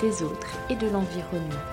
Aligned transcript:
des 0.00 0.22
autres 0.22 0.56
et 0.70 0.76
de 0.76 0.88
l'environnement. 0.88 1.64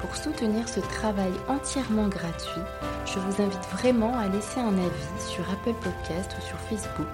Pour 0.00 0.16
soutenir 0.16 0.68
ce 0.68 0.80
travail 0.80 1.32
entièrement 1.48 2.08
gratuit, 2.08 2.62
je 3.04 3.18
vous 3.18 3.42
invite 3.42 3.64
vraiment 3.72 4.16
à 4.16 4.28
laisser 4.28 4.58
un 4.60 4.76
avis 4.78 5.28
sur 5.28 5.44
Apple 5.50 5.74
Podcast 5.82 6.34
ou 6.38 6.46
sur 6.46 6.58
Facebook, 6.58 7.06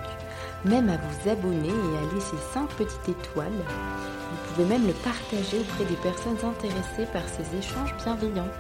même 0.64 0.88
à 0.88 0.96
vous 0.96 1.30
abonner 1.30 1.68
et 1.68 1.98
à 1.98 2.14
laisser 2.14 2.37
5 2.52 2.68
petites 2.70 3.09
étoiles. 3.09 3.50
Vous 3.50 4.54
pouvez 4.54 4.68
même 4.68 4.87
le 4.87 4.92
partager 4.92 5.59
auprès 5.59 5.84
des 5.84 5.96
personnes 5.96 6.38
intéressées 6.45 7.10
par 7.12 7.28
ces 7.28 7.59
échanges 7.59 7.95
bienveillants. 8.04 8.51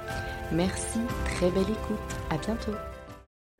Merci, 0.52 0.98
très 1.24 1.50
belle 1.50 1.62
écoute, 1.62 2.16
à 2.30 2.38
bientôt. 2.38 2.72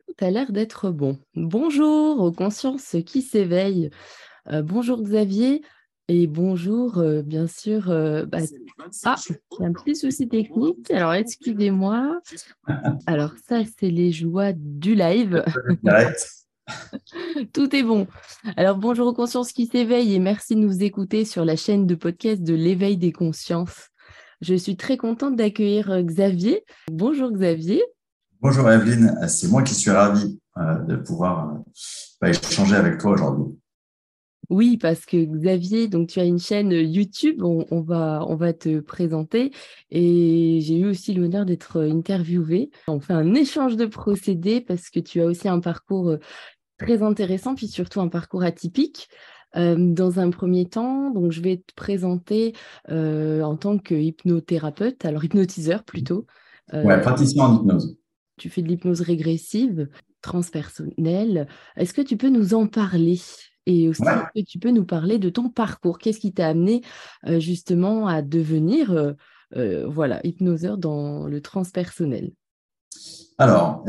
Tout 0.05 0.25
a 0.25 0.29
l'air 0.29 0.51
d'être 0.51 0.89
bon. 0.89 1.17
Bonjour 1.35 2.21
aux 2.21 2.31
consciences 2.31 2.95
qui 3.05 3.21
s'éveillent. 3.21 3.89
Euh, 4.51 4.61
bonjour 4.61 5.01
Xavier. 5.01 5.61
Et 6.09 6.25
bonjour, 6.25 6.99
euh, 6.99 7.21
bien 7.21 7.47
sûr. 7.47 7.89
Euh, 7.89 8.25
bah, 8.25 8.37
ah, 9.03 9.15
il 9.27 9.61
y 9.61 9.65
a 9.65 9.67
un 9.67 9.73
petit 9.73 9.93
souci 9.93 10.29
technique. 10.29 10.89
Alors, 10.89 11.13
excusez-moi. 11.13 12.21
Alors, 13.07 13.33
ça, 13.49 13.59
c'est 13.77 13.89
les 13.89 14.13
joies 14.13 14.53
du 14.55 14.95
live. 14.95 15.43
Tout 17.53 17.75
est 17.75 17.83
bon. 17.83 18.07
Alors, 18.55 18.77
bonjour 18.77 19.07
aux 19.07 19.13
consciences 19.13 19.51
qui 19.51 19.65
s'éveillent 19.65 20.15
et 20.15 20.19
merci 20.19 20.55
de 20.55 20.61
nous 20.61 20.81
écouter 20.81 21.25
sur 21.25 21.43
la 21.43 21.57
chaîne 21.57 21.85
de 21.85 21.95
podcast 21.95 22.41
de 22.41 22.53
l'éveil 22.53 22.95
des 22.95 23.11
consciences. 23.11 23.89
Je 24.39 24.55
suis 24.55 24.77
très 24.77 24.95
contente 24.95 25.35
d'accueillir 25.35 25.91
euh, 25.91 26.01
Xavier. 26.01 26.63
Bonjour 26.89 27.31
Xavier. 27.31 27.83
Bonjour 28.39 28.69
Evelyne, 28.71 29.17
c'est 29.27 29.49
moi 29.49 29.63
qui 29.63 29.73
suis 29.73 29.89
ravi 29.89 30.39
de 30.87 30.95
pouvoir 30.95 31.57
bah, 32.21 32.29
échanger 32.29 32.75
avec 32.75 32.99
toi 32.99 33.11
aujourd'hui. 33.11 33.57
Oui, 34.49 34.77
parce 34.77 35.05
que 35.05 35.17
Xavier, 35.17 35.87
donc 35.87 36.07
tu 36.07 36.19
as 36.19 36.23
une 36.23 36.39
chaîne 36.39 36.71
YouTube, 36.71 37.43
on, 37.43 37.81
va, 37.81 38.23
on 38.27 38.35
va 38.35 38.53
te 38.53 38.79
présenter 38.79 39.51
et 39.91 40.59
j'ai 40.61 40.77
eu 40.77 40.85
aussi 40.85 41.13
l'honneur 41.13 41.45
d'être 41.45 41.81
interviewée. 41.81 42.69
On 42.87 42.99
fait 42.99 43.13
un 43.13 43.33
échange 43.33 43.75
de 43.75 43.85
procédés 43.85 44.61
parce 44.61 44.89
que 44.89 44.99
tu 44.99 45.21
as 45.21 45.25
aussi 45.25 45.49
un 45.49 45.59
parcours 45.59 46.15
très 46.77 47.03
intéressant, 47.03 47.55
puis 47.55 47.67
surtout 47.67 47.99
un 47.99 48.07
parcours 48.07 48.43
atypique. 48.43 49.09
dans 49.55 50.19
un 50.19 50.29
premier 50.29 50.65
temps, 50.65 51.11
donc 51.11 51.31
je 51.31 51.41
vais 51.41 51.57
te 51.57 51.73
présenter 51.75 52.53
en 52.89 53.57
tant 53.57 53.77
que 53.77 53.95
hypnothérapeute, 53.95 55.03
alors 55.03 55.25
hypnotiseur 55.25 55.83
plutôt. 55.83 56.25
ouais, 56.73 57.01
praticien 57.01 57.43
en 57.43 57.55
hypnose. 57.55 57.97
Tu 58.37 58.49
fais 58.49 58.61
de 58.61 58.67
l'hypnose 58.67 59.01
régressive, 59.01 59.89
transpersonnelle. 60.21 61.47
Est-ce 61.75 61.93
que 61.93 62.01
tu 62.01 62.17
peux 62.17 62.29
nous 62.29 62.53
en 62.53 62.67
parler? 62.67 63.19
Et 63.67 63.89
aussi, 63.89 64.01
que 64.01 64.41
tu 64.41 64.59
peux 64.59 64.71
nous 64.71 64.85
parler 64.85 65.19
de 65.19 65.29
ton 65.29 65.49
parcours? 65.49 65.99
Qu'est-ce 65.99 66.19
qui 66.19 66.33
t'a 66.33 66.47
amené 66.47 66.83
euh, 67.27 67.41
justement 67.41 68.07
à 68.07 68.21
devenir 68.21 68.91
euh, 68.91 69.11
euh, 69.57 69.85
voilà, 69.87 70.25
hypnoseur 70.25 70.77
dans 70.77 71.27
le 71.27 71.41
transpersonnel? 71.41 72.31
Alors, 73.37 73.83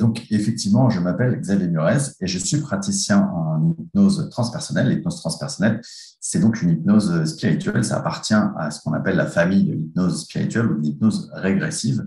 donc 0.00 0.24
effectivement, 0.30 0.88
je 0.88 0.98
m'appelle 1.00 1.38
Xavier 1.38 1.68
Murez 1.68 1.98
et 2.22 2.26
je 2.26 2.38
suis 2.38 2.58
praticien 2.58 3.28
en 3.34 3.74
hypnose 3.78 4.30
transpersonnelle. 4.30 4.88
L'hypnose 4.88 5.20
transpersonnelle, 5.20 5.82
c'est 5.82 6.38
donc 6.38 6.62
une 6.62 6.70
hypnose 6.70 7.24
spirituelle. 7.26 7.84
Ça 7.84 7.98
appartient 7.98 8.32
à 8.32 8.70
ce 8.70 8.80
qu'on 8.80 8.94
appelle 8.94 9.16
la 9.16 9.26
famille 9.26 9.64
de 9.64 9.72
l'hypnose 9.74 10.22
spirituelle 10.22 10.68
ou 10.68 10.78
de 10.78 10.82
l'hypnose 10.82 11.30
régressive. 11.34 12.06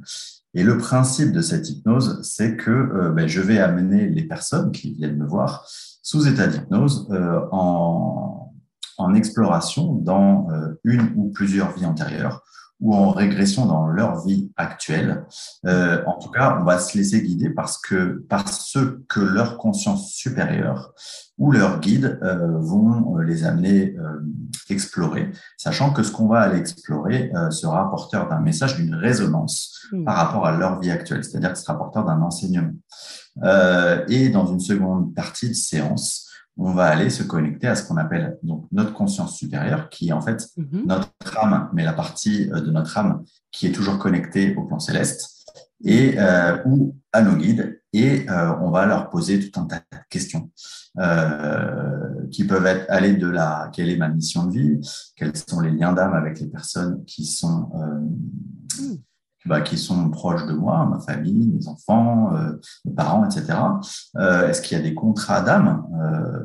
Et 0.56 0.64
le 0.64 0.80
principe 0.80 1.32
de 1.34 1.42
cette 1.42 1.70
hypnose, 1.70 2.20
c'est 2.24 2.58
que 2.58 3.12
ben, 3.12 3.28
je 3.28 3.42
vais 3.42 3.60
amener 3.60 4.10
les 4.10 4.24
personnes 4.24 4.72
qui 4.72 4.94
viennent 4.94 5.18
me 5.18 5.28
voir 5.28 5.68
sous 6.02 6.28
état 6.28 6.48
d'hypnose 6.48 7.08
euh, 7.12 7.42
en, 7.52 8.38
exploration 9.16 9.94
dans 9.94 10.48
euh, 10.52 10.80
une 10.84 11.12
ou 11.16 11.32
plusieurs 11.32 11.72
vies 11.72 11.88
antérieures 11.88 12.44
ou 12.82 12.96
en 12.96 13.12
régression 13.12 13.66
dans 13.66 13.88
leur 13.88 14.26
vie 14.26 14.52
actuelle. 14.58 15.24
Euh, 15.66 16.04
en 16.06 16.18
tout 16.18 16.30
cas, 16.30 16.58
on 16.60 16.64
va 16.64 16.80
se 16.80 16.98
laisser 16.98 17.22
guider 17.22 17.50
parce 17.50 17.78
que 17.78 18.24
par 18.28 18.50
ce 18.50 18.80
que 19.08 19.20
leur 19.20 19.58
conscience 19.58 20.12
supérieure 20.12 20.94
ou 21.38 21.52
leur 21.52 21.80
guide 21.80 22.20
euh, 22.24 22.58
vont 22.60 23.18
euh, 23.18 23.24
les 23.24 23.46
amener 23.46 23.96
euh, 23.98 24.20
explorer, 24.70 25.32
sachant 25.58 25.92
que 25.92 26.04
ce 26.04 26.12
qu'on 26.12 26.28
va 26.28 26.42
aller 26.42 26.60
explorer 26.60 27.32
euh, 27.36 27.52
sera 27.52 27.90
porteur 27.90 28.28
d'un 28.28 28.40
message, 28.40 28.76
d'une 28.76 28.96
résonance 28.96 29.80
mmh. 29.92 30.04
par 30.04 30.16
rapport 30.16 30.46
à 30.46 30.58
leur 30.58 30.80
vie 30.80 30.92
actuelle, 30.92 31.24
c'est-à-dire 31.24 31.52
que 31.52 31.58
ce 31.58 31.64
sera 31.64 31.78
porteur 31.78 32.06
d'un 32.06 32.22
enseignement. 32.22 32.74
Euh, 33.44 34.04
et 34.08 34.30
dans 34.30 34.48
une 34.48 34.60
seconde 34.60 35.14
partie 35.14 35.50
de 35.50 35.54
séance, 35.54 36.31
on 36.58 36.74
va 36.74 36.86
aller 36.86 37.10
se 37.10 37.24
connecter 37.24 37.68
à 37.68 37.76
ce 37.76 37.88
qu'on 37.88 37.98
appelle 37.98 38.38
donc 38.44 38.68
notre 38.72 38.94
conscience 38.94 39.38
supérieure, 39.38 39.90
qui 39.90 40.10
est 40.10 40.12
en 40.12 40.22
fait 40.22 40.48
mhm. 40.58 40.84
notre 40.86 41.38
âme, 41.38 41.70
mais 41.74 41.84
la 41.84 41.94
partie 41.94 42.50
euh, 42.52 42.62
de 42.62 42.72
notre 42.72 42.98
âme 42.98 43.24
qui 43.52 43.68
est 43.68 43.72
toujours 43.72 43.98
connectée 43.98 44.56
au 44.56 44.64
plan 44.64 44.80
céleste, 44.80 45.46
et 45.84 46.20
euh, 46.20 46.58
ou 46.66 46.96
à 47.12 47.22
nos 47.22 47.36
guides, 47.36 47.82
et 47.94 48.26
on 48.30 48.72
va 48.72 48.86
leur 48.86 49.10
poser 49.10 49.40
tout 49.40 49.60
un 49.60 49.66
tas 49.66 49.80
de 49.80 49.98
questions 50.10 50.50
qui 52.32 52.46
peuvent 52.46 52.66
être 52.66 52.86
aller 52.88 53.16
de 53.16 53.28
la 53.28 53.70
quelle 53.74 53.90
est 53.90 53.98
ma 53.98 54.08
mission 54.08 54.46
de 54.46 54.54
vie, 54.54 54.80
quels 55.18 55.36
sont 55.36 55.60
les 55.60 55.72
liens 55.72 55.92
d'âme 55.92 56.14
avec 56.14 56.40
les 56.40 56.48
personnes 56.48 57.04
qui 57.04 57.26
sont 57.26 57.70
hmm. 58.80 58.96
Bah, 59.46 59.62
qui 59.62 59.78
sont 59.78 60.12
proches 60.12 60.46
de 60.46 60.54
moi, 60.54 60.86
ma 60.86 61.00
famille, 61.00 61.48
mes 61.48 61.68
enfants, 61.68 62.36
euh, 62.36 62.54
mes 62.86 62.94
parents, 62.94 63.26
etc. 63.26 63.58
Euh, 64.18 64.48
est-ce 64.48 64.62
qu'il 64.62 64.78
y 64.78 64.80
a 64.80 64.84
des 64.84 64.94
contrats 64.94 65.42
d'âme 65.42 65.84
euh, 66.00 66.44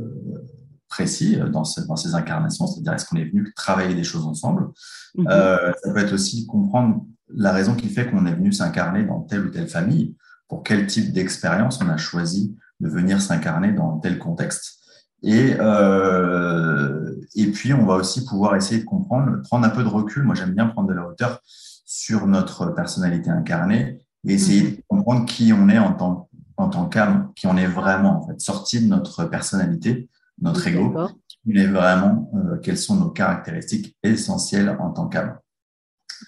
précis 0.89 1.37
dans, 1.37 1.65
dans, 1.89 1.97
ces 1.97 2.15
incarnations? 2.15 2.67
C'est-à-dire, 2.67 2.95
est-ce 2.95 3.05
qu'on 3.05 3.17
est 3.17 3.27
venu 3.27 3.53
travailler 3.55 3.95
des 3.95 4.03
choses 4.03 4.25
ensemble? 4.25 4.69
Mhm. 5.15 5.27
Ça 5.29 5.93
peut 5.93 5.99
être 5.99 6.15
aussi 6.15 6.47
comprendre 6.47 7.05
la 7.29 7.53
raison 7.53 7.75
qui 7.75 7.89
fait 7.89 8.11
qu'on 8.11 8.25
est 8.25 8.35
venu 8.35 8.51
s'incarner 8.51 9.05
dans 9.05 9.21
telle 9.21 9.45
ou 9.45 9.51
telle 9.51 9.69
famille, 9.69 10.17
pour 10.49 10.63
quel 10.63 10.87
type 10.87 11.13
d'expérience 11.13 11.81
on 11.83 11.89
a 11.91 11.99
choisi 11.99 12.57
de 12.81 12.89
venir 12.89 13.21
s'incarner 13.21 13.73
dans 13.73 13.99
tel 13.99 14.19
contexte? 14.19 14.77
Et, 15.23 15.55
euh, 15.59 17.15
et 17.35 17.51
puis, 17.51 17.75
on 17.75 17.85
va 17.85 17.95
aussi 17.95 18.25
pouvoir 18.25 18.55
essayer 18.57 18.81
de 18.81 18.87
comprendre, 18.87 19.43
prendre 19.43 19.67
un 19.67 19.71
peu 19.71 19.83
de 19.83 19.89
recul. 19.89 20.23
Moi, 20.23 20.35
j'aime 20.35 20.53
bien 20.53 20.67
prendre 20.67 20.89
de 20.89 20.95
la 20.95 21.07
hauteur 21.07 21.43
sur 21.87 22.27
notre 22.27 22.67
personnalité 22.67 23.31
incarnée 23.31 24.01
et 24.27 24.35
essayer 24.35 24.63
mhm. 24.63 24.71
de 24.71 24.83
comprendre 24.89 25.25
qui 25.25 25.53
on 25.53 25.69
est 25.69 25.79
en 25.79 25.93
tant, 25.95 26.29
en 26.59 26.69
tant 26.69 26.87
qu'âme, 26.87 27.33
qui 27.35 27.47
on 27.47 27.57
est 27.57 27.67
vraiment, 27.67 28.23
en 28.23 28.27
fait, 28.27 28.41
sorti 28.41 28.81
de 28.81 28.89
notre 28.89 29.25
personnalité, 29.25 30.11
notre 30.43 30.67
ego, 30.67 30.95
qui 31.29 31.39
on 31.47 31.55
est 31.55 31.69
vraiment, 31.69 32.31
euh, 32.35 32.59
quelles 32.59 32.77
sont 32.77 32.97
nos 32.97 33.11
caractéristiques 33.11 33.97
essentielles 34.03 34.77
en 34.81 34.91
tant 34.91 35.07
qu'âme. 35.07 35.39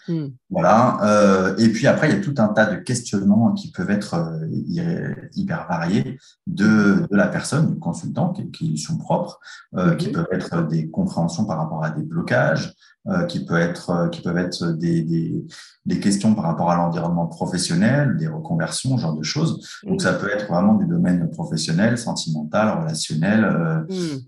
Hmm. 0.08 0.28
Voilà. 0.50 0.98
Euh, 1.02 1.56
et 1.56 1.68
puis 1.68 1.86
après, 1.86 2.08
il 2.08 2.14
y 2.14 2.18
a 2.18 2.20
tout 2.20 2.34
un 2.38 2.48
tas 2.48 2.66
de 2.66 2.76
questionnements 2.76 3.52
qui 3.52 3.70
peuvent 3.70 3.90
être 3.90 4.14
euh, 4.14 5.28
hyper 5.34 5.66
variés 5.68 6.18
de, 6.46 7.06
de, 7.10 7.16
la 7.16 7.28
personne, 7.28 7.72
du 7.72 7.78
consultant, 7.78 8.32
qui, 8.32 8.50
qui 8.50 8.78
sont 8.78 8.98
propres, 8.98 9.40
euh, 9.76 9.94
qui 9.96 10.10
peuvent 10.10 10.28
être 10.32 10.66
des 10.66 10.88
compréhensions 10.88 11.44
par 11.44 11.58
rapport 11.58 11.84
à 11.84 11.90
des 11.90 12.02
blocages, 12.02 12.74
euh, 13.08 13.24
qui, 13.24 13.44
peut 13.44 13.56
être, 13.56 14.10
qui 14.10 14.20
peuvent 14.20 14.36
être 14.36 14.72
des, 14.72 15.02
des, 15.02 15.42
des 15.86 16.00
questions 16.00 16.34
par 16.34 16.44
rapport 16.44 16.70
à 16.70 16.76
l'environnement 16.76 17.26
professionnel, 17.26 18.16
des 18.18 18.28
reconversions, 18.28 18.98
ce 18.98 19.02
genre 19.02 19.16
de 19.16 19.22
choses. 19.22 19.66
Donc, 19.84 20.02
ça 20.02 20.12
peut 20.12 20.30
être 20.30 20.46
vraiment 20.46 20.74
du 20.74 20.86
domaine 20.86 21.30
professionnel, 21.30 21.96
sentimental, 21.96 22.78
relationnel. 22.80 23.44
Euh, 23.44 23.80
hmm. 23.88 24.18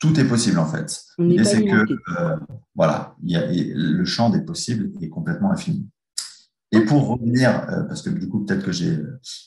Tout 0.00 0.18
est 0.18 0.24
possible 0.24 0.58
en 0.58 0.66
fait. 0.66 1.02
L'idée 1.18 1.44
c'est 1.44 1.64
que 1.64 1.86
voilà, 2.74 3.14
il 3.22 3.30
y 3.30 3.36
a, 3.36 3.46
le 3.46 4.04
champ 4.04 4.30
des 4.30 4.40
possibles 4.40 4.90
est 5.02 5.08
complètement 5.08 5.52
infini. 5.52 5.88
Et 6.72 6.80
pour 6.82 7.08
revenir, 7.08 7.66
euh, 7.68 7.82
parce 7.82 8.00
que 8.02 8.10
du 8.10 8.28
coup, 8.28 8.44
peut-être 8.44 8.64
que 8.64 8.70
j'ai 8.70 8.96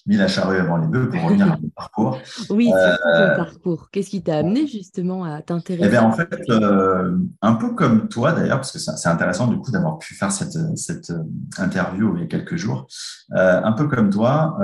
mis 0.05 0.17
la 0.17 0.27
charrue 0.27 0.57
avant 0.57 0.75
les 0.75 0.88
bœufs, 0.88 1.09
pour 1.09 1.23
revenir 1.23 1.53
à 1.53 1.57
mon 1.57 1.69
parcours. 1.75 2.19
Oui, 2.50 2.69
c'est 2.69 3.07
euh, 3.07 3.29
ton 3.29 3.44
parcours? 3.45 3.89
Qu'est-ce 3.91 4.09
qui 4.09 4.21
t'a 4.21 4.39
amené 4.39 4.67
justement 4.67 5.23
à 5.23 5.41
t'intéresser 5.41 5.88
Eh 5.88 5.89
bien, 5.89 6.03
en 6.03 6.11
fait, 6.11 6.29
euh, 6.50 7.17
un 7.41 7.53
peu 7.53 7.73
comme 7.75 8.09
toi 8.09 8.33
d'ailleurs, 8.33 8.57
parce 8.57 8.73
que 8.73 8.79
c'est 8.79 9.07
intéressant 9.07 9.47
du 9.47 9.57
coup 9.57 9.71
d'avoir 9.71 10.00
pu 10.00 10.15
faire 10.15 10.33
cette, 10.33 10.57
cette 10.75 11.13
interview 11.57 12.13
il 12.17 12.21
y 12.21 12.23
a 12.25 12.27
quelques 12.27 12.57
jours. 12.57 12.88
un 13.31 13.71
peu 13.71 13.88
comme 13.88 14.09
toi, 14.09 14.57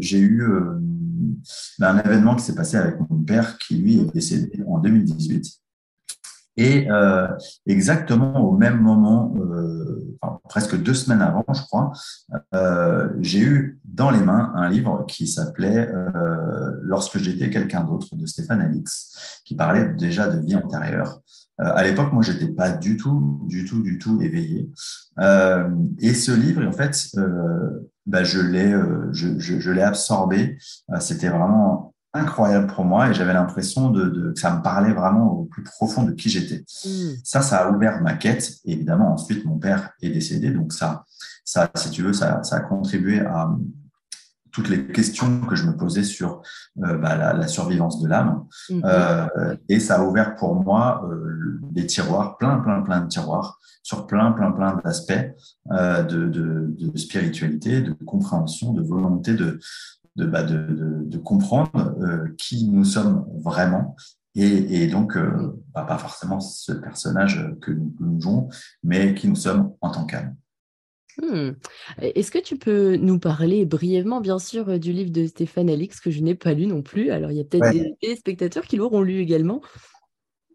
j'ai 0.00 0.20
eu 0.20 0.48
un 1.80 1.98
événement 1.98 2.36
qui 2.36 2.44
s'est 2.44 2.54
passé 2.54 2.76
avec 2.76 2.98
mon 3.10 3.22
père 3.22 3.58
qui, 3.58 3.76
lui, 3.76 4.00
est 4.00 4.12
décédé 4.12 4.62
en 4.66 4.78
2018. 4.78 5.60
Et 6.56 6.90
euh, 6.90 7.28
exactement 7.66 8.40
au 8.40 8.56
même 8.56 8.80
moment, 8.80 9.34
euh, 9.38 10.16
enfin, 10.20 10.40
presque 10.48 10.80
deux 10.80 10.94
semaines 10.94 11.20
avant, 11.20 11.44
je 11.52 11.62
crois, 11.62 11.92
euh, 12.54 13.10
j'ai 13.20 13.40
eu 13.40 13.78
dans 13.84 14.10
les 14.10 14.20
mains 14.20 14.52
un 14.54 14.68
livre 14.70 15.04
qui 15.06 15.26
s'appelait 15.26 15.90
Lorsque 16.82 17.18
j'étais 17.18 17.50
quelqu'un 17.50 17.82
d'autre 17.82 18.14
de 18.14 18.26
Stéphane 18.26 18.60
Alix, 18.60 19.42
qui 19.44 19.56
parlait 19.56 19.92
déjà 19.94 20.28
de 20.28 20.44
vie 20.44 20.54
antérieure. 20.54 21.20
À 21.58 21.82
l'époque, 21.82 22.12
moi, 22.12 22.22
j'étais 22.22 22.48
pas 22.48 22.70
du 22.70 22.96
tout, 22.96 23.40
du 23.48 23.64
tout, 23.64 23.82
du 23.82 23.98
tout 23.98 24.20
éveillé. 24.22 24.70
Et 25.18 26.14
ce 26.14 26.32
livre, 26.32 26.64
en 26.64 26.72
fait, 26.72 27.10
bah, 28.06 28.24
je 28.24 28.40
l'ai, 28.40 28.74
je, 29.12 29.38
je, 29.38 29.60
je 29.60 29.70
l'ai 29.70 29.82
absorbé. 29.82 30.58
C'était 31.00 31.28
vraiment 31.28 31.94
incroyable 32.16 32.66
pour 32.66 32.84
moi 32.84 33.10
et 33.10 33.14
j'avais 33.14 33.34
l'impression 33.34 33.90
de, 33.90 34.32
que 34.32 34.40
ça 34.40 34.56
me 34.56 34.62
parlait 34.62 34.92
vraiment 34.92 35.32
au 35.32 35.44
plus 35.44 35.62
profond 35.62 36.02
de 36.02 36.12
qui 36.12 36.28
j'étais. 36.28 36.64
Hmm. 36.84 37.14
Ça, 37.22 37.42
ça 37.42 37.58
a 37.58 37.70
ouvert 37.70 38.00
ma 38.00 38.14
quête. 38.14 38.50
évidemment, 38.64 39.12
ensuite, 39.12 39.44
mon 39.44 39.58
père 39.58 39.90
est 40.02 40.10
décédé, 40.10 40.50
donc 40.50 40.72
ça, 40.72 41.04
ça 41.44 41.70
si 41.74 41.90
tu 41.90 42.02
veux, 42.02 42.12
ça, 42.12 42.42
ça 42.42 42.56
a 42.56 42.60
contribué 42.60 43.20
à 43.20 43.50
toutes 44.56 44.70
les 44.70 44.86
questions 44.86 45.42
que 45.42 45.54
je 45.54 45.66
me 45.66 45.76
posais 45.76 46.02
sur 46.02 46.40
euh, 46.82 46.96
bah, 46.96 47.14
la, 47.34 47.46
survivance 47.46 48.00
de 48.00 48.08
l'âme. 48.08 48.46
Hmm. 48.70 48.80
Euh, 48.86 49.54
et 49.68 49.80
ça 49.80 50.00
a 50.00 50.02
ouvert 50.02 50.34
pour 50.34 50.54
moi 50.54 51.06
euh, 51.06 51.60
des 51.72 51.84
tiroirs, 51.84 52.38
plein, 52.38 52.56
plein, 52.60 52.80
plein 52.80 53.02
de 53.02 53.08
tiroirs 53.08 53.58
sur 53.82 54.06
plein, 54.06 54.32
plein, 54.32 54.52
plein 54.52 54.80
d'aspects 54.82 55.12
de, 55.70 56.28
de, 56.28 56.74
de, 56.76 56.96
spiritualité, 56.96 57.82
de 57.82 57.92
compréhension, 57.92 58.72
de 58.72 58.82
volonté 58.82 59.34
de, 59.34 59.60
bah, 60.16 60.42
de, 60.42 60.56
de, 60.56 61.02
de, 61.04 61.18
comprendre 61.18 61.94
qui 62.38 62.68
nous 62.68 62.84
sommes 62.84 63.26
vraiment. 63.44 63.94
Et, 64.34 64.82
et 64.82 64.86
donc, 64.86 65.16
euh, 65.16 65.62
bah, 65.74 65.84
pas 65.84 65.98
forcément 65.98 66.40
ce 66.40 66.72
personnage 66.72 67.46
que 67.60 67.70
nous, 67.70 67.94
nous 68.00 68.20
jouons, 68.20 68.48
mais 68.82 69.14
qui 69.14 69.28
nous 69.28 69.36
sommes 69.36 69.72
en 69.82 69.90
tant 69.90 70.04
qu'âme. 70.04 70.34
Hmm. 71.22 71.52
Est-ce 72.00 72.30
que 72.30 72.38
tu 72.38 72.56
peux 72.56 72.96
nous 72.96 73.18
parler 73.18 73.64
brièvement, 73.64 74.20
bien 74.20 74.38
sûr, 74.38 74.78
du 74.78 74.92
livre 74.92 75.10
de 75.10 75.26
Stéphane 75.26 75.70
Alix 75.70 76.00
que 76.00 76.10
je 76.10 76.20
n'ai 76.20 76.34
pas 76.34 76.52
lu 76.52 76.66
non 76.66 76.82
plus? 76.82 77.10
Alors, 77.10 77.30
il 77.30 77.38
y 77.38 77.40
a 77.40 77.44
peut-être 77.44 77.72
des, 78.02 78.16
spectateurs 78.16 78.64
qui 78.64 78.76
l'auront 78.76 79.02
lu 79.02 79.20
également. 79.20 79.62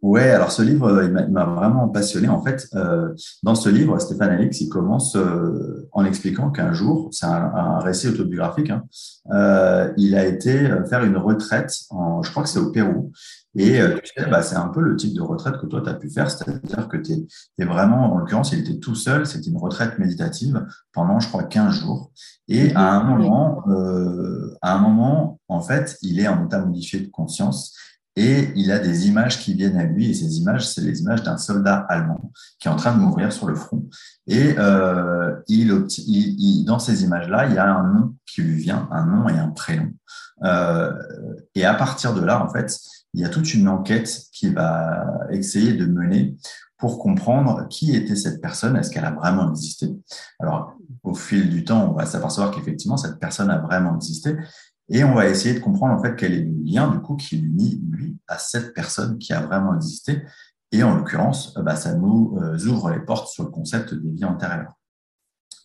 Ouais, 0.01 0.31
alors 0.31 0.51
ce 0.51 0.63
livre, 0.63 0.87
euh, 0.87 1.05
il 1.05 1.31
m'a 1.31 1.45
vraiment 1.45 1.87
passionné. 1.87 2.27
En 2.27 2.41
fait, 2.41 2.67
euh, 2.73 3.13
dans 3.43 3.53
ce 3.53 3.69
livre, 3.69 3.99
Stéphane 3.99 4.31
Alix, 4.31 4.59
il 4.59 4.67
commence 4.67 5.15
euh, 5.15 5.87
en 5.91 6.05
expliquant 6.05 6.49
qu'un 6.49 6.73
jour, 6.73 7.09
c'est 7.11 7.27
un, 7.27 7.51
un, 7.53 7.79
récit 7.79 8.07
autobiographique, 8.07 8.71
hein, 8.71 8.83
euh, 9.31 9.93
il 9.97 10.15
a 10.15 10.25
été 10.25 10.71
faire 10.89 11.03
une 11.03 11.17
retraite, 11.17 11.71
en, 11.91 12.23
je 12.23 12.31
crois 12.31 12.41
que 12.41 12.49
c'est 12.49 12.59
au 12.59 12.71
Pérou. 12.71 13.11
Et 13.53 13.79
tu 13.79 14.11
sais, 14.15 14.29
bah, 14.29 14.41
c'est 14.41 14.55
un 14.55 14.69
peu 14.69 14.79
le 14.79 14.95
type 14.95 15.13
de 15.13 15.21
retraite 15.21 15.57
que 15.57 15.67
toi, 15.67 15.81
tu 15.81 15.89
as 15.89 15.93
pu 15.93 16.09
faire, 16.09 16.31
c'est-à-dire 16.31 16.87
que 16.87 16.97
tu 16.97 17.27
es, 17.59 17.65
vraiment, 17.65 18.13
en 18.13 18.17
l'occurrence, 18.17 18.53
il 18.53 18.59
était 18.59 18.79
tout 18.79 18.95
seul, 18.95 19.27
c'était 19.27 19.49
une 19.49 19.57
retraite 19.57 19.99
méditative 19.99 20.65
pendant, 20.93 21.19
je 21.19 21.27
crois, 21.27 21.43
15 21.43 21.81
jours. 21.81 22.11
Et 22.47 22.73
à 22.75 22.93
un 22.93 23.03
moment, 23.03 23.61
à 24.61 24.73
un 24.73 24.79
moment, 24.79 25.41
en 25.49 25.59
fait, 25.59 25.97
il 26.01 26.21
est 26.21 26.29
en 26.29 26.45
état 26.45 26.59
modifié 26.59 27.01
de 27.01 27.07
conscience 27.07 27.75
et 28.15 28.51
il 28.55 28.71
a 28.71 28.79
des 28.79 29.07
images 29.07 29.39
qui 29.39 29.53
viennent 29.53 29.77
à 29.77 29.85
lui, 29.85 30.09
et 30.09 30.13
ces 30.13 30.37
images, 30.37 30.67
c'est 30.67 30.81
les 30.81 30.99
images 31.01 31.23
d'un 31.23 31.37
soldat 31.37 31.85
allemand 31.89 32.31
qui 32.59 32.67
est 32.67 32.71
en 32.71 32.75
train 32.75 32.93
de 32.93 32.99
mourir 32.99 33.31
sur 33.31 33.47
le 33.47 33.55
front. 33.55 33.87
Et 34.27 34.55
euh, 34.57 35.35
il, 35.47 36.65
dans 36.65 36.79
ces 36.79 37.03
images-là, 37.03 37.47
il 37.47 37.53
y 37.53 37.57
a 37.57 37.73
un 37.73 37.87
nom 37.87 38.15
qui 38.25 38.41
lui 38.41 38.55
vient, 38.55 38.89
un 38.91 39.05
nom 39.05 39.29
et 39.29 39.37
un 39.37 39.49
prénom. 39.49 39.91
Euh, 40.43 40.91
et 41.55 41.65
à 41.65 41.73
partir 41.73 42.13
de 42.13 42.21
là, 42.21 42.43
en 42.43 42.49
fait, 42.49 42.77
il 43.13 43.21
y 43.21 43.25
a 43.25 43.29
toute 43.29 43.53
une 43.53 43.67
enquête 43.67 44.23
qui 44.33 44.49
va 44.49 45.05
essayer 45.29 45.73
de 45.73 45.85
mener 45.85 46.35
pour 46.77 46.97
comprendre 46.97 47.67
qui 47.69 47.95
était 47.95 48.15
cette 48.15 48.41
personne, 48.41 48.75
est-ce 48.75 48.89
qu'elle 48.89 49.05
a 49.05 49.11
vraiment 49.11 49.49
existé? 49.51 49.95
Alors, 50.39 50.73
au 51.03 51.13
fil 51.13 51.49
du 51.49 51.63
temps, 51.63 51.91
on 51.91 51.93
va 51.93 52.05
s'apercevoir 52.05 52.51
qu'effectivement, 52.51 52.97
cette 52.97 53.19
personne 53.19 53.51
a 53.51 53.59
vraiment 53.59 53.95
existé, 53.95 54.35
et 54.91 55.03
on 55.05 55.13
va 55.13 55.27
essayer 55.27 55.55
de 55.55 55.59
comprendre 55.59 55.97
en 55.97 56.03
fait 56.03 56.15
quel 56.15 56.33
est 56.33 56.41
le 56.41 56.63
lien 56.63 56.91
du 56.91 56.99
coup 56.99 57.15
qui 57.15 57.37
l'unit 57.37 57.81
lui 57.89 58.17
à 58.27 58.37
cette 58.37 58.73
personne 58.73 59.17
qui 59.17 59.31
a 59.31 59.41
vraiment 59.41 59.73
existé. 59.75 60.21
Et 60.73 60.83
en 60.83 60.95
l'occurrence, 60.95 61.55
euh, 61.57 61.61
bah, 61.61 61.75
ça 61.75 61.95
nous 61.95 62.37
euh, 62.41 62.57
ouvre 62.67 62.91
les 62.91 62.99
portes 62.99 63.27
sur 63.27 63.43
le 63.43 63.49
concept 63.49 63.93
des 63.93 64.09
vies 64.09 64.25
antérieures. 64.25 64.73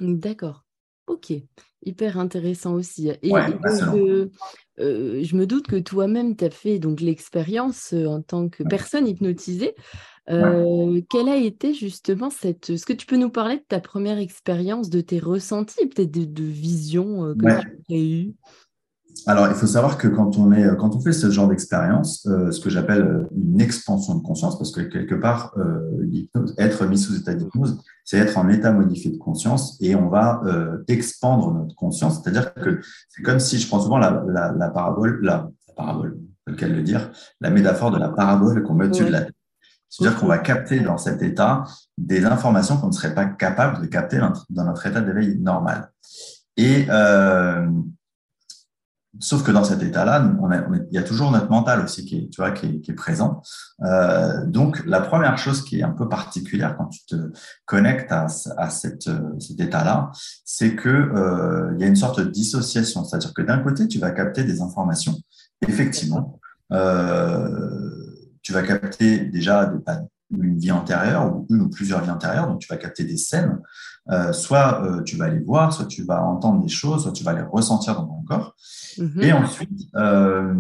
D'accord. 0.01 0.65
Ok. 1.07 1.33
Hyper 1.85 2.19
intéressant 2.19 2.75
aussi. 2.75 3.11
Et, 3.23 3.33
euh, 3.33 4.29
je 4.79 5.37
me 5.37 5.47
doute 5.47 5.69
que 5.69 5.77
toi-même, 5.77 6.37
tu 6.37 6.45
as 6.45 6.51
fait 6.51 6.79
donc 6.79 7.01
l'expérience 7.01 7.93
en 7.93 8.23
tant 8.23 8.49
que 8.49 8.65
personne 8.65 9.07
hypnotisée. 9.07 9.75
quelle 10.27 11.29
a 11.29 11.37
été 11.37 11.75
justement 11.75 12.31
cette... 12.31 12.71
Est-ce 12.71 12.87
que 12.87 12.93
tu 12.93 13.07
peux 13.07 13.17
nous 13.17 13.31
parler 13.31 13.57
de 13.57 13.65
ta 13.69 13.81
première 13.81 14.19
expérience, 14.19 14.91
de 14.91 15.01
tes 15.01 15.21
ressentis, 15.21 15.87
peut-être 15.87 16.11
de, 16.11 16.25
de 16.25 16.45
visions 16.45 17.35
que 17.35 17.61
tu 17.89 17.95
as 17.95 17.99
eues? 17.99 18.35
Alors, 19.25 19.49
il 19.49 19.55
faut 19.55 19.67
savoir 19.67 19.99
que 19.99 20.09
quand 20.09 20.37
on, 20.37 20.53
est, 20.53 20.77
quand 20.77 20.95
on 20.95 21.01
fait 21.01 21.13
ce 21.13 21.31
genre 21.31 21.49
d'expérience, 21.49 22.27
euh, 22.27 22.51
ce 22.51 22.61
que 22.61 22.69
j'appelle 22.69 23.27
une 23.35 23.61
expansion 23.61 24.15
de 24.17 24.23
conscience, 24.23 24.59
parce 24.59 24.71
que 24.71 24.83
quelque 24.83 25.15
part, 25.15 25.55
euh, 25.57 25.81
être 26.59 26.87
mis 26.87 26.99
sous 26.99 27.17
état 27.17 27.35
d'hypnose, 27.35 27.79
c'est 28.05 28.19
être 28.19 28.37
en 28.39 28.49
état 28.49 28.73
modifié 28.73 29.11
de 29.11 29.17
conscience 29.17 29.79
et 29.81 29.97
on 29.97 30.09
va 30.09 30.43
euh, 30.45 30.85
expandre 30.89 31.53
notre 31.53 31.75
conscience. 31.75 32.21
C'est-à-dire 32.23 32.55
que 32.55 32.81
c'est 33.09 33.23
comme 33.23 33.41
si, 33.41 33.59
je 33.59 33.67
prends 33.67 33.81
souvent 33.81 33.99
la, 33.99 34.23
la, 34.29 34.53
la 34.53 34.69
parabole, 34.69 35.19
la, 35.23 35.49
parabole, 35.77 36.19
le 36.47 36.83
dire, 36.83 37.11
la 37.41 37.51
métaphore 37.51 37.91
de 37.91 37.99
la 37.99 38.11
parabole 38.11 38.63
qu'on 38.63 38.75
met 38.75 38.87
au-dessus 38.87 39.07
de 39.07 39.11
la 39.11 39.23
tête. 39.23 39.35
C'est-à-dire 39.89 40.19
qu'on 40.19 40.27
va 40.27 40.39
capter 40.39 40.81
dans 40.81 40.99
cet 40.99 41.23
état 41.23 41.65
des 41.97 42.25
informations 42.25 42.77
qu'on 42.77 42.89
ne 42.89 42.93
serait 42.93 43.15
pas 43.15 43.25
capable 43.25 43.83
de 43.83 43.87
capter 43.87 44.19
dans 44.51 44.65
notre 44.65 44.87
état 44.87 45.01
d'éveil 45.01 45.39
normal. 45.39 45.91
Et 46.57 46.87
euh, 46.89 47.67
Sauf 49.21 49.43
que 49.43 49.51
dans 49.51 49.65
cet 49.65 49.83
état-là, 49.83 50.31
il 50.91 50.95
y 50.95 50.99
a 50.99 51.03
toujours 51.03 51.31
notre 51.31 51.51
mental 51.51 51.83
aussi 51.83 52.05
qui 52.05 52.19
est, 52.19 52.31
tu 52.31 52.41
vois, 52.41 52.51
qui 52.51 52.83
est, 52.87 52.93
présent. 52.95 53.43
Euh, 53.83 54.45
donc, 54.47 54.85
la 54.87 55.01
première 55.01 55.39
chose 55.39 55.65
qui 55.65 55.81
est 55.81 55.83
un 55.83 55.91
peu 55.91 56.09
particulière 56.09 56.77
quand 56.77 56.87
tu 56.87 57.05
te 57.07 57.17
connectes 57.65 58.13
à, 58.13 58.29
cette, 58.29 59.09
cet 59.39 59.61
état-là, 59.61 60.11
c'est 60.45 60.75
que 60.75 60.89
euh, 60.89 61.73
il 61.75 61.81
y 61.81 61.85
a 61.85 61.87
une 61.87 61.97
sorte 61.97 62.21
de 62.21 62.31
dissociation. 62.31 63.05
C'est-à-dire 63.05 63.33
que 63.35 63.43
d'un 63.43 63.59
côté, 63.59 63.89
tu 63.89 63.99
vas 63.99 64.11
capter 64.11 64.45
des 64.45 64.61
informations. 64.61 65.15
Effectivement, 65.67 66.39
euh, 66.73 67.89
tu 68.43 68.53
vas 68.53 68.63
capter 68.63 69.21
déjà 69.21 69.67
bah, 69.67 70.01
une 70.31 70.59
vie 70.59 70.73
antérieure 70.73 71.35
ou 71.35 71.47
une 71.51 71.63
ou 71.63 71.69
plusieurs 71.69 72.03
vies 72.03 72.11
antérieures. 72.11 72.47
Donc, 72.47 72.61
tu 72.61 72.69
vas 72.69 72.77
capter 72.77 73.05
des 73.05 73.17
scènes. 73.17 73.61
Euh, 74.11 74.33
soit 74.33 74.85
euh, 74.85 75.03
tu 75.03 75.17
vas 75.17 75.29
les 75.29 75.41
voir, 75.41 75.73
soit 75.73 75.87
tu 75.87 76.05
vas 76.05 76.23
entendre 76.23 76.63
des 76.63 76.69
choses, 76.69 77.03
soit 77.03 77.13
tu 77.13 77.25
vas 77.25 77.33
les 77.33 77.43
ressentir 77.43 77.95
dans 77.95 78.07
ton 78.07 78.23
corps. 78.23 78.55
Mhm. 78.99 79.21
Et 79.21 79.33
ensuite, 79.33 79.81
euh, 79.97 80.55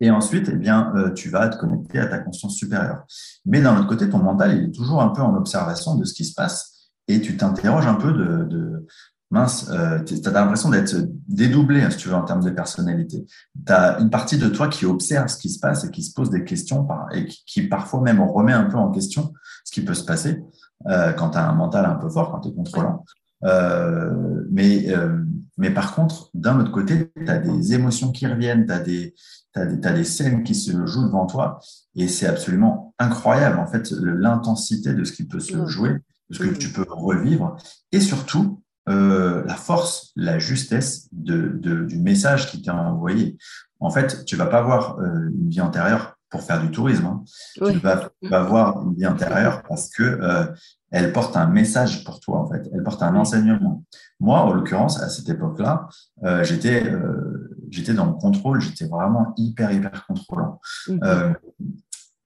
et 0.00 0.10
ensuite, 0.10 0.50
eh 0.52 0.56
bien, 0.56 0.92
tu 1.14 1.30
vas 1.30 1.48
te 1.48 1.56
connecter 1.56 1.98
à 2.00 2.06
ta 2.06 2.18
conscience 2.18 2.56
supérieure. 2.56 3.04
Mais 3.46 3.62
d'un 3.62 3.78
autre 3.78 3.86
côté, 3.86 4.10
ton 4.10 4.18
mental, 4.18 4.56
il 4.58 4.64
est 4.64 4.72
toujours 4.72 5.00
un 5.00 5.08
peu 5.08 5.22
en 5.22 5.34
observation 5.34 5.94
de 5.94 6.04
ce 6.04 6.12
qui 6.12 6.24
se 6.24 6.34
passe 6.34 6.90
et 7.08 7.20
tu 7.20 7.36
t'interroges 7.36 7.86
un 7.86 7.94
peu 7.94 8.12
de, 8.12 8.44
de 8.44 8.86
mince, 9.34 9.70
tu 10.06 10.14
as 10.24 10.30
l'impression 10.30 10.70
d'être 10.70 10.94
dédoublé, 11.28 11.82
hein, 11.82 11.90
si 11.90 11.98
tu 11.98 12.08
veux, 12.08 12.14
en 12.14 12.24
termes 12.24 12.42
de 12.42 12.50
personnalité. 12.50 13.26
Tu 13.66 13.72
as 13.72 13.98
une 13.98 14.10
partie 14.10 14.38
de 14.38 14.48
toi 14.48 14.68
qui 14.68 14.86
observe 14.86 15.28
ce 15.28 15.36
qui 15.36 15.50
se 15.50 15.58
passe 15.58 15.84
et 15.84 15.90
qui 15.90 16.02
se 16.02 16.14
pose 16.14 16.30
des 16.30 16.44
questions 16.44 16.86
et 17.12 17.26
qui, 17.26 17.44
qui 17.46 17.62
parfois 17.62 18.00
même 18.00 18.20
remet 18.20 18.52
un 18.52 18.64
peu 18.64 18.76
en 18.76 18.90
question 18.90 19.32
ce 19.64 19.72
qui 19.72 19.82
peut 19.82 19.94
se 19.94 20.04
passer. 20.04 20.42
Euh, 20.86 21.12
quand 21.12 21.30
tu 21.30 21.38
as 21.38 21.48
un 21.48 21.54
mental 21.54 21.86
un 21.86 21.94
peu 21.94 22.08
fort, 22.08 22.30
quand 22.30 22.40
tu 22.40 22.48
es 22.48 22.52
contrôlant. 22.52 23.04
Euh, 23.44 24.44
mais, 24.50 24.90
euh, 24.90 25.18
mais 25.58 25.70
par 25.70 25.94
contre, 25.94 26.30
d'un 26.34 26.60
autre 26.60 26.72
côté, 26.72 27.10
tu 27.16 27.28
as 27.28 27.38
des 27.38 27.74
émotions 27.74 28.10
qui 28.10 28.26
reviennent, 28.26 28.66
tu 28.66 28.72
as 28.72 28.80
des, 28.80 29.14
as 29.54 29.66
des, 29.66 29.76
des 29.76 30.04
scènes 30.04 30.42
qui 30.42 30.54
se 30.54 30.72
jouent 30.86 31.06
devant 31.06 31.26
toi 31.26 31.58
et 31.94 32.08
c'est 32.08 32.26
absolument 32.26 32.94
incroyable, 32.98 33.58
en 33.58 33.66
fait, 33.66 33.90
l'intensité 33.90 34.94
de 34.94 35.04
ce 35.04 35.12
qui 35.12 35.24
peut 35.24 35.40
se 35.40 35.66
jouer, 35.66 35.96
de 36.30 36.34
ce 36.34 36.42
que 36.42 36.54
tu 36.54 36.70
peux 36.70 36.86
revivre 36.88 37.56
et 37.92 38.00
surtout 38.00 38.62
euh, 38.88 39.44
la 39.46 39.54
force, 39.54 40.12
la 40.16 40.38
justesse 40.38 41.08
de, 41.12 41.52
de, 41.54 41.84
du 41.84 41.98
message 41.98 42.50
qui 42.50 42.62
t'est 42.62 42.70
envoyé. 42.70 43.36
En 43.80 43.90
fait, 43.90 44.24
tu 44.24 44.36
vas 44.36 44.46
pas 44.46 44.62
voir 44.62 44.98
euh, 44.98 45.30
une 45.30 45.48
vie 45.48 45.60
antérieure 45.60 46.14
pour 46.34 46.42
faire 46.42 46.60
du 46.60 46.70
tourisme. 46.72 47.06
Hein. 47.06 47.24
Tu, 47.54 47.78
vas, 47.78 48.42
voir 48.42 48.82
une 48.82 48.94
vie 48.94 49.04
intérieure 49.04 49.62
parce 49.68 49.88
que 49.88 50.02
euh, 50.02 50.46
elle 50.90 51.12
porte 51.12 51.36
un 51.36 51.46
message 51.46 52.02
pour 52.02 52.18
toi, 52.18 52.40
en 52.40 52.48
fait. 52.48 52.68
Elle 52.74 52.82
porte 52.82 53.04
un 53.04 53.14
enseignement. 53.14 53.84
Moi, 54.18 54.40
en 54.40 54.52
l'occurrence, 54.52 55.00
à 55.00 55.08
cette 55.10 55.28
époque-là, 55.28 55.88
euh, 56.24 56.42
j'étais 56.42 56.90
euh, 56.90 57.56
j'étais 57.70 57.94
dans 57.94 58.06
le 58.06 58.14
contrôle, 58.14 58.60
j'étais 58.60 58.86
vraiment 58.86 59.32
hyper, 59.36 59.70
hyper 59.70 60.04
contrôlant. 60.08 60.60
Mhm. 60.88 61.36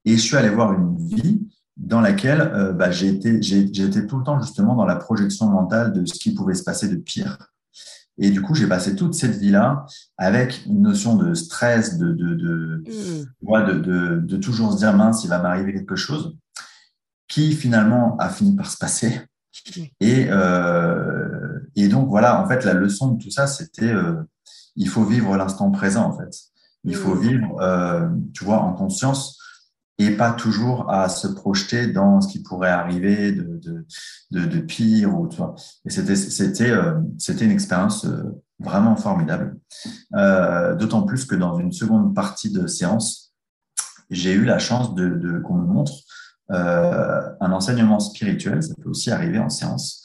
et 0.05 0.17
je 0.17 0.21
suis 0.21 0.37
allé 0.37 0.49
voir 0.49 0.73
une 0.73 0.97
vie 0.97 1.47
dans 1.79 2.01
laquelle 2.01 2.75
bah, 2.77 2.91
j'ai 2.91 3.07
été, 3.07 3.39
tout 4.05 4.17
le 4.19 4.23
temps 4.23 4.39
justement 4.39 4.75
dans 4.75 4.85
la 4.85 4.97
projection 4.97 5.47
mentale 5.47 5.93
de 5.93 6.05
ce 6.05 6.13
qui 6.13 6.33
pouvait 6.35 6.53
se 6.53 6.63
passer 6.63 6.87
de 6.87 6.97
pire. 6.97 7.37
Et 8.21 8.31
du 8.31 8.41
coup, 8.41 8.53
j'ai 8.53 8.67
passé 8.67 8.95
toute 8.95 9.13
cette 9.15 9.37
vie-là 9.37 9.85
avec 10.17 10.65
une 10.65 10.81
notion 10.81 11.15
de 11.15 11.33
stress, 11.33 11.97
de, 11.97 12.11
de, 12.11 12.35
de, 12.35 12.83
mmh. 13.41 14.25
de, 14.27 14.37
toujours 14.37 14.73
se 14.73 14.77
dire 14.77 14.93
mince, 14.93 15.23
il 15.23 15.29
va 15.29 15.39
m'arriver 15.39 15.73
quelque 15.73 15.95
chose, 15.95 16.35
qui 17.29 17.53
finalement 17.53 18.17
a 18.17 18.29
fini 18.29 18.57
par 18.57 18.69
se 18.69 18.77
passer. 18.77 19.21
Et, 20.01 20.27
euh, 20.29 21.59
et 21.77 21.87
donc, 21.87 22.09
voilà, 22.09 22.43
en 22.43 22.47
fait, 22.47 22.65
la 22.65 22.73
leçon 22.73 23.13
de 23.13 23.23
tout 23.23 23.31
ça, 23.31 23.47
c'était 23.47 23.93
euh, 23.93 24.21
il 24.75 24.89
faut 24.89 25.05
vivre 25.05 25.37
l'instant 25.37 25.71
présent, 25.71 26.03
en 26.03 26.17
fait. 26.17 26.37
Il 26.83 26.95
faut 26.95 27.15
mmh. 27.15 27.21
vivre, 27.21 27.61
euh, 27.61 28.09
tu 28.33 28.43
vois, 28.43 28.59
en 28.59 28.73
conscience 28.73 29.39
et 29.99 30.11
pas 30.11 30.31
toujours 30.31 30.89
à 30.89 31.09
se 31.09 31.27
projeter 31.27 31.87
dans 31.87 32.21
ce 32.21 32.29
qui 32.29 32.41
pourrait 32.41 32.71
arriver 32.71 33.33
de, 33.33 33.57
de, 33.57 33.85
de, 34.31 34.45
de 34.45 34.59
pire. 34.59 35.13
Ou, 35.19 35.27
tu. 35.27 35.41
Et 35.85 35.89
c'était, 35.89 36.15
c'était, 36.15 36.71
euh, 36.71 36.93
c'était 37.17 37.43
une 37.43 37.51
expérience 37.51 38.05
euh, 38.05 38.23
vraiment 38.59 38.95
formidable. 38.95 39.59
Euh, 40.15 40.73
d'autant 40.75 41.03
plus 41.03 41.25
que 41.25 41.35
dans 41.35 41.59
une 41.59 41.73
seconde 41.73 42.15
partie 42.15 42.49
de 42.49 42.65
séance, 42.65 43.33
j'ai 44.09 44.31
eu 44.31 44.45
la 44.45 44.57
chance 44.57 44.95
de, 44.95 45.09
de 45.09 45.39
qu'on 45.39 45.55
me 45.55 45.67
montre 45.67 45.93
un 46.51 47.51
enseignement 47.51 47.99
spirituel. 47.99 48.63
Ça 48.63 48.73
peut 48.81 48.89
aussi 48.89 49.11
arriver 49.11 49.37
en 49.37 49.49
séance. 49.49 50.03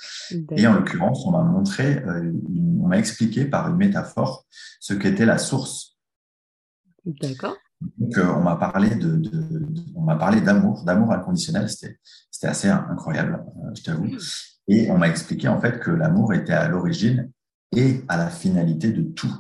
Et 0.51 0.67
en 0.67 0.75
l'occurrence, 0.75 1.25
on 1.25 1.31
m'a 1.31 1.43
montré, 1.43 2.05
on 2.05 2.87
m'a 2.87 2.99
expliqué 2.99 3.47
par 3.47 3.71
une 3.71 3.77
métaphore 3.77 4.45
ce 4.79 4.93
qu'était 4.93 5.25
la 5.25 5.39
source. 5.39 5.97
D'accord. 7.07 7.57
Donc, 7.99 8.19
euh, 8.19 8.27
on 8.37 8.43
m'a 8.43 8.57
parlé 8.57 8.95
de, 8.95 9.23
on 9.95 10.03
m'a 10.03 10.17
parlé 10.17 10.41
d'amour, 10.41 10.85
d'amour 10.85 11.13
inconditionnel. 11.13 11.69
C'était, 11.69 11.99
c'était 12.31 12.49
assez 12.49 12.69
incroyable, 12.69 13.45
euh, 13.65 13.71
je 13.75 13.83
t'avoue. 13.83 14.09
Et 14.69 14.91
on 14.91 14.99
m'a 14.99 15.09
expliqué 15.09 15.49
en 15.49 15.61
fait 15.61 15.81
que 15.81 15.91
l'amour 15.91 16.33
était 16.35 16.53
à 16.53 16.69
l'origine 16.69 17.31
et 17.77 18.05
à 18.09 18.17
la 18.17 18.29
finalité 18.29 18.93
de 18.93 19.03
tout. 19.03 19.35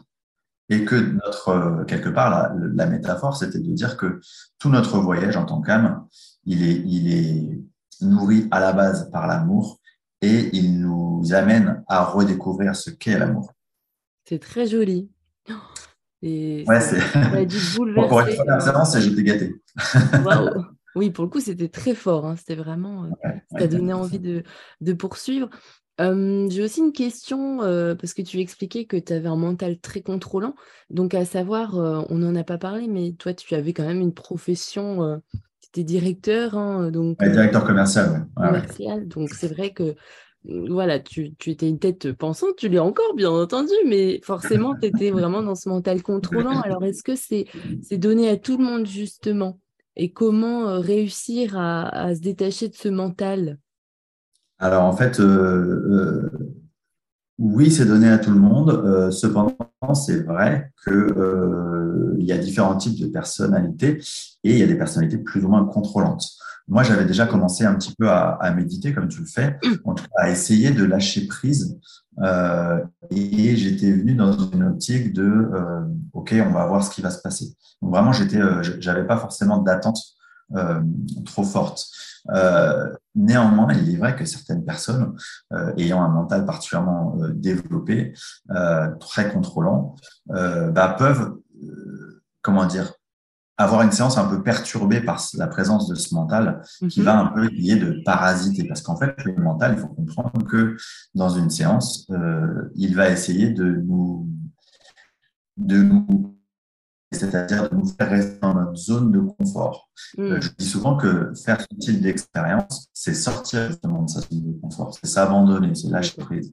Et 0.70 0.84
que 0.84 0.96
notre, 0.96 1.48
euh, 1.48 1.84
quelque 1.84 2.08
part, 2.08 2.30
la, 2.30 2.54
la 2.74 2.86
métaphore, 2.86 3.36
c'était 3.36 3.60
de 3.60 3.72
dire 3.72 3.96
que 3.96 4.20
tout 4.58 4.70
notre 4.70 4.98
voyage 4.98 5.36
en 5.36 5.44
tant 5.44 5.60
qu'âme, 5.60 6.06
il 6.44 6.62
est, 6.62 6.82
il 6.86 7.12
est 7.12 7.62
nourri 8.00 8.48
à 8.50 8.60
la 8.60 8.72
base 8.72 9.10
par 9.10 9.26
l'amour 9.26 9.80
et 10.20 10.50
il 10.56 10.80
nous 10.80 11.22
amène 11.32 11.84
à 11.86 12.04
redécouvrir 12.04 12.74
ce 12.74 12.90
qu'est 12.90 13.18
l'amour. 13.18 13.52
C'est 14.26 14.38
très 14.38 14.66
joli. 14.66 15.10
Ouais, 16.24 16.80
pour 18.08 18.22
être 18.22 18.36
première 18.36 18.62
séance, 18.62 18.98
j'étais 18.98 19.22
gâté. 19.22 19.54
Oui, 20.96 21.10
pour 21.10 21.24
le 21.24 21.30
coup, 21.30 21.40
c'était 21.40 21.68
très 21.68 21.92
fort. 21.92 22.24
Hein. 22.24 22.36
C'était 22.36 22.54
vraiment. 22.54 23.06
Euh, 23.06 23.30
ça 23.58 23.66
donné 23.66 23.92
envie 23.92 24.20
de, 24.20 24.44
de 24.80 24.92
poursuivre. 24.92 25.50
J'ai 25.98 26.62
aussi 26.62 26.80
une 26.80 26.92
question, 26.92 27.62
euh, 27.62 27.96
parce 27.96 28.14
que 28.14 28.22
tu 28.22 28.38
expliquais 28.38 28.84
que 28.84 28.96
tu 28.96 29.12
avais 29.12 29.26
un 29.26 29.34
mental 29.34 29.80
très 29.80 30.02
contrôlant. 30.02 30.54
Donc, 30.90 31.14
à 31.14 31.24
savoir, 31.24 31.76
euh, 31.80 32.02
on 32.10 32.18
n'en 32.18 32.36
a 32.36 32.44
pas 32.44 32.58
parlé, 32.58 32.86
mais 32.86 33.10
toi, 33.18 33.34
tu 33.34 33.56
avais 33.56 33.72
quand 33.72 33.84
même 33.84 34.00
une 34.00 34.14
profession, 34.14 35.20
tu 35.32 35.68
étais 35.68 35.82
directeur. 35.82 36.56
Hein, 36.56 36.92
donc, 36.92 37.18
directeur 37.20 37.64
commercial, 37.64 38.28
commercial. 38.36 39.08
Donc, 39.08 39.30
c'est 39.30 39.48
vrai 39.48 39.72
que 39.72 39.96
voilà, 40.46 41.00
tu, 41.00 41.34
étais 41.46 41.68
une 41.68 41.78
tête 41.78 42.12
pensante, 42.12 42.56
tu 42.56 42.68
l'es 42.68 42.78
encore, 42.78 43.14
bien 43.14 43.30
entendu, 43.30 43.72
mais 43.86 44.20
forcément, 44.22 44.74
tu 44.76 44.86
étais 44.86 45.10
vraiment 45.10 45.42
dans 45.42 45.54
ce 45.54 45.68
mental 45.68 46.02
contrôlant. 46.02 46.60
Alors, 46.60 46.84
est-ce 46.84 47.02
que 47.02 47.16
c'est 47.16 47.46
donné 47.98 48.28
à 48.28 48.36
tout 48.36 48.58
le 48.58 48.64
monde, 48.64 48.86
justement? 48.86 49.58
Et 49.96 50.12
comment 50.12 50.68
euh, 50.68 50.80
réussir 50.80 51.56
à, 51.56 52.14
se 52.14 52.20
détacher 52.20 52.68
de 52.68 52.74
ce 52.74 52.88
mental? 52.88 53.58
Alors, 54.58 54.84
en 54.84 54.92
fait, 54.92 55.18
euh, 55.20 55.24
euh, 55.24 56.30
oui, 57.38 57.70
c'est 57.70 57.86
donné 57.86 58.10
à 58.10 58.18
tout 58.18 58.30
le 58.30 58.38
monde. 58.38 59.10
cependant, 59.10 59.56
c'est 59.94 60.24
vrai 60.24 60.72
qu'il 60.84 62.16
y 62.18 62.32
a 62.32 62.38
différents 62.38 62.76
types 62.76 63.00
de 63.00 63.06
personnalités 63.06 63.98
et 64.44 64.52
il 64.52 64.58
y 64.58 64.62
a 64.62 64.66
des 64.66 64.76
personnalités 64.76 65.18
plus 65.18 65.44
ou 65.44 65.48
moins 65.48 65.64
contrôlantes. 65.64 66.26
Moi, 66.66 66.82
j'avais 66.82 67.04
déjà 67.04 67.26
commencé 67.26 67.64
un 67.64 67.74
petit 67.74 67.94
peu 67.94 68.08
à, 68.08 68.30
à, 68.40 68.50
méditer, 68.52 68.94
comme 68.94 69.08
tu 69.08 69.20
le 69.20 69.26
fais, 69.26 69.58
en 69.84 69.94
tout 69.94 70.04
cas 70.04 70.10
à 70.24 70.30
essayer 70.30 70.70
de 70.70 70.84
lâcher 70.84 71.26
prise. 71.26 71.78
Euh, 72.22 72.82
et 73.10 73.56
j'étais 73.56 73.92
venu 73.92 74.14
dans 74.14 74.32
une 74.32 74.64
optique 74.64 75.12
de, 75.12 75.24
euh, 75.24 75.82
ok, 76.12 76.34
on 76.46 76.52
va 76.52 76.66
voir 76.66 76.82
ce 76.84 76.90
qui 76.90 77.02
va 77.02 77.10
se 77.10 77.20
passer. 77.20 77.54
Donc 77.82 77.90
vraiment, 77.92 78.12
j'étais, 78.12 78.40
euh, 78.40 78.62
j'avais 78.80 79.06
pas 79.06 79.16
forcément 79.16 79.58
d'attente 79.58 79.98
trop 81.24 81.42
forte. 81.42 81.86
Néanmoins, 83.14 83.72
il 83.72 83.92
est 83.92 83.96
vrai 83.96 84.14
que 84.14 84.24
certaines 84.24 84.64
personnes 84.64 85.16
ayant 85.78 86.02
un 86.02 86.08
mental 86.08 86.46
particulièrement 86.46 87.16
développé, 87.34 88.14
très 89.00 89.32
contrôlant, 89.32 89.96
bah, 90.28 90.94
peuvent, 90.96 91.34
comment 92.42 92.66
dire, 92.66 92.92
avoir 93.56 93.82
une 93.82 93.92
séance 93.92 94.18
un 94.18 94.24
peu 94.24 94.42
perturbée 94.42 95.00
par 95.00 95.22
la 95.34 95.46
présence 95.46 95.88
de 95.88 95.94
ce 95.94 96.14
mental 96.14 96.62
qui 96.88 97.00
mhm. 97.00 97.06
va 97.06 97.18
un 97.18 97.26
peu 97.26 97.46
lier 97.48 97.76
de 97.76 98.02
parasiter. 98.04 98.66
Parce 98.66 98.82
qu'en 98.82 98.96
fait, 98.96 99.14
le 99.24 99.34
mental, 99.34 99.74
il 99.76 99.80
faut 99.80 99.88
comprendre 99.88 100.44
que 100.44 100.76
dans 101.14 101.30
une 101.30 101.50
séance, 101.50 102.06
euh, 102.10 102.70
il 102.74 102.96
va 102.96 103.10
essayer 103.10 103.50
de 103.50 103.64
nous, 103.64 104.28
de 105.56 105.82
nous, 105.82 106.36
c'est-à-dire 107.12 107.70
de 107.70 107.76
nous 107.76 107.86
faire 107.86 108.10
rester 108.10 108.38
dans 108.40 108.54
notre 108.54 108.74
zone 108.74 109.12
de 109.12 109.20
confort. 109.20 109.88
Euh, 110.18 110.36
mhm. 110.36 110.42
je 110.42 110.50
dis 110.58 110.66
souvent 110.66 110.96
que 110.96 111.32
faire 111.44 111.60
ce 111.60 111.76
type 111.78 112.00
d'expérience, 112.00 112.88
c'est 112.92 113.14
sortir 113.14 113.68
justement 113.68 114.02
de 114.02 114.10
sa 114.10 114.20
zone 114.20 114.52
de 114.52 114.60
confort, 114.60 114.96
c'est 115.00 115.08
s'abandonner, 115.08 115.74
c'est 115.76 115.88
lâcher 115.88 116.20
prise. 116.20 116.52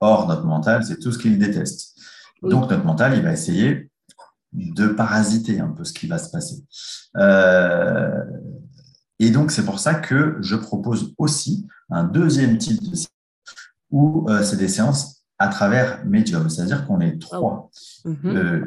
Or, 0.00 0.26
notre 0.26 0.46
mental, 0.46 0.82
c'est 0.82 0.98
tout 0.98 1.12
ce 1.12 1.18
qu'il 1.18 1.38
déteste. 1.38 1.96
Donc, 2.42 2.70
notre 2.70 2.84
mental, 2.84 3.14
il 3.14 3.22
va 3.22 3.32
essayer 3.32 3.89
de 4.52 4.88
parasiter 4.88 5.60
un 5.60 5.68
peu 5.68 5.84
ce 5.84 5.92
qui 5.92 6.06
va 6.06 6.18
se 6.18 6.30
passer. 6.30 6.64
Euh, 7.16 8.24
et 9.18 9.30
donc, 9.30 9.50
c'est 9.50 9.64
pour 9.64 9.78
ça 9.78 9.94
que 9.94 10.36
je 10.40 10.56
propose 10.56 11.14
aussi 11.18 11.66
un 11.90 12.04
deuxième 12.04 12.58
type 12.58 12.80
de 12.80 12.94
séance 12.94 13.08
où 13.90 14.28
euh, 14.28 14.42
c'est 14.42 14.56
des 14.56 14.68
séances 14.68 15.24
à 15.38 15.48
travers 15.48 16.04
médium, 16.04 16.48
c'est-à-dire 16.48 16.86
qu'on 16.86 17.00
est 17.00 17.20
trois. 17.20 17.70
Oh. 18.04 18.08
Mhm. 18.08 18.36
Euh, 18.36 18.64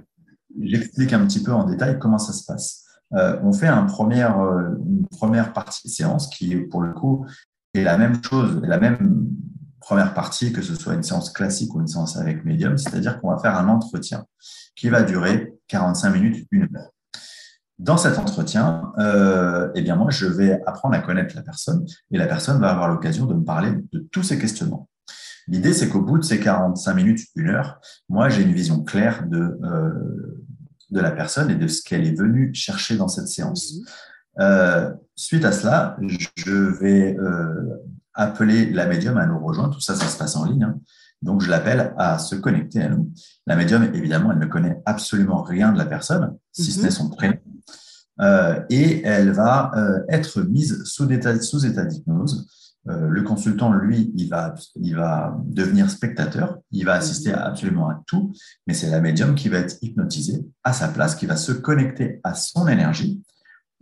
j'explique 0.61 1.13
un 1.13 1.25
petit 1.25 1.41
peu 1.41 1.51
en 1.51 1.65
détail 1.65 1.99
comment 1.99 2.19
ça 2.19 2.33
se 2.33 2.45
passe. 2.45 2.85
on 3.11 3.53
fait 3.53 3.67
un 3.67 3.83
première, 3.83 4.37
une 4.37 5.05
première 5.07 5.53
partie 5.53 5.87
de 5.87 5.93
séance 5.93 6.27
qui, 6.27 6.55
pour 6.55 6.81
le 6.81 6.93
coup, 6.93 7.25
est 7.73 7.83
la 7.83 7.97
même 7.97 8.23
chose, 8.23 8.59
la 8.63 8.79
même 8.79 9.29
première 9.79 10.13
partie, 10.13 10.53
que 10.53 10.61
ce 10.61 10.75
soit 10.75 10.93
une 10.93 11.03
séance 11.03 11.29
classique 11.29 11.75
ou 11.75 11.81
une 11.81 11.87
séance 11.87 12.17
avec 12.17 12.45
médium, 12.45 12.77
c'est-à-dire 12.77 13.19
qu'on 13.19 13.29
va 13.29 13.37
faire 13.37 13.57
un 13.57 13.67
entretien 13.67 14.25
qui 14.75 14.89
va 14.89 15.03
durer 15.03 15.53
45 15.73 16.09
minutes, 16.11 16.47
une 16.51 16.63
heure. 16.75 16.91
Dans 17.79 17.97
cet 17.97 18.19
entretien, 18.19 18.93
euh, 18.99 19.71
eh 19.73 19.81
bien 19.81 19.95
moi, 19.95 20.11
je 20.11 20.27
vais 20.27 20.61
apprendre 20.67 20.95
à 20.95 20.99
connaître 20.99 21.35
la 21.35 21.41
personne 21.41 21.83
et 22.11 22.17
la 22.19 22.27
personne 22.27 22.61
va 22.61 22.69
avoir 22.69 22.87
l'occasion 22.87 23.25
de 23.25 23.33
me 23.33 23.43
parler 23.43 23.71
de 23.91 24.07
tous 24.11 24.21
ses 24.21 24.37
questionnements. 24.37 24.87
L'idée, 25.47 25.73
c'est 25.73 25.89
qu'au 25.89 26.01
bout 26.01 26.19
de 26.19 26.23
ces 26.23 26.39
45 26.39 26.93
minutes, 26.93 27.21
une 27.35 27.49
heure, 27.49 27.81
moi, 28.07 28.29
j'ai 28.29 28.43
une 28.43 28.53
vision 28.53 28.83
claire 28.83 29.25
de, 29.27 29.57
euh, 29.63 30.43
de 30.91 30.99
la 30.99 31.11
personne 31.11 31.49
et 31.49 31.55
de 31.55 31.67
ce 31.67 31.81
qu'elle 31.81 32.05
est 32.05 32.17
venue 32.17 32.53
chercher 32.53 32.95
dans 32.95 33.07
cette 33.07 33.27
séance. 33.27 33.73
Euh, 34.39 34.91
suite 35.15 35.43
à 35.43 35.51
cela, 35.51 35.97
je 36.37 36.79
vais 36.79 37.17
euh, 37.17 37.81
appeler 38.13 38.69
la 38.69 38.85
médium 38.85 39.17
à 39.17 39.25
nous 39.25 39.43
rejoindre. 39.43 39.73
Tout 39.73 39.81
ça, 39.81 39.95
ça 39.95 40.05
se 40.05 40.17
passe 40.19 40.35
en 40.35 40.45
ligne. 40.45 40.63
Hein. 40.63 40.79
Donc, 41.23 41.41
je 41.41 41.49
l'appelle 41.49 41.93
à 41.97 42.19
se 42.19 42.35
connecter 42.35 42.81
à 42.81 42.89
nous. 42.89 43.11
La 43.47 43.55
médium, 43.55 43.83
évidemment, 43.93 44.31
elle 44.31 44.39
ne 44.39 44.45
connaît 44.45 44.81
absolument 44.85 45.41
rien 45.41 45.71
de 45.71 45.77
la 45.77 45.85
personne, 45.85 46.35
si 46.51 46.71
ce 46.71 46.79
mhm. 46.79 46.85
n'est 46.85 46.91
son 46.91 47.09
prénom. 47.09 47.37
Euh, 48.21 48.61
et 48.69 49.01
elle 49.05 49.31
va 49.31 49.71
euh, 49.75 49.99
être 50.09 50.41
mise 50.41 50.83
sous 50.83 51.11
état, 51.11 51.39
sous 51.41 51.65
état 51.65 51.85
d'hypnose. 51.85 52.47
Euh, 52.89 53.07
le 53.07 53.23
consultant, 53.23 53.71
lui, 53.71 54.11
il 54.15 54.29
va, 54.29 54.53
il 54.75 54.95
va 54.95 55.37
devenir 55.45 55.89
spectateur, 55.89 56.59
il 56.71 56.85
va 56.85 56.93
assister 56.95 57.31
à 57.31 57.45
absolument 57.45 57.89
à 57.89 58.03
tout, 58.05 58.33
mais 58.67 58.73
c'est 58.73 58.89
la 58.89 58.99
médium 58.99 59.35
qui 59.35 59.47
va 59.47 59.59
être 59.59 59.77
hypnotisée 59.81 60.45
à 60.63 60.73
sa 60.73 60.89
place, 60.89 61.15
qui 61.15 61.25
va 61.25 61.37
se 61.37 61.53
connecter 61.53 62.19
à 62.23 62.33
son 62.33 62.67
énergie 62.67 63.23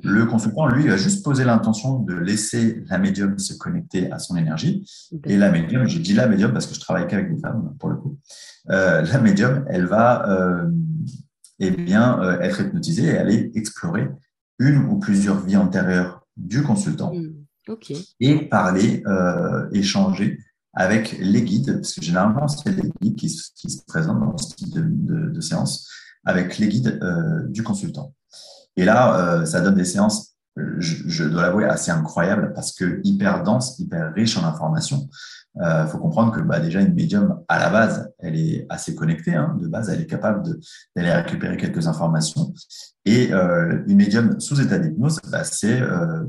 le 0.04 0.26
consultant, 0.26 0.68
lui, 0.68 0.88
va 0.88 0.98
juste 0.98 1.24
poser 1.24 1.44
l'intention 1.44 2.00
de 2.00 2.14
laisser 2.14 2.84
la 2.90 2.98
médium 2.98 3.38
se 3.38 3.54
connecter 3.54 4.12
à 4.12 4.20
son 4.20 4.36
énergie. 4.36 4.86
Et 5.26 5.38
la 5.38 5.52
médium, 5.52 5.88
je 5.88 6.00
dis 6.00 6.14
la 6.14 6.28
médium 6.28 6.54
parce 6.54 6.68
que 6.68 6.76
je 6.76 6.80
travaille 6.80 7.08
qu'avec 7.08 7.34
des 7.34 7.40
femmes, 7.40 7.76
pour 7.80 7.90
le 7.90 7.98
coup. 7.98 8.18
Euh, 8.70 9.02
la 9.02 9.20
médium, 9.20 9.66
elle 9.70 9.86
va 9.86 10.30
euh, 10.30 10.70
eh 11.60 11.72
bien, 11.72 12.22
euh, 12.22 12.40
être 12.40 12.62
hypnotisée 12.62 13.06
et 13.06 13.18
aller 13.18 13.52
explorer 13.56 14.10
une 14.60 14.78
ou 14.78 15.00
plusieurs 15.00 15.40
vies 15.44 15.58
antérieures 15.58 16.26
du 16.38 16.64
consultant. 16.64 17.14
Hmm, 17.14 17.46
et 18.20 18.50
parler, 18.50 19.04
échanger 19.72 20.40
avec 20.74 21.18
les 21.20 21.44
guides, 21.44 21.76
parce 21.76 21.94
que 21.94 22.02
généralement, 22.02 22.48
c'est 22.48 22.72
les 22.72 22.90
guides 23.02 23.16
qui, 23.16 23.30
se 23.30 23.86
présentent 23.86 24.20
dans 24.20 24.38
ce 24.38 24.56
type 24.56 24.74
de, 24.74 25.30
de 25.30 25.42
séance, 25.42 25.90
avec 26.26 26.58
les 26.58 26.68
guides 26.68 27.00
du 27.50 27.62
consultant. 27.62 28.14
Et 28.78 28.86
là, 28.86 29.18
euh, 29.20 29.46
ça 29.46 29.62
donne 29.62 29.76
des 29.76 29.86
séances 29.86 30.32
je, 30.56 31.24
dois 31.26 31.44
l'avouer, 31.44 31.66
assez 31.66 31.92
incroyable 31.92 32.52
parce 32.54 32.74
que 32.74 33.02
hyper 33.04 33.44
dense, 33.44 33.80
hyper 33.80 34.14
riche 34.14 34.38
en 34.38 34.46
informations. 34.46 35.10
Il 35.56 35.64
euh, 35.64 35.86
faut 35.86 35.98
comprendre 35.98 36.32
que 36.32 36.42
bah, 36.42 36.60
déjà 36.60 36.82
une 36.82 36.94
médium, 36.94 37.42
à 37.48 37.60
la 37.60 37.70
base, 37.70 38.12
elle 38.20 38.38
est 38.38 38.66
assez 38.70 38.96
connectée. 38.96 39.36
Hein. 39.36 39.58
de 39.60 39.68
base, 39.68 39.90
elle 39.90 40.02
est 40.02 40.08
capable 40.08 40.44
d'aller 40.96 41.12
récupérer 41.12 41.58
quelques 41.58 41.88
informations. 41.88 42.54
Et 43.06 43.34
euh, 43.34 43.84
une 43.88 43.98
médium 43.98 44.40
sous 44.40 44.62
état 44.62 44.80
d'hypnose, 44.80 45.20
bah, 45.30 45.44
c'est 45.44 45.82
euh, 45.82 46.24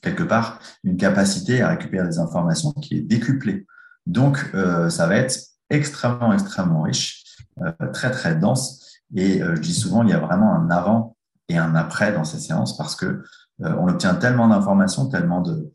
quelque 0.00 0.22
part 0.22 0.60
une 0.82 0.96
capacité 0.96 1.62
à 1.62 1.68
récupérer 1.68 2.06
des 2.06 2.18
informations 2.18 2.72
qui 2.72 2.96
est 2.96 3.02
décuplée. 3.02 3.66
Donc, 4.06 4.50
euh, 4.54 4.88
ça 4.90 5.06
va 5.06 5.16
être 5.16 5.38
extrêmement, 5.70 6.32
extrêmement 6.32 6.82
riche, 6.82 7.24
euh, 7.62 7.72
très, 7.92 8.10
très 8.10 8.34
dense. 8.34 8.82
Et 9.14 9.40
je 9.40 9.60
dis 9.60 9.74
souvent, 9.74 10.02
il 10.02 10.08
y 10.08 10.12
a 10.12 10.18
vraiment 10.18 10.52
un 10.54 10.70
avant 10.70 11.13
et 11.48 11.58
un 11.58 11.74
après 11.74 12.12
dans 12.12 12.24
ces 12.24 12.38
séances 12.38 12.76
parce 12.76 12.96
que 12.96 13.22
on 13.60 13.88
obtient 13.88 14.14
tellement 14.14 14.48
d'informations, 14.48 15.08
tellement 15.08 15.40
de, 15.40 15.70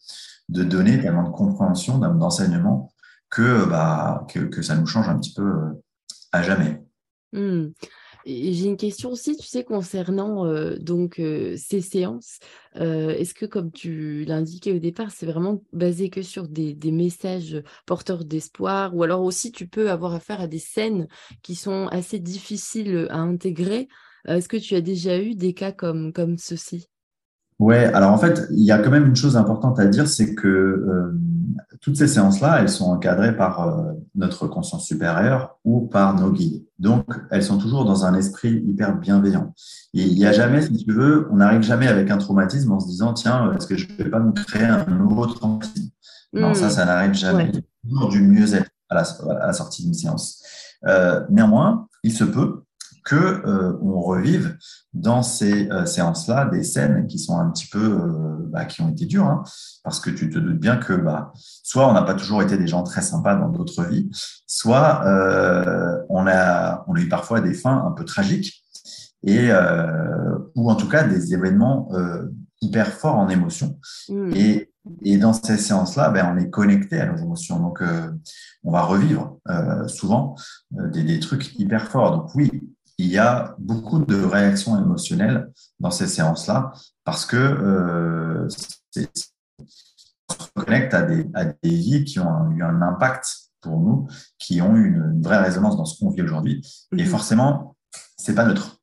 données, 0.50 1.00
tellement 1.00 1.24
de 1.24 1.34
compréhension, 1.34 1.98
d'enseignement, 1.98 2.92
que, 3.30 3.66
bah, 3.66 4.26
que, 4.28 4.62
ça 4.62 4.76
nous 4.76 4.86
change 4.86 5.08
un 5.08 5.18
petit 5.18 5.34
peu 5.34 5.44
euh, 5.44 5.84
à 6.32 6.42
jamais. 6.42 6.82
Mmh. 7.34 7.68
J'ai 8.26 8.66
une 8.66 8.78
question 8.78 9.12
aussi, 9.12 9.38
tu 9.38 9.48
sais, 9.48 9.64
concernant 9.64 10.46
euh, 10.46 10.76
donc 10.78 11.20
euh, 11.20 11.56
ces 11.58 11.82
séances. 11.82 12.40
Est-ce 12.76 13.34
que, 13.34 13.46
comme 13.46 13.72
tu 13.72 14.24
l'indiquais 14.26 14.74
au 14.74 14.80
départ, 14.80 15.10
c'est 15.12 15.26
vraiment 15.26 15.62
basé 15.74 16.10
que 16.10 16.22
sur 16.22 16.48
des 16.48 16.92
messages 16.92 17.62
porteurs 17.86 18.26
d'espoir, 18.26 18.96
ou 18.96 19.04
alors 19.04 19.24
aussi 19.24 19.52
tu 19.52 19.68
peux 19.68 19.90
avoir 19.90 20.14
affaire 20.14 20.42
à 20.42 20.48
des 20.48 20.60
scènes 20.60 21.08
qui 21.42 21.56
sont 21.56 21.88
assez 21.88 22.20
difficiles 22.20 23.08
à 23.10 23.18
intégrer? 23.18 23.88
Est-ce 24.28 24.50
que 24.50 24.58
tu 24.58 24.76
as 24.76 24.82
déjà 24.82 25.22
eu 25.22 25.36
des 25.36 25.54
cas 25.54 25.72
comme, 25.72 26.14
comme 26.14 26.38
ceci? 26.38 26.88
Ouais, 27.60 27.86
alors 27.94 28.14
en 28.14 28.18
fait, 28.18 28.48
il 28.52 28.64
y 28.64 28.72
a 28.72 28.80
quand 28.80 28.90
même 28.90 29.08
une 29.08 29.18
chose 29.18 29.36
importante 29.36 29.80
à 29.80 29.86
dire, 29.86 30.08
c'est 30.08 30.34
que 30.34 30.48
euh, 30.48 31.20
toutes 31.82 31.98
ces 31.98 32.08
séances-là, 32.08 32.62
elles 32.62 32.70
sont 32.70 32.86
encadrées 32.86 33.36
par 33.36 33.68
euh, 33.68 33.92
notre 34.16 34.48
conscience 34.48 34.86
supérieure 34.86 35.58
ou 35.66 35.82
par 35.82 36.16
nos 36.16 36.32
guides. 36.32 36.64
Donc, 36.80 37.06
elles 37.32 37.44
sont 37.44 37.58
toujours 37.58 37.84
dans 37.84 38.06
un 38.06 38.14
esprit 38.14 38.64
hyper 38.66 38.98
bienveillant. 38.98 39.54
Et 39.94 40.04
il 40.04 40.16
n'y 40.16 40.26
a 40.26 40.32
jamais, 40.32 40.62
si 40.62 40.86
tu 40.86 40.94
veux, 40.94 41.28
on 41.32 41.38
n'arrive 41.38 41.62
jamais 41.62 41.88
avec 41.88 42.10
un 42.12 42.18
traumatisme 42.18 42.72
en 42.72 42.80
se 42.80 42.88
disant, 42.88 43.14
tiens, 43.14 43.52
est-ce 43.54 43.68
que 43.68 43.76
je 43.76 43.88
ne 43.90 44.04
vais 44.04 44.10
pas 44.10 44.20
me 44.20 44.32
créer 44.32 44.64
un 44.64 44.86
nouveau 44.86 45.26
traumatisme? 45.26 45.90
Non, 46.32 46.54
ça, 46.54 46.68
hmm. 46.68 46.70
ça 46.70 46.86
n'arrive 46.86 47.14
jamais. 47.14 47.52
Ouais. 47.52 47.64
Toujours 47.84 48.10
du 48.10 48.22
mieux-être 48.22 48.70
à 48.88 48.96
la, 48.96 49.02
à 49.02 49.48
la 49.48 49.54
sortie 49.54 49.84
d'une 49.84 49.94
séance. 49.94 50.42
Euh, 50.88 51.26
néanmoins, 51.30 51.88
il 52.04 52.14
se 52.14 52.24
peut 52.24 52.64
que 53.10 53.16
euh, 53.16 53.76
on 53.82 54.02
revive 54.02 54.56
dans 54.94 55.24
ces 55.24 55.68
euh, 55.72 55.88
séances-là 55.88 56.46
des 56.46 56.64
scènes 56.64 57.08
qui 57.08 57.18
sont 57.18 57.40
un 57.40 57.50
petit 57.50 57.66
peu, 57.66 57.84
euh, 57.84 58.48
bah, 58.52 58.66
qui 58.66 58.84
ont 58.84 58.90
été 58.90 59.08
dures, 59.08 59.26
hein, 59.26 59.42
parce 59.84 60.00
que 60.00 60.12
tu 60.12 60.30
te 60.30 60.38
doutes 60.38 60.60
bien 60.60 60.78
que 60.78 60.94
bah, 60.94 61.34
soit 61.64 61.90
on 61.90 61.94
n'a 61.94 62.04
pas 62.04 62.14
toujours 62.14 62.44
été 62.44 62.56
des 62.56 62.68
gens 62.68 62.84
très 62.84 63.02
sympas 63.02 63.36
dans 63.36 63.50
d'autres 63.50 63.84
vies, 63.84 64.12
soit 64.46 65.02
on 66.10 66.28
a, 66.28 66.86
on 66.88 66.96
a 66.96 67.00
eu 67.00 67.10
parfois 67.10 67.42
des 67.42 67.56
fins 67.56 67.84
un 67.88 67.92
peu 67.92 68.06
tragiques 68.06 68.64
et 69.24 69.50
ou 70.56 70.70
en 70.70 70.76
tout 70.76 70.88
cas 70.88 71.04
des 71.04 71.34
événements 71.34 71.90
hyper 72.62 72.94
forts 72.94 73.18
en 73.18 73.30
émotion. 73.30 73.80
Mmh. 74.10 74.32
Et, 74.36 74.72
et, 75.04 75.18
dans 75.18 75.34
ces 75.34 75.58
séances-là, 75.58 76.10
ben, 76.10 76.32
on 76.32 76.38
est 76.38 76.50
connecté 76.50 77.00
à 77.00 77.08
nos 77.08 77.18
émotions. 77.18 77.60
Donc, 77.60 77.82
on 78.64 78.72
va 78.72 78.82
revivre 78.84 79.38
souvent 79.88 80.36
des, 80.72 81.04
des, 81.04 81.20
trucs 81.20 81.58
hyper 81.60 81.90
forts. 81.90 82.18
Donc, 82.18 82.36
oui, 82.36 82.52
il 83.00 83.08
y 83.08 83.18
a 83.18 83.56
beaucoup 83.60 84.00
de 84.00 84.22
réactions 84.22 84.78
émotionnelles 84.78 85.50
dans 85.80 85.90
ces 85.90 86.06
séances-là 86.06 86.74
parce 87.06 87.26
que 87.26 87.38
euh, 87.38 88.46
on 88.98 90.34
se 90.34 90.50
connecte 90.54 90.94
à 90.94 91.04
des, 91.04 91.26
à 91.34 91.46
des 91.46 91.70
vies 91.70 92.04
qui 92.04 92.20
ont 92.20 92.52
eu 92.52 92.62
un 92.62 92.82
impact 92.82 93.26
pour 93.62 93.80
nous, 93.80 94.08
qui 94.38 94.62
ont 94.62 94.76
eu 94.76 94.96
une, 94.96 95.22
vraie 95.22 95.42
résonance 95.42 95.78
dans 95.78 95.86
ce 95.86 95.98
qu'on 95.98 96.10
vit 96.10 96.22
aujourd'hui. 96.22 96.62
Et 96.92 97.04
mhm. 97.04 97.10
forcément, 97.10 97.78
c'est 98.18 98.36
pas 98.36 98.44
neutre. 98.44 98.82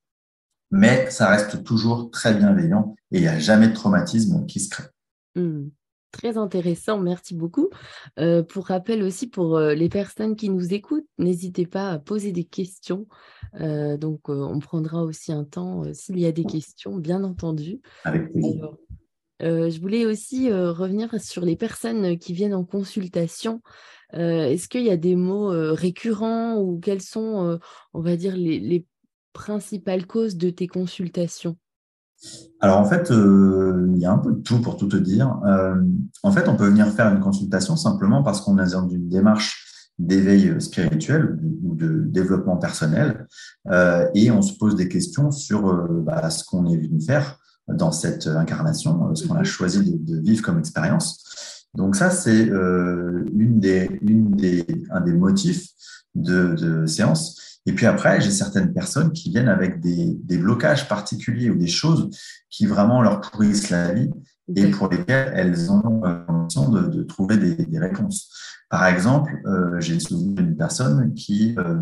Mais 0.70 1.10
ça 1.10 1.28
reste 1.28 1.62
toujours 1.62 2.10
très 2.10 2.32
bienveillant 2.32 2.96
et 3.12 3.18
il 3.18 3.22
n'y 3.22 3.28
a 3.28 3.38
jamais 3.38 3.68
de 3.68 3.74
traumatisme 3.74 4.46
qui 4.46 4.60
se 4.60 4.70
crée. 4.70 4.88
Mhm. 5.34 5.70
Très 6.16 6.38
intéressant, 6.38 6.98
merci 6.98 7.34
beaucoup. 7.34 7.68
Euh, 8.18 8.42
pour 8.42 8.68
rappel 8.68 9.02
aussi, 9.02 9.26
pour 9.26 9.58
euh, 9.58 9.74
les 9.74 9.90
personnes 9.90 10.34
qui 10.34 10.48
nous 10.48 10.72
écoutent, 10.72 11.06
n'hésitez 11.18 11.66
pas 11.66 11.90
à 11.90 11.98
poser 11.98 12.32
des 12.32 12.44
questions. 12.44 13.06
Euh, 13.60 13.98
donc, 13.98 14.30
on 14.30 14.58
prendra 14.58 15.04
aussi 15.04 15.30
un 15.30 15.44
temps 15.44 15.82
s'il 15.92 16.18
y 16.18 16.24
a 16.24 16.32
des 16.32 16.46
questions, 16.46 16.96
bien 16.96 17.22
entendu. 17.22 17.82
Avec 18.04 18.32
plaisir. 18.32 18.74
je 19.40 19.78
voulais 19.78 20.06
aussi 20.06 20.50
revenir 20.50 21.20
sur 21.20 21.44
les 21.44 21.54
personnes 21.54 22.18
qui 22.18 22.32
viennent 22.32 22.54
en 22.54 22.64
consultation. 22.64 23.60
Est-ce 24.14 24.68
qu'il 24.68 24.84
y 24.84 24.90
a 24.90 24.96
des 24.96 25.16
mots 25.16 25.50
récurrents 25.74 26.56
ou 26.56 26.80
quelles 26.80 27.02
sont, 27.02 27.58
on 27.92 28.00
va 28.00 28.16
dire, 28.16 28.36
les 28.36 28.86
principales 29.34 30.06
causes 30.06 30.38
de 30.38 30.48
tes 30.48 30.66
consultations? 30.66 31.58
Alors 32.60 32.78
en 32.78 32.84
fait, 32.84 33.10
euh, 33.10 33.86
il 33.94 34.00
y 34.00 34.06
a 34.06 34.12
un 34.12 34.18
peu 34.18 34.32
de 34.32 34.40
tout 34.40 34.60
pour 34.60 34.76
tout 34.76 34.88
te 34.88 34.96
dire. 34.96 35.38
Euh, 35.44 35.74
en 36.22 36.32
fait, 36.32 36.48
on 36.48 36.56
peut 36.56 36.66
venir 36.66 36.88
faire 36.88 37.12
une 37.12 37.20
consultation 37.20 37.76
simplement 37.76 38.22
parce 38.22 38.40
qu'on 38.40 38.58
est 38.58 38.72
dans 38.72 38.88
une 38.88 39.08
démarche 39.08 39.90
d'éveil 39.98 40.60
spirituel 40.60 41.38
ou 41.62 41.74
de 41.74 42.04
développement 42.06 42.56
personnel 42.56 43.26
euh, 43.70 44.06
et 44.14 44.30
on 44.30 44.42
se 44.42 44.54
pose 44.58 44.76
des 44.76 44.88
questions 44.88 45.30
sur 45.30 45.62
bah, 46.02 46.28
ce 46.28 46.44
qu'on 46.44 46.66
est 46.66 46.76
venu 46.76 47.00
faire 47.00 47.38
dans 47.68 47.92
cette 47.92 48.26
incarnation, 48.26 49.14
ce 49.14 49.26
qu'on 49.26 49.36
a 49.36 49.44
choisi 49.44 49.98
de, 49.98 50.18
vivre 50.18 50.42
comme 50.42 50.58
expérience. 50.58 51.66
Donc 51.74 51.96
ça, 51.96 52.10
c'est 52.10 52.44
une 52.44 53.58
des, 53.58 53.98
une 54.02 54.30
des, 54.30 54.66
un 54.90 55.00
des 55.00 55.12
motifs 55.12 55.66
de, 56.14 56.54
de 56.54 56.86
séance. 56.86 57.55
Et 57.66 57.72
puis 57.72 57.86
après, 57.86 58.20
j'ai 58.20 58.30
certaines 58.30 58.72
personnes 58.72 59.12
qui 59.12 59.30
viennent 59.30 59.48
avec 59.48 59.80
des, 59.80 60.16
des, 60.22 60.38
blocages 60.38 60.88
particuliers 60.88 61.50
ou 61.50 61.56
des 61.56 61.66
choses 61.66 62.10
qui 62.48 62.66
vraiment 62.66 63.02
leur 63.02 63.20
pourrissent 63.20 63.70
la 63.70 63.92
vie 63.92 64.10
et 64.54 64.68
pour 64.68 64.88
lesquelles 64.88 65.32
elles 65.34 65.72
ont 65.72 66.00
l'impression 66.02 66.70
de, 66.70 66.86
de, 66.86 67.02
trouver 67.02 67.36
des, 67.36 67.56
des, 67.56 67.78
réponses. 67.78 68.30
Par 68.70 68.86
exemple, 68.86 69.40
euh, 69.46 69.80
j'ai 69.80 69.98
souvenir 69.98 70.34
d'une 70.44 70.56
personne 70.56 71.12
qui 71.14 71.56
euh, 71.58 71.76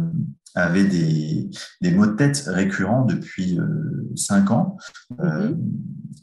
avait 0.55 0.85
des, 0.85 1.51
des 1.81 1.91
maux 1.91 2.07
de 2.07 2.13
tête 2.13 2.45
récurrents 2.47 3.05
depuis 3.05 3.59
euh, 3.59 4.11
cinq 4.17 4.51
ans. 4.51 4.77
Euh. 5.21 5.55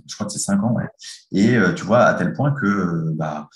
Je 0.08 0.16
crois 0.16 0.28
que 0.28 0.34
c'est 0.34 0.40
cinq 0.40 0.64
ans, 0.64 0.74
ouais. 0.74 0.88
Et 1.32 1.56
euh, 1.58 1.74
tu 1.74 1.84
vois, 1.84 2.04
à 2.04 2.14
tel 2.14 2.34
point 2.34 2.52
que 2.52 2.66
euh, 2.66 3.12
bah, 3.16 3.50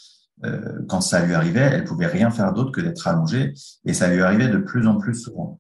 quand 0.87 1.01
ça 1.01 1.25
lui 1.25 1.33
arrivait, 1.33 1.61
elle 1.61 1.85
pouvait 1.85 2.05
rien 2.05 2.29
faire 2.29 2.53
d'autre 2.53 2.71
que 2.71 2.81
d'être 2.81 3.07
allongée 3.07 3.53
et 3.85 3.93
ça 3.93 4.13
lui 4.13 4.21
arrivait 4.21 4.49
de 4.49 4.57
plus 4.57 4.85
en 4.85 4.99
plus 4.99 5.15
souvent. 5.15 5.59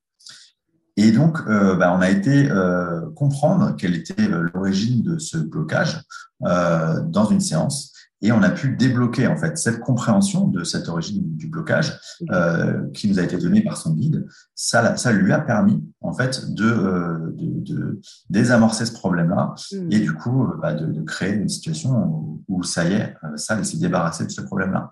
Et 0.97 1.11
donc, 1.11 1.39
euh, 1.47 1.75
bah, 1.75 1.93
on 1.95 2.01
a 2.01 2.09
été 2.09 2.49
euh, 2.49 3.09
comprendre 3.15 3.75
quelle 3.75 3.95
était 3.95 4.29
euh, 4.29 4.49
l'origine 4.53 5.03
de 5.03 5.17
ce 5.17 5.37
blocage 5.37 6.01
dans 6.41 7.25
une 7.25 7.39
séance. 7.39 7.94
Et 8.21 8.31
on 8.31 8.41
a 8.41 8.49
pu 8.49 8.75
débloquer 8.75 9.27
en 9.27 9.35
fait 9.35 9.57
cette 9.57 9.79
compréhension 9.79 10.47
de 10.47 10.63
cette 10.63 10.87
origine 10.87 11.35
du 11.35 11.47
blocage 11.47 11.99
euh, 12.31 12.89
qui 12.93 13.09
nous 13.09 13.19
a 13.19 13.23
été 13.23 13.37
donnée 13.37 13.61
par 13.61 13.77
son 13.77 13.93
guide. 13.93 14.25
Ça, 14.55 14.95
ça 14.97 15.11
lui 15.11 15.31
a 15.31 15.39
permis 15.39 15.83
en 16.01 16.13
fait 16.13 16.53
de, 16.53 17.33
de, 17.33 17.73
de 17.73 18.01
désamorcer 18.29 18.85
ce 18.85 18.93
problème-là 18.93 19.53
mmh. 19.71 19.91
et 19.91 19.99
du 19.99 20.13
coup 20.13 20.47
bah, 20.61 20.73
de, 20.73 20.85
de, 20.85 21.01
créer 21.01 21.33
une 21.33 21.49
situation 21.49 21.91
où, 21.91 22.43
où 22.47 22.63
ça 22.63 22.85
y 22.85 22.93
est, 22.93 23.15
ça 23.35 23.61
s'est 23.63 23.77
débarrassé 23.77 24.25
de 24.25 24.31
ce 24.31 24.41
problème-là. 24.41 24.91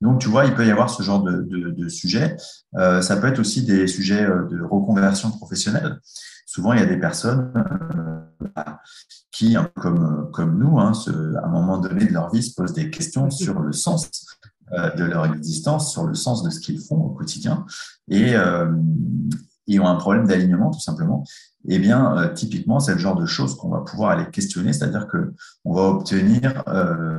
Donc, 0.00 0.20
tu 0.20 0.28
vois, 0.28 0.44
il 0.44 0.54
peut 0.54 0.66
y 0.66 0.70
avoir 0.70 0.90
ce 0.90 1.02
genre 1.02 1.22
de, 1.22 1.42
de, 1.42 1.70
de 1.70 1.88
sujet. 1.88 2.36
Euh, 2.76 3.00
ça 3.00 3.16
peut 3.16 3.26
être 3.26 3.38
aussi 3.38 3.64
des 3.64 3.86
sujets 3.86 4.24
euh, 4.24 4.46
de 4.48 4.60
reconversion 4.62 5.30
professionnelle. 5.30 5.98
Souvent, 6.46 6.72
il 6.72 6.80
y 6.80 6.82
a 6.82 6.86
des 6.86 6.98
personnes 6.98 7.52
euh, 7.56 8.13
qui, 9.30 9.56
comme, 9.76 10.30
comme 10.32 10.58
nous, 10.58 10.78
hein, 10.78 10.92
à 11.42 11.46
un 11.46 11.50
moment 11.50 11.78
donné 11.78 12.06
de 12.06 12.12
leur 12.12 12.30
vie, 12.32 12.42
se 12.42 12.54
posent 12.54 12.72
des 12.72 12.90
questions 12.90 13.30
sur 13.30 13.60
le 13.60 13.72
sens 13.72 14.10
euh, 14.72 14.90
de 14.94 15.04
leur 15.04 15.26
existence, 15.26 15.92
sur 15.92 16.04
le 16.04 16.14
sens 16.14 16.42
de 16.42 16.48
ce 16.48 16.58
qu'ils 16.58 16.80
font 16.80 16.96
au 16.96 17.10
quotidien, 17.10 17.66
et 18.08 18.34
euh, 18.34 18.72
ils 19.66 19.78
ont 19.78 19.86
un 19.86 19.96
problème 19.96 20.26
d'alignement, 20.26 20.70
tout 20.70 20.80
simplement. 20.80 21.22
Eh 21.68 21.78
bien, 21.78 22.16
euh, 22.16 22.32
typiquement, 22.32 22.80
c'est 22.80 22.94
le 22.94 22.98
genre 22.98 23.14
de 23.14 23.26
choses 23.26 23.56
qu'on 23.56 23.68
va 23.68 23.80
pouvoir 23.80 24.12
aller 24.12 24.24
questionner, 24.30 24.72
c'est-à-dire 24.72 25.06
que 25.06 25.34
on 25.66 25.74
va 25.74 25.82
obtenir 25.82 26.64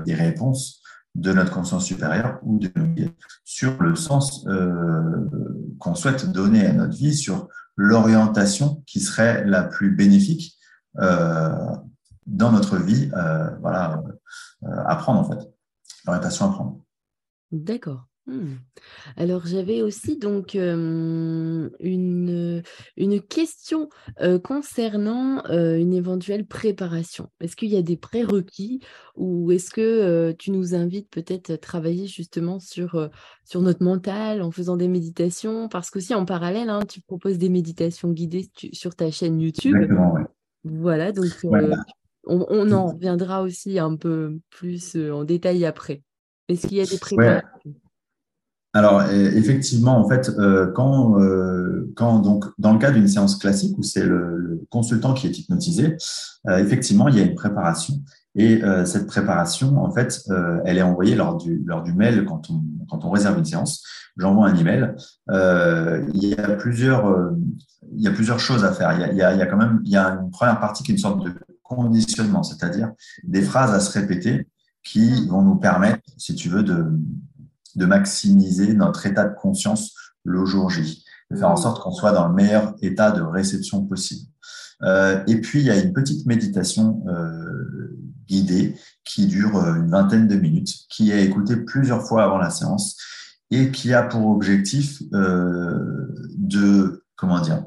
des 0.05 0.15
réponses 0.15 0.81
de 1.13 1.33
notre 1.33 1.51
conscience 1.51 1.85
supérieure 1.85 2.39
ou 2.41 2.57
de 2.57 2.71
nos 2.75 2.87
guides 2.87 3.13
sur 3.43 3.81
le 3.81 3.95
sens 3.95 4.45
qu'on 5.79 5.95
souhaite 5.95 6.31
donner 6.31 6.65
à 6.65 6.73
notre 6.73 6.95
vie, 6.95 7.13
sur 7.13 7.47
l'orientation 7.75 8.83
qui 8.87 8.99
serait 8.99 9.45
la 9.45 9.63
plus 9.63 9.95
bénéfique 9.95 10.57
dans 10.97 12.51
notre 12.51 12.77
vie, 12.77 13.11
euh, 13.15 13.49
voilà, 13.61 14.03
à 14.63 14.95
prendre 14.95 15.19
en 15.19 15.23
fait, 15.23 15.47
l'orientation 16.05 16.45
à 16.45 16.49
prendre. 16.49 16.81
D'accord. 17.51 18.05
Mmh. 18.27 18.55
Alors 19.17 19.45
j'avais 19.45 19.83
aussi 19.83 20.17
donc 20.17 20.55
une, 20.55 21.69
une 22.97 23.21
question 23.21 23.87
concernant 24.43 25.43
une 25.45 25.93
éventuelle 25.93 26.47
préparation. 26.47 27.29
Est-ce 27.39 27.55
qu'il 27.55 27.69
y 27.69 27.77
a 27.77 27.83
des 27.83 27.97
prérequis 27.97 28.79
ou 29.15 29.51
est-ce 29.51 29.69
que 29.69 30.31
tu 30.39 30.49
nous 30.49 30.73
invites 30.73 31.07
peut-être 31.11 31.51
à 31.51 31.59
travailler 31.59 32.07
justement 32.07 32.57
sur, 32.59 33.11
sur 33.43 33.61
notre 33.61 33.83
mental 33.83 34.41
en 34.41 34.49
faisant 34.49 34.75
des 34.75 34.87
méditations? 34.87 35.69
Parce 35.69 35.91
qu'aussi 35.91 36.15
en 36.15 36.25
parallèle, 36.25 36.71
hein, 36.71 36.79
tu 36.89 37.01
proposes 37.01 37.37
des 37.37 37.49
méditations 37.49 38.09
guidées 38.09 38.49
sur 38.73 38.95
ta 38.95 39.11
chaîne 39.11 39.39
YouTube. 39.39 39.75
Voilà, 40.65 41.11
donc 41.11 41.27
on, 42.27 42.71
en 42.71 42.87
reviendra 42.87 43.43
aussi 43.43 43.79
un 43.79 43.95
peu 43.95 44.37
plus 44.49 44.97
en 44.97 45.23
détail 45.23 45.65
après. 45.65 46.01
Est-ce 46.49 46.67
qu'il 46.67 46.77
y 46.77 46.81
a 46.81 46.85
des 46.85 46.97
préparations 46.97 47.75
alors 48.75 49.03
effectivement, 49.09 49.97
en 49.97 50.09
fait, 50.09 50.29
euh, 50.37 50.69
quand, 50.73 51.17
euh, 51.21 51.89
quand 51.95 52.19
donc 52.19 52.43
dans 52.57 52.73
le 52.73 52.77
cas 52.77 52.91
d'une 52.91 53.07
séance 53.07 53.37
classique 53.37 53.77
où 53.77 53.83
c'est 53.83 54.03
le, 54.03 54.65
consultant 54.69 55.13
qui 55.13 55.27
est 55.27 55.39
hypnotisé, 55.39 55.95
euh, 56.49 56.57
effectivement, 56.57 57.07
il 57.07 57.15
y 57.15 57.21
a 57.21 57.23
une 57.23 57.35
préparation 57.35 57.93
et 58.35 58.61
cette 58.85 59.07
préparation, 59.07 59.77
en 59.77 59.91
fait, 59.91 60.21
elle 60.65 60.77
est 60.77 60.81
envoyée 60.81 61.15
lors 61.15 61.37
du 61.37 61.63
lors 61.65 61.83
du 61.83 61.93
mail 61.93 62.25
quand 62.25 62.49
on 62.49 62.61
quand 62.89 63.05
on 63.05 63.09
réserve 63.09 63.37
une 63.37 63.45
séance. 63.45 63.83
J'envoie 64.17 64.47
un 64.47 64.55
email. 64.55 64.93
il 65.29 66.25
y 66.25 66.35
a 66.35 66.49
plusieurs 66.51 67.33
il 67.93 68.01
y 68.01 68.07
a 68.07 68.11
plusieurs 68.11 68.39
choses 68.39 68.65
à 68.65 68.73
faire. 68.73 68.93
Il 68.93 68.99
y 68.99 69.03
a, 69.03 69.11
il 69.11 69.17
y 69.17 69.21
a, 69.21 69.33
il 69.33 69.39
y 69.39 69.41
a 69.41 69.45
quand 69.45 69.57
même 69.57 69.81
il 69.85 69.91
y 69.91 69.97
a 69.97 70.09
une 70.21 70.31
première 70.31 70.59
partie 70.59 70.83
qui 70.83 70.91
est 70.91 70.95
une 70.95 71.01
sorte 71.01 71.23
de 71.23 71.33
conditionnement, 71.63 72.43
c'est-à-dire 72.43 72.91
des 73.23 73.41
phrases 73.41 73.73
à 73.73 73.79
se 73.79 73.97
répéter 73.97 74.47
qui 74.83 75.27
vont 75.27 75.41
nous 75.41 75.55
permettre, 75.55 76.03
si 76.17 76.35
tu 76.35 76.49
veux, 76.49 76.63
de 76.63 76.85
de 77.75 77.85
maximiser 77.85 78.73
notre 78.73 79.05
état 79.05 79.25
de 79.25 79.35
conscience 79.35 79.93
le 80.23 80.45
jour 80.45 80.69
J, 80.69 81.03
de 81.31 81.37
faire 81.37 81.49
en 81.49 81.57
sorte 81.57 81.81
qu'on 81.81 81.91
soit 81.91 82.11
dans 82.11 82.27
le 82.27 82.33
meilleur 82.33 82.75
état 82.81 83.11
de 83.11 83.21
réception 83.21 83.85
possible. 83.85 84.27
Euh, 84.81 85.23
et 85.27 85.39
puis, 85.39 85.59
il 85.59 85.65
y 85.65 85.69
a 85.69 85.79
une 85.79 85.93
petite 85.93 86.25
méditation 86.25 87.03
euh, 87.07 87.97
guidée 88.27 88.75
qui 89.03 89.27
dure 89.27 89.57
euh, 89.57 89.75
une 89.75 89.89
vingtaine 89.89 90.27
de 90.27 90.35
minutes, 90.35 90.73
qui 90.89 91.11
est 91.11 91.25
écoutée 91.25 91.57
plusieurs 91.57 92.05
fois 92.05 92.23
avant 92.23 92.37
la 92.37 92.49
séance 92.49 92.97
et 93.51 93.71
qui 93.71 93.93
a 93.93 94.03
pour 94.03 94.27
objectif 94.27 95.03
de, 95.11 97.03
comment 97.15 97.39
dire, 97.39 97.63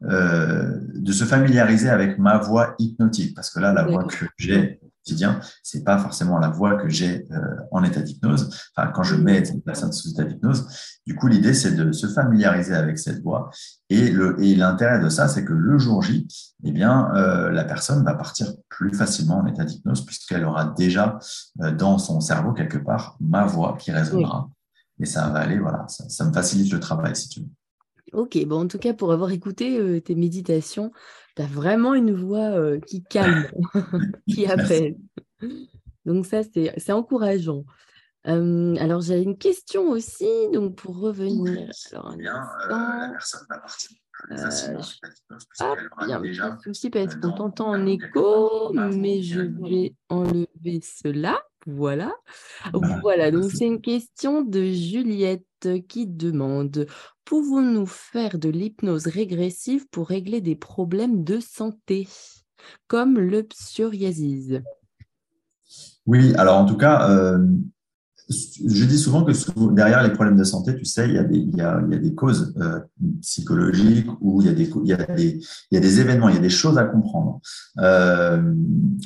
de 0.00 1.12
se 1.12 1.24
familiariser 1.24 1.88
avec 1.90 2.18
ma 2.18 2.38
voix 2.38 2.76
hypnotique, 2.78 3.34
parce 3.34 3.50
que 3.50 3.58
là, 3.58 3.72
la 3.72 3.82
voix 3.82 4.04
que 4.04 4.26
j'ai 4.36 4.80
quotidien, 5.08 5.40
c'est 5.62 5.84
pas 5.84 5.98
forcément 5.98 6.38
la 6.38 6.48
voix 6.48 6.76
que 6.76 6.88
j'ai 6.88 7.26
euh, 7.30 7.38
en 7.72 7.82
état 7.82 8.00
d'hypnose. 8.00 8.50
Enfin, 8.76 8.90
quand 8.94 9.02
je 9.02 9.16
mets 9.16 9.40
une 9.48 9.62
personne 9.62 9.92
sous 9.92 10.10
état 10.10 10.24
d'hypnose, 10.24 10.66
du 11.06 11.14
coup, 11.14 11.28
l'idée 11.28 11.54
c'est 11.54 11.72
de 11.72 11.92
se 11.92 12.06
familiariser 12.06 12.74
avec 12.74 12.98
cette 12.98 13.22
voix. 13.22 13.50
Et 13.88 14.10
le 14.10 14.42
et 14.42 14.54
l'intérêt 14.54 15.00
de 15.00 15.08
ça, 15.08 15.28
c'est 15.28 15.44
que 15.44 15.54
le 15.54 15.78
jour 15.78 16.02
J, 16.02 16.28
eh 16.64 16.72
bien, 16.72 17.10
euh, 17.14 17.50
la 17.50 17.64
personne 17.64 18.04
va 18.04 18.14
partir 18.14 18.52
plus 18.68 18.92
facilement 18.92 19.38
en 19.38 19.46
état 19.46 19.64
d'hypnose 19.64 20.04
puisqu'elle 20.04 20.44
aura 20.44 20.66
déjà 20.76 21.18
euh, 21.62 21.72
dans 21.72 21.98
son 21.98 22.20
cerveau 22.20 22.52
quelque 22.52 22.78
part 22.78 23.16
ma 23.20 23.46
voix 23.46 23.76
qui 23.78 23.90
résonnera. 23.90 24.50
Et 25.00 25.06
ça 25.06 25.28
va 25.28 25.40
aller, 25.40 25.58
voilà, 25.58 25.86
ça, 25.88 26.08
ça 26.08 26.24
me 26.24 26.32
facilite 26.32 26.72
le 26.72 26.80
travail 26.80 27.14
si 27.14 27.28
tu 27.28 27.40
veux. 27.40 27.57
Ok, 28.12 28.38
bon, 28.46 28.62
en 28.62 28.68
tout 28.68 28.78
cas, 28.78 28.94
pour 28.94 29.12
avoir 29.12 29.30
écouté 29.30 30.02
tes 30.02 30.14
méditations, 30.14 30.92
tu 31.36 31.42
as 31.42 31.46
vraiment 31.46 31.94
une 31.94 32.12
voix 32.12 32.78
qui 32.86 33.02
calme, 33.04 33.46
qui 34.28 34.46
apaise. 34.46 34.94
Donc 36.04 36.26
ça, 36.26 36.42
c'est 36.42 36.92
encourageant. 36.92 37.64
alors, 38.24 39.00
j'ai 39.00 39.22
une 39.22 39.38
question 39.38 39.90
aussi, 39.90 40.28
donc 40.52 40.76
pour 40.76 40.98
revenir. 40.98 41.70
Alors, 41.92 42.16
bien, 42.16 42.34
la 42.68 43.10
personne 43.12 43.46
va 43.48 43.58
partir 43.58 43.90
facilement. 44.36 44.80
Ah, 45.60 45.74
bien, 46.06 46.20
déjà, 46.20 46.56
souci 46.62 46.90
parce 46.90 47.14
qu'on 47.16 47.32
t'entend 47.32 47.68
en 47.68 47.86
écho, 47.86 48.72
mais 48.72 49.22
je 49.22 49.40
vais 49.40 49.94
enlever 50.08 50.80
cela. 50.82 51.40
Voilà. 51.66 52.14
Voilà, 53.02 53.30
donc 53.30 53.50
c'est 53.50 53.66
une 53.66 53.80
question 53.80 54.42
de 54.42 54.64
Juliette 54.64 55.44
qui 55.88 56.06
demande 56.06 56.86
Pouvons-nous 57.28 57.84
faire 57.84 58.38
de 58.38 58.48
l'hypnose 58.48 59.06
régressive 59.06 59.86
pour 59.90 60.08
régler 60.08 60.40
des 60.40 60.56
problèmes 60.56 61.24
de 61.24 61.40
santé, 61.40 62.08
comme 62.86 63.18
le 63.18 63.42
psoriasis? 63.42 64.62
Oui, 66.06 66.32
alors 66.36 66.56
en 66.56 66.64
tout 66.64 66.78
cas, 66.78 67.10
euh, 67.10 67.38
je 68.28 68.84
dis 68.84 68.98
souvent 68.98 69.24
que 69.24 69.32
derrière 69.72 70.02
les 70.02 70.12
problèmes 70.12 70.36
de 70.36 70.44
santé, 70.44 70.76
tu 70.76 70.84
sais, 70.84 71.08
il 71.08 71.14
y 71.14 71.18
a 71.18 71.24
des, 71.24 71.38
il 71.38 71.56
y 71.56 71.62
a, 71.62 71.80
il 71.86 71.92
y 71.92 71.96
a 71.96 71.98
des 71.98 72.14
causes 72.14 72.54
euh, 72.60 72.80
psychologiques 73.22 74.08
ou 74.20 74.42
il 74.42 74.48
y, 74.48 74.50
a 74.50 74.54
des, 74.54 74.70
il, 74.84 74.88
y 74.88 74.92
a 74.92 74.96
des, 74.96 75.40
il 75.70 75.74
y 75.74 75.76
a 75.76 75.80
des 75.80 76.00
événements, 76.00 76.28
il 76.28 76.34
y 76.34 76.38
a 76.38 76.42
des 76.42 76.50
choses 76.50 76.76
à 76.76 76.84
comprendre. 76.84 77.40
Euh, 77.78 78.54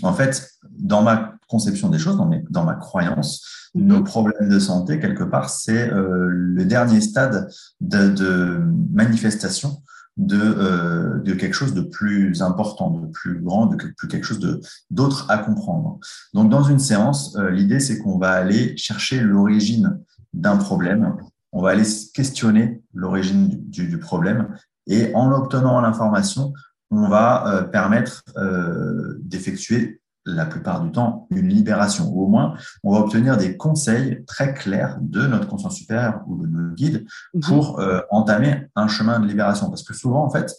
en 0.02 0.12
fait, 0.12 0.50
dans 0.76 1.02
ma 1.02 1.34
conception 1.48 1.88
des 1.88 1.98
choses, 1.98 2.16
dans, 2.16 2.26
mes, 2.26 2.44
dans 2.50 2.64
ma 2.64 2.74
croyance, 2.74 3.44
mhm. 3.74 3.86
nos 3.86 4.02
problèmes 4.02 4.48
de 4.48 4.58
santé, 4.58 4.98
quelque 4.98 5.24
part, 5.24 5.50
c'est 5.50 5.92
euh, 5.92 6.28
le 6.28 6.64
dernier 6.64 7.00
stade 7.00 7.48
de, 7.80 8.08
de 8.08 8.60
manifestation 8.92 9.82
de, 10.16 10.40
euh, 10.40 11.18
de 11.20 11.32
quelque 11.32 11.54
chose 11.54 11.74
de 11.74 11.80
plus 11.80 12.42
important, 12.42 12.90
de 12.90 13.06
plus 13.06 13.40
grand, 13.40 13.66
de 13.66 13.76
plus 13.76 14.08
quelque 14.08 14.24
chose 14.24 14.60
d'autre 14.90 15.26
à 15.30 15.38
comprendre. 15.38 15.98
Donc, 16.34 16.50
dans 16.50 16.62
une 16.62 16.78
séance, 16.78 17.36
euh, 17.36 17.50
l'idée, 17.50 17.80
c'est 17.80 17.98
qu'on 17.98 18.18
va 18.18 18.32
aller 18.32 18.76
chercher 18.76 19.20
l'origine 19.20 19.98
d'un 20.32 20.56
problème. 20.56 21.16
On 21.52 21.62
va 21.62 21.70
aller 21.70 21.84
questionner 22.14 22.82
l'origine 22.94 23.48
du, 23.48 23.88
du, 23.88 23.98
problème 23.98 24.54
et 24.86 25.14
en 25.14 25.32
obtenant 25.32 25.80
l'information, 25.80 26.52
on 26.90 27.08
va 27.08 27.46
euh, 27.46 27.62
permettre 27.62 28.22
euh, 28.36 29.18
d'effectuer 29.22 30.01
la 30.24 30.46
plupart 30.46 30.82
du 30.82 30.90
temps 30.90 31.26
une 31.30 31.48
libération. 31.48 32.08
Ou 32.12 32.24
au 32.24 32.28
moins, 32.28 32.54
on 32.82 32.92
va 32.92 33.00
obtenir 33.00 33.36
des 33.36 33.56
conseils 33.56 34.24
très 34.26 34.54
clairs 34.54 34.98
de 35.00 35.26
notre 35.26 35.48
conscience 35.48 35.76
supérieure 35.76 36.22
ou 36.26 36.36
de 36.36 36.46
nos 36.46 36.74
guides 36.74 37.06
mhm. 37.34 37.42
pour 37.42 37.80
euh, 37.80 38.00
entamer 38.10 38.68
un 38.76 38.88
chemin 38.88 39.20
de 39.20 39.26
libération. 39.26 39.68
Parce 39.68 39.82
que 39.82 39.94
souvent, 39.94 40.24
en 40.24 40.30
fait, 40.30 40.52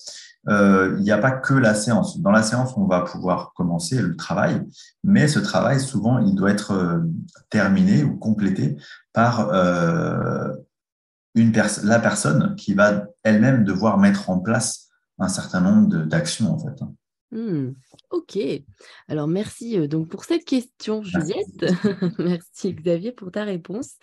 euh, 0.49 0.95
il 0.97 1.03
n'y 1.03 1.11
a 1.11 1.17
pas 1.17 1.31
que 1.31 1.53
la 1.53 1.73
séance. 1.73 2.19
Dans 2.19 2.31
la 2.31 2.43
séance, 2.43 2.73
on 2.75 2.85
va 2.85 3.01
pouvoir 3.01 3.53
commencer 3.53 4.01
le 4.01 4.15
travail, 4.15 4.61
mais 5.03 5.27
ce 5.27 5.39
travail, 5.39 5.79
souvent, 5.79 6.19
il 6.19 6.35
doit 6.35 6.51
être 6.51 6.73
euh, 6.73 6.99
terminé 7.49 8.03
ou 8.03 8.17
complété 8.17 8.75
par 9.13 9.53
une 11.35 11.53
la 11.83 11.99
personne 11.99 12.55
qui 12.55 12.73
va 12.73 13.05
elle-même 13.23 13.63
devoir 13.63 13.97
mettre 13.97 14.29
en 14.29 14.39
place 14.39 14.89
un 15.19 15.29
certain 15.29 15.61
nombre 15.61 16.05
d'actions, 16.05 16.51
en 16.51 16.59
fait. 16.59 16.83
Mmh. 17.33 17.73
Ok. 18.11 18.37
Alors 19.07 19.27
merci 19.27 19.87
donc 19.87 20.07
pour 20.07 20.23
cette 20.23 20.45
question, 20.45 21.01
Juliette. 21.01 21.65
merci 22.19 22.73
Xavier 22.73 23.11
pour 23.11 23.31
ta 23.31 23.43
réponse. 23.43 23.97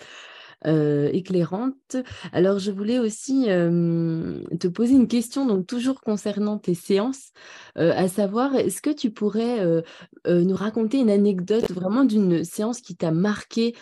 Euh, 0.67 1.09
éclairante. 1.15 1.97
Alors, 2.33 2.59
je 2.59 2.71
voulais 2.71 2.99
aussi 2.99 3.45
te 3.47 4.69
poser 4.69 4.93
une 4.95 5.09
question, 5.09 5.47
donc 5.47 5.67
toujours 5.67 6.03
concernant 6.03 6.59
tes 6.59 6.75
séances, 6.75 7.33
euh, 7.79 7.93
à 7.97 8.09
savoir, 8.09 8.55
est-ce 8.55 8.83
que 8.83 8.91
tu 8.91 9.11
pourrais 9.11 9.61
euh, 9.61 9.81
nous 10.27 10.55
raconter 10.55 10.99
une 10.99 11.09
anecdote 11.09 11.71
vraiment 11.71 12.05
d'une 12.05 12.45
séance 12.45 12.83
qui 12.83 12.95
t'a 12.95 13.11
marqué, 13.11 13.75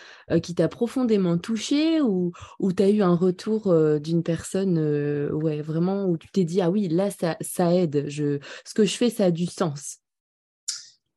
qui 0.42 0.54
t'a 0.54 0.68
profondément 0.68 1.36
touché, 1.36 2.00
ou, 2.00 2.30
ou 2.60 2.72
tu 2.72 2.84
eu 2.84 3.02
un 3.02 3.16
retour 3.16 3.74
d'une 3.98 4.22
personne, 4.22 4.78
ouais, 5.32 5.62
vraiment, 5.62 6.06
où 6.06 6.16
tu 6.16 6.28
t'es 6.30 6.44
dit, 6.44 6.60
ah 6.60 6.70
oui, 6.70 6.86
là, 6.88 7.10
ça, 7.10 7.36
ça 7.40 7.74
aide, 7.74 8.04
je, 8.08 8.38
ce 8.64 8.74
que 8.74 8.84
je 8.84 8.96
fais, 8.96 9.10
ça 9.10 9.26
a 9.26 9.30
du 9.32 9.46
sens? 9.46 9.98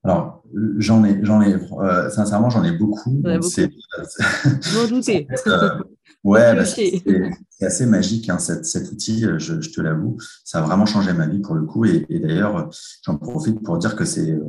Alors, 0.04 0.44
j'en 0.78 1.04
ai, 1.04 1.20
j'en 1.24 1.42
ai, 1.42 1.54
euh, 1.54 2.10
sincèrement, 2.10 2.50
j'en 2.50 2.64
ai 2.64 2.72
beaucoup. 2.72 3.22
C'est, 3.42 3.70
Vous 4.74 4.88
doutez. 4.88 5.28
Euh, 5.46 5.84
ouais, 6.24 6.56
bah, 6.56 6.66
c'est, 6.66 7.04
assez 7.62 7.86
magique, 7.86 8.30
hein, 8.30 8.40
cet, 8.40 8.66
cet, 8.66 8.92
outil, 8.92 9.26
euh, 9.26 9.38
je, 9.38 9.62
je 9.62 9.70
te 9.70 9.80
l'avoue. 9.80 10.18
Ça 10.44 10.60
a 10.60 10.62
vraiment 10.64 10.88
changé 10.88 11.14
ma 11.14 11.28
vie 11.28 11.40
pour 11.40 11.54
le 11.54 11.64
coup. 11.64 11.86
Et, 11.86 12.06
et 12.10 12.20
d'ailleurs, 12.20 12.70
j'en 13.06 13.18
profite 13.18 13.62
pour 13.62 13.78
dire 13.78 13.96
que 13.96 14.04
c'est 14.04 14.32
euh, 14.32 14.42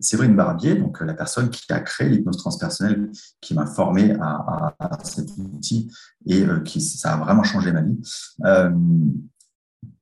Séverine 0.00 0.36
Barbier, 0.36 0.74
donc 0.74 1.00
la 1.00 1.14
personne 1.14 1.48
qui 1.48 1.72
a 1.72 1.80
créé 1.80 2.10
l'hypnose 2.10 2.36
transpersonnelle, 2.36 3.10
qui 3.40 3.54
m'a 3.54 3.64
formé 3.64 4.12
à, 4.20 4.26
à, 4.26 4.76
à, 4.78 5.04
cet 5.04 5.30
outil 5.38 5.90
et 6.26 6.44
qui, 6.66 6.82
ça 6.82 7.14
a 7.14 7.16
vraiment 7.16 7.42
changé 7.42 7.72
ma 7.72 7.80
vie. 7.80 7.98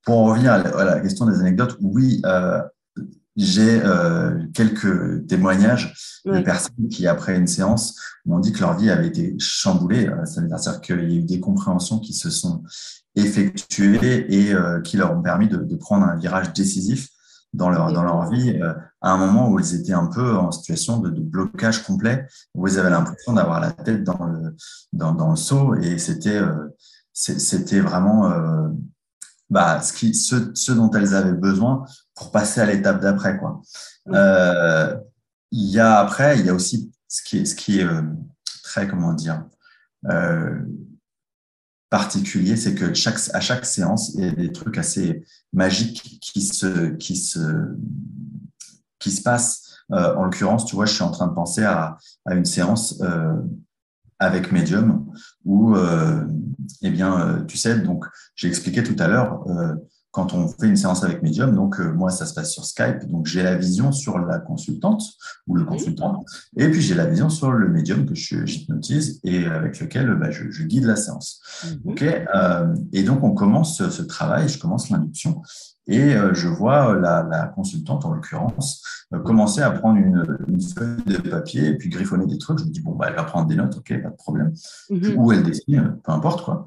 pour 0.04 0.18
en 0.18 0.24
revenir 0.24 0.52
à 0.52 0.58
la, 0.58 0.68
à 0.76 0.84
la, 0.84 1.00
question 1.00 1.24
des 1.26 1.38
anecdotes, 1.38 1.78
oui, 1.80 2.20
j'ai 3.36 3.80
euh, 3.82 4.38
quelques 4.54 5.26
témoignages 5.26 5.94
de 6.24 6.40
personnes 6.40 6.88
qui, 6.90 7.06
après 7.06 7.36
une 7.36 7.46
séance, 7.46 7.96
m'ont 8.24 8.38
dit 8.38 8.52
que 8.52 8.60
leur 8.60 8.76
vie 8.76 8.90
avait 8.90 9.06
été 9.06 9.36
chamboulée. 9.38 10.08
Euh, 10.08 10.24
ça 10.24 10.40
veut 10.40 10.48
dire 10.48 10.80
qu'il 10.80 11.10
y 11.10 11.14
a 11.14 11.18
eu 11.18 11.22
des 11.22 11.40
compréhensions 11.40 11.98
qui 11.98 12.14
se 12.14 12.30
sont 12.30 12.62
effectuées 13.14 14.26
et 14.34 14.52
euh, 14.52 14.80
qui 14.80 14.96
leur 14.96 15.16
ont 15.16 15.22
permis 15.22 15.48
de, 15.48 15.58
de, 15.58 15.76
prendre 15.76 16.06
un 16.06 16.16
virage 16.16 16.52
décisif 16.52 17.08
dans 17.52 17.70
leur, 17.70 17.92
dans 17.92 18.02
leur 18.02 18.30
vie 18.30 18.60
à 19.00 19.12
un 19.12 19.16
moment 19.18 19.50
où 19.50 19.60
ils 19.60 19.74
étaient 19.74 19.92
un 19.92 20.06
peu 20.06 20.36
en 20.36 20.50
situation 20.50 20.98
de, 20.98 21.10
blocage 21.10 21.84
complet, 21.84 22.26
où 22.54 22.66
ils 22.66 22.78
avaient 22.78 22.90
l'impression 22.90 23.32
d'avoir 23.32 23.60
la 23.60 23.70
tête 23.70 24.02
dans 24.02 24.26
le, 24.26 24.54
dans, 24.92 25.14
dans 25.14 25.30
le 25.30 25.36
seau 25.36 25.74
et 25.74 25.96
c'était 25.96 26.36
euh, 26.36 26.68
c'était 27.16 27.80
vraiment 27.80 28.30
euh, 28.30 28.68
bah, 29.48 29.80
ce, 29.80 29.92
qui, 29.92 30.14
ce, 30.14 30.50
ce, 30.54 30.72
dont 30.72 30.90
elles 30.90 31.14
avaient 31.14 31.32
besoin 31.32 31.84
pour 32.16 32.32
passer 32.32 32.60
à 32.60 32.66
l'étape 32.66 33.00
d'après. 33.00 33.38
quoi. 33.38 33.62
Euh, 34.08 34.96
il 35.52 35.70
y 35.70 35.78
a 35.78 35.98
après, 36.00 36.40
il 36.40 36.46
y 36.46 36.48
a 36.48 36.54
aussi 36.54 36.90
ce 37.06 37.22
qui 37.22 37.38
est, 37.38 37.44
ce 37.44 37.54
qui 37.54 37.80
est 37.80 37.84
euh, 37.84 38.02
très, 38.64 38.88
comment 38.88 39.12
dire, 39.12 39.44
euh, 40.06 40.58
particulier, 41.88 42.56
c'est 42.56 42.74
que 42.74 42.94
chaque, 42.94 43.18
à 43.32 43.40
chaque 43.40 43.64
séance, 43.64 44.12
il 44.14 44.24
y 44.24 44.28
a 44.28 44.32
des 44.32 44.50
trucs 44.50 44.78
assez 44.78 45.24
magiques 45.52 46.18
qui 46.20 46.42
se, 46.42 46.88
qui 46.96 47.16
se, 47.16 47.76
qui 48.98 49.10
se 49.12 49.22
passent. 49.22 49.62
Euh, 49.92 50.16
en 50.16 50.24
l'occurrence, 50.24 50.64
tu 50.64 50.74
vois, 50.74 50.86
je 50.86 50.94
suis 50.94 51.04
en 51.04 51.12
train 51.12 51.28
de 51.28 51.34
penser 51.34 51.62
à, 51.62 51.96
à 52.24 52.34
une 52.34 52.44
séance 52.44 53.00
euh, 53.02 53.40
avec 54.18 54.50
Medium 54.50 55.06
où, 55.44 55.76
euh, 55.76 56.24
eh 56.82 56.90
bien, 56.90 57.44
tu 57.46 57.56
sais, 57.56 57.78
donc 57.78 58.04
j'ai 58.34 58.48
expliqué 58.48 58.82
tout 58.82 58.96
à 58.98 59.06
l'heure 59.06 59.44
quand 60.16 60.32
on 60.32 60.48
fait 60.48 60.66
une 60.66 60.76
séance 60.76 61.04
avec 61.04 61.22
Medium, 61.22 61.54
donc 61.54 61.78
euh, 61.78 61.92
moi, 61.92 62.08
ça 62.08 62.24
se 62.24 62.32
passe 62.32 62.50
sur 62.50 62.64
Skype, 62.64 63.06
donc 63.10 63.26
j'ai 63.26 63.42
la 63.42 63.54
vision 63.54 63.92
sur 63.92 64.18
la 64.18 64.38
consultante 64.38 65.02
ou 65.46 65.56
le 65.56 65.66
consultant, 65.66 66.24
et 66.56 66.70
puis 66.70 66.80
j'ai 66.80 66.94
la 66.94 67.04
vision 67.04 67.28
sur 67.28 67.52
le 67.52 67.68
Medium 67.68 68.06
que 68.06 68.14
j'hypnotise 68.14 69.20
et 69.24 69.44
avec 69.44 69.78
lequel 69.78 70.14
bah, 70.14 70.30
je, 70.30 70.50
je, 70.50 70.62
guide 70.62 70.84
la 70.84 70.96
séance. 70.96 71.42
Mhm. 71.84 71.96
Euh, 72.34 72.74
et 72.94 73.02
donc 73.02 73.22
on 73.24 73.34
commence 73.34 73.86
ce, 73.86 74.02
travail, 74.02 74.48
je 74.48 74.58
commence 74.58 74.88
l'induction, 74.88 75.42
et 75.86 76.14
euh, 76.14 76.32
je 76.32 76.48
vois 76.48 76.96
la, 76.96 77.22
la, 77.22 77.48
consultante, 77.48 78.06
en 78.06 78.14
l'occurrence, 78.14 78.82
commencer 79.22 79.60
à 79.60 79.70
prendre 79.70 79.98
une, 79.98 80.38
une, 80.48 80.62
feuille 80.62 81.04
de 81.04 81.28
papier 81.28 81.66
et 81.66 81.74
puis 81.74 81.90
griffonner 81.90 82.26
des 82.26 82.38
trucs. 82.38 82.58
Je 82.58 82.64
me 82.64 82.70
dis, 82.70 82.80
bon, 82.80 82.96
bah, 82.96 83.08
elle 83.10 83.16
va 83.16 83.24
prendre 83.24 83.48
des 83.48 83.54
notes, 83.54 83.76
ok, 83.76 84.02
pas 84.02 84.08
de 84.08 84.16
problème. 84.16 84.54
Mhm. 84.88 85.18
Ou 85.18 85.32
elle 85.32 85.42
dessine, 85.42 85.98
peu 86.02 86.12
importe 86.12 86.42
quoi. 86.42 86.66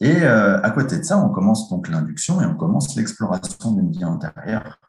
Et 0.00 0.22
euh, 0.22 0.60
à 0.62 0.70
côté 0.70 0.98
de 0.98 1.02
ça, 1.02 1.18
on 1.18 1.28
commence 1.30 1.68
donc 1.68 1.88
l'induction 1.88 2.40
et 2.40 2.46
on 2.46 2.54
commence 2.54 2.94
l'exploration 2.94 3.72
d'une 3.72 3.90
vie 3.90 4.04
antérieure. 4.04 4.80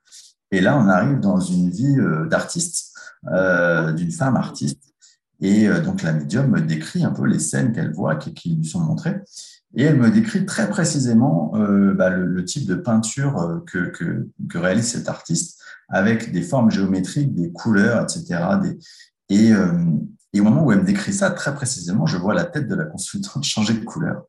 Et 0.51 0.61
là, 0.61 0.77
on 0.77 0.87
arrive 0.87 1.19
dans 1.19 1.39
une 1.39 1.69
vie 1.69 1.99
euh, 1.99 2.27
d'artiste, 2.27 2.93
euh, 3.31 3.91
d'une 3.91 4.11
femme 4.11 4.35
artiste. 4.35 4.83
Et 5.41 5.69
donc 5.69 6.01
la 6.01 6.11
médium 6.11 6.49
me 6.49 6.59
décrit 6.59 7.05
un 7.05 7.11
peu 7.11 7.25
les 7.25 7.39
scènes 7.39 7.71
qu'elle 7.71 7.93
voit, 7.93 8.17
qui, 8.17 8.33
qui, 8.33 8.55
lui 8.55 8.65
sont 8.65 8.81
montrées. 8.81 9.21
Et 9.73 9.83
elle 9.83 9.95
me 9.95 10.11
décrit 10.11 10.45
très 10.45 10.69
précisément 10.69 11.53
bah, 11.95 12.09
le, 12.09 12.43
type 12.43 12.67
de 12.67 12.75
peinture 12.75 13.63
que, 13.65 14.27
réalise 14.53 14.91
cet 14.91 15.07
artiste, 15.07 15.61
avec 15.87 16.33
des 16.33 16.41
formes 16.41 16.69
géométriques, 16.69 17.33
des 17.33 17.53
couleurs, 17.53 18.03
etc. 18.03 18.43
Et 19.29 19.53
au 19.53 20.43
moment 20.43 20.65
où 20.65 20.73
elle 20.73 20.81
me 20.81 20.85
décrit 20.85 21.13
ça 21.13 21.31
très 21.31 21.55
précisément, 21.55 22.05
je 22.05 22.17
vois 22.17 22.33
la 22.33 22.43
tête 22.43 22.67
de 22.67 22.75
la 22.75 22.83
consultante 22.83 23.43
changer 23.45 23.75
de 23.75 23.85
couleur. 23.85 24.25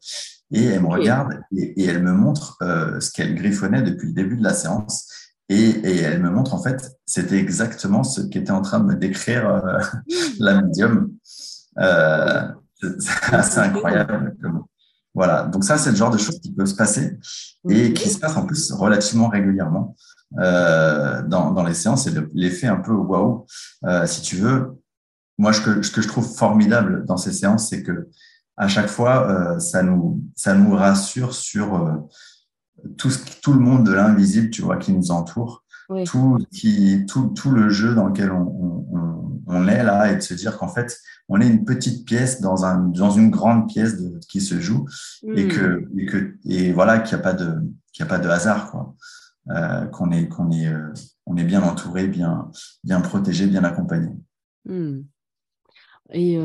Et 0.52 0.64
elle 0.64 0.82
me 0.82 0.88
regarde 0.88 1.40
et, 1.56 1.80
et 1.80 1.86
elle 1.86 2.02
me 2.02 2.12
montre 2.12 2.58
euh, 2.62 2.98
ce 3.00 3.10
qu'elle 3.12 3.34
griffonnait 3.34 3.82
depuis 3.82 4.08
le 4.08 4.14
début 4.14 4.36
de 4.36 4.42
la 4.42 4.54
séance. 4.54 5.08
Et, 5.50 5.70
et 5.70 5.96
elle 6.02 6.22
me 6.22 6.30
montre, 6.30 6.54
en 6.54 6.62
fait, 6.62 6.96
c'était 7.06 7.38
exactement 7.38 8.04
ce 8.04 8.20
qu'était 8.20 8.52
en 8.52 8.62
train 8.62 8.78
de 8.78 8.84
me 8.84 8.94
décrire 8.94 9.48
euh, 9.48 9.78
la 10.38 10.62
médium. 10.62 11.12
Euh, 11.78 12.42
c'est 12.76 13.34
assez 13.34 13.58
incroyable. 13.58 14.36
Voilà, 15.12 15.42
donc 15.42 15.64
ça, 15.64 15.76
c'est 15.76 15.90
le 15.90 15.96
genre 15.96 16.12
de 16.12 16.18
choses 16.18 16.38
qui 16.38 16.52
peuvent 16.52 16.66
se 16.66 16.76
passer 16.76 17.18
et 17.68 17.92
qui 17.92 18.08
se 18.08 18.20
passent 18.20 18.36
en 18.36 18.46
plus 18.46 18.70
relativement 18.70 19.28
régulièrement 19.28 19.96
euh, 20.38 21.20
dans, 21.22 21.50
dans 21.50 21.64
les 21.64 21.74
séances. 21.74 22.04
C'est 22.04 22.14
l'effet 22.32 22.68
un 22.68 22.76
peu 22.76 22.92
waouh. 22.92 23.44
Si 24.06 24.22
tu 24.22 24.36
veux, 24.36 24.78
moi, 25.36 25.52
ce 25.52 25.62
que, 25.62 25.82
ce 25.82 25.90
que 25.90 26.00
je 26.00 26.06
trouve 26.06 26.32
formidable 26.32 27.04
dans 27.06 27.16
ces 27.16 27.32
séances, 27.32 27.70
c'est 27.70 27.82
que 27.82 28.08
à 28.56 28.68
chaque 28.68 28.88
fois, 28.88 29.28
euh, 29.30 29.58
ça, 29.58 29.82
nous, 29.82 30.22
ça 30.34 30.54
nous 30.54 30.74
rassure 30.74 31.34
sur 31.34 31.74
euh, 31.74 31.92
tout, 32.96 33.10
ce, 33.10 33.20
tout 33.42 33.52
le 33.52 33.60
monde 33.60 33.84
de 33.84 33.92
l'invisible, 33.92 34.50
tu 34.50 34.62
vois, 34.62 34.76
qui 34.76 34.92
nous 34.92 35.10
entoure. 35.10 35.64
Tout, 36.06 36.38
qui, 36.52 37.04
tout, 37.08 37.30
tout 37.30 37.50
le 37.50 37.68
jeu 37.68 37.96
dans 37.96 38.06
lequel 38.06 38.30
on, 38.30 38.86
on, 38.92 39.42
on, 39.48 39.66
est 39.66 39.82
là 39.82 40.12
et 40.12 40.14
de 40.14 40.20
se 40.20 40.34
dire 40.34 40.56
qu'en 40.56 40.68
fait, 40.68 40.96
on 41.28 41.40
est 41.40 41.48
une 41.48 41.64
petite 41.64 42.06
pièce 42.06 42.40
dans, 42.40 42.64
un, 42.64 42.78
dans 42.78 43.10
une 43.10 43.28
grande 43.28 43.68
pièce 43.68 44.00
de, 44.00 44.20
qui 44.28 44.40
se 44.40 44.60
joue 44.60 44.86
et, 45.34 45.48
que, 45.48 45.80
hmm. 45.80 45.98
et, 45.98 46.06
que, 46.06 46.36
et 46.44 46.72
voilà, 46.72 47.00
qu'il 47.00 47.16
n'y 47.16 47.20
a, 47.20 47.24
pas 47.24 47.32
de, 47.32 47.56
qu'il 47.92 48.04
a 48.04 48.06
pas 48.06 48.20
de 48.20 48.28
hasard, 48.28 48.70
quoi. 48.70 48.94
Euh, 49.48 49.86
qu'on 49.86 50.12
est, 50.12 50.28
qu'on 50.28 50.52
est, 50.52 50.68
euh, 50.68 50.92
on 51.26 51.36
est 51.36 51.44
bien 51.44 51.62
entouré, 51.62 52.06
bien, 52.06 52.50
bien 52.84 53.00
protégé, 53.00 53.46
bien 53.46 53.64
accompagné. 53.64 54.10
Hmm. 54.64 55.00
Et 56.12 56.38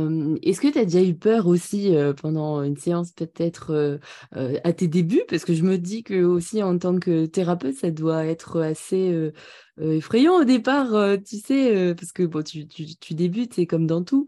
est-ce 0.44 0.62
que 0.62 0.72
tu 0.72 0.80
as 0.80 0.86
déjà 0.86 1.04
eu 1.04 1.16
peur 1.16 1.48
aussi 1.48 1.96
pendant 2.22 2.62
une 2.64 2.78
séance 2.78 3.12
peut-être 3.12 4.00
à 4.34 4.74
tes 4.74 4.88
débuts? 4.88 5.24
Parce 5.28 5.46
que 5.46 5.54
je 5.54 5.64
me 5.64 5.78
dis 5.78 6.04
que 6.04 6.24
aussi 6.24 6.62
en 6.62 6.78
tant 6.78 6.98
que 7.00 7.26
thérapeute, 7.26 7.76
ça 7.76 7.92
doit 7.92 8.26
être 8.26 8.62
assez 8.62 9.32
effrayant 9.80 10.42
au 10.42 10.44
départ, 10.44 11.18
tu 11.26 11.38
sais, 11.38 11.96
parce 11.96 12.12
que 12.12 12.24
bon, 12.24 12.44
tu, 12.44 12.68
tu, 12.68 13.14
débutes, 13.14 13.54
c'est 13.56 13.66
comme 13.66 13.88
dans 13.88 14.04
tout. 14.04 14.28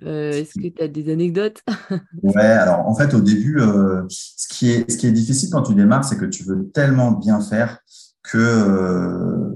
Est-ce 0.00 0.54
que 0.54 0.68
tu 0.68 0.82
as 0.82 0.88
des 0.88 1.12
anecdotes? 1.12 1.62
Ouais, 2.22 2.42
alors 2.42 2.88
en 2.88 2.94
fait, 2.94 3.12
au 3.14 3.20
début, 3.20 3.60
ce, 4.08 4.48
qui 4.48 4.70
est, 4.70 4.90
ce 4.90 4.96
qui 4.96 5.06
est 5.06 5.12
difficile 5.12 5.50
quand 5.52 5.62
tu 5.62 5.74
démarres, 5.74 6.04
c'est 6.04 6.16
que 6.16 6.24
tu 6.24 6.44
veux 6.44 6.70
tellement 6.70 7.12
bien 7.12 7.40
faire 7.40 7.78
que, 8.22 9.52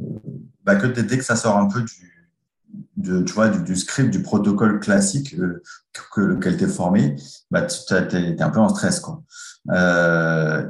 bah, 0.65 0.77
que 0.77 0.87
dès 0.87 1.19
que 1.19 1.25
ça 1.25 1.37
sort 1.37 1.57
un 1.57 1.67
peu 1.67 1.81
du, 1.83 2.12
de, 2.97 3.23
tu 3.23 3.33
vois, 3.33 3.49
du, 3.49 3.77
script, 3.77 4.11
du 4.11 4.23
protocole 4.23 4.81
classique 4.81 5.35
euh, 5.39 5.63
que, 6.15 6.21
lequel 6.21 6.57
tu 6.57 6.65
es 6.65 6.69
formé, 6.69 7.17
bah, 7.51 7.63
tu 7.63 7.95
es, 7.95 8.41
un 8.43 8.51
peu 8.51 8.61
en 8.61 8.69
stress. 8.69 9.01
Quoi. 9.01 9.23
Euh, 9.71 10.69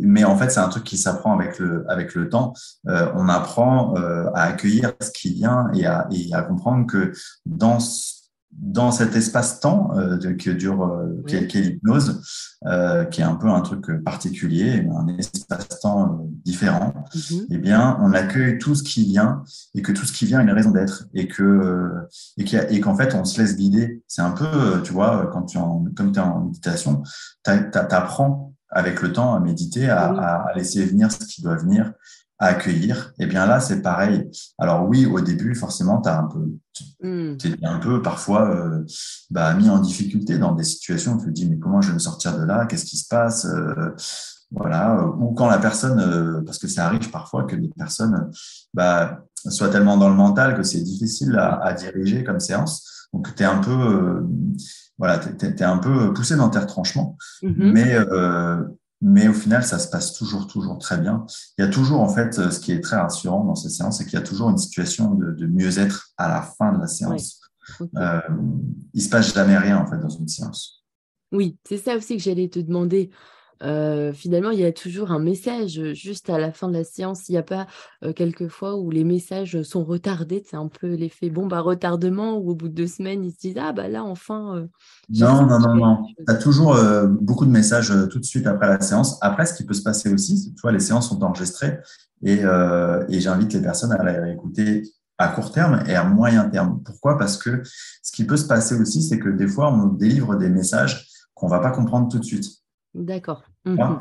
mais 0.00 0.24
en 0.24 0.36
fait, 0.36 0.50
c'est 0.50 0.60
un 0.60 0.68
truc 0.68 0.84
qui 0.84 0.98
s'apprend 0.98 1.38
avec 1.38 1.58
le, 1.58 1.84
avec 1.88 2.14
le 2.14 2.28
temps. 2.28 2.52
Euh, 2.88 3.10
on 3.14 3.28
apprend 3.28 3.96
euh, 3.96 4.26
à 4.34 4.44
accueillir 4.44 4.92
ce 5.00 5.10
qui 5.10 5.32
vient 5.34 5.70
et 5.74 5.86
à, 5.86 6.08
et 6.10 6.32
à 6.32 6.42
comprendre 6.42 6.86
que 6.86 7.12
dans 7.46 7.78
dans 8.52 8.92
cet 8.92 9.16
espace-temps 9.16 9.90
euh, 9.96 10.18
que 10.34 10.50
dure 10.50 10.84
euh, 10.84 11.22
est 11.28 11.54
l'hypnose, 11.54 12.20
euh, 12.66 13.04
qui 13.04 13.20
est 13.20 13.24
un 13.24 13.34
peu 13.34 13.48
un 13.48 13.60
truc 13.60 14.02
particulier, 14.04 14.86
un 14.94 15.08
espace-temps 15.18 16.02
euh, 16.02 16.24
différent, 16.44 16.92
mm-hmm. 17.14 17.46
eh 17.50 17.58
bien, 17.58 17.98
on 18.00 18.12
accueille 18.12 18.58
tout 18.58 18.74
ce 18.74 18.82
qui 18.82 19.04
vient 19.04 19.42
et 19.74 19.82
que 19.82 19.92
tout 19.92 20.04
ce 20.04 20.12
qui 20.12 20.26
vient 20.26 20.40
a 20.40 20.42
une 20.42 20.50
raison 20.50 20.70
d'être 20.70 21.06
et 21.14 21.28
que 21.28 21.42
euh, 21.42 22.08
et 22.36 22.80
qu'en 22.80 22.94
fait, 22.94 23.14
on 23.14 23.24
se 23.24 23.40
laisse 23.40 23.56
guider. 23.56 24.02
C'est 24.06 24.22
un 24.22 24.32
peu, 24.32 24.82
tu 24.84 24.92
vois, 24.92 25.28
quand 25.32 25.42
tu 25.42 25.58
en, 25.58 25.84
comme 25.96 26.12
tu 26.12 26.18
es 26.18 26.22
en 26.22 26.44
méditation, 26.44 27.02
tu 27.44 27.50
apprends 27.50 28.54
avec 28.68 29.02
le 29.02 29.12
temps 29.12 29.34
à 29.34 29.40
méditer, 29.40 29.88
à, 29.88 30.06
à 30.08 30.54
laisser 30.54 30.84
venir 30.84 31.10
ce 31.12 31.24
qui 31.26 31.42
doit 31.42 31.56
venir 31.56 31.92
à 32.42 32.46
accueillir, 32.46 33.14
et 33.20 33.22
eh 33.22 33.26
bien 33.26 33.46
là, 33.46 33.60
c'est 33.60 33.82
pareil. 33.82 34.28
Alors 34.58 34.88
oui, 34.88 35.06
au 35.06 35.20
début, 35.20 35.54
forcément, 35.54 36.02
tu 36.02 36.08
un 36.08 36.24
peu, 36.24 36.58
mm. 37.00 37.38
es 37.44 37.64
un 37.64 37.78
peu 37.78 38.02
parfois 38.02 38.50
euh, 38.50 38.84
bah, 39.30 39.54
mis 39.54 39.70
en 39.70 39.78
difficulté 39.78 40.38
dans 40.38 40.50
des 40.50 40.64
situations 40.64 41.14
où 41.14 41.18
tu 41.20 41.26
te 41.26 41.30
dis, 41.30 41.48
mais 41.48 41.60
comment 41.60 41.80
je 41.80 41.88
vais 41.88 41.94
me 41.94 42.00
sortir 42.00 42.36
de 42.36 42.44
là? 42.44 42.66
Qu'est-ce 42.66 42.84
qui 42.84 42.96
se 42.96 43.06
passe? 43.06 43.44
Euh, 43.44 43.94
Voilà. 44.50 45.06
Ou 45.20 45.32
quand 45.34 45.48
la 45.48 45.58
personne, 45.58 46.00
euh, 46.00 46.42
parce 46.44 46.58
que 46.58 46.66
ça 46.66 46.84
arrive 46.84 47.10
parfois 47.10 47.44
que 47.44 47.54
des 47.54 47.68
personnes 47.68 48.28
bah, 48.74 49.24
soient 49.48 49.70
tellement 49.70 49.96
dans 49.96 50.08
le 50.08 50.16
mental 50.16 50.56
que 50.56 50.64
c'est 50.64 50.82
difficile 50.82 51.36
à, 51.38 51.62
à, 51.62 51.72
diriger 51.74 52.24
comme 52.24 52.40
séance. 52.40 53.08
Donc, 53.12 53.32
tu 53.36 53.44
es 53.44 53.46
un 53.46 53.58
peu 53.58 54.26
voilà, 54.98 55.18
tu 55.18 55.46
es, 55.46 55.62
un 55.62 55.78
peu 55.78 56.12
poussé 56.12 56.34
dans 56.34 56.50
tes 56.50 56.58
retranchements. 56.58 57.16
Mm-hmm. 57.42 57.72
Mais 57.72 57.96
mais 59.02 59.26
au 59.26 59.34
final, 59.34 59.64
ça 59.64 59.78
se 59.80 59.88
passe 59.88 60.14
toujours, 60.14 60.46
toujours 60.46 60.78
très 60.78 60.96
bien. 60.96 61.26
Il 61.58 61.64
y 61.64 61.68
a 61.68 61.70
toujours, 61.70 62.00
en 62.00 62.08
fait, 62.08 62.34
ce 62.50 62.60
qui 62.60 62.70
est 62.70 62.80
très 62.80 62.96
rassurant 62.96 63.44
dans 63.44 63.56
ces 63.56 63.68
séances, 63.68 63.98
c'est 63.98 64.04
qu'il 64.04 64.14
y 64.14 64.22
a 64.22 64.24
toujours 64.24 64.48
une 64.48 64.58
situation 64.58 65.14
de, 65.14 65.32
de 65.32 65.46
mieux-être 65.46 66.10
à 66.16 66.28
la 66.28 66.40
fin 66.42 66.72
de 66.72 66.78
la 66.78 66.86
séance. 66.86 67.40
Oui. 67.80 67.88
Euh, 67.96 68.20
il 68.94 69.02
se 69.02 69.08
passe 69.08 69.34
jamais 69.34 69.58
rien, 69.58 69.78
en 69.78 69.86
fait, 69.86 69.98
dans 69.98 70.08
une 70.08 70.28
séance. 70.28 70.84
Oui, 71.32 71.56
c'est 71.66 71.78
ça 71.78 71.96
aussi 71.96 72.16
que 72.16 72.22
j'allais 72.22 72.48
te 72.48 72.60
demander. 72.60 73.10
Euh, 73.62 74.12
finalement, 74.12 74.50
il 74.50 74.58
y 74.58 74.64
a 74.64 74.72
toujours 74.72 75.12
un 75.12 75.18
message 75.18 75.80
juste 75.92 76.30
à 76.30 76.38
la 76.38 76.52
fin 76.52 76.68
de 76.68 76.74
la 76.74 76.84
séance. 76.84 77.28
Il 77.28 77.32
n'y 77.32 77.38
a 77.38 77.42
pas 77.42 77.66
euh, 78.04 78.12
quelques 78.12 78.48
fois 78.48 78.76
où 78.76 78.90
les 78.90 79.04
messages 79.04 79.62
sont 79.62 79.84
retardés. 79.84 80.42
C'est 80.48 80.56
un 80.56 80.68
peu 80.68 80.94
l'effet 80.94 81.30
bon, 81.30 81.46
bah, 81.46 81.60
retardement, 81.60 82.36
où 82.38 82.50
au 82.50 82.54
bout 82.54 82.68
de 82.68 82.74
deux 82.74 82.86
semaines, 82.86 83.24
ils 83.24 83.32
se 83.32 83.38
disent 83.38 83.58
Ah, 83.58 83.72
bah 83.72 83.88
là, 83.88 84.04
enfin. 84.04 84.56
Euh, 84.56 84.66
non, 85.10 85.46
non, 85.46 85.58
non, 85.58 85.74
non. 85.74 86.04
Tu 86.04 86.24
as 86.26 86.34
toujours 86.34 86.74
euh, 86.74 87.06
beaucoup 87.06 87.46
de 87.46 87.50
messages 87.50 87.90
euh, 87.90 88.06
tout 88.06 88.18
de 88.18 88.24
suite 88.24 88.46
après 88.46 88.68
la 88.68 88.80
séance. 88.80 89.18
Après, 89.20 89.46
ce 89.46 89.54
qui 89.54 89.64
peut 89.64 89.74
se 89.74 89.82
passer 89.82 90.12
aussi, 90.12 90.52
tu 90.54 90.60
vois, 90.60 90.72
les 90.72 90.80
séances 90.80 91.08
sont 91.08 91.22
enregistrées 91.22 91.78
et, 92.24 92.42
et 93.08 93.20
j'invite 93.20 93.52
les 93.52 93.60
personnes 93.60 93.90
à 93.92 94.04
les 94.04 94.16
réécouter 94.16 94.84
à 95.18 95.28
court 95.28 95.52
terme 95.52 95.82
et 95.86 95.94
à 95.94 96.04
moyen 96.04 96.48
terme. 96.48 96.80
Pourquoi? 96.84 97.18
Parce 97.18 97.36
que 97.36 97.62
ce 97.64 98.12
qui 98.12 98.24
peut 98.24 98.36
se 98.36 98.46
passer 98.46 98.76
aussi, 98.76 99.02
c'est 99.02 99.18
que 99.18 99.28
des 99.28 99.48
fois, 99.48 99.72
on 99.72 99.76
nous 99.76 99.96
délivre 99.96 100.36
des 100.36 100.48
messages 100.48 101.08
qu'on 101.34 101.46
ne 101.46 101.50
va 101.50 101.58
pas 101.58 101.70
comprendre 101.70 102.08
tout 102.08 102.18
de 102.18 102.24
suite. 102.24 102.61
D'accord. 102.94 103.42
Mhm. 103.64 103.98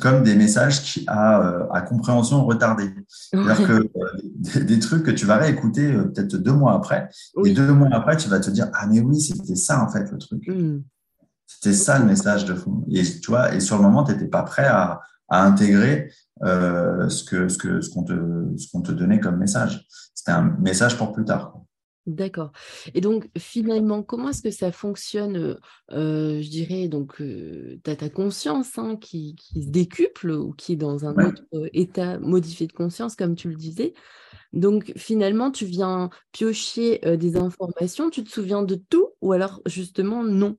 Comme, 0.00 0.22
des 0.22 0.34
messages 0.34 0.82
qui 0.82 1.04
à, 1.06 1.66
à 1.72 1.82
compréhension 1.82 2.44
retardée. 2.44 2.90
C'est-à-dire 3.08 3.66
que 3.66 3.72
euh, 3.72 4.64
des, 4.64 4.78
trucs 4.78 5.04
que 5.04 5.10
tu 5.10 5.26
vas 5.26 5.36
réécouter 5.36 5.92
euh, 5.92 6.04
peut-être 6.04 6.36
deux 6.36 6.52
mois 6.52 6.74
après, 6.74 7.08
et 7.44 7.52
deux 7.52 7.72
mois 7.72 7.88
après, 7.92 8.16
tu 8.16 8.28
vas 8.28 8.40
te 8.40 8.50
dire 8.50 8.70
Ah, 8.72 8.86
mais 8.86 9.00
oui, 9.00 9.20
c'était 9.20 9.56
ça 9.56 9.82
en 9.82 9.88
fait 9.88 10.10
le 10.10 10.18
truc. 10.18 10.46
Hmm. 10.48 10.80
C'était 11.46 11.74
ça 11.74 11.98
le 11.98 12.06
message 12.06 12.44
de 12.44 12.54
fond. 12.54 12.84
Et, 12.90 13.02
tu 13.02 13.30
vois, 13.30 13.54
et 13.54 13.60
sur 13.60 13.76
le 13.76 13.82
moment, 13.82 14.04
tu 14.04 14.12
n'étais 14.12 14.26
pas 14.26 14.42
prêt 14.42 14.66
à, 14.66 15.00
à 15.28 15.44
intégrer 15.44 16.10
euh, 16.42 17.08
ce 17.08 17.24
qu'on 17.24 17.48
ce 17.48 17.58
que, 17.58 17.80
ce 17.80 17.90
qu'on 17.90 18.04
te, 18.04 18.14
ce 18.56 18.70
qu'on 18.72 18.80
te 18.80 18.92
donnait 18.92 19.20
comme 19.20 19.36
message. 19.36 19.86
C'était 20.14 20.32
un 20.32 20.56
message 20.60 20.96
pour 20.96 21.12
plus 21.12 21.24
tard. 21.24 21.54
D'accord. 22.06 22.52
Et 22.92 23.00
donc, 23.00 23.30
finalement, 23.38 24.02
comment 24.02 24.28
est-ce 24.28 24.42
que 24.42 24.50
ça 24.50 24.72
fonctionne 24.72 25.58
euh, 25.90 26.42
Je 26.42 26.50
dirais, 26.50 26.88
donc, 26.88 27.16
tu 27.16 27.80
as 27.86 27.96
ta 27.96 28.10
conscience 28.10 28.76
hein, 28.76 28.96
qui, 29.00 29.36
se 29.54 29.70
décuple 29.70 30.30
ou 30.32 30.52
qui 30.52 30.74
est 30.74 30.76
dans 30.76 31.06
un 31.06 31.14
autre 31.16 31.42
état 31.72 32.18
modifié 32.18 32.66
de 32.66 32.72
conscience, 32.72 33.16
comme 33.16 33.34
tu 33.36 33.48
le 33.48 33.56
disais. 33.56 33.94
Donc, 34.52 34.92
finalement, 34.96 35.50
tu 35.50 35.64
viens 35.64 36.10
piocher 36.32 37.00
des 37.16 37.36
informations, 37.36 38.10
tu 38.10 38.22
te 38.22 38.30
souviens 38.30 38.62
de 38.62 38.74
tout 38.74 39.08
ou 39.22 39.32
alors, 39.32 39.62
justement, 39.64 40.22
non? 40.22 40.58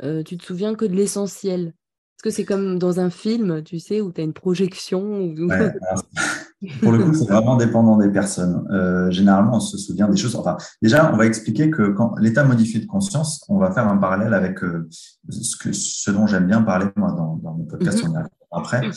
Tu 0.00 0.36
te 0.36 0.44
souviens 0.44 0.76
que 0.76 0.84
de 0.84 0.94
l'essentiel? 0.94 1.74
Que 2.22 2.30
c'est 2.30 2.44
comme 2.44 2.78
dans 2.78 3.00
un 3.00 3.10
film, 3.10 3.64
tu 3.64 3.80
sais, 3.80 4.00
où 4.00 4.12
tu 4.12 4.20
as 4.20 4.24
une 4.24 4.32
projection 4.32 5.34
Pour 6.82 6.92
le 6.92 7.04
coup, 7.04 7.14
c'est 7.14 7.28
vraiment 7.28 7.56
dépendant 7.56 7.96
des 7.96 8.08
personnes. 8.08 8.66
Euh, 8.70 9.10
généralement, 9.10 9.56
on 9.56 9.60
se 9.60 9.78
souvient 9.78 10.08
des 10.08 10.16
choses. 10.16 10.36
Enfin, 10.36 10.56
déjà, 10.82 11.12
on 11.12 11.16
va 11.16 11.26
expliquer 11.26 11.70
que 11.70 11.88
quand 11.88 12.14
l'état 12.18 12.44
modifié 12.44 12.80
de 12.80 12.86
conscience, 12.86 13.44
on 13.48 13.58
va 13.58 13.70
faire 13.72 13.88
un 13.88 13.96
parallèle 13.96 14.34
avec 14.34 14.62
euh, 14.62 14.88
ce, 15.28 15.56
que, 15.56 15.72
ce 15.72 16.10
dont 16.10 16.26
j'aime 16.26 16.46
bien 16.46 16.62
parler 16.62 16.86
moi 16.96 17.12
dans, 17.12 17.36
dans 17.36 17.54
mes 17.54 17.64
podcasts. 17.64 18.06
Mm 18.06 18.26
Après, 18.52 18.88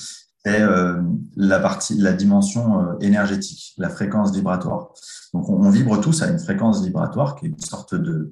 c'est 0.45 0.61
euh, 0.61 1.01
la 1.35 1.59
partie, 1.59 1.95
la 1.97 2.13
dimension 2.13 2.99
énergétique, 2.99 3.73
la 3.77 3.89
fréquence 3.89 4.33
vibratoire. 4.33 4.89
Donc, 5.33 5.49
on, 5.49 5.69
vibre 5.69 5.99
tous 5.99 6.21
à 6.21 6.29
une 6.29 6.39
fréquence 6.39 6.83
vibratoire 6.83 7.35
qui 7.35 7.47
est 7.47 7.49
une 7.49 7.59
sorte 7.59 7.95
de, 7.95 8.31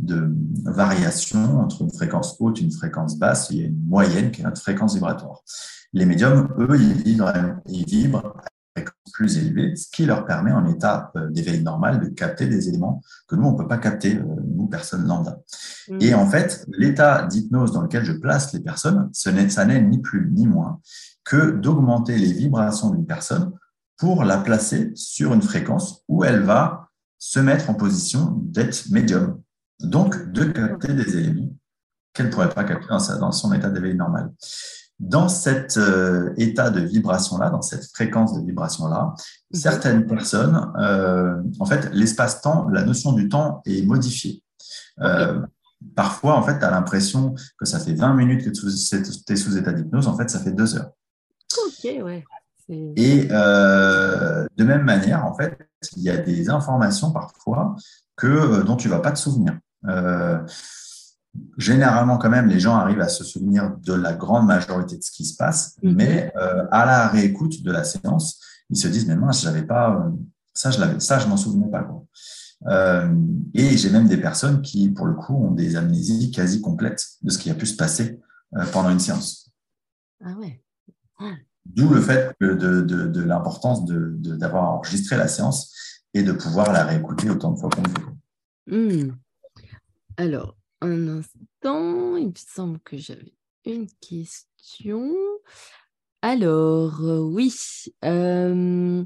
de 0.00 0.32
variation 0.64 1.60
entre 1.60 1.82
une 1.82 1.92
fréquence 1.92 2.36
haute 2.38 2.58
et 2.58 2.62
une 2.62 2.72
fréquence 2.72 3.18
basse. 3.18 3.48
Il 3.50 3.58
y 3.58 3.64
a 3.64 3.66
une 3.66 3.84
moyenne 3.86 4.30
qui 4.30 4.42
est 4.42 4.44
notre 4.44 4.60
fréquence 4.60 4.94
vibratoire. 4.94 5.42
Les 5.92 6.04
médiums, 6.04 6.48
eux, 6.58 6.78
ils 6.78 6.92
vibrent, 6.92 7.32
ils 7.66 7.84
plus 9.12 9.38
élevée, 9.38 9.74
ce 9.76 9.88
qui 9.90 10.06
leur 10.06 10.26
permet, 10.26 10.52
en 10.52 10.66
état 10.66 11.10
euh, 11.16 11.30
d'éveil 11.30 11.62
normal, 11.62 12.00
de 12.00 12.08
capter 12.08 12.46
des 12.46 12.68
éléments 12.68 13.02
que 13.28 13.36
nous, 13.36 13.46
on 13.46 13.52
ne 13.52 13.56
peut 13.56 13.68
pas 13.68 13.78
capter, 13.78 14.14
nous, 14.14 14.66
personnes 14.66 15.06
lambda. 15.06 15.38
Mmh. 15.88 15.98
Et 16.00 16.14
en 16.14 16.26
fait, 16.26 16.64
l'état 16.68 17.26
d'hypnose 17.26 17.72
dans 17.72 17.82
lequel 17.82 18.04
je 18.04 18.12
place 18.12 18.52
les 18.52 18.60
personnes, 18.60 19.08
ce 19.12 19.30
ça 19.48 19.64
n'est 19.64 19.80
ni 19.80 19.98
plus 19.98 20.30
ni 20.32 20.46
moins 20.46 20.80
que 21.24 21.50
d'augmenter 21.50 22.16
les 22.16 22.32
vibrations 22.32 22.90
d'une 22.90 23.06
personne 23.06 23.52
pour 23.96 24.24
la 24.24 24.38
placer 24.38 24.92
sur 24.94 25.32
une 25.32 25.42
fréquence 25.42 26.02
où 26.08 26.24
elle 26.24 26.42
va 26.42 26.88
se 27.18 27.40
mettre 27.40 27.70
en 27.70 27.74
position 27.74 28.34
d'être 28.42 28.90
médium, 28.90 29.40
donc 29.80 30.30
de 30.32 30.44
capter 30.44 30.92
des 30.92 31.16
éléments 31.16 31.56
qu'elle 32.12 32.26
ne 32.26 32.30
pourrait 32.30 32.48
pas 32.48 32.64
capter 32.64 32.88
dans, 32.88 33.32
son 33.32 33.52
état 33.52 33.68
d'éveil 33.68 33.94
normal. 33.94 34.32
Dans 34.98 35.28
cet 35.28 35.76
euh, 35.76 36.32
état 36.38 36.70
de 36.70 36.80
vibration-là, 36.80 37.50
dans 37.50 37.60
cette 37.60 37.84
fréquence 37.92 38.34
de 38.34 38.46
vibration-là, 38.46 39.14
mhm. 39.52 39.60
certaines 39.60 40.06
personnes, 40.06 40.72
euh, 40.78 41.42
en 41.60 41.66
fait, 41.66 41.90
l'espace-temps, 41.92 42.68
la 42.68 42.82
notion 42.82 43.12
du 43.12 43.28
temps 43.28 43.62
est 43.66 43.82
modifiée. 43.82 44.42
Euh, 45.00 45.40
parfois, 45.94 46.36
en 46.36 46.42
fait, 46.42 46.58
tu 46.58 46.64
as 46.64 46.70
l'impression 46.70 47.34
que 47.58 47.66
ça 47.66 47.78
fait 47.78 47.92
20 47.92 48.14
minutes 48.14 48.44
que 48.44 48.50
tu 48.50 49.32
es 49.32 49.36
sous 49.36 49.58
état 49.58 49.72
d'hypnose, 49.72 50.08
en 50.08 50.16
fait, 50.16 50.30
ça 50.30 50.40
fait 50.40 50.52
deux 50.52 50.76
heures. 50.76 50.90
Et 52.68 53.28
euh, 53.30 54.46
de 54.56 54.64
même 54.64 54.82
manière, 54.82 55.24
en 55.24 55.34
fait, 55.34 55.56
il 55.96 56.02
y 56.02 56.10
a 56.10 56.16
des 56.16 56.50
informations 56.50 57.12
parfois 57.12 57.76
que, 58.16 58.62
dont 58.62 58.76
tu 58.76 58.88
ne 58.88 58.92
vas 58.94 59.00
pas 59.00 59.12
te 59.12 59.18
souvenir. 59.18 59.58
Euh, 59.86 60.38
généralement, 61.58 62.18
quand 62.18 62.30
même, 62.30 62.46
les 62.46 62.60
gens 62.60 62.76
arrivent 62.76 63.00
à 63.00 63.08
se 63.08 63.24
souvenir 63.24 63.76
de 63.82 63.94
la 63.94 64.12
grande 64.12 64.46
majorité 64.46 64.96
de 64.96 65.02
ce 65.02 65.10
qui 65.10 65.24
se 65.24 65.36
passe, 65.36 65.76
mhm. 65.82 65.94
mais 65.94 66.32
à 66.70 66.86
la 66.86 67.08
réécoute 67.08 67.62
de 67.62 67.72
la 67.72 67.84
séance, 67.84 68.40
ils 68.70 68.76
se 68.76 68.88
disent, 68.88 69.06
mais 69.06 69.16
moi, 69.16 69.30
je 69.32 69.60
pas, 69.62 70.10
ça, 70.52 70.70
je 70.70 70.80
l'avais, 70.80 71.00
ça, 71.00 71.18
je 71.18 71.26
m'en 71.28 71.36
souvenais 71.36 71.70
pas. 71.70 71.88
et 73.54 73.76
j'ai 73.76 73.90
même 73.90 74.08
des 74.08 74.16
personnes 74.16 74.62
qui, 74.62 74.90
pour 74.90 75.06
le 75.06 75.14
coup, 75.14 75.34
ont 75.34 75.52
des 75.52 75.76
amnésies 75.76 76.30
quasi 76.30 76.60
complètes 76.60 77.04
de 77.22 77.30
ce 77.30 77.38
qui 77.38 77.50
a 77.50 77.54
pu 77.54 77.66
se 77.66 77.76
passer 77.76 78.20
pendant 78.72 78.90
une 78.90 79.00
séance. 79.00 79.50
Ah 80.24 80.34
ouais. 80.38 80.62
D'où 81.64 81.88
le 81.88 82.00
fait 82.00 82.34
de, 82.40 83.22
l'importance 83.22 83.84
d'avoir 83.84 84.74
enregistré 84.74 85.16
la 85.16 85.28
séance 85.28 86.02
et 86.14 86.22
de 86.22 86.32
pouvoir 86.32 86.72
la 86.72 86.84
réécouter 86.84 87.28
autant 87.28 87.52
de 87.52 87.58
fois 87.58 87.70
qu'on 87.70 87.82
veut. 87.82 89.08
Hmm. 89.08 89.12
Alors, 90.16 90.56
un 90.80 91.08
instant, 91.08 92.16
il 92.16 92.28
me 92.28 92.32
semble 92.36 92.78
que 92.80 92.96
j'avais 92.96 93.32
une 93.64 93.88
question. 94.00 95.14
Alors, 96.22 97.00
euh, 97.02 97.20
oui. 97.20 97.54
Euh, 98.04 99.04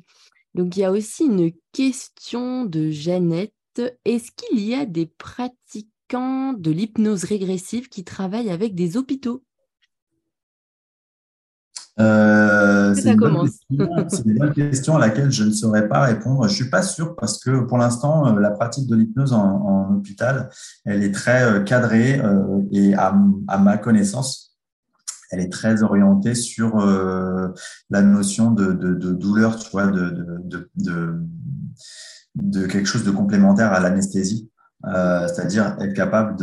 donc, 0.55 0.77
il 0.77 0.81
y 0.81 0.85
a 0.85 0.93
aussi 0.93 1.25
une 1.25 1.53
question 1.73 2.65
de 2.65 2.91
Jeannette. 2.91 3.55
Est-ce 4.05 4.31
qu'il 4.33 4.61
y 4.61 4.75
a 4.75 4.87
des 4.87 5.07
pratiquants 5.07 6.55
de 6.55 6.71
l'hypnose 6.71 7.25
régressive 7.25 7.89
qui 7.89 8.05
travaillent 8.05 8.51
avec 8.51 8.75
des 8.75 8.97
hôpitaux? 8.97 9.45
Euh, 12.01 12.95
c'est 12.95 13.13
une, 13.13 13.19
bonne 13.19 14.53
question 14.55 14.97
à 14.97 15.01
laquelle 15.01 15.31
je 15.31 15.45
ne 15.45 15.51
saurais 15.51 15.87
pas 15.89 16.01
répondre. 16.01 16.45
Je 16.45 16.53
ne 16.53 16.55
suis 16.55 16.71
pas 16.71 16.83
sûr 16.83 17.15
parce 17.17 17.43
que 17.43 17.61
pour 17.61 17.79
l'instant, 17.79 18.27
euh, 18.27 18.41
la 18.41 18.51
pratique 18.51 18.89
de 18.89 18.97
l'hypnose 18.97 19.33
en, 19.33 19.95
hôpital, 19.97 20.49
elle 20.85 21.03
est 21.03 21.13
très 21.13 21.45
euh, 21.45 21.61
cadrée 21.61 22.21
et 22.73 22.95
à, 22.95 23.13
ma 23.59 23.77
connaissance, 23.77 24.57
elle 25.31 25.41
est 25.41 25.53
très 25.53 25.83
orientée 25.83 26.35
sur 26.35 26.79
la 27.91 28.03
notion 28.03 28.51
de, 28.51 28.73
douleur, 29.13 29.59
tu 29.59 29.71
vois, 29.71 29.89
de, 29.89 30.43
de, 32.35 32.67
quelque 32.67 32.87
chose 32.87 33.05
de 33.05 33.11
complémentaire 33.11 33.73
à 33.73 33.81
l'anesthésie. 33.81 34.51
C'est-à-dire 34.83 35.77
être 35.81 35.95
capable 35.95 36.37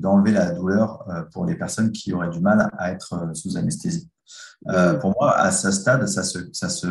d'enlever 0.00 0.32
la 0.32 0.50
douleur 0.50 1.06
pour 1.32 1.44
les 1.46 1.54
personnes 1.54 1.92
qui 1.92 2.12
auraient 2.12 2.30
du 2.30 2.40
mal 2.40 2.70
à 2.78 2.90
être 2.90 3.30
sous 3.34 3.56
anesthésie. 3.56 4.10
Euh, 4.68 4.94
pour 4.94 5.14
moi, 5.18 5.36
à 5.36 5.52
ce 5.52 5.70
stade, 5.70 6.06
ça 6.06 6.22
se, 6.22 6.38
ça 6.52 6.68
se, 6.68 6.88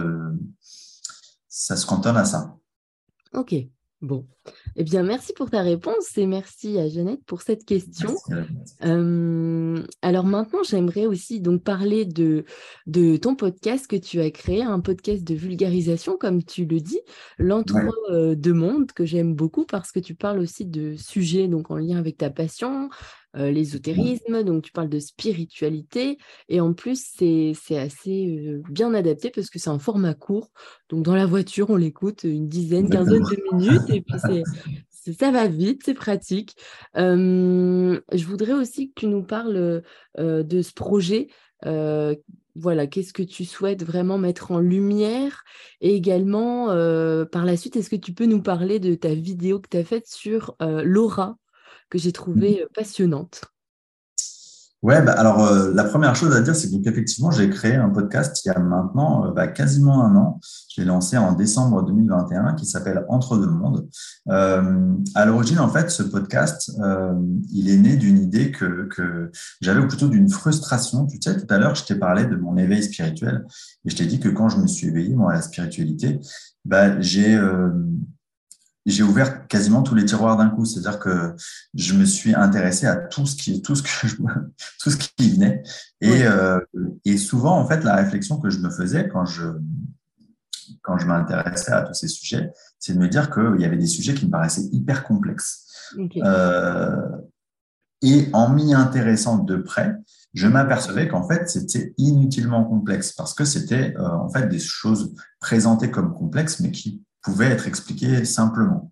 ça 1.48 1.76
se 1.76 1.86
cantonne 1.86 2.18
à 2.18 2.26
ça. 2.26 2.56
Ok, 3.34 3.56
bon. 4.04 4.28
Eh 4.76 4.84
bien, 4.84 5.04
merci 5.04 5.34
pour 5.34 5.50
ta 5.50 5.62
réponse 5.62 6.18
et 6.18 6.28
merci 6.28 6.78
à 6.78 6.88
Jeannette 6.90 7.24
pour 7.26 7.42
cette 7.42 7.66
question. 7.66 8.14
Euh, 8.84 9.84
alors 10.02 10.26
maintenant, 10.26 10.64
j'aimerais 10.64 11.06
aussi 11.06 11.40
donc 11.40 11.64
parler 11.64 12.06
de, 12.06 12.44
de 12.86 13.18
ton 13.18 13.36
podcast 13.36 13.88
que 13.88 13.96
tu 13.96 14.20
as 14.20 14.30
créé, 14.32 14.62
un 14.62 14.82
podcast 14.82 15.24
de 15.24 15.34
vulgarisation, 15.34 16.18
comme 16.18 16.44
tu 16.44 16.66
le 16.66 16.80
dis, 16.82 17.00
l'entre-deux 17.38 18.54
mondes, 18.54 18.92
que 18.92 19.06
j'aime 19.06 19.34
beaucoup 19.34 19.66
parce 19.66 19.92
que 19.92 20.00
tu 20.00 20.14
parles 20.16 20.40
aussi 20.40 20.66
de 20.66 20.96
sujets 20.98 21.48
donc 21.48 21.72
en 21.72 21.78
lien 21.78 21.98
avec 21.98 22.18
ta 22.18 22.30
passion, 22.30 22.90
euh, 23.36 23.50
l'ésotérisme, 23.50 24.44
donc 24.44 24.64
tu 24.64 24.72
parles 24.72 24.90
de 24.90 25.00
spiritualité, 25.00 26.20
et 26.50 26.62
en 26.62 26.74
plus 26.74 27.04
c'est 27.18 27.56
assez 27.76 28.28
euh, 28.28 28.62
bien 28.70 28.94
adapté 28.94 29.32
parce 29.32 29.50
que 29.50 29.58
c'est 29.58 29.72
un 29.72 29.80
format 29.80 30.14
court, 30.14 30.52
donc 30.90 31.04
dans 31.04 31.16
la 31.16 31.26
voiture 31.26 31.72
on 31.72 31.76
l'écoute 31.76 32.26
une 32.26 32.48
dizaine, 32.48 32.90
quinzaine 32.90 33.24
de 33.24 33.58
minutes, 33.58 33.90
et 33.90 34.02
puis 34.02 34.20
ça 35.20 35.32
va 35.32 35.48
vite, 35.48 35.82
c'est 35.84 35.96
pratique. 35.96 36.56
je 36.96 38.26
voudrais 38.26 38.54
aussi 38.54 38.90
que 38.90 39.02
tu 39.02 39.08
nous 39.08 39.24
parles 39.24 39.82
euh, 40.20 40.44
de 40.44 40.62
ce 40.62 40.74
projet. 40.74 41.28
voilà, 42.56 42.86
qu'est-ce 42.86 43.14
que 43.14 43.24
tu 43.24 43.46
souhaites 43.46 43.84
vraiment 43.84 44.20
mettre 44.20 44.52
en 44.52 44.60
lumière? 44.60 45.44
Et 45.82 45.96
également, 45.96 46.68
par 47.32 47.46
la 47.46 47.58
suite, 47.58 47.78
est-ce 47.78 47.90
que 47.90 47.96
tu 47.96 48.14
peux 48.14 48.28
nous 48.28 48.44
parler 48.44 48.80
de 48.80 48.94
ta 48.94 49.16
vidéo 49.16 49.60
que 49.60 49.70
tu 49.70 49.78
as 49.78 49.84
faite 49.84 50.08
sur 50.08 50.56
l'aura? 50.60 51.38
Que 51.90 51.98
j'ai 51.98 52.12
trouvée 52.12 52.64
mmh. 52.64 52.74
passionnante. 52.74 53.42
Ouais, 54.84 55.02
bah, 55.02 55.14
alors 55.14 55.46
euh, 55.46 55.72
la 55.74 55.86
première 55.86 56.14
chose 56.14 56.36
à 56.36 56.42
dire, 56.42 56.58
c'est 56.58 56.70
qu'effectivement, 56.82 57.32
j'ai 57.32 57.50
créé 57.50 57.76
un 57.76 57.90
podcast 57.90 58.44
il 58.44 58.50
y 58.50 58.52
a 58.52 58.60
maintenant 58.60 59.26
euh, 59.26 59.32
bah, 59.32 59.48
quasiment 59.48 60.04
un 60.04 60.14
an. 60.18 60.42
Je 60.76 60.82
l'ai 60.82 60.88
lancé 60.88 61.18
en 61.18 61.32
décembre 61.32 61.84
2021 61.84 62.56
qui 62.56 62.66
s'appelle 62.66 63.06
Entre 63.08 63.38
deux 63.38 63.48
mondes. 63.48 63.88
Euh, 64.28 64.94
à 65.16 65.26
l'origine, 65.26 65.60
en 65.60 65.70
fait, 65.70 65.90
ce 65.90 66.04
podcast, 66.04 66.70
il 67.54 67.70
est 67.70 67.78
né 67.78 67.96
d'une 67.96 68.18
idée 68.18 68.52
que, 68.52 68.90
que 68.90 69.32
j'avais, 69.62 69.80
ou 69.80 69.88
plutôt 69.88 70.10
d'une 70.10 70.30
frustration. 70.30 71.08
Tu 71.08 71.18
sais, 71.22 71.38
tout 71.38 71.48
à 71.50 71.58
l'heure, 71.58 71.76
je 71.76 71.86
t'ai 71.86 71.96
parlé 71.96 72.26
de 72.26 72.36
mon 72.36 72.58
éveil 72.58 72.84
spirituel 72.84 73.46
et 73.86 73.90
je 73.90 73.96
t'ai 73.96 74.06
dit 74.06 74.20
que 74.20 74.28
quand 74.28 74.50
je 74.50 74.58
me 74.58 74.68
suis 74.68 74.88
éveillé, 74.88 75.16
moi, 75.16 75.32
à 75.32 75.36
la 75.36 75.42
spiritualité, 75.42 76.20
bah, 76.66 77.00
j'ai 77.00 77.40
j'ai 78.86 79.04
ouvert 79.04 79.48
quasiment 79.48 79.82
tous 79.82 79.96
les 79.96 80.06
tiroirs 80.06 80.38
d'un 80.38 80.50
coup. 80.50 80.66
C'est-à-dire 80.66 81.00
que 81.00 81.36
je 81.74 81.94
me 81.94 82.06
suis 82.06 82.36
intéressé 82.36 82.86
à 82.86 82.96
tout 82.96 83.26
ce 83.26 83.36
qui, 83.36 83.62
tout 83.62 83.76
ce 83.76 83.84
que 83.84 83.90
tout 84.80 84.90
ce 84.90 84.98
qui 84.98 85.32
venait. 85.32 85.64
Et, 86.02 86.24
et 87.06 87.18
souvent, 87.18 87.58
en 87.58 87.66
fait, 87.66 87.84
la 87.84 87.96
réflexion 87.96 88.40
que 88.40 88.50
je 88.50 88.60
me 88.60 88.70
faisais 88.70 89.08
quand 89.08 89.26
je, 89.26 89.46
quand 90.82 90.98
je 90.98 91.08
m'intéressais 91.08 91.72
à 91.72 91.82
tous 91.82 91.94
ces 91.94 92.08
sujets, 92.08 92.52
c'est 92.80 92.94
de 92.94 93.00
me 93.00 93.08
dire 93.08 93.32
qu'il 93.32 93.60
y 93.60 93.66
avait 93.66 93.78
des 93.78 93.88
sujets 93.88 94.14
qui 94.14 94.26
me 94.26 94.32
paraissaient 94.32 94.68
hyper 94.72 95.04
complexes. 95.04 95.66
Euh, 96.18 97.02
et 98.02 98.28
en 98.34 98.50
m'y 98.50 98.74
intéressant 98.74 99.38
de 99.38 99.56
près, 99.56 99.96
je 100.34 100.48
m'apercevais 100.48 101.08
qu'en 101.08 101.28
fait, 101.28 101.50
c'était 101.50 101.94
inutilement 101.98 102.66
complexe 102.66 103.14
parce 103.14 103.34
que 103.34 103.46
c'était 103.46 103.96
euh, 103.98 104.10
en 104.10 104.30
fait 104.30 104.48
des 104.48 104.60
choses 104.60 105.14
présentées 105.40 105.92
comme 105.92 106.14
complexes, 106.14 106.60
mais 106.60 106.72
qui 106.72 107.02
pouvaient 107.24 107.50
être 107.50 107.68
expliquées 107.68 108.26
simplement. 108.26 108.92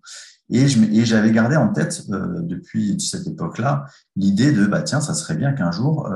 Et 0.50 0.66
j'avais 0.68 1.30
gardé 1.30 1.56
en 1.56 1.68
tête 1.72 2.02
euh, 2.10 2.40
depuis 2.42 3.00
cette 3.00 3.26
époque-là 3.26 3.86
l'idée 4.16 4.52
de 4.52 4.66
bah 4.66 4.82
tiens, 4.82 5.00
ça 5.00 5.14
serait 5.14 5.36
bien 5.36 5.52
qu'un 5.52 5.70
jour 5.70 6.08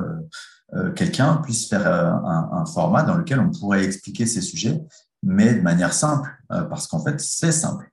quelqu'un 0.97 1.37
puisse 1.37 1.69
faire 1.69 1.87
un, 1.87 2.67
format 2.67 3.05
dans 3.05 3.15
lequel 3.15 3.39
on 3.39 3.51
pourrait 3.51 3.85
expliquer 3.85 4.27
ces 4.27 4.41
sujets 4.41 4.85
mais 5.27 5.55
de 5.55 5.61
manière 5.61 5.93
simple, 5.93 6.31
euh, 6.53 6.63
parce 6.63 6.87
qu'en 6.87 7.03
fait, 7.03 7.21
c'est 7.21 7.53
simple. 7.53 7.91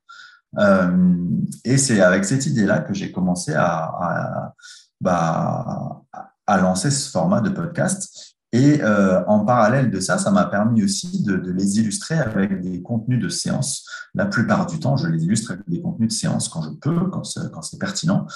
Euh, 0.59 1.17
et 1.65 1.77
c'est 1.77 1.99
avec 1.99 2.25
cette 2.25 2.45
idée-là 2.45 2.79
que 2.79 2.93
j'ai 2.93 3.11
commencé 3.11 3.53
à, 3.55 4.53
bah, 5.01 6.01
à, 6.45 6.57
lancer 6.57 6.91
ce 6.91 7.09
format 7.09 7.41
de 7.41 7.49
podcast. 7.49 8.35
Et 8.51 8.83
euh, 8.83 9.25
en 9.25 9.45
parallèle 9.45 9.89
de 9.89 9.99
ça, 9.99 10.19
ça 10.19 10.29
m'a 10.29 10.45
permis 10.45 10.83
aussi 10.83 11.23
de, 11.23 11.33
les 11.33 11.79
illustrer 11.79 12.19
avec 12.19 12.61
des 12.61 12.83
contenus 12.83 13.19
de 13.19 13.29
séance. 13.29 13.83
La 14.15 14.25
plupart 14.25 14.67
du 14.67 14.79
temps, 14.79 14.95
je 14.97 15.07
les 15.07 15.23
illustre 15.23 15.51
avec 15.51 15.67
des 15.67 15.81
contenus 15.81 16.09
de 16.09 16.13
séance 16.13 16.49
quand 16.49 16.61
je 16.61 16.69
peux, 16.69 17.09
quand 17.09 17.23
c'est 17.23 17.79
pertinent, 17.79 18.27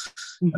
mhm. 0.42 0.52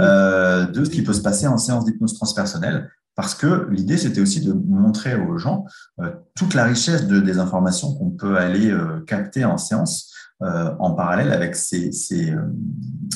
de 0.72 0.84
ce 0.86 0.90
qui 0.90 1.04
peut 1.04 1.14
se 1.14 1.22
passer 1.22 1.48
en 1.48 1.58
séance 1.58 1.86
d'hypnose 1.86 2.14
transpersonnelle 2.14 2.90
parce 3.20 3.36
que 3.36 3.68
l'idée, 3.70 3.98
c'était 3.98 4.22
aussi 4.22 4.40
de 4.40 4.54
montrer 4.54 5.14
aux 5.14 5.38
gens 5.38 5.66
euh, 6.00 6.10
toute 6.38 6.54
la 6.54 6.64
richesse 6.64 7.06
de, 7.06 7.20
des 7.20 7.38
informations 7.38 7.94
qu'on 7.96 8.12
peut 8.12 8.38
aller 8.38 8.72
euh, 8.72 9.02
capter 9.02 9.44
en 9.44 9.58
séance 9.58 10.14
euh, 10.42 10.74
en 10.80 10.94
parallèle 10.94 11.34
avec 11.34 11.58
ces, 11.58 11.92
ces, 11.92 12.34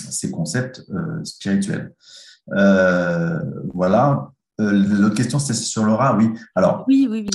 ces 0.10 0.30
concepts 0.30 0.84
spirituels. 1.24 1.94
voilà. 3.74 4.33
L'autre 4.72 5.16
question, 5.16 5.40
c'était 5.40 5.54
sur 5.54 5.84
Laura. 5.84 6.16
Oui. 6.16 6.30
Alors, 6.56 6.86
oui, 6.88 7.08
oui, 7.10 7.28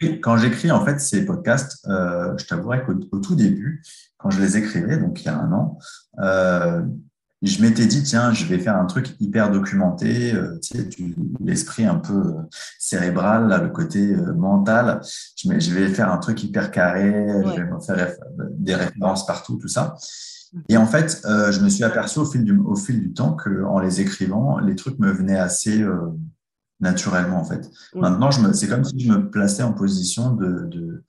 oui. 0.00 0.20
quand 0.20 0.36
j'écris 0.36 0.70
en 0.70 0.84
fait 0.84 1.00
ces 1.00 1.24
podcasts, 1.24 1.86
je 1.86 2.44
t'avouerai 2.46 2.84
qu'au 2.84 3.18
tout 3.18 3.34
début, 3.34 3.82
quand 4.18 4.30
je 4.30 4.40
les 4.40 4.56
écrivais, 4.56 4.96
donc 4.96 5.22
il 5.22 5.26
y 5.26 5.28
a 5.28 5.38
un 5.38 5.52
an, 5.52 5.78
je 7.42 7.60
m'étais 7.60 7.86
dit, 7.86 8.04
tiens, 8.04 8.32
je 8.32 8.46
vais 8.46 8.58
faire 8.58 8.76
un 8.76 8.86
truc 8.86 9.16
hyper 9.20 9.50
documenté, 9.50 10.32
euh, 10.32 10.58
tu 10.62 10.78
sais, 10.78 10.88
l'esprit 11.40 11.84
un 11.84 11.96
peu 11.96 12.14
euh, 12.14 12.34
cérébral, 12.78 13.48
là, 13.48 13.58
le 13.58 13.68
côté 13.68 14.14
euh, 14.14 14.32
mental. 14.32 15.00
Je, 15.36 15.48
je, 15.58 15.74
vais 15.74 15.88
faire 15.88 16.12
un 16.12 16.18
truc 16.18 16.42
hyper 16.44 16.70
carré, 16.70 17.26
je 17.44 17.60
vais 17.60 17.68
faire 17.84 18.14
des 18.52 18.76
références 18.76 19.26
partout, 19.26 19.56
tout 19.56 19.68
ça. 19.68 19.96
Et 20.68 20.76
en 20.76 20.86
fait, 20.86 21.22
je 21.24 21.60
me 21.60 21.68
suis 21.70 21.82
aperçu 21.82 22.18
au 22.18 22.26
fil 22.26 22.44
du, 22.44 22.56
au 22.58 22.76
fil 22.76 23.00
du 23.00 23.12
temps 23.12 23.34
qu'en 23.34 23.80
les 23.80 24.02
écrivant, 24.02 24.58
les 24.58 24.76
trucs 24.76 24.98
me 24.98 25.10
venaient 25.10 25.38
assez 25.38 25.82
naturellement, 26.82 27.40
en 27.40 27.44
fait. 27.44 27.70
Maintenant, 27.94 28.30
c'est 28.52 28.68
comme 28.68 28.84
si 28.84 28.98
je 28.98 29.10
me 29.10 29.30
plaçais 29.30 29.62
en 29.62 29.72
position 29.72 30.32
de, 30.32 30.66
de, 30.66 31.04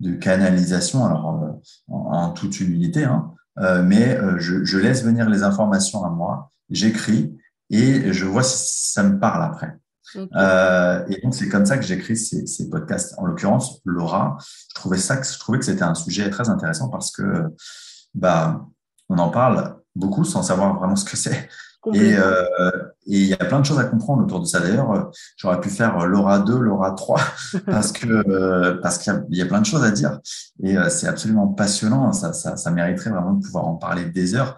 de 0.00 0.12
canalisation, 0.14 1.06
alors 1.06 1.26
en, 1.26 1.60
en 1.88 2.30
toute 2.32 2.60
humilité, 2.60 3.04
hein, 3.04 3.32
euh, 3.60 3.82
mais 3.82 4.18
euh, 4.18 4.38
je, 4.38 4.64
je, 4.64 4.78
laisse 4.78 5.04
venir 5.04 5.30
les 5.30 5.44
informations 5.44 6.04
à 6.04 6.10
moi, 6.10 6.50
j'écris 6.68 7.38
et 7.70 8.12
je 8.12 8.24
vois 8.24 8.42
si 8.42 8.92
ça 8.92 9.02
me 9.04 9.18
parle 9.18 9.44
après. 9.44 9.78
Euh, 10.36 11.04
et 11.08 11.20
donc 11.22 11.34
c'est 11.34 11.48
comme 11.48 11.66
ça 11.66 11.76
que 11.76 11.84
j'écris 11.84 12.16
ces, 12.16 12.46
ces, 12.46 12.68
podcasts. 12.68 13.14
En 13.18 13.26
l'occurrence, 13.26 13.80
Laura, 13.84 14.36
je 14.68 14.74
trouvais 14.74 14.98
ça, 14.98 15.20
je 15.20 15.38
trouvais 15.38 15.58
que 15.58 15.64
c'était 15.64 15.82
un 15.82 15.94
sujet 15.94 16.30
très 16.30 16.48
intéressant 16.48 16.88
parce 16.88 17.10
que 17.10 17.44
bah 18.14 18.64
on 19.08 19.18
en 19.18 19.30
parle 19.30 19.76
beaucoup 19.96 20.24
sans 20.24 20.44
savoir 20.44 20.78
vraiment 20.78 20.94
ce 20.94 21.04
que 21.04 21.16
c'est. 21.16 21.48
Euh, 21.86 22.44
et 23.06 23.20
il 23.20 23.26
y 23.26 23.34
a 23.34 23.36
plein 23.36 23.60
de 23.60 23.66
choses 23.66 23.78
à 23.78 23.84
comprendre 23.84 24.22
autour 24.22 24.40
de 24.40 24.46
ça. 24.46 24.60
D'ailleurs, 24.60 25.10
j'aurais 25.36 25.60
pu 25.60 25.68
faire 25.68 26.06
Laura 26.06 26.38
2, 26.38 26.58
Laura 26.58 26.92
3, 26.92 27.20
parce 27.66 27.92
que 27.92 28.06
euh, 28.06 28.78
parce 28.82 28.98
qu'il 28.98 29.12
y, 29.30 29.42
a 29.42 29.46
plein 29.46 29.60
de 29.60 29.66
choses 29.66 29.84
à 29.84 29.90
dire. 29.90 30.18
Et 30.62 30.76
euh, 30.76 30.88
c'est 30.88 31.06
absolument 31.06 31.48
passionnant. 31.48 32.12
Ça, 32.12 32.32
ça, 32.32 32.56
ça, 32.56 32.70
mériterait 32.70 33.10
vraiment 33.10 33.34
de 33.34 33.44
pouvoir 33.44 33.66
en 33.66 33.74
parler 33.74 34.06
des 34.06 34.34
heures. 34.34 34.56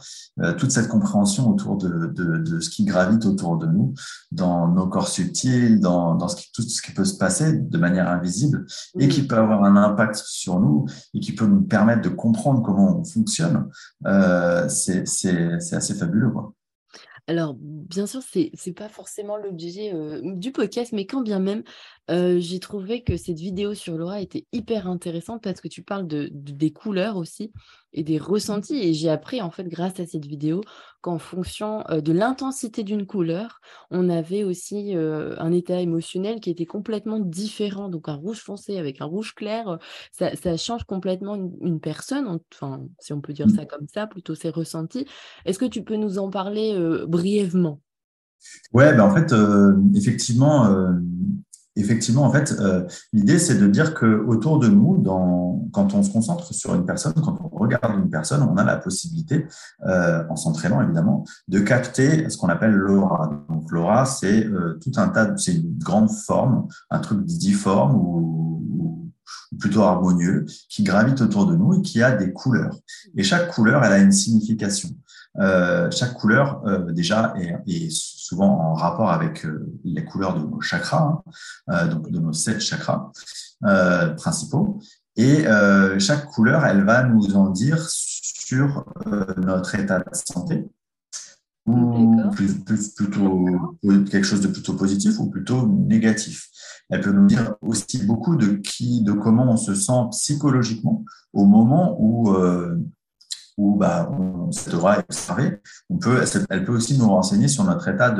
toute 0.59 0.71
cette 0.71 0.89
compréhension 0.89 1.51
autour 1.51 1.77
de, 1.77 2.07
de, 2.07 2.39
de, 2.39 2.61
ce 2.61 2.71
qui 2.71 2.85
gravite 2.85 3.27
autour 3.27 3.59
de 3.59 3.67
nous, 3.67 3.95
dans 4.31 4.69
nos 4.69 4.87
corps 4.87 5.09
subtils, 5.09 5.81
dans, 5.81 6.15
dans 6.15 6.29
ce 6.29 6.37
qui, 6.37 6.53
tout 6.53 6.63
ce 6.63 6.81
qui 6.83 6.93
peut 6.93 7.05
se 7.05 7.17
passer 7.17 7.53
de 7.53 7.79
manière 7.79 8.09
invisible 8.09 8.67
et 8.99 9.09
qui 9.09 9.27
peut 9.27 9.37
avoir 9.37 9.65
un 9.65 9.77
impact 9.77 10.17
sur 10.17 10.61
nous 10.61 10.87
et 11.15 11.21
qui 11.21 11.33
peut 11.33 11.47
nous 11.47 11.63
permettre 11.63 12.03
de 12.03 12.09
comprendre 12.11 12.63
comment 12.63 13.01
on 13.01 13.05
fonctionne. 13.05 13.69
c'est 14.69 15.05
assez 15.73 15.95
fabuleux. 15.95 16.31
Quoi. 16.31 16.53
Alors, 17.29 17.57
bien 17.59 18.07
sûr, 18.07 18.23
c'est 18.23 18.53
n'est 18.67 18.73
pas 18.73 18.89
forcément 18.89 19.37
l'objet 19.37 19.93
du 20.23 20.53
podcast, 20.53 20.93
mais 20.93 21.07
quand 21.07 21.23
bien 21.23 21.41
même, 21.41 21.65
j'ai 22.09 22.61
trouvé 22.61 23.03
que 23.03 23.17
cette 23.17 23.39
vidéo 23.39 23.75
sur 23.75 23.97
Laura 23.97 24.21
était 24.21 24.47
hyper 24.53 24.87
intéressante 24.87 25.43
parce 25.43 25.61
que 25.61 25.69
tu 25.69 25.83
parles 25.83 26.07
de, 26.07 26.29
des 26.33 26.73
couleurs 26.73 27.17
aussi 27.17 27.53
et 27.93 28.05
des 28.05 28.19
ressentis. 28.19 28.77
Et 28.77 28.95
j'ai 28.95 29.11
appris, 29.11 29.43
en 29.43 29.51
fait, 29.51 29.65
grâce 29.65 29.99
à 29.99 30.07
cette 30.07 30.27
vidéo, 30.27 30.61
qu'en 31.01 31.19
fonction 31.19 31.83
de 31.91 32.13
l'intensité 32.13 32.85
d'une 32.85 33.07
couleur, 33.07 33.61
on 33.91 34.09
avait 34.09 34.45
aussi 34.45 34.95
un 34.95 35.53
état 35.53 35.81
émotionnel 35.81 36.41
qui 36.41 36.51
était 36.51 36.67
complètement 36.67 37.19
différent. 37.19 37.89
Donc, 37.89 38.09
un 38.09 38.15
rouge 38.15 38.39
foncé 38.39 38.79
avec 38.79 39.01
un 39.01 39.07
rouge 39.07 39.35
clair, 39.35 39.79
ça, 40.13 40.57
change 40.57 40.85
complètement 40.85 41.35
une, 41.35 41.81
personne, 41.81 42.39
enfin, 42.53 42.83
si 43.01 43.13
on 43.13 43.21
peut 43.21 43.33
dire 43.33 43.51
ça 43.51 43.67
comme 43.67 43.89
ça, 43.89 44.07
plutôt 44.07 44.35
ses 44.35 44.51
ressentis. 44.51 45.07
Est-ce 45.45 45.59
que 45.59 45.65
tu 45.65 45.83
peux 45.83 45.97
nous 45.97 46.19
en 46.19 46.31
parler 46.31 46.77
brièvement? 47.09 47.81
Ouais, 48.73 48.95
ben 48.95 49.05
en 49.05 49.15
fait, 49.15 49.35
effectivement, 49.95 50.93
effectivement, 51.77 52.23
en 52.23 52.33
fait, 52.33 52.55
euh, 52.59 52.87
l'idée, 53.13 53.39
c'est 53.39 53.57
de 53.57 53.67
dire 53.67 53.95
que 53.95 54.25
autour 54.27 54.59
de 54.59 54.69
nous, 54.69 55.03
quand 55.73 55.95
on 55.95 56.03
se 56.03 56.11
concentre 56.11 56.53
sur 56.53 56.75
une 56.75 56.87
personne, 56.87 57.13
quand 57.15 57.39
on 57.41 57.57
regarde 57.57 57.99
une 57.99 58.11
personne, 58.11 58.43
on 58.43 58.57
a 58.57 58.65
la 58.65 58.77
possibilité, 58.77 59.47
euh, 59.87 60.25
en 60.29 60.37
s'entraînant 60.37 60.81
évidemment, 60.83 61.25
de 61.49 61.61
capter 61.61 62.29
ce 62.29 62.37
qu'on 62.37 62.49
appelle 62.49 62.73
l'aura. 62.73 63.45
Donc 63.49 63.71
l'aura, 63.71 64.07
c'est 64.07 64.47
euh, 64.47 64.79
tout 64.83 64.93
un 64.97 65.09
tas, 65.09 65.37
c'est 65.37 65.55
une 65.55 65.79
grande 65.79 66.11
forme, 66.11 66.67
un 66.91 66.99
truc 66.99 67.25
difforme 67.25 67.97
ou, 67.97 68.63
ou, 68.79 69.13
plutôt 69.61 69.83
harmonieux, 69.83 70.45
qui 70.69 70.83
gravite 70.83 71.21
autour 71.21 71.47
de 71.47 71.57
nous 71.57 71.75
et 71.75 71.83
qui 71.83 72.03
a 72.03 72.13
des 72.13 72.33
couleurs. 72.33 72.77
Et 73.17 73.23
chaque 73.23 73.49
couleur, 73.49 73.85
elle 73.85 73.93
a 73.93 73.99
une 73.99 74.13
signification. 74.13 74.91
Euh, 75.39 75.91
chaque 75.91 76.15
couleur, 76.15 76.63
euh, 76.67 76.93
déjà, 76.93 77.35
est, 77.37 77.57
est, 77.67 77.91
souvent 77.91 78.59
en 78.61 78.75
rapport 78.75 79.11
avec 79.11 79.45
euh, 79.45 79.73
les 79.85 80.05
couleurs 80.05 80.35
de 80.35 80.47
nos 80.47 80.61
chakras, 80.61 81.23
hein, 81.69 81.87
donc 81.87 82.11
de 82.11 82.19
nos 82.19 82.33
sept 82.33 82.61
chakras 82.61 83.11
principaux. 84.17 84.81
Et 85.17 85.45
chaque 85.99 86.27
couleur, 86.27 86.67
elle 86.67 86.85
va 86.85 87.05
nous 87.05 87.37
en 87.37 87.49
dire 87.49 87.79
sur 87.89 88.85
notre 89.39 89.75
état 89.75 89.99
de 90.01 90.05
santé, 90.13 90.69
ou 91.65 92.21
plutôt 92.33 93.79
quelque 93.83 94.25
chose 94.25 94.43
de 94.43 94.49
plutôt 94.49 94.75
positif 94.75 95.19
ou 95.19 95.31
plutôt 95.31 95.67
négatif. 95.67 96.49
Elle 96.91 97.01
peut 97.01 97.13
nous 97.13 97.27
dire 97.27 97.55
aussi 97.63 98.05
beaucoup 98.05 98.37
de 98.37 98.57
qui, 98.57 99.03
de 99.03 99.13
comment 99.13 99.51
on 99.51 99.57
se 99.57 99.75
sent 99.75 100.03
psychologiquement 100.11 101.03
au 101.33 101.47
moment 101.47 101.97
où 101.99 102.37
où 103.57 103.77
bah, 103.77 104.11
on 104.13 104.51
devra 104.71 104.99
observer. 104.99 105.61
On 105.89 105.99
peut, 105.99 106.23
elle 106.51 106.65
peut 106.65 106.73
aussi 106.73 106.99
nous 106.99 107.09
renseigner 107.09 107.49
sur 107.49 107.65
notre 107.65 107.89
état 107.89 108.15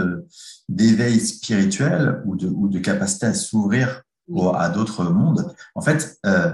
d'éveil 0.69 1.21
spirituel 1.21 2.23
ou 2.25 2.37
de, 2.37 2.49
ou 2.49 2.69
de 2.69 2.79
capacité 2.79 3.27
à 3.27 3.35
s'ouvrir 3.35 4.03
à 4.55 4.69
d'autres 4.69 5.05
mondes. 5.05 5.55
En 5.75 5.81
fait, 5.81 6.19
euh, 6.27 6.53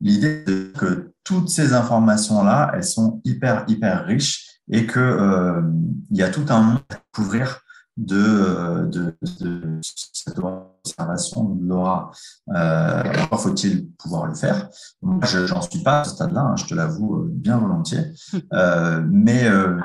l'idée 0.00 0.44
est 0.46 0.76
que 0.76 1.12
toutes 1.24 1.48
ces 1.48 1.72
informations-là, 1.72 2.72
elles 2.74 2.84
sont 2.84 3.20
hyper, 3.24 3.64
hyper 3.68 4.04
riches 4.04 4.60
et 4.70 4.86
que 4.86 5.00
euh, 5.00 5.62
y 6.10 6.22
a 6.22 6.28
tout 6.28 6.44
un 6.48 6.60
monde 6.60 6.80
à 6.90 6.96
découvrir 6.96 7.63
de, 7.96 8.86
de, 8.86 9.16
de 9.40 9.80
cette 9.82 10.38
observation 10.38 11.44
de 11.44 11.66
l'aura. 11.66 12.10
Euh, 12.54 13.02
faut-il 13.38 13.88
pouvoir 13.92 14.26
le 14.26 14.34
faire? 14.34 14.68
Moi, 15.02 15.20
je 15.24 15.52
n'en 15.52 15.62
suis 15.62 15.82
pas 15.82 16.00
à 16.00 16.04
ce 16.04 16.10
stade-là, 16.10 16.40
hein, 16.40 16.56
je 16.56 16.66
te 16.66 16.74
l'avoue 16.74 17.16
euh, 17.16 17.28
bien 17.30 17.58
volontiers. 17.58 18.04
Euh, 18.52 19.02
mais 19.10 19.48
euh, 19.48 19.80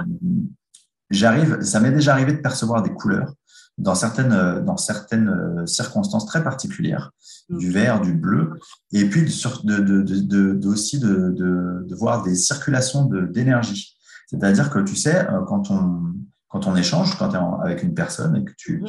j'arrive, 1.10 1.62
ça 1.62 1.80
m'est 1.80 1.92
déjà 1.92 2.14
arrivé 2.14 2.34
de 2.34 2.42
percevoir 2.42 2.84
des 2.84 2.92
couleurs 2.92 3.34
dans 3.78 3.96
certaines, 3.96 4.64
dans 4.64 4.78
certaines 4.78 5.66
circonstances 5.66 6.26
très 6.26 6.44
particulières, 6.44 7.12
du 7.50 7.72
vert, 7.72 8.02
du 8.02 8.14
bleu, 8.14 8.60
et 8.92 9.06
puis 9.06 9.24
de, 9.24 9.78
de, 9.80 10.02
de, 10.02 10.54
de 10.54 10.68
aussi 10.68 11.00
de, 11.00 11.96
voir 11.96 12.24
des 12.24 12.36
circulations 12.36 13.06
d'énergie. 13.06 13.98
C'est-à-dire 14.28 14.70
que 14.70 14.80
tu 14.80 14.96
sais, 14.96 15.26
quand 15.48 15.72
on, 15.72 16.14
quand 16.50 16.68
on 16.68 16.76
échange, 16.76 17.18
quand 17.18 17.30
tu 17.30 17.36
es 17.36 17.40
avec 17.64 17.84
une 17.84 17.94
personne 17.94 18.36
et 18.36 18.44
que 18.44 18.52
tu, 18.58 18.84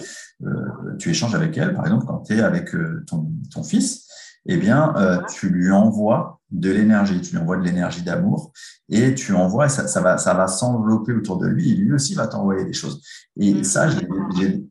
euh, 0.45 0.97
tu 0.99 1.11
échanges 1.11 1.35
avec 1.35 1.57
elle, 1.57 1.75
par 1.75 1.85
exemple, 1.85 2.07
quand 2.07 2.21
tu 2.21 2.37
es 2.37 2.41
avec 2.41 2.75
euh, 2.75 3.05
ton, 3.07 3.31
ton, 3.53 3.63
fils, 3.63 4.09
eh 4.47 4.57
bien, 4.57 4.95
euh, 4.97 5.21
tu 5.29 5.51
lui 5.51 5.71
envoies 5.71 6.41
de 6.51 6.71
l'énergie, 6.71 7.21
tu 7.21 7.33
lui 7.33 7.39
envoies 7.39 7.59
de 7.59 7.63
l'énergie 7.63 8.03
d'amour 8.03 8.53
et 8.89 9.15
tu 9.15 9.35
envoies, 9.35 9.69
ça, 9.69 9.87
ça 9.87 10.01
va, 10.01 10.19
ça 10.19 10.35
va 10.35 10.49
s'envelopper 10.49 11.13
autour 11.13 11.39
de 11.39 11.47
lui 11.47 11.73
et 11.73 11.77
lui 11.77 11.93
aussi 11.93 12.15
va 12.15 12.27
t'envoyer 12.27 12.65
des 12.65 12.73
choses. 12.73 13.03
Et 13.39 13.55
mhm. 13.55 13.65
ça, 13.65 13.89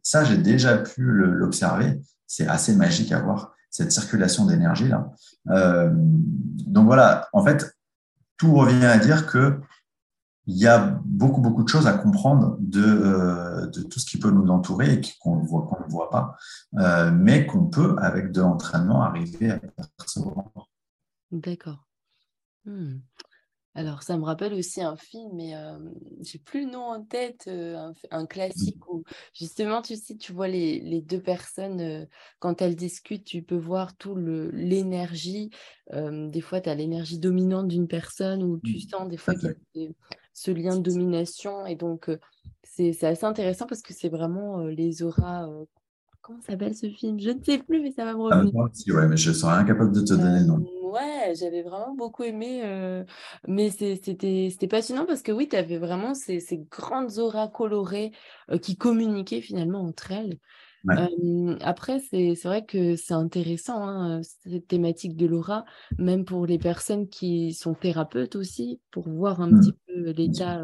ça, 0.03 0.23
j'ai 0.23 0.37
déjà 0.37 0.77
pu 0.77 1.03
l'observer. 1.03 2.01
C'est 2.25 2.47
assez 2.47 2.75
magique 2.75 3.11
à 3.11 3.19
voir 3.21 3.53
cette 3.69 3.91
circulation 3.91 4.45
d'énergie 4.45 4.87
là. 4.87 5.09
Euh, 5.49 5.91
donc 5.93 6.85
voilà, 6.85 7.27
en 7.33 7.43
fait, 7.43 7.75
tout 8.37 8.55
revient 8.55 8.85
à 8.85 8.97
dire 8.97 9.27
que 9.27 9.59
il 10.49 10.57
y 10.57 10.65
a 10.65 10.99
beaucoup, 11.05 11.41
beaucoup 11.41 11.63
de 11.63 11.69
choses 11.69 11.85
à 11.85 11.93
comprendre 11.93 12.57
de, 12.59 12.83
euh, 12.83 13.67
de 13.67 13.83
tout 13.83 13.99
ce 13.99 14.05
qui 14.07 14.17
peut 14.17 14.31
nous 14.31 14.49
entourer 14.49 14.95
et 14.95 15.01
qu'on 15.19 15.35
ne 15.35 15.45
voit, 15.45 15.67
qu'on 15.67 15.79
ne 15.85 15.89
voit 15.89 16.09
pas, 16.09 16.35
euh, 16.79 17.11
mais 17.11 17.45
qu'on 17.45 17.67
peut, 17.67 17.95
avec 17.99 18.31
de 18.31 18.41
l'entraînement, 18.41 19.03
arriver 19.03 19.51
à 19.51 19.59
percevoir. 19.59 20.49
D'accord. 21.31 21.85
Hmm. 22.65 22.97
Alors, 23.75 24.01
ça 24.01 24.17
me 24.17 24.23
rappelle 24.23 24.55
aussi 24.55 24.81
un 24.81 24.97
film, 24.97 25.29
mais 25.35 25.55
euh, 25.55 25.77
j'ai 26.21 26.39
plus 26.39 26.65
le 26.65 26.71
nom 26.71 26.85
en 26.85 27.03
tête, 27.03 27.45
euh, 27.47 27.93
un, 28.09 28.25
classique 28.25 28.89
où 28.89 29.03
justement, 29.33 29.83
tu 29.83 29.95
sais, 29.97 30.17
tu 30.17 30.33
vois 30.33 30.47
les, 30.47 30.79
les 30.79 31.01
deux 31.01 31.21
personnes, 31.21 32.07
quand 32.39 32.63
elles 32.63 32.75
discutent, 32.75 33.23
tu 33.23 33.43
peux 33.43 33.55
voir 33.55 33.95
tout 33.95 34.15
l'énergie. 34.15 35.51
des 35.93 36.41
fois, 36.41 36.59
tu 36.59 36.69
as 36.69 36.75
l'énergie 36.75 37.19
dominante 37.19 37.67
d'une 37.67 37.87
personne 37.87 38.41
où 38.41 38.59
tu 38.59 38.77
mmh. 38.77 38.89
sens 38.89 39.07
des 39.07 39.17
fois 39.17 39.35
qu'il 39.35 39.55
y 39.75 39.85
a 39.85 39.91
ce 40.33 40.51
lien 40.51 40.77
de 40.77 40.81
domination. 40.81 41.65
Et 41.65 41.75
donc, 41.75 42.09
c'est 42.63 43.03
assez 43.03 43.25
intéressant 43.25 43.65
parce 43.67 43.81
que 43.81 43.93
c'est 43.93 44.09
vraiment 44.09 44.59
les 44.59 45.03
auras. 45.03 45.47
comment 46.21 46.41
s'appelle 46.41 46.75
ce 46.75 46.89
film? 46.89 47.19
Je 47.19 47.31
ne 47.31 47.43
sais 47.43 47.59
plus, 47.59 47.81
mais 47.81 47.91
ça 47.91 48.05
va 48.05 48.13
me 48.13 48.31
ah, 48.31 48.39
revenir. 48.39 48.53
Ah, 48.57 48.93
ouais, 48.93 49.07
mais 49.07 49.17
je 49.17 49.31
serais 49.31 49.55
incapable 49.55 49.91
de 49.91 50.01
te 50.01 50.13
donner 50.13 50.39
le 50.39 50.45
nom. 50.45 50.65
Ouais, 50.89 51.33
j'avais 51.35 51.61
vraiment 51.61 51.93
beaucoup 51.93 52.23
aimé, 52.23 52.61
euh, 52.63 53.03
mais 53.47 53.69
c'était 53.69 54.49
c'était 54.49 54.67
passionnant 54.67 55.05
parce 55.05 55.21
que 55.21 55.31
oui, 55.31 55.47
tu 55.47 55.55
avais 55.55 55.77
vraiment 55.77 56.15
ces, 56.15 56.39
ces 56.39 56.57
grandes 56.57 57.19
auras 57.19 57.47
colorées 57.47 58.11
euh, 58.49 58.57
qui 58.57 58.75
communiquaient 58.75 59.41
finalement 59.41 59.81
entre 59.81 60.11
elles. 60.11 60.39
Après, 61.61 61.99
c'est 61.99 62.33
vrai 62.43 62.65
que 62.65 62.95
c'est 62.95 63.13
intéressant, 63.13 63.87
hein, 63.87 64.21
cette 64.23 64.67
thématique 64.67 65.15
de 65.15 65.25
l'aura, 65.25 65.65
même 65.97 66.25
pour 66.25 66.45
les 66.45 66.57
personnes 66.57 67.07
qui 67.07 67.53
sont 67.53 67.73
thérapeutes 67.73 68.35
aussi, 68.35 68.79
pour 68.91 69.09
voir 69.09 69.41
un 69.41 69.49
petit 69.49 69.71
mmh. 69.71 69.87
peu 69.87 70.11
l'état 70.11 70.61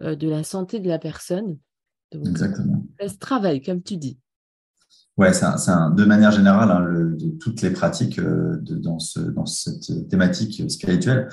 euh, 0.00 0.16
de 0.16 0.28
la 0.28 0.44
santé 0.44 0.80
de 0.80 0.88
la 0.88 0.98
personne. 0.98 1.58
Exactement. 2.12 2.84
ça 3.00 3.08
se 3.08 3.18
travaille, 3.18 3.62
comme 3.62 3.82
tu 3.82 3.96
dis. 3.96 4.18
Ouais, 5.18 5.34
c'est 5.34 5.44
de 5.44 6.04
manière 6.06 6.30
générale, 6.30 6.70
hein, 6.70 6.80
le, 6.80 7.14
de 7.16 7.30
toutes 7.38 7.60
les 7.60 7.70
pratiques 7.70 8.18
euh, 8.18 8.56
de, 8.62 8.76
dans, 8.76 8.98
ce, 8.98 9.20
dans 9.20 9.44
cette 9.44 10.08
thématique 10.08 10.70
spirituelle, 10.70 11.28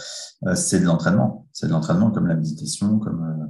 euh, 0.45 0.53
c'est 0.53 0.81
de 0.81 0.85
l'entraînement. 0.85 1.47
C'est 1.53 1.67
de 1.67 1.71
l'entraînement 1.71 2.11
comme 2.11 2.27
la 2.27 2.35
méditation, 2.35 2.99
comme, 2.99 3.23
euh, 3.23 3.45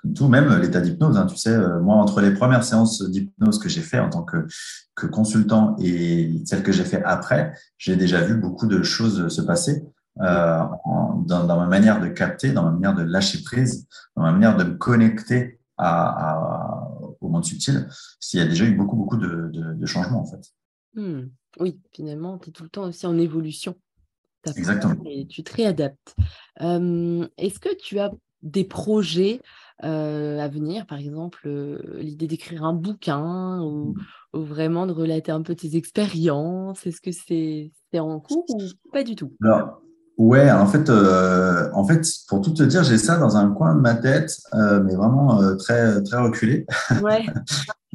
comme 0.00 0.14
tout, 0.14 0.28
même 0.28 0.56
l'état 0.60 0.80
d'hypnose. 0.80 1.16
Hein, 1.16 1.26
tu 1.26 1.36
sais, 1.36 1.58
moi, 1.80 1.96
entre 1.96 2.20
les 2.20 2.32
premières 2.32 2.62
séances 2.62 3.02
d'hypnose 3.10 3.58
que 3.58 3.68
j'ai 3.68 3.80
fait 3.80 3.98
en 3.98 4.08
tant 4.08 4.22
que, 4.22 4.46
que 4.94 5.08
consultant 5.08 5.74
et 5.80 6.42
celles 6.44 6.62
que 6.62 6.72
j'ai 6.72 6.84
fait 6.84 7.02
après, 7.02 7.52
j'ai 7.76 7.96
déjà 7.96 8.20
vu 8.20 8.36
beaucoup 8.36 8.68
de 8.68 8.84
choses 8.84 9.28
se 9.28 9.42
passer. 9.42 9.84
dans, 10.16 10.78
dans, 11.26 11.58
ma 11.58 11.66
manière 11.66 12.00
de 12.00 12.06
capter, 12.06 12.52
dans 12.52 12.62
ma 12.64 12.70
manière 12.70 12.94
de 12.94 13.02
lâcher 13.02 13.42
prise, 13.42 13.88
dans 14.14 14.22
ma 14.22 14.30
manière 14.30 14.56
de 14.56 14.62
me 14.62 14.74
connecter 14.74 15.58
à, 15.76 16.91
au 16.91 16.91
monde 17.32 17.44
subtil, 17.44 17.88
s'il 18.20 18.40
y 18.40 18.42
a 18.42 18.46
déjà 18.46 18.64
eu 18.64 18.74
beaucoup, 18.74 18.96
beaucoup 18.96 19.16
de, 19.16 19.50
de, 19.52 19.86
changements, 19.86 20.22
en 20.22 20.26
fait. 20.26 20.52
Hmm. 20.94 21.28
Oui, 21.60 21.78
finalement, 21.92 22.38
tu 22.38 22.50
es 22.50 22.52
tout 22.52 22.62
le 22.62 22.68
temps 22.68 22.84
aussi 22.84 23.06
en 23.06 23.18
évolution. 23.18 23.76
Exactement. 24.46 24.96
Et 25.06 25.26
tu 25.26 25.42
te 25.44 25.54
réadaptes. 25.54 26.16
Euh, 26.60 27.26
est-ce 27.38 27.60
que 27.60 27.74
tu 27.76 27.98
as 27.98 28.10
des 28.42 28.64
projets 28.64 29.40
euh, 29.84 30.38
à 30.40 30.48
venir, 30.48 30.86
par 30.86 30.98
exemple, 30.98 31.42
euh, 31.46 31.78
l'idée 31.98 32.26
d'écrire 32.26 32.64
un 32.64 32.72
bouquin 32.72 33.60
ou, 33.62 33.94
ou, 34.32 34.40
vraiment 34.40 34.86
de 34.86 34.92
relater 34.92 35.30
un 35.30 35.42
peu 35.42 35.54
tes 35.54 35.76
expériences? 35.76 36.86
Est-ce 36.86 37.00
que 37.00 37.12
c'est 37.12 37.98
en 37.98 38.20
cours 38.20 38.44
ou 38.48 38.90
pas 38.90 39.04
du 39.04 39.14
tout? 39.14 39.36
Ouais, 40.18 40.50
en 40.50 40.66
fait, 40.66 40.90
euh, 40.90 41.70
en 41.72 41.86
fait, 41.86 42.06
pour 42.28 42.42
tout 42.42 42.52
te 42.52 42.62
dire, 42.62 42.84
j'ai 42.84 42.98
ça 42.98 43.16
dans 43.16 43.36
un 43.36 43.50
coin 43.50 43.74
de 43.74 43.80
ma 43.80 43.94
tête, 43.94 44.38
euh, 44.54 44.82
mais 44.82 44.94
vraiment 44.94 45.42
euh, 45.42 45.54
très 45.56 46.02
très 46.02 46.18
reculé. 46.18 46.66
Ouais. 47.02 47.24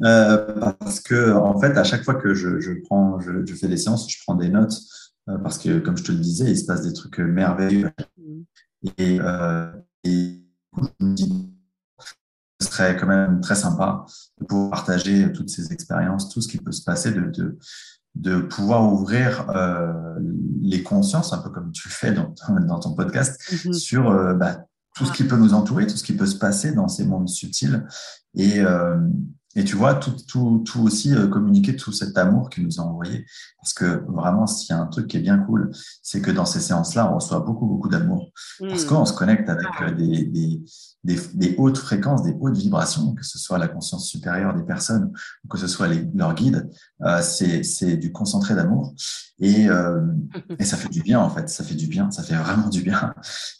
parce 0.00 1.00
que 1.00 1.32
en 1.32 1.58
fait, 1.60 1.76
à 1.76 1.84
chaque 1.84 2.04
fois 2.04 2.14
que 2.14 2.34
je, 2.34 2.60
je 2.60 2.72
prends, 2.84 3.20
je, 3.20 3.46
je, 3.46 3.54
fais 3.54 3.68
des 3.68 3.76
séances, 3.76 4.10
je 4.10 4.18
prends 4.24 4.34
des 4.34 4.48
notes 4.48 4.76
parce 5.42 5.58
que, 5.58 5.78
comme 5.78 5.96
je 5.96 6.04
te 6.04 6.12
le 6.12 6.18
disais, 6.18 6.50
il 6.50 6.58
se 6.58 6.64
passe 6.64 6.82
des 6.82 6.92
trucs 6.92 7.18
merveilleux. 7.18 7.90
Mm. 8.16 8.42
Et, 8.96 9.18
et 10.04 10.42
je 11.00 11.04
me 11.04 11.14
dis, 11.14 11.52
ce 12.60 12.68
serait 12.68 12.96
quand 12.96 13.06
même 13.06 13.40
très 13.40 13.54
sympa 13.54 14.06
de 14.40 14.46
pouvoir 14.46 14.70
partager 14.70 15.30
toutes 15.32 15.50
ces 15.50 15.72
expériences, 15.72 16.30
tout 16.30 16.40
ce 16.40 16.48
qui 16.48 16.58
peut 16.58 16.72
se 16.72 16.82
passer 16.82 17.12
de, 17.12 17.20
de 17.20 17.58
de 18.18 18.40
pouvoir 18.40 18.92
ouvrir 18.92 19.48
euh, 19.50 19.92
les 20.60 20.82
consciences, 20.82 21.32
un 21.32 21.38
peu 21.38 21.50
comme 21.50 21.72
tu 21.72 21.88
le 21.88 21.92
fais 21.92 22.12
dans, 22.12 22.34
dans 22.66 22.80
ton 22.80 22.94
podcast, 22.94 23.40
mm-hmm. 23.50 23.72
sur 23.72 24.10
euh, 24.10 24.34
bah, 24.34 24.58
tout 24.96 25.06
ce 25.06 25.12
qui 25.12 25.24
peut 25.24 25.36
nous 25.36 25.54
entourer, 25.54 25.86
tout 25.86 25.96
ce 25.96 26.02
qui 26.02 26.14
peut 26.16 26.26
se 26.26 26.36
passer 26.36 26.72
dans 26.72 26.88
ces 26.88 27.06
mondes 27.06 27.28
subtils. 27.28 27.86
Et, 28.34 28.60
euh, 28.60 28.98
et 29.58 29.64
tu 29.64 29.74
vois, 29.74 29.96
tout, 29.96 30.12
tout, 30.28 30.62
tout 30.64 30.82
aussi 30.82 31.12
euh, 31.12 31.26
communiquer 31.26 31.74
tout 31.74 31.90
cet 31.90 32.16
amour 32.16 32.48
qu'il 32.48 32.62
nous 32.62 32.78
a 32.78 32.84
envoyé. 32.84 33.26
Parce 33.60 33.72
que 33.72 34.04
vraiment, 34.06 34.46
s'il 34.46 34.72
y 34.72 34.78
a 34.78 34.80
un 34.80 34.86
truc 34.86 35.08
qui 35.08 35.16
est 35.16 35.20
bien 35.20 35.36
cool, 35.36 35.72
c'est 36.00 36.20
que 36.20 36.30
dans 36.30 36.44
ces 36.44 36.60
séances-là, 36.60 37.10
on 37.10 37.16
reçoit 37.16 37.40
beaucoup, 37.40 37.66
beaucoup 37.66 37.88
d'amour. 37.88 38.30
Parce 38.60 38.84
mm. 38.84 38.86
qu'on 38.86 39.04
se 39.04 39.12
connecte 39.12 39.48
avec 39.48 39.96
des, 39.96 40.26
des, 40.26 40.62
des, 41.02 41.18
des, 41.34 41.54
hautes 41.58 41.78
fréquences, 41.78 42.22
des 42.22 42.36
hautes 42.38 42.56
vibrations, 42.56 43.14
que 43.14 43.24
ce 43.24 43.38
soit 43.38 43.58
la 43.58 43.68
conscience 43.68 44.06
supérieure 44.06 44.54
des 44.54 44.62
personnes 44.62 45.12
ou 45.44 45.48
que 45.48 45.58
ce 45.58 45.66
soit 45.66 45.88
les, 45.88 46.08
leurs 46.14 46.34
guides. 46.34 46.68
Euh, 47.02 47.20
c'est 47.22 47.96
du 47.96 48.12
concentré 48.12 48.54
d'amour. 48.54 48.94
Et, 49.40 49.68
euh, 49.68 50.00
et 50.58 50.64
ça 50.64 50.76
fait 50.76 50.88
du 50.88 51.02
bien, 51.02 51.20
en 51.20 51.30
fait. 51.30 51.48
Ça 51.48 51.64
fait 51.64 51.74
du 51.74 51.86
bien. 51.86 52.10
Ça 52.10 52.22
fait 52.22 52.34
vraiment 52.34 52.68
du 52.68 52.82
bien. 52.82 53.14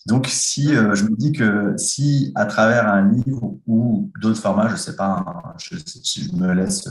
Donc, 0.07 0.27
si 0.29 0.75
euh, 0.75 0.95
je 0.95 1.05
me 1.05 1.17
dis 1.17 1.33
que 1.33 1.75
si 1.77 2.33
à 2.35 2.47
travers 2.47 2.89
un 2.89 3.11
livre 3.11 3.59
ou 3.67 4.11
d'autres 4.21 4.41
formats, 4.41 4.69
je 4.69 4.77
sais 4.77 4.97
pas, 4.97 5.55
je, 5.59 5.77
je 6.05 6.33
me 6.33 6.53
laisse 6.53 6.89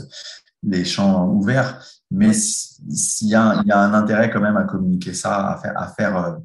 les 0.62 0.84
champs 0.84 1.28
ouverts, 1.28 1.80
mais 2.10 2.32
s'il 2.32 3.28
y, 3.28 3.30
y, 3.30 3.34
a 3.34 3.80
un 3.80 3.94
intérêt 3.94 4.30
quand 4.30 4.40
même 4.40 4.56
à 4.56 4.64
communiquer 4.64 5.14
ça, 5.14 5.48
à 5.52 5.58
faire, 5.58 5.80
à 5.80 5.88
faire 5.88 6.16
euh, 6.16 6.36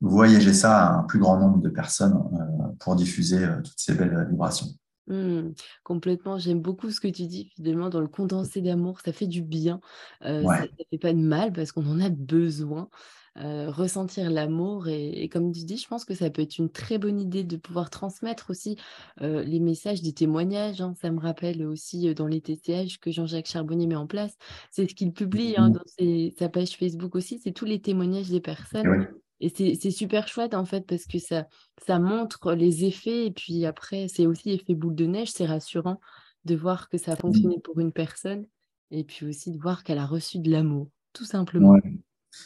voyager 0.00 0.52
ça 0.52 0.86
à 0.86 0.92
un 0.98 1.02
plus 1.04 1.18
grand 1.18 1.38
nombre 1.38 1.60
de 1.60 1.70
personnes 1.70 2.14
euh, 2.14 2.68
pour 2.80 2.94
diffuser 2.96 3.44
euh, 3.44 3.56
toutes 3.62 3.78
ces 3.78 3.94
belles 3.94 4.26
vibrations. 4.28 4.68
Mmh, 5.06 5.52
complètement, 5.82 6.38
j'aime 6.38 6.60
beaucoup 6.60 6.90
ce 6.90 7.00
que 7.00 7.08
tu 7.08 7.26
dis 7.26 7.50
finalement 7.56 7.90
dans 7.90 8.00
le 8.00 8.08
condensé 8.08 8.62
d'amour, 8.62 9.00
ça 9.04 9.12
fait 9.12 9.26
du 9.26 9.42
bien, 9.42 9.80
euh, 10.24 10.42
ça, 10.44 10.62
ne 10.62 10.84
fait 10.90 10.98
pas 10.98 11.12
de 11.12 11.18
mal 11.18 11.52
parce 11.52 11.72
qu'on 11.72 11.86
en 11.86 12.00
a 12.00 12.08
besoin. 12.08 12.88
Ressentir 13.36 14.30
l'amour 14.30 14.88
et, 14.88 15.28
comme 15.28 15.52
tu 15.52 15.64
dis, 15.64 15.76
je 15.76 15.88
pense 15.88 16.04
que 16.04 16.14
ça 16.14 16.30
peut 16.30 16.42
être 16.42 16.58
une 16.58 16.70
très 16.70 16.98
bonne 16.98 17.20
idée 17.20 17.44
de 17.44 17.56
pouvoir 17.56 17.90
transmettre 17.90 18.50
aussi 18.50 18.76
les 19.20 19.60
messages 19.60 20.02
des 20.02 20.12
témoignages. 20.12 20.80
Hein. 20.80 20.94
Ça 21.00 21.10
me 21.10 21.18
rappelle 21.18 21.66
aussi 21.66 22.14
dans 22.14 22.26
les 22.26 22.40
TCH 22.40 22.98
que 23.00 23.10
Jean-Jacques 23.10 23.48
Charbonnier 23.48 23.86
met 23.86 23.96
en 23.96 24.06
place. 24.06 24.36
C'est 24.70 24.88
ce 24.88 24.94
qu'il 24.94 25.12
publie 25.12 25.54
hein, 25.56 25.70
mmh. 25.70 25.72
dans 25.72 26.34
sa 26.38 26.48
page 26.48 26.76
Facebook 26.76 27.14
aussi, 27.16 27.40
c'est 27.42 27.52
tous 27.52 27.64
les 27.64 27.80
témoignages 27.80 28.30
des 28.30 28.40
personnes. 28.40 29.08
Et 29.40 29.48
c'est 29.48 29.90
super 29.90 30.28
chouette 30.28 30.54
en 30.54 30.64
fait 30.64 30.86
parce 30.86 31.04
que 31.06 31.18
ça, 31.18 31.46
ça 31.84 31.98
montre 31.98 32.52
les 32.52 32.84
effets 32.84 33.26
et 33.26 33.30
puis 33.30 33.66
après 33.66 34.08
c'est 34.08 34.26
aussi 34.26 34.50
effet 34.50 34.74
boule 34.74 34.94
de 34.94 35.06
neige, 35.06 35.32
c'est 35.32 35.44
rassurant 35.44 36.00
de 36.44 36.54
voir 36.54 36.88
que 36.88 36.98
ça 36.98 37.12
a 37.12 37.16
fonctionné 37.16 37.58
pour 37.58 37.80
une 37.80 37.92
personne 37.92 38.46
et 38.90 39.04
puis 39.04 39.26
aussi 39.26 39.50
de 39.50 39.58
voir 39.58 39.82
qu'elle 39.82 39.98
a 39.98 40.06
reçu 40.06 40.38
de 40.38 40.50
l'amour, 40.50 40.88
tout 41.12 41.24
simplement. 41.24 41.76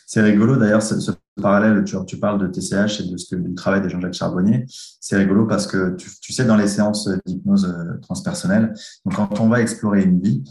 C'est 0.07 0.23
rigolo 0.23 0.57
d'ailleurs 0.57 0.83
ce, 0.83 1.11
parallèle, 1.41 1.85
tu, 1.85 2.17
parles 2.19 2.41
de 2.41 2.47
TCH 2.47 3.01
et 3.01 3.11
de 3.11 3.17
ce 3.17 3.35
que, 3.35 3.41
du 3.41 3.55
travail 3.55 3.83
de 3.83 3.89
Jean-Jacques 3.89 4.15
Charbonnier. 4.15 4.65
C'est 5.01 5.17
rigolo 5.17 5.47
parce 5.47 5.67
que 5.67 5.97
tu, 5.97 6.33
sais, 6.33 6.45
dans 6.45 6.57
les 6.57 6.69
séances 6.69 7.09
d'hypnose 7.27 7.67
euh, 7.67 7.99
transpersonnelle, 8.01 8.75
quand 9.15 9.41
on 9.41 9.49
va 9.49 9.61
explorer 9.61 10.03
une 10.03 10.21
vie, 10.21 10.45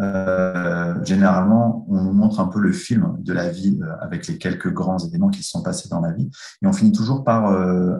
euh, 0.00 0.94
généralement, 1.04 1.86
on 1.88 2.02
nous 2.02 2.12
montre 2.12 2.40
un 2.40 2.46
peu 2.46 2.60
le 2.60 2.72
film 2.72 3.16
de 3.20 3.32
la 3.32 3.48
vie 3.48 3.78
euh, 3.82 3.86
avec 4.00 4.26
les 4.26 4.36
quelques 4.36 4.72
grands 4.72 4.98
événements 4.98 5.30
qui 5.30 5.42
se 5.42 5.50
sont 5.50 5.62
passés 5.62 5.88
dans 5.88 6.00
la 6.00 6.12
vie, 6.12 6.28
et 6.62 6.66
on 6.66 6.72
finit 6.72 6.92
toujours 6.92 7.24
par 7.24 7.46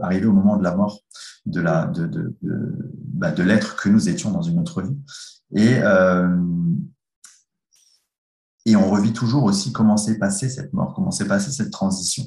arriver 0.02 0.26
au 0.26 0.32
moment 0.32 0.56
de 0.56 0.64
la 0.64 0.76
mort 0.76 1.00
de 1.46 1.60
la 1.60 1.86
de 1.86 2.06
de, 2.06 2.36
de, 2.42 2.92
bah, 3.14 3.32
l'être 3.38 3.76
que 3.76 3.88
nous 3.88 4.08
étions 4.08 4.30
dans 4.30 4.42
une 4.42 4.58
autre 4.58 4.82
vie, 4.82 4.96
et 5.54 5.80
et 8.70 8.76
on 8.76 8.90
revit 8.90 9.12
toujours 9.12 9.44
aussi 9.44 9.72
comment 9.72 9.96
s'est 9.96 10.18
passée 10.18 10.48
cette 10.48 10.72
mort, 10.72 10.92
comment 10.94 11.10
s'est 11.10 11.26
passée 11.26 11.50
cette 11.50 11.70
transition. 11.70 12.24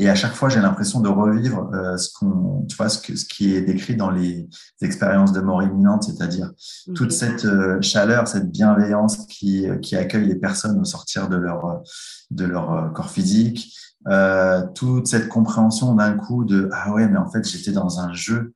Et 0.00 0.08
à 0.08 0.14
chaque 0.14 0.34
fois, 0.34 0.48
j'ai 0.48 0.60
l'impression 0.60 1.00
de 1.00 1.08
revivre 1.08 1.68
euh, 1.74 1.96
ce 1.96 2.12
qu'on, 2.12 2.64
tu 2.68 2.76
vois, 2.76 2.88
ce, 2.88 2.98
que, 2.98 3.16
ce 3.16 3.24
qui 3.24 3.54
est 3.54 3.62
décrit 3.62 3.96
dans 3.96 4.10
les 4.10 4.48
expériences 4.80 5.32
de 5.32 5.40
mort 5.40 5.60
imminente, 5.60 6.04
c'est-à-dire 6.04 6.52
toute 6.94 7.10
cette 7.10 7.44
euh, 7.44 7.82
chaleur, 7.82 8.28
cette 8.28 8.50
bienveillance 8.50 9.26
qui, 9.26 9.66
qui 9.82 9.96
accueille 9.96 10.26
les 10.26 10.36
personnes 10.36 10.78
au 10.80 10.84
sortir 10.84 11.28
de 11.28 11.36
leur, 11.36 11.82
de 12.30 12.44
leur 12.44 12.72
euh, 12.72 12.88
corps 12.90 13.10
physique, 13.10 13.74
euh, 14.06 14.62
toute 14.74 15.06
cette 15.06 15.28
compréhension 15.28 15.94
d'un 15.94 16.14
coup 16.14 16.44
de 16.44 16.70
ah 16.72 16.92
ouais, 16.92 17.08
mais 17.08 17.18
en 17.18 17.28
fait, 17.28 17.46
j'étais 17.46 17.72
dans 17.72 18.00
un 18.00 18.12
jeu, 18.14 18.54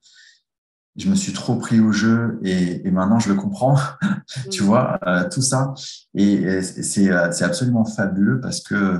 je 0.96 1.08
me 1.08 1.14
suis 1.14 1.32
trop 1.32 1.56
pris 1.56 1.80
au 1.80 1.92
jeu 1.92 2.38
et, 2.42 2.86
et 2.86 2.90
maintenant 2.90 3.18
je 3.18 3.30
le 3.30 3.34
comprends, 3.34 3.78
tu 4.50 4.62
vois, 4.62 4.98
tout 5.32 5.42
ça. 5.42 5.74
Et, 6.14 6.34
et 6.34 6.62
c'est 6.62 7.10
absolument 7.10 7.84
fabuleux 7.84 8.40
parce 8.40 8.60
que 8.60 8.98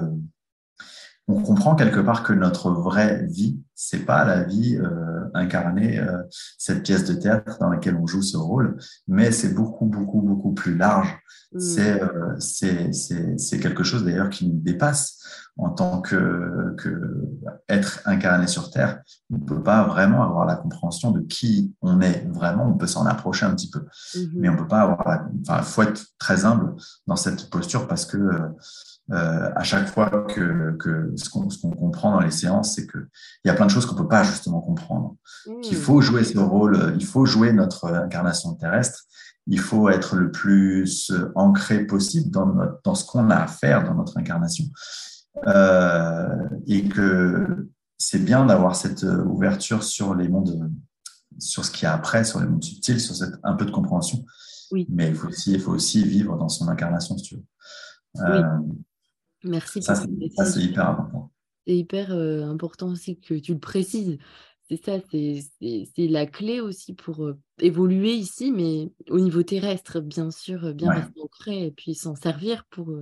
on 1.29 1.41
comprend 1.41 1.75
quelque 1.75 2.01
part 2.01 2.23
que 2.23 2.33
notre 2.33 2.71
vraie 2.71 3.25
vie, 3.27 3.61
c'est 3.75 4.05
pas 4.05 4.25
la 4.25 4.43
vie 4.43 4.77
euh, 4.77 5.25
incarnée, 5.35 5.99
euh, 5.99 6.19
cette 6.59 6.83
pièce 6.83 7.05
de 7.05 7.15
théâtre 7.15 7.59
dans 7.61 7.69
laquelle 7.69 7.97
on 7.97 8.07
joue 8.07 8.23
ce 8.23 8.37
rôle, 8.37 8.77
mais 9.07 9.31
c'est 9.31 9.55
beaucoup, 9.55 9.87
beaucoup, 9.87 10.21
beaucoup 10.21 10.53
plus 10.53 10.77
large. 10.77 11.17
Mm. 11.53 11.61
C'est, 11.61 12.03
euh, 12.03 12.35
c'est, 12.39 12.93
c'est, 12.93 13.39
c'est 13.39 13.61
quelque 13.61 13.85
chose 13.85 14.05
d'ailleurs 14.05 14.31
qui 14.31 14.49
nous 14.49 14.59
dépasse 14.59 15.21
en 15.57 15.71
tant 15.71 16.01
que, 16.01 16.75
que 16.79 17.29
être 17.69 18.01
incarné 18.05 18.47
sur 18.47 18.71
Terre. 18.71 19.03
On 19.31 19.37
ne 19.37 19.45
peut 19.45 19.63
pas 19.63 19.85
vraiment 19.85 20.23
avoir 20.25 20.47
la 20.47 20.57
compréhension 20.57 21.11
de 21.13 21.21
qui 21.21 21.75
on 21.83 22.01
est 22.01 22.27
vraiment. 22.33 22.67
On 22.67 22.75
peut 22.75 22.87
s'en 22.87 23.07
approcher 23.07 23.47
un 23.47 23.55
petit 23.55 23.71
peu, 23.71 23.81
mm-hmm. 23.81 24.31
mais 24.35 24.49
on 24.49 24.57
peut 24.57 24.69
pas 24.69 24.81
avoir. 24.81 25.27
Enfin, 25.43 25.63
faut 25.63 25.83
être 25.83 26.05
très 26.19 26.47
humble 26.47 26.75
dans 27.07 27.17
cette 27.17 27.51
posture 27.51 27.87
parce 27.87 28.07
que 28.07 28.19
euh, 29.11 29.51
à 29.57 29.63
chaque 29.65 29.89
fois 29.89 30.11
que, 30.29 30.77
que 30.79 31.13
ce 31.17 31.29
qu'on 31.29 31.71
comprend 31.71 32.13
dans 32.13 32.21
les 32.21 32.31
séances, 32.31 32.77
c'est 32.77 32.87
qu'il 32.87 33.09
y 33.45 33.51
a 33.51 33.55
plein 33.55 33.67
de 33.67 33.71
choses 33.71 33.85
qu'on 33.85 33.97
peut 33.97 34.09
pas 34.09 34.23
justement 34.23 34.61
comprendre. 34.61 35.17
Qu'il 35.63 35.77
faut 35.77 36.01
jouer 36.01 36.25
ce 36.25 36.39
rôle, 36.39 36.95
il 36.97 37.05
faut 37.05 37.27
jouer 37.27 37.53
notre 37.53 37.87
incarnation 37.93 38.55
terrestre, 38.55 39.03
il 39.49 39.59
faut 39.59 39.89
être 39.89 40.15
le 40.15 40.31
plus 40.31 41.13
ancré 41.35 41.85
possible 41.85 42.31
dans, 42.31 42.47
notre, 42.47 42.81
dans 42.85 42.95
ce 42.95 43.05
qu'on 43.05 43.29
a 43.31 43.37
à 43.37 43.47
faire 43.49 43.85
dans 43.85 43.95
notre 43.95 44.17
incarnation. 44.19 44.67
Euh, 45.47 46.49
et 46.67 46.89
que 46.89 47.69
c'est 47.99 48.23
bien 48.25 48.47
d'avoir 48.47 48.77
cette 48.77 49.03
ouverture 49.03 49.83
sur 49.83 50.15
les 50.15 50.29
mondes, 50.29 50.71
sur 51.39 51.65
ce 51.65 51.71
qu'il 51.71 51.85
y 51.85 51.87
a 51.87 51.95
après, 51.95 52.25
sur 52.25 52.41
les 52.41 52.47
mondes 52.47 52.63
subtils, 52.63 53.01
sur 53.01 53.17
cette, 53.17 53.35
un 53.43 53.55
peu 53.55 53.65
de 53.65 53.71
compréhension. 53.73 54.25
Oui. 54.71 54.87
Mais 54.91 55.09
il 55.09 55.15
faut, 55.15 55.29
aussi, 55.29 55.53
il 55.53 55.61
faut 55.61 55.73
aussi 55.73 56.05
vivre 56.05 56.37
dans 56.37 56.49
son 56.49 56.69
incarnation, 56.69 57.17
si 57.19 57.25
tu 57.25 57.35
veux. 57.37 57.45
Euh, 58.27 58.59
Merci. 59.45 59.83
Ça, 59.83 59.95
c'est 59.95 60.61
hyper 60.61 60.89
important. 60.89 61.31
C'est 61.67 61.77
hyper 61.77 62.13
euh, 62.13 62.45
important 62.45 62.89
aussi 62.89 63.19
que 63.19 63.35
tu 63.35 63.53
le 63.53 63.61
précises. 63.61 64.19
C'est 64.69 64.83
ça, 64.83 64.99
c'est 65.11 66.09
la 66.09 66.27
clé 66.27 66.61
aussi 66.61 66.95
pour 66.95 67.25
euh, 67.25 67.39
évoluer 67.59 68.15
ici, 68.15 68.53
mais 68.53 68.91
au 69.11 69.21
niveau 69.21 69.43
terrestre, 69.43 70.01
bien 70.01 70.31
sûr, 70.31 70.65
euh, 70.65 70.73
bien 70.73 70.91
rester 70.91 71.21
ancré 71.21 71.67
et 71.67 71.71
puis 71.71 71.95
s'en 71.95 72.15
servir 72.15 72.65
pour, 72.71 72.93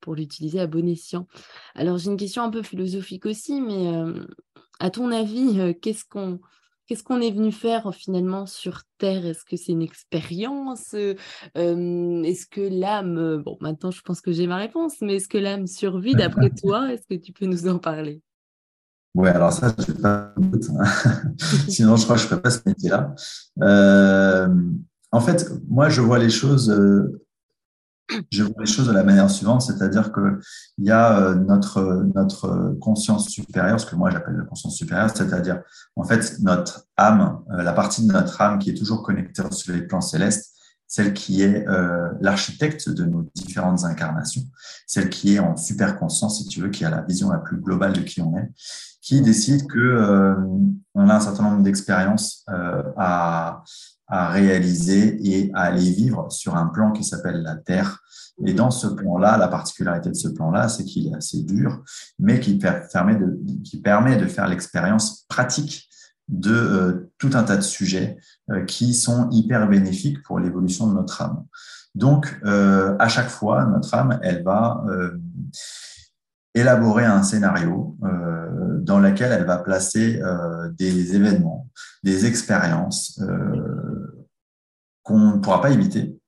pour 0.00 0.14
l'utiliser 0.14 0.60
à 0.60 0.66
bon 0.66 0.88
escient. 0.88 1.26
Alors, 1.74 1.98
j'ai 1.98 2.10
une 2.10 2.16
question 2.16 2.42
un 2.42 2.50
peu 2.50 2.62
philosophique 2.62 3.26
aussi, 3.26 3.60
mais 3.60 3.92
à 4.80 4.90
ton 4.90 5.12
avis, 5.12 5.78
qu'est-ce 5.80 6.04
qu'on 6.04 6.40
Qu'est-ce 6.86 7.04
qu'on 7.04 7.20
est 7.20 7.30
venu 7.30 7.52
faire 7.52 7.94
finalement 7.94 8.46
sur 8.46 8.82
Terre? 8.98 9.24
Est-ce 9.24 9.44
que 9.44 9.56
c'est 9.56 9.72
une 9.72 9.82
expérience? 9.82 10.94
Est-ce 10.94 12.46
que 12.46 12.60
l'âme, 12.60 13.42
bon 13.44 13.56
maintenant 13.60 13.90
je 13.90 14.02
pense 14.02 14.20
que 14.20 14.32
j'ai 14.32 14.46
ma 14.46 14.56
réponse, 14.56 14.96
mais 15.00 15.16
est-ce 15.16 15.28
que 15.28 15.38
l'âme 15.38 15.66
survit 15.66 16.14
d'après 16.14 16.50
toi? 16.62 16.92
Est-ce 16.92 17.06
que 17.08 17.20
tu 17.20 17.32
peux 17.32 17.46
nous 17.46 17.68
en 17.68 17.78
parler? 17.78 18.20
Oui, 19.14 19.28
alors 19.28 19.52
ça, 19.52 19.74
je 19.78 19.92
n'ai 19.92 19.98
pas 19.98 20.32
de 20.36 20.44
doute. 20.46 20.70
Hein. 20.70 21.34
Sinon, 21.68 21.96
je 21.96 22.04
crois 22.04 22.16
que 22.16 22.22
je 22.22 22.26
ne 22.26 22.30
ferais 22.30 22.42
pas 22.42 22.50
ce 22.50 22.60
métier-là. 22.66 23.14
en 25.12 25.20
fait, 25.20 25.50
moi, 25.68 25.88
je 25.88 26.00
vois 26.00 26.18
les 26.18 26.30
choses 26.30 26.70
je 28.30 28.42
vois 28.42 28.54
les 28.60 28.70
choses 28.70 28.88
de 28.88 28.92
la 28.92 29.04
manière 29.04 29.30
suivante, 29.30 29.62
c'est-à-dire 29.62 30.12
qu'il 30.12 30.38
y 30.78 30.90
a 30.90 31.18
euh, 31.18 31.34
notre, 31.34 32.06
notre 32.14 32.76
conscience 32.80 33.28
supérieure, 33.28 33.80
ce 33.80 33.86
que 33.86 33.96
moi 33.96 34.10
j'appelle 34.10 34.36
la 34.36 34.44
conscience 34.44 34.76
supérieure, 34.76 35.10
c'est-à-dire 35.14 35.62
en 35.96 36.04
fait 36.04 36.38
notre 36.40 36.86
âme, 36.96 37.40
euh, 37.52 37.62
la 37.62 37.72
partie 37.72 38.06
de 38.06 38.12
notre 38.12 38.40
âme 38.40 38.58
qui 38.58 38.70
est 38.70 38.74
toujours 38.74 39.02
connectée 39.02 39.42
sur 39.50 39.72
les 39.72 39.82
plans 39.82 40.00
célestes, 40.00 40.52
celle 40.86 41.14
qui 41.14 41.42
est 41.42 41.66
euh, 41.68 42.08
l'architecte 42.20 42.90
de 42.90 43.04
nos 43.04 43.30
différentes 43.34 43.84
incarnations, 43.84 44.42
celle 44.86 45.08
qui 45.08 45.34
est 45.34 45.38
en 45.38 45.56
super 45.56 45.98
conscience, 45.98 46.38
si 46.38 46.48
tu 46.48 46.60
veux, 46.60 46.68
qui 46.68 46.84
a 46.84 46.90
la 46.90 47.00
vision 47.00 47.30
la 47.30 47.38
plus 47.38 47.56
globale 47.56 47.94
de 47.94 48.00
qui 48.00 48.20
on 48.20 48.36
est, 48.36 48.50
qui 49.00 49.22
décide 49.22 49.66
que 49.66 50.36
on 50.94 51.08
a 51.08 51.14
un 51.16 51.20
certain 51.20 51.44
nombre 51.44 51.62
d'expériences 51.62 52.44
à, 52.96 53.64
à 54.12 54.28
réaliser 54.28 55.18
et 55.26 55.50
à 55.54 55.62
aller 55.62 55.90
vivre 55.90 56.30
sur 56.30 56.54
un 56.54 56.66
plan 56.66 56.92
qui 56.92 57.02
s'appelle 57.02 57.42
la 57.42 57.56
Terre. 57.56 58.00
Et 58.44 58.52
dans 58.52 58.70
ce 58.70 58.86
plan-là, 58.86 59.38
la 59.38 59.48
particularité 59.48 60.10
de 60.10 60.14
ce 60.14 60.28
plan-là, 60.28 60.68
c'est 60.68 60.84
qu'il 60.84 61.08
est 61.08 61.14
assez 61.14 61.42
dur, 61.42 61.82
mais 62.18 62.38
qui 62.38 62.58
permet 62.58 63.16
de, 63.16 63.40
qui 63.64 63.80
permet 63.80 64.16
de 64.16 64.26
faire 64.26 64.48
l'expérience 64.48 65.24
pratique 65.28 65.88
de 66.28 66.52
euh, 66.52 67.10
tout 67.16 67.30
un 67.32 67.42
tas 67.42 67.56
de 67.56 67.62
sujets 67.62 68.18
euh, 68.50 68.66
qui 68.66 68.92
sont 68.92 69.30
hyper 69.30 69.66
bénéfiques 69.66 70.22
pour 70.24 70.38
l'évolution 70.38 70.86
de 70.88 70.92
notre 70.92 71.22
âme. 71.22 71.44
Donc, 71.94 72.38
euh, 72.44 72.94
à 72.98 73.08
chaque 73.08 73.30
fois, 73.30 73.64
notre 73.64 73.94
âme, 73.94 74.18
elle 74.22 74.42
va 74.42 74.84
élaborer 76.54 77.04
un 77.04 77.22
scénario 77.22 77.96
euh, 78.04 78.78
dans 78.80 78.98
lequel 78.98 79.32
elle 79.32 79.44
va 79.44 79.58
placer 79.58 80.20
euh, 80.22 80.68
des 80.78 81.14
événements, 81.14 81.68
des 82.02 82.26
expériences 82.26 83.20
euh, 83.22 84.01
qu'on 85.02 85.36
ne 85.36 85.38
pourra 85.38 85.60
pas 85.60 85.70
éviter. 85.70 86.18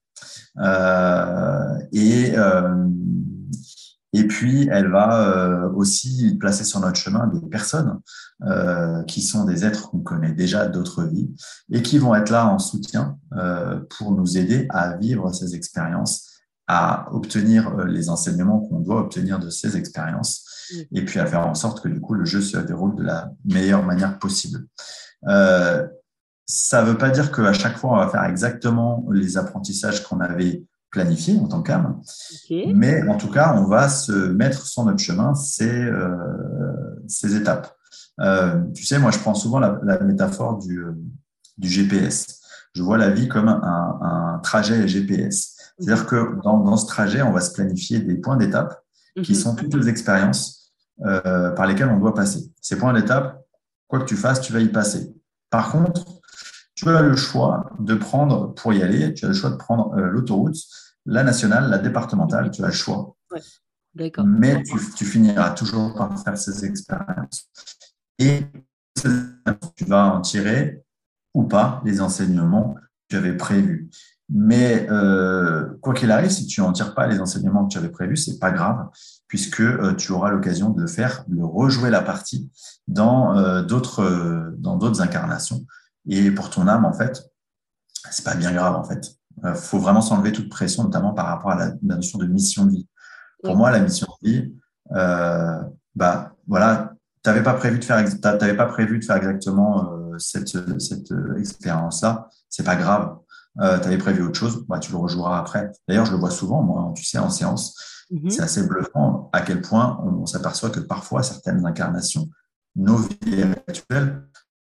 Euh, 0.59 1.79
et, 1.93 2.33
euh, 2.37 2.89
et 4.13 4.27
puis, 4.27 4.69
elle 4.71 4.91
va 4.91 5.69
aussi 5.75 6.37
placer 6.39 6.65
sur 6.65 6.81
notre 6.81 6.97
chemin 6.97 7.27
des 7.27 7.49
personnes 7.49 8.01
qui 9.09 9.23
sont 9.23 9.45
des 9.45 9.65
êtres 9.65 9.91
qu'on 9.91 10.01
connaît 10.01 10.33
déjà 10.33 10.69
d'autres 10.69 11.03
vies 11.03 11.35
et 11.73 11.83
qui 11.83 11.99
vont 11.99 12.15
être 12.15 12.31
là 12.31 12.47
en 12.47 12.61
soutien 12.61 13.19
pour 13.91 14.13
nous 14.13 14.39
aider 14.39 14.69
à 14.71 14.97
vivre 14.97 15.33
ces 15.33 15.57
expériences 15.57 16.35
à 16.67 17.09
obtenir 17.13 17.69
euh, 17.79 17.87
les 17.87 18.09
enseignements 18.09 18.61
qu'on 18.61 18.81
doit 18.81 19.01
obtenir 19.01 19.39
de 19.39 19.51
ces 19.51 19.77
expériences 19.77 20.45
et 20.93 21.05
puis 21.05 21.21
à 21.21 21.27
faire 21.27 21.47
en 21.47 21.55
sorte 21.55 21.83
que 21.83 21.89
du 21.89 22.01
coup 22.01 22.15
le 22.15 22.25
jeu 22.25 22.41
se 22.41 22.57
déroule 22.57 22.97
de 22.97 23.03
la 23.03 23.31
meilleure 23.45 23.83
manière 23.83 24.19
possible. 24.19 24.67
Euh, 25.29 25.87
ça 26.47 26.83
ne 26.83 26.91
veut 26.91 26.99
pas 26.99 27.11
dire 27.11 27.33
qu'à 27.33 27.53
chaque 27.53 27.77
fois 27.79 27.93
on 27.93 27.97
va 27.97 28.09
faire 28.09 28.25
exactement 28.25 29.07
les 29.11 29.37
apprentissages 29.37 30.03
qu'on 30.03 30.21
avait 30.21 30.65
planifiés 30.91 31.39
en 31.39 31.49
tant 31.49 31.63
qu'âme, 31.63 32.01
mais 32.51 33.03
en 33.09 33.17
tout 33.17 33.31
cas 33.31 33.55
on 33.57 33.67
va 33.67 33.89
se 33.89 34.13
mettre 34.13 34.67
sur 34.67 34.85
notre 34.85 35.01
chemin 35.01 35.35
ces, 35.35 35.83
euh, 35.85 36.17
ces 37.09 37.35
étapes. 37.35 37.75
Euh, 38.21 38.63
tu 38.75 38.85
sais, 38.85 38.99
moi 38.99 39.11
je 39.11 39.19
prends 39.19 39.35
souvent 39.35 39.59
la, 39.59 39.81
la 39.83 39.99
métaphore 40.01 40.59
du, 40.59 40.79
euh, 40.79 40.93
du 41.59 41.69
GPS. 41.69 42.41
Je 42.75 42.83
vois 42.83 42.99
la 42.99 43.11
vie 43.11 43.29
comme 43.29 43.49
un, 43.49 43.99
un 44.03 44.39
trajet 44.41 44.87
GPS. 44.87 45.55
C'est-à-dire 45.79 46.07
que 46.07 46.41
dans, 46.43 46.59
dans, 46.59 46.77
ce 46.77 46.87
trajet, 46.87 47.23
on 47.23 47.33
va 47.33 47.41
se 47.41 47.53
planifier 47.53 48.01
des 48.01 48.17
points 48.17 48.37
d'étape 48.37 48.81
qui 49.23 49.33
mhm. 49.33 49.39
sont 49.39 49.55
toutes 49.57 49.75
les 49.75 49.89
expériences 49.89 50.73
euh, 51.05 51.51
par 51.51 51.67
lesquelles 51.67 51.89
on 51.89 51.99
doit 51.99 52.15
passer. 52.15 52.53
Ces 52.61 52.77
points 52.77 52.93
d'étape, 52.93 53.43
quoi 53.89 54.01
que 54.01 54.05
tu 54.05 54.17
fasses, 54.17 54.41
tu 54.41 54.53
vas 54.53 54.61
y 54.61 54.69
passer. 54.69 55.15
Par 55.51 55.73
contre, 55.73 56.05
tu 56.85 56.97
as 56.97 57.03
le 57.03 57.17
choix 57.17 57.71
de 57.79 57.95
prendre, 57.95 58.55
pour 58.55 58.73
y 58.73 58.83
aller, 58.83 59.15
tu 59.15 59.25
as 59.25 59.29
le 59.29 59.35
choix 59.35 59.51
de 59.51 59.57
prendre 59.57 59.95
euh, 59.95 60.09
l'autoroute, 60.11 60.57
la 61.07 61.23
nationale, 61.23 61.71
la 61.71 61.79
départementale, 61.79 62.51
tu 62.51 62.63
as 62.63 62.69
le 62.69 62.73
choix. 62.73 63.17
D'accord. 63.95 64.25
Mais 64.27 64.63
tu, 64.63 64.77
tu, 64.97 65.05
finiras 65.05 65.51
toujours 65.51 65.95
par 65.95 66.19
faire 66.23 66.37
ces 66.37 66.65
expériences. 66.65 67.49
Et 68.19 68.43
tu 69.77 69.85
vas 69.87 70.07
en 70.07 70.21
tirer 70.21 70.83
ou 71.33 71.45
pas 71.45 71.81
les 71.85 72.01
enseignements 72.01 72.75
que 72.75 72.81
tu 73.11 73.17
avais 73.17 73.37
prévus. 73.37 73.91
Mais 74.31 74.87
euh, 74.91 75.77
quoi 75.81 75.93
qu'il 75.93 76.11
arrive, 76.11 76.31
si 76.31 76.47
tu 76.47 76.61
n'en 76.61 76.73
tires 76.73 76.95
pas 76.95 77.07
les 77.07 77.21
enseignements 77.21 77.67
que 77.67 77.73
tu 77.73 77.79
avais 77.79 77.91
prévus, 77.91 78.17
c'est 78.17 78.39
pas 78.39 78.51
grave, 78.51 78.89
puisque 79.29 79.61
euh, 79.61 79.95
tu 79.95 80.13
auras 80.13 80.31
l'occasion 80.31 80.71
de 80.71 80.81
le 80.81 80.87
faire, 80.87 81.25
de 81.29 81.43
rejouer 81.43 81.91
la 81.91 82.01
partie 82.01 82.51
dans 82.89 83.37
euh, 83.37 83.63
d'autres 83.63 85.03
incarnations. 85.03 85.67
Et 86.09 86.31
pour 86.31 86.51
ton 86.51 86.69
âme, 86.69 86.85
en 86.85 86.93
fait, 86.93 87.23
c'est 88.11 88.25
pas 88.25 88.35
bien 88.35 88.53
grave, 88.53 88.75
en 88.75 88.85
fait. 88.85 89.17
Il 89.43 89.55
faut 89.55 89.79
vraiment 89.79 90.01
s'enlever 90.01 90.33
toute 90.33 90.49
pression, 90.49 90.85
notamment 90.85 91.13
par 91.13 91.27
rapport 91.27 91.51
à 91.51 91.57
la, 91.57 91.67
la 91.83 91.97
notion 91.97 92.19
de 92.19 92.27
mission 92.27 92.67
de 92.67 92.71
vie. 92.71 92.89
Pour 93.43 93.57
moi, 93.57 93.71
la 93.71 93.81
mission 93.81 94.07
de 94.23 94.29
vie, 94.29 94.55
bah 95.97 96.33
voilà, 96.47 96.95
t'avais 97.23 97.43
pas 97.43 97.55
prévu 97.55 97.79
de 97.79 97.85
faire, 97.85 98.03
t'avais 98.21 98.57
pas 98.57 98.67
prévu 98.67 98.99
de 98.99 99.05
faire 99.05 99.17
exactement 99.17 99.91
cette 100.19 100.57
cette 100.81 101.13
expérience-là, 101.37 102.29
c'est 102.49 102.65
pas 102.65 102.77
grave 102.77 103.17
euh, 103.61 103.79
tu 103.79 103.87
avais 103.87 103.99
prévu 103.99 104.23
autre 104.23 104.39
chose, 104.39 104.65
bah, 104.69 104.79
tu 104.79 104.91
le 104.91 104.99
rejoueras 104.99 105.39
après. 105.39 105.71
D'ailleurs, 105.87 106.07
je 106.07 106.13
le 106.13 106.19
vois 106.19 106.31
souvent, 106.31 106.63
moi, 106.63 106.93
tu 106.97 107.05
sais, 107.05 107.19
en 107.19 107.31
séance. 107.31 108.05
Mhm. 108.11 108.31
C'est 108.31 108.43
assez 108.43 108.67
bluffant 108.67 109.31
à 109.33 109.43
quel 109.43 109.61
point 109.61 109.99
on, 110.03 110.27
s'aperçoit 110.27 110.71
que 110.71 110.81
parfois, 110.81 111.23
certaines 111.23 111.65
incarnations 111.65 112.29
nos 112.77 112.97
vies 112.97 113.43
actuelles 113.69 114.27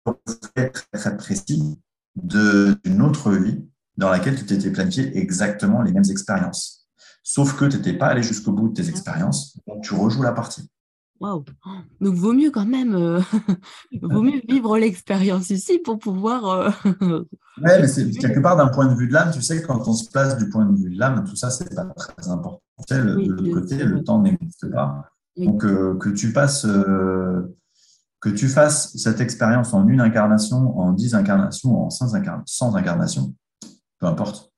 très, 0.05 0.70
très, 0.70 0.86
très 0.92 1.16
précis 1.16 1.78
d'une 2.16 3.03
autre 3.03 3.32
vie 3.32 3.64
dans 3.96 4.11
laquelle 4.11 4.36
tu 4.36 4.46
t'étais 4.46 4.70
planifié 4.70 5.16
exactement 5.18 5.82
les 5.82 5.92
mêmes 5.92 6.11
expériences. 6.11 6.88
Sauf 7.22 7.57
que 7.57 7.66
tu 7.66 7.76
n'étais 7.76 7.92
pas 7.92 8.07
allé 8.07 8.22
jusqu'au 8.22 8.53
bout 8.53 8.68
de 8.68 8.74
tes 8.82 8.88
expériences, 8.88 9.59
donc 9.66 9.82
tu 9.82 9.94
rejoues 9.94 10.22
la 10.22 10.32
partie. 10.32 10.68
Waouh 11.20 11.44
Donc 12.01 12.14
vaut 12.14 12.32
mieux 12.32 12.51
quand 12.51 12.64
même, 12.64 12.94
euh, 12.94 13.20
vaut 14.03 14.22
mieux 14.22 14.40
vivre 14.48 14.78
l'expérience 14.78 15.51
ici 15.51 15.78
pour 15.78 15.98
pouvoir. 15.98 16.46
Euh, 16.48 16.70
oui, 17.03 17.22
mais 17.59 17.86
c'est 17.86 18.11
quelque 18.12 18.40
part 18.40 18.57
d'un 18.57 18.68
point 18.68 18.86
de 18.86 18.94
vue 18.98 19.07
de 19.07 19.12
l'âme, 19.12 19.30
tu 19.30 19.42
sais, 19.42 19.61
quand 19.61 19.86
on 19.86 19.92
se 19.92 20.09
place 20.11 20.38
du 20.38 20.48
point 20.48 20.64
de 20.64 20.74
vue 20.82 20.90
de 20.90 20.98
l'âme, 20.98 21.24
tout 21.28 21.36
ça, 21.36 21.51
c'est 21.51 21.74
pas 21.74 21.84
très 21.84 22.28
important. 22.30 22.62
Sais, 22.88 23.03
le, 23.03 23.53
côté, 23.53 23.84
le 23.84 24.03
temps 24.03 24.22
n'existe 24.22 24.70
pas. 24.70 25.11
Donc 25.36 25.64
euh, 25.64 25.94
que 25.98 26.09
tu 26.09 26.32
passes, 26.32 26.66
que 28.20 28.28
tu 28.28 28.48
fasses 28.48 28.96
cette 28.96 29.20
expérience 29.20 29.72
en 29.72 29.88
une 29.88 30.00
incarnation, 30.00 30.78
en 30.78 30.92
dix 30.92 31.14
incarnations, 31.14 31.86
en 31.86 31.90
cent 31.90 32.74
incarnations, 32.74 33.34
peu 33.98 34.06
importe. 34.06 34.52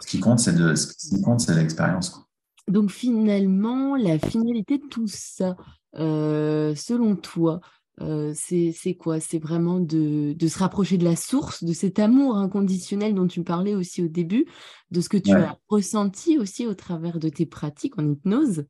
Ce 0.00 0.06
qui 0.06 0.20
compte, 0.20 0.38
c'est 0.38 0.54
de, 0.54 0.74
ce 0.74 0.92
qui 0.92 1.20
compte, 1.22 1.40
c'est 1.40 1.54
l'expérience. 1.54 2.20
Donc 2.68 2.90
finalement, 2.90 3.96
la 3.96 4.18
finalité 4.18 4.78
de 4.78 4.86
tout 4.86 5.06
ça, 5.06 5.56
euh, 5.96 6.74
selon 6.74 7.16
toi, 7.16 7.60
euh, 8.00 8.32
c'est 8.34 8.94
quoi? 8.94 9.20
C'est 9.20 9.38
vraiment 9.38 9.80
de, 9.80 10.36
se 10.40 10.58
rapprocher 10.58 10.98
de 10.98 11.04
la 11.04 11.16
source, 11.16 11.62
de 11.62 11.72
cet 11.72 11.98
amour 11.98 12.36
inconditionnel 12.36 13.14
dont 13.14 13.26
tu 13.26 13.44
parlais 13.44 13.74
aussi 13.74 14.02
au 14.02 14.08
début, 14.08 14.46
de 14.90 15.00
ce 15.00 15.08
que 15.08 15.16
tu 15.16 15.32
as 15.32 15.58
ressenti 15.68 16.38
aussi 16.38 16.66
au 16.66 16.74
travers 16.74 17.18
de 17.18 17.28
tes 17.28 17.46
pratiques 17.46 17.98
en 17.98 18.10
hypnose? 18.10 18.64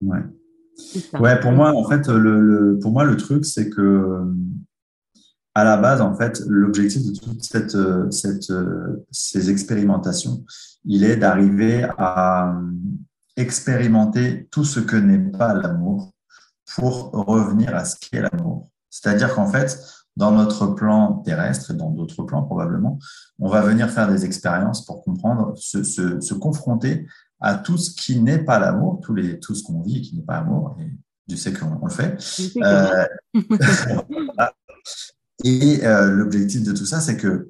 Ouais. 0.00 0.20
Ouais, 1.18 1.38
pour 1.40 1.52
moi, 1.52 1.72
en 1.74 1.88
fait, 1.88 2.08
le, 2.08 2.78
pour 2.80 2.92
moi, 2.92 3.04
le 3.04 3.16
truc, 3.16 3.44
c'est 3.44 3.68
que 3.68 4.24
à 5.54 5.64
la 5.64 5.76
base, 5.76 6.00
en 6.00 6.14
fait, 6.14 6.40
l'objectif 6.46 7.04
de 7.04 7.18
toutes 7.18 7.42
cette, 7.42 7.76
cette, 8.12 8.52
ces 9.10 9.50
expérimentations, 9.50 10.44
il 10.84 11.02
est 11.02 11.16
d'arriver 11.16 11.84
à 11.98 12.54
expérimenter 13.36 14.48
tout 14.50 14.64
ce 14.64 14.80
que 14.80 14.96
n'est 14.96 15.18
pas 15.18 15.54
l'amour 15.54 16.12
pour 16.74 17.10
revenir 17.12 17.74
à 17.74 17.84
ce 17.84 17.96
qu'est 17.98 18.20
l'amour. 18.20 18.68
C'est-à-dire 18.90 19.34
qu'en 19.34 19.46
fait, 19.46 19.80
dans 20.16 20.32
notre 20.32 20.66
plan 20.66 21.22
terrestre 21.24 21.70
et 21.70 21.74
dans 21.74 21.90
d'autres 21.90 22.24
plans 22.24 22.42
probablement, 22.42 22.98
on 23.38 23.48
va 23.48 23.62
venir 23.62 23.88
faire 23.88 24.08
des 24.08 24.24
expériences 24.24 24.84
pour 24.84 25.02
comprendre, 25.04 25.56
se, 25.56 25.84
se, 25.84 26.34
confronter 26.34 27.06
à 27.40 27.54
tout 27.54 27.78
ce 27.78 27.90
qui 27.90 28.20
n'est 28.20 28.38
pas 28.38 28.58
l'amour, 28.58 29.00
tout, 29.02 29.14
les, 29.14 29.38
tout 29.38 29.54
ce 29.54 29.62
qu'on 29.62 29.82
vit 29.82 30.02
qui 30.02 30.16
n'est 30.16 30.22
pas 30.22 30.40
l'amour, 30.40 30.76
et 30.80 30.90
Dieu 31.26 31.36
sait 31.36 31.52
qu'on 31.52 31.84
le 31.84 31.92
fait. 31.92 32.16
Euh, 32.62 33.06
et 35.44 35.86
euh, 35.86 36.10
l'objectif 36.10 36.62
de 36.64 36.72
tout 36.72 36.86
ça, 36.86 37.00
c'est 37.00 37.16
que 37.16 37.48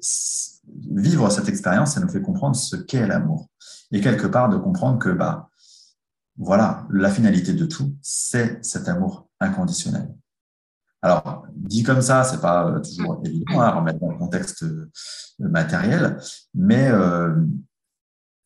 vivre 0.91 1.29
cette 1.29 1.49
expérience, 1.49 1.93
ça 1.93 2.01
nous 2.01 2.09
fait 2.09 2.21
comprendre 2.21 2.55
ce 2.55 2.75
qu'est 2.75 3.07
l'amour. 3.07 3.47
Et 3.91 4.01
quelque 4.01 4.27
part, 4.27 4.49
de 4.49 4.57
comprendre 4.57 4.99
que 4.99 5.09
bah, 5.09 5.49
voilà, 6.37 6.87
la 6.91 7.09
finalité 7.09 7.53
de 7.53 7.65
tout, 7.65 7.95
c'est 8.01 8.63
cet 8.63 8.87
amour 8.87 9.27
inconditionnel. 9.39 10.13
Alors, 11.01 11.45
dit 11.55 11.83
comme 11.83 12.01
ça, 12.01 12.23
c'est 12.23 12.41
pas 12.41 12.67
euh, 12.67 12.79
toujours 12.79 13.21
évident 13.25 13.61
à 13.61 13.71
remettre 13.71 13.99
dans 13.99 14.11
le 14.11 14.17
contexte 14.17 14.63
euh, 14.63 14.89
matériel, 15.39 16.17
mais, 16.53 16.89
euh, 16.89 17.35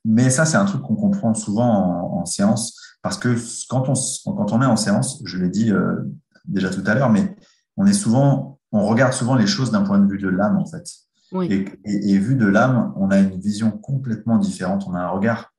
mais 0.06 0.30
ça, 0.30 0.46
c'est 0.46 0.58
un 0.58 0.66
truc 0.66 0.82
qu'on 0.82 0.96
comprend 0.96 1.34
souvent 1.34 2.20
en, 2.20 2.26
séance, 2.26 2.80
parce 3.02 3.18
que 3.18 3.36
quand 3.70 3.90
on, 3.90 3.94
quand 4.34 4.54
on 4.54 4.62
est 4.62 4.66
en 4.66 4.76
séance, 4.76 5.22
je 5.26 5.38
l'ai 5.38 5.50
dit 5.50 5.72
déjà 6.46 6.70
tout 6.70 6.84
à 6.86 6.94
l'heure, 6.94 7.10
mais 7.10 7.36
on 7.78 7.86
est 7.86 7.94
souvent, 7.94 8.60
on 8.72 8.86
regarde 8.86 9.14
souvent 9.14 9.36
les 9.36 9.48
choses 9.48 9.72
d'un 9.72 9.84
point 9.84 10.00
de 10.00 10.10
vue 10.10 10.20
de 10.20 10.30
l'âme, 10.30 10.58
en 10.58 10.66
fait. 10.66 10.84
Et, 11.42 11.66
et, 11.86 12.18
vu 12.20 12.36
de 12.36 12.46
l'âme, 12.46 12.94
on 12.96 13.10
a 13.10 13.20
une 13.20 13.40
vision 13.40 13.72
complètement 13.72 14.38
différente, 14.38 14.86
on 14.88 14.94
a 14.94 15.00
un 15.00 15.10
regard 15.10 15.52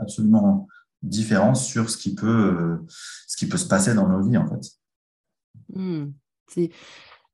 absolument 0.00 0.66
différence 1.02 1.64
sur 1.64 1.90
ce 1.90 1.96
qui 1.96 2.14
peut, 2.14 2.26
euh, 2.26 2.86
ce 3.26 3.36
qui 3.36 3.46
peut 3.46 3.56
se 3.56 3.68
passer 3.68 3.94
dans 3.94 4.08
nos 4.08 4.22
vies, 4.22 4.36
en 4.36 4.48
fait. 4.48 4.70
Hmm. 5.74 6.12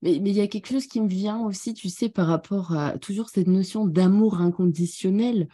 Mais, 0.05 0.17
il 0.17 0.29
y 0.29 0.41
a 0.43 0.47
quelque 0.47 0.69
chose 0.69 0.87
qui 0.87 1.01
me 1.01 1.09
vient 1.09 1.41
aussi, 1.47 1.73
tu 1.73 1.89
sais, 1.89 2.11
par 2.11 2.27
rapport 2.27 2.77
à 2.77 2.99
toujours 2.99 3.31
cette 3.31 3.49
notion 3.49 3.87
d'amour 3.87 4.39
inconditionnel, 4.39 5.49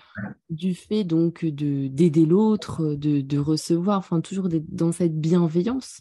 du 0.50 0.74
fait 0.74 1.04
donc 1.04 1.44
de 1.44 1.86
d'aider 1.86 2.26
l'autre, 2.26 2.96
de, 2.96 3.20
de, 3.20 3.38
recevoir, 3.38 3.98
enfin 3.98 4.20
toujours 4.20 4.48
dans 4.68 4.90
cette 4.90 5.18
bienveillance. 5.20 6.00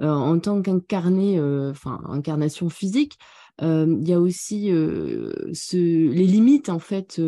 Euh, 0.00 0.12
en 0.12 0.38
tant 0.38 0.62
qu'incarné, 0.62 1.40
euh, 1.40 1.72
enfin 1.72 2.00
incarnation 2.08 2.68
physique, 2.68 3.18
il 3.60 4.06
y 4.08 4.12
a 4.12 4.20
aussi 4.20 4.68
ce, 4.68 5.76
les 5.76 6.26
limites, 6.26 6.68
en 6.68 6.78
fait, 6.78 7.20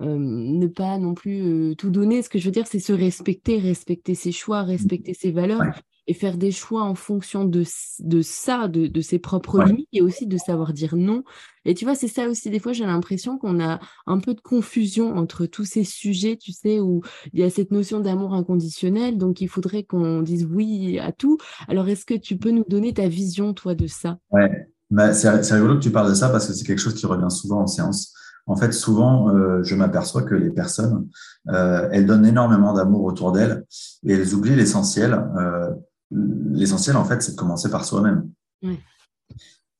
ne 0.00 0.66
pas 0.66 0.98
non 0.98 1.14
plus 1.14 1.76
tout 1.78 1.90
donner. 1.90 2.22
Ce 2.22 2.28
que 2.28 2.40
je 2.40 2.46
veux 2.46 2.50
dire, 2.50 2.66
c'est 2.66 2.80
se 2.80 2.92
respecter, 2.92 3.58
respecter 3.58 4.16
ses 4.16 4.32
choix, 4.32 4.64
mmh. 4.64 4.66
respecter 4.66 5.14
ses 5.14 5.30
valeurs 5.30 5.62
et 6.08 6.14
faire 6.14 6.38
des 6.38 6.50
choix 6.50 6.82
en 6.82 6.94
fonction 6.94 7.44
de, 7.44 7.62
de 8.00 8.22
ça, 8.22 8.66
de, 8.66 8.86
de 8.86 9.00
ses 9.02 9.18
propres 9.18 9.62
limites 9.62 9.88
et 9.92 10.00
aussi 10.00 10.26
de 10.26 10.38
savoir 10.38 10.72
dire 10.72 10.96
non. 10.96 11.22
Et 11.66 11.74
tu 11.74 11.84
vois, 11.84 11.94
c'est 11.94 12.08
ça 12.08 12.28
aussi, 12.30 12.48
des 12.48 12.58
fois, 12.58 12.72
j'ai 12.72 12.86
l'impression 12.86 13.36
qu'on 13.36 13.60
a 13.60 13.78
un 14.06 14.18
peu 14.18 14.32
de 14.32 14.40
confusion 14.40 15.14
entre 15.14 15.44
tous 15.44 15.66
ces 15.66 15.84
sujets, 15.84 16.36
tu 16.36 16.50
sais, 16.52 16.80
où 16.80 17.02
il 17.34 17.40
y 17.40 17.42
a 17.42 17.50
cette 17.50 17.72
notion 17.72 18.00
d'amour 18.00 18.32
inconditionnel, 18.32 19.18
donc 19.18 19.42
il 19.42 19.48
faudrait 19.48 19.84
qu'on 19.84 20.22
dise 20.22 20.46
oui 20.50 20.98
à 20.98 21.12
tout. 21.12 21.36
Alors, 21.68 21.86
est-ce 21.88 22.06
que 22.06 22.14
tu 22.14 22.38
peux 22.38 22.52
nous 22.52 22.64
donner 22.66 22.94
ta 22.94 23.06
vision, 23.06 23.52
toi, 23.52 23.74
de 23.74 23.86
ça? 23.86 24.18
Ouais, 24.30 24.66
c'est 25.12 25.52
rigolo 25.52 25.74
que 25.74 25.82
tu 25.82 25.90
parles 25.90 26.08
de 26.08 26.14
ça 26.14 26.30
parce 26.30 26.46
que 26.46 26.54
c'est 26.54 26.64
quelque 26.64 26.80
chose 26.80 26.94
qui 26.94 27.04
revient 27.04 27.30
souvent 27.30 27.60
en 27.60 27.66
séance. 27.66 28.14
En 28.46 28.56
fait, 28.56 28.72
souvent, 28.72 29.28
euh, 29.28 29.62
je 29.62 29.74
m'aperçois 29.74 30.22
que 30.22 30.34
les 30.34 30.48
personnes, 30.48 31.06
euh, 31.50 31.86
elles 31.92 32.06
donnent 32.06 32.24
énormément 32.24 32.72
d'amour 32.72 33.04
autour 33.04 33.30
d'elles 33.30 33.66
et 34.06 34.14
elles 34.14 34.34
oublient 34.34 34.56
l'essentiel. 34.56 35.12
Euh, 35.38 35.68
l'essentiel, 36.10 36.96
en 36.96 37.04
fait, 37.04 37.22
c'est 37.22 37.32
de 37.32 37.36
commencer 37.36 37.70
par 37.70 37.84
soi-même. 37.84 38.30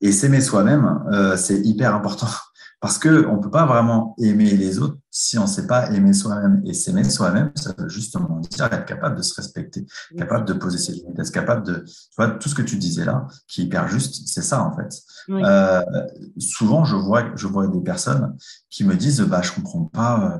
Et 0.01 0.11
s'aimer 0.11 0.41
soi-même, 0.41 1.35
c'est 1.37 1.59
hyper 1.59 1.93
important. 1.95 2.27
Parce 2.81 2.97
qu'on 2.97 3.35
ne 3.35 3.41
peut 3.41 3.51
pas 3.51 3.65
vraiment 3.65 4.15
aimer 4.19 4.51
les 4.51 4.79
autres 4.79 4.97
si 5.11 5.37
on 5.37 5.41
ne 5.41 5.47
sait 5.47 5.67
pas 5.67 5.91
aimer 5.91 6.13
soi-même. 6.13 6.61
Et 6.65 6.73
s'aimer 6.73 7.03
soi-même, 7.03 7.51
ça 7.55 7.73
veut 7.77 7.89
justement 7.89 8.39
dire 8.39 8.71
être 8.71 8.85
capable 8.85 9.17
de 9.17 9.21
se 9.21 9.33
respecter, 9.35 9.85
capable 10.17 10.45
de 10.45 10.53
poser 10.53 10.77
ses 10.77 10.93
limites, 10.93 11.19
être 11.19 11.31
capable 11.31 11.65
de. 11.65 11.83
Tu 11.85 12.15
vois, 12.17 12.29
tout 12.29 12.47
ce 12.47 12.55
que 12.55 12.61
tu 12.61 12.77
disais 12.77 13.03
là, 13.03 13.27
qui 13.49 13.61
est 13.61 13.63
hyper 13.65 13.89
juste, 13.89 14.27
c'est 14.27 14.41
ça 14.41 14.63
en 14.63 14.73
fait. 14.73 14.97
Euh, 15.29 15.83
souvent, 16.37 16.85
je 16.85 16.95
vois, 16.95 17.35
je 17.35 17.47
vois 17.47 17.67
des 17.67 17.81
personnes 17.81 18.37
qui 18.69 18.85
me 18.85 18.95
disent 18.95 19.21
bah, 19.21 19.41
Je 19.41 19.51
ne 19.51 19.55
comprends 19.55 19.85
pas. 19.85 20.33
Euh, 20.35 20.37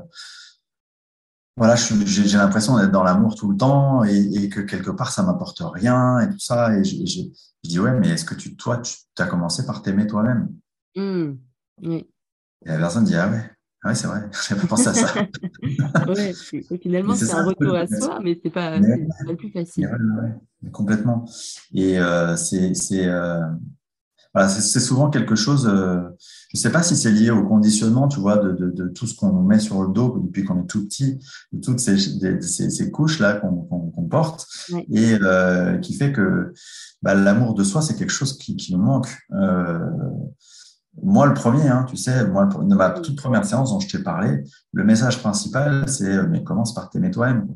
voilà, 1.60 1.76
j'ai 1.76 2.38
l'impression 2.38 2.78
d'être 2.78 2.90
dans 2.90 3.02
l'amour 3.02 3.34
tout 3.34 3.50
le 3.50 3.56
temps 3.58 4.02
et, 4.02 4.48
que 4.48 4.60
quelque 4.60 4.90
part, 4.90 5.12
ça 5.12 5.22
m'apporte 5.22 5.60
rien 5.62 6.18
et 6.20 6.30
tout 6.30 6.38
ça. 6.38 6.74
Et 6.74 6.82
je, 6.84 6.96
dis 7.62 7.78
Ouais, 7.78 7.92
mais 8.00 8.08
est-ce 8.08 8.24
que 8.24 8.34
tu, 8.34 8.56
toi, 8.56 8.78
tu 8.78 8.96
as 9.18 9.26
commencé 9.26 9.66
par 9.66 9.82
t'aimer 9.82 10.06
toi-même? 10.06 10.48
Mmh. 10.96 11.32
Oui. 11.82 12.08
Et 12.64 12.68
la 12.70 12.78
personne 12.78 13.04
dit 13.04 13.14
Ah 13.14 13.28
ouais, 13.28 13.42
ah 13.82 13.88
ouais 13.88 13.94
c'est 13.94 14.06
vrai, 14.06 14.22
je 14.32 14.54
n'avais 14.54 14.66
pas 14.66 14.68
pensé 14.68 14.88
à 14.88 14.94
ça. 14.94 15.14
ouais, 16.08 16.32
finalement, 16.80 17.14
c'est 17.14 17.30
un 17.30 17.44
retour 17.44 17.74
à 17.74 17.86
soi, 17.86 18.20
mais 18.24 18.36
ce 18.36 18.40
n'est 18.42 18.50
pas, 18.50 18.78
le 18.78 19.36
plus 19.36 19.50
facile. 19.50 19.86
complètement. 20.72 21.26
Et 21.74 21.98
euh, 21.98 22.36
c'est 22.36 22.72
euh, 23.06 23.42
voilà, 24.32 24.48
souvent 24.48 25.10
quelque 25.10 25.34
chose, 25.34 25.66
euh, 25.66 26.00
je 26.52 26.58
ne 26.58 26.60
sais 26.60 26.70
pas 26.70 26.82
si 26.82 26.96
c'est 26.96 27.10
lié 27.10 27.30
au 27.30 27.44
conditionnement, 27.44 28.06
tu 28.06 28.20
vois, 28.20 28.36
de, 28.36 28.52
de, 28.52 28.70
de 28.70 28.88
tout 28.88 29.06
ce 29.06 29.14
qu'on 29.14 29.32
met 29.42 29.58
sur 29.58 29.82
le 29.82 29.92
dos 29.92 30.18
depuis 30.24 30.44
qu'on 30.44 30.62
est 30.62 30.66
tout 30.66 30.84
petit, 30.84 31.18
de 31.52 31.60
toutes 31.60 31.80
ces, 31.80 31.98
ces, 31.98 32.70
ces 32.70 32.90
couches-là 32.90 33.34
qu'on 33.34 34.08
porte, 34.08 34.46
et 34.90 35.14
euh, 35.22 35.78
qui 35.78 35.94
fait 35.94 36.12
que 36.12 36.52
bah, 37.02 37.14
l'amour 37.14 37.54
de 37.54 37.64
soi, 37.64 37.82
c'est 37.82 37.94
quelque 37.94 38.12
chose 38.12 38.36
qui, 38.38 38.56
qui 38.56 38.72
nous 38.74 38.82
manque. 38.82 39.08
Euh, 39.32 39.78
moi, 41.02 41.26
le 41.26 41.34
premier, 41.34 41.68
hein, 41.68 41.84
tu 41.88 41.96
sais, 41.96 42.26
moi, 42.26 42.46
de 42.46 42.74
ma 42.74 42.90
toute 42.90 43.16
première 43.16 43.44
séance 43.44 43.70
dont 43.70 43.80
je 43.80 43.88
t'ai 43.88 44.02
parlé, 44.02 44.44
le 44.72 44.84
message 44.84 45.20
principal, 45.20 45.88
c'est 45.88 46.22
mais 46.28 46.42
commence 46.44 46.74
par 46.74 46.90
t'aimer 46.90 47.10
toi-même. 47.10 47.48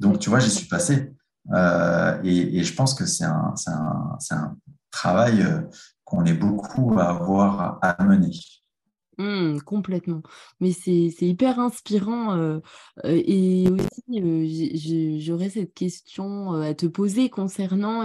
Donc, 0.00 0.18
tu 0.18 0.30
vois, 0.30 0.38
j'y 0.38 0.50
suis 0.50 0.68
passé. 0.68 1.12
Euh, 1.54 2.18
et, 2.22 2.62
je 2.62 2.74
pense 2.74 2.94
que 2.94 3.06
c'est 3.06 3.24
un, 3.24 3.54
un, 3.66 4.18
un, 4.30 4.56
travail 4.90 5.46
qu'on 6.06 6.24
est 6.24 6.34
beaucoup 6.34 6.98
à 6.98 7.10
avoir 7.10 7.78
à 7.82 8.02
mener. 8.04 8.30
Mmh, 9.18 9.60
complètement. 9.62 10.22
Mais 10.60 10.72
c'est 10.72 11.10
hyper 11.20 11.58
inspirant. 11.58 12.60
et 13.04 13.66
aussi, 13.68 15.20
j'aurais 15.20 15.50
cette 15.50 15.74
question 15.74 16.52
à 16.52 16.74
te 16.74 16.86
poser 16.86 17.28
concernant 17.28 18.04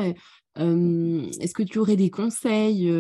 est-ce 0.56 1.54
que 1.54 1.64
tu 1.64 1.80
aurais 1.80 1.96
des 1.96 2.10
conseils 2.10 2.92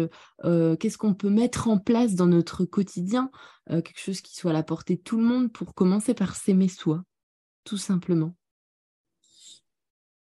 Qu'est-ce 0.44 0.98
qu'on 0.98 1.14
peut 1.14 1.30
mettre 1.30 1.68
en 1.68 1.78
place 1.78 2.16
dans 2.16 2.28
notre 2.28 2.66
quotidien 2.66 3.32
Quelque 3.70 4.00
chose 4.00 4.22
qui 4.22 4.36
soit 4.36 4.52
à 4.52 4.54
la 4.54 4.64
portée 4.64 4.98
de 4.98 5.02
tout 5.02 5.18
le 5.18 5.26
monde 5.26 5.52
pour 5.52 5.74
commencer 5.74 6.14
par 6.14 6.36
s'aimer 6.36 6.68
soi, 6.68 7.04
tout 7.64 7.78
simplement? 7.78 8.36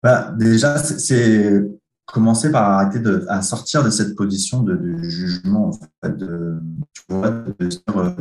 Bah, 0.02 0.32
déjà, 0.38 0.78
c'est 0.80 1.64
commencer 2.06 2.52
par 2.52 2.70
arrêter 2.70 3.00
de 3.00 3.26
à 3.30 3.42
sortir 3.42 3.84
de 3.84 3.90
cette 3.90 4.16
position 4.16 4.62
de, 4.64 4.98
jugement. 5.04 5.70
En 5.70 5.72
fait, 5.72 6.18
de, 6.18 6.60
tu 6.94 7.02
vois, 7.10 7.32
de 7.32 7.66
dire, 7.66 7.82
euh, 7.98 8.12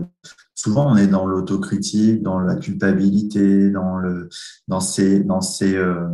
souvent 0.54 0.90
on 0.90 0.96
est 0.96 1.06
dans 1.06 1.26
l'autocritique, 1.26 2.22
dans 2.22 2.40
la 2.40 2.56
culpabilité, 2.56 3.70
dans 3.70 3.96
le 3.96 4.28
dans 4.68 4.80
ces 4.80 5.22
dans 5.22 5.40
ces 5.40 5.76
euh, 5.76 6.08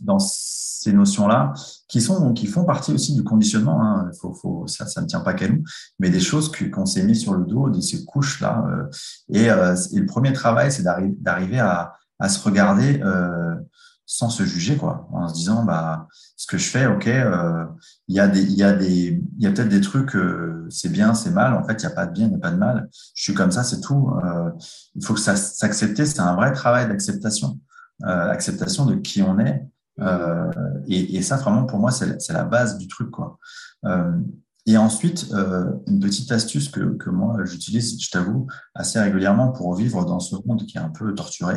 dans 0.00 0.18
ces 0.18 0.92
notions-là 0.92 1.52
qui 1.88 2.00
sont 2.00 2.32
qui 2.32 2.46
font 2.46 2.64
partie 2.64 2.92
aussi 2.92 3.14
du 3.14 3.22
conditionnement. 3.22 3.82
Hein. 3.82 4.10
Faut, 4.20 4.34
faut, 4.34 4.66
ça, 4.66 4.86
ça 4.86 5.02
ne 5.02 5.06
tient 5.06 5.20
pas 5.20 5.34
qu'à 5.34 5.48
nous, 5.48 5.62
mais 5.98 6.10
des 6.10 6.20
choses 6.20 6.50
qu'on 6.50 6.86
s'est 6.86 7.04
mis 7.04 7.16
sur 7.16 7.34
le 7.34 7.44
dos, 7.44 7.70
de 7.70 7.80
ces 7.80 8.04
couches 8.04 8.40
là. 8.40 8.64
Euh, 8.70 8.88
et, 9.28 9.44
et, 9.44 10.00
le 10.00 10.06
premier 10.06 10.32
travail, 10.32 10.72
c'est 10.72 10.82
d'arriver 10.82 11.60
à, 11.60 11.94
à 12.18 12.28
se 12.28 12.42
regarder 12.42 13.00
sans 14.10 14.28
se 14.28 14.42
juger, 14.42 14.76
quoi, 14.76 15.06
en 15.12 15.28
se 15.28 15.34
disant, 15.34 15.62
bah, 15.62 16.08
ce 16.36 16.48
que 16.48 16.58
je 16.58 16.68
fais, 16.68 16.86
ok, 16.86 17.06
euh, 17.06 17.64
il 18.08 18.16
y 18.16 18.18
a 18.18 18.26
des, 18.26 18.42
il 18.42 18.56
y 18.56 18.64
a 18.64 18.72
des, 18.72 19.22
il 19.38 19.44
y 19.44 19.46
a 19.46 19.52
peut-être 19.52 19.68
des 19.68 19.80
trucs, 19.80 20.16
euh, 20.16 20.66
c'est 20.68 20.88
bien, 20.88 21.14
c'est 21.14 21.30
mal. 21.30 21.54
En 21.54 21.64
fait, 21.64 21.74
il 21.74 21.86
n'y 21.86 21.92
a 21.92 21.94
pas 21.94 22.06
de 22.06 22.12
bien, 22.12 22.26
il 22.26 22.30
n'y 22.30 22.34
a 22.34 22.40
pas 22.40 22.50
de 22.50 22.56
mal. 22.56 22.88
Je 23.14 23.22
suis 23.22 23.34
comme 23.34 23.52
ça, 23.52 23.62
c'est 23.62 23.80
tout. 23.80 24.10
Euh, 24.24 24.50
il 24.96 25.06
faut 25.06 25.14
que 25.14 25.20
ça 25.20 25.36
s'accepter. 25.36 26.06
C'est 26.06 26.18
un 26.18 26.34
vrai 26.34 26.52
travail 26.52 26.88
d'acceptation, 26.88 27.60
acceptation 28.02 28.84
de 28.84 28.96
qui 28.96 29.22
on 29.22 29.38
est. 29.38 29.64
Et, 30.88 31.16
et, 31.16 31.22
ça, 31.22 31.36
vraiment, 31.36 31.64
pour 31.64 31.78
moi, 31.78 31.92
c'est 31.92 32.32
la 32.32 32.44
base 32.44 32.78
du 32.78 32.88
truc, 32.88 33.12
quoi. 33.12 33.38
Et 34.70 34.76
ensuite, 34.76 35.26
euh, 35.32 35.64
une 35.88 35.98
petite 35.98 36.30
astuce 36.30 36.68
que, 36.68 36.96
que 36.96 37.10
moi 37.10 37.44
j'utilise, 37.44 38.00
je 38.00 38.08
t'avoue, 38.08 38.46
assez 38.72 39.00
régulièrement 39.00 39.50
pour 39.50 39.74
vivre 39.74 40.04
dans 40.04 40.20
ce 40.20 40.36
monde 40.46 40.64
qui 40.64 40.78
est 40.78 40.80
un 40.80 40.90
peu 40.90 41.12
torturé, 41.12 41.56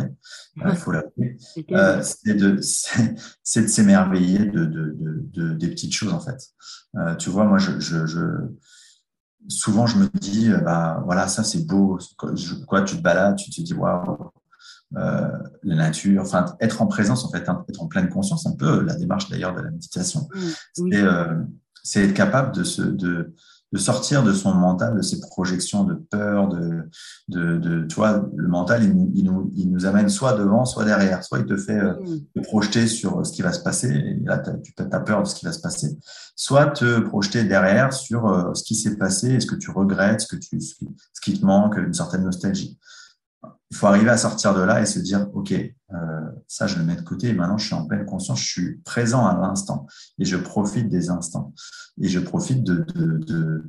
il 0.55 0.63
euh, 0.63 0.73
faut 0.73 0.91
l'avouer, 0.91 1.37
euh, 1.73 2.01
c'est 2.01 2.33
de, 2.33 2.53
de 2.53 3.67
s'émerveiller 3.67 4.45
de, 4.45 4.65
de, 4.65 4.97
de, 5.31 5.53
des 5.53 5.67
petites 5.67 5.93
choses 5.93 6.11
en 6.11 6.19
fait. 6.19 6.39
Euh, 6.97 7.15
tu 7.15 7.29
vois, 7.29 7.45
moi, 7.45 7.59
je, 7.59 7.79
je, 7.79 8.07
je, 8.07 8.19
souvent 9.47 9.85
je 9.85 9.99
me 9.99 10.07
dis, 10.19 10.49
bah 10.65 11.03
voilà, 11.05 11.27
ça 11.27 11.43
c'est 11.43 11.67
beau. 11.67 11.99
Quoi, 12.17 12.81
tu 12.81 12.97
te 12.97 13.01
balades, 13.01 13.35
tu 13.35 13.51
te 13.51 13.61
dis, 13.61 13.75
waouh, 13.75 14.31
euh, 14.97 15.37
la 15.63 15.75
nature, 15.75 16.21
enfin 16.21 16.55
être 16.59 16.81
en 16.81 16.87
présence 16.87 17.25
en 17.25 17.29
fait, 17.29 17.47
hein, 17.47 17.63
être 17.69 17.81
en 17.83 17.87
pleine 17.87 18.09
conscience, 18.09 18.47
un 18.47 18.55
peu 18.55 18.81
la 18.83 18.95
démarche 18.95 19.29
d'ailleurs 19.29 19.53
de 19.55 19.61
la 19.61 19.69
méditation. 19.69 20.27
Mmh, 20.33 20.39
c'est 20.73 21.01
euh, 21.01 21.35
c'est 21.83 22.03
être 22.03 22.13
capable 22.13 22.55
de, 22.55 22.63
se, 22.63 22.81
de, 22.81 23.33
de, 23.71 23.77
sortir 23.77 24.23
de 24.23 24.33
son 24.33 24.53
mental, 24.53 24.95
de 24.95 25.01
ses 25.01 25.19
projections 25.19 25.83
de 25.83 25.95
peur, 25.95 26.47
de, 26.47 26.89
de, 27.27 27.57
de 27.57 27.85
tu 27.85 27.95
vois, 27.95 28.25
le 28.35 28.47
mental, 28.47 28.83
il, 28.83 29.11
il, 29.13 29.25
nous, 29.25 29.51
il 29.55 29.69
nous 29.71 29.85
amène 29.85 30.09
soit 30.09 30.33
devant, 30.33 30.65
soit 30.65 30.85
derrière, 30.85 31.23
soit 31.23 31.39
il 31.39 31.45
te 31.45 31.57
fait 31.57 31.79
euh, 31.79 31.93
mm. 31.93 32.19
te 32.35 32.39
projeter 32.41 32.87
sur 32.87 33.25
ce 33.25 33.33
qui 33.33 33.41
va 33.41 33.51
se 33.51 33.61
passer, 33.61 33.89
et 33.89 34.19
là, 34.23 34.39
tu 34.39 34.73
as 34.79 34.99
peur 34.99 35.23
de 35.23 35.27
ce 35.27 35.35
qui 35.35 35.45
va 35.45 35.51
se 35.51 35.61
passer, 35.61 35.97
soit 36.35 36.67
te 36.67 36.99
projeter 36.99 37.43
derrière 37.43 37.93
sur 37.93 38.27
euh, 38.27 38.53
ce 38.53 38.63
qui 38.63 38.75
s'est 38.75 38.97
passé, 38.97 39.39
ce 39.39 39.45
que 39.45 39.55
tu 39.55 39.71
regrettes, 39.71 40.21
ce, 40.21 40.27
que 40.27 40.37
tu, 40.37 40.59
ce, 40.61 40.75
qui, 40.75 40.87
ce 41.13 41.21
qui 41.21 41.39
te 41.39 41.45
manque, 41.45 41.77
une 41.77 41.93
certaine 41.93 42.23
nostalgie 42.23 42.79
il 43.71 43.77
faut 43.77 43.87
arriver 43.87 44.09
à 44.09 44.17
sortir 44.17 44.53
de 44.53 44.61
là 44.61 44.81
et 44.81 44.85
se 44.85 44.99
dire, 44.99 45.27
OK, 45.33 45.51
euh, 45.51 45.95
ça, 46.47 46.67
je 46.67 46.77
le 46.77 46.83
mets 46.83 46.95
de 46.95 47.01
côté 47.01 47.29
et 47.29 47.33
maintenant, 47.33 47.57
je 47.57 47.65
suis 47.65 47.75
en 47.75 47.85
pleine 47.85 48.05
conscience, 48.05 48.39
je 48.39 48.47
suis 48.47 48.75
présent 48.85 49.25
à 49.25 49.35
l'instant 49.39 49.87
et 50.19 50.25
je 50.25 50.37
profite 50.37 50.89
des 50.89 51.09
instants. 51.09 51.53
Et 52.01 52.07
je 52.07 52.19
profite 52.19 52.63
de, 52.63 52.85
de, 52.95 53.17
de 53.17 53.63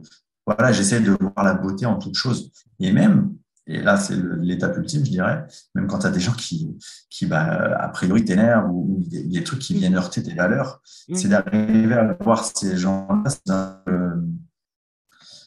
voilà, 0.47 0.73
j'essaie 0.73 1.01
de 1.01 1.17
voir 1.19 1.45
la 1.45 1.55
beauté 1.55 1.87
en 1.87 1.97
toute 1.97 2.17
chose. 2.17 2.51
Et 2.81 2.93
même, 2.93 3.35
et 3.67 3.81
là, 3.81 3.97
c'est 3.97 4.17
l'étape 4.41 4.77
ultime, 4.77 5.05
je 5.07 5.11
dirais, 5.11 5.47
même 5.75 5.87
quand 5.87 6.01
tu 6.01 6.07
as 6.07 6.11
des 6.11 6.21
gens 6.21 6.35
qui, 6.35 6.77
qui 7.09 7.25
bah, 7.25 7.77
a 7.81 7.89
priori, 7.89 8.25
t'énervent 8.25 8.71
ou, 8.71 8.99
ou 8.99 9.09
des, 9.09 9.25
des, 9.25 9.43
trucs 9.43 9.61
qui 9.61 9.75
viennent 9.75 9.95
heurter 9.95 10.23
tes 10.23 10.35
valeurs, 10.35 10.83
c'est 11.15 11.29
d'arriver 11.29 11.95
à 11.95 12.17
voir 12.21 12.45
ces 12.45 12.77
gens-là 12.77 13.83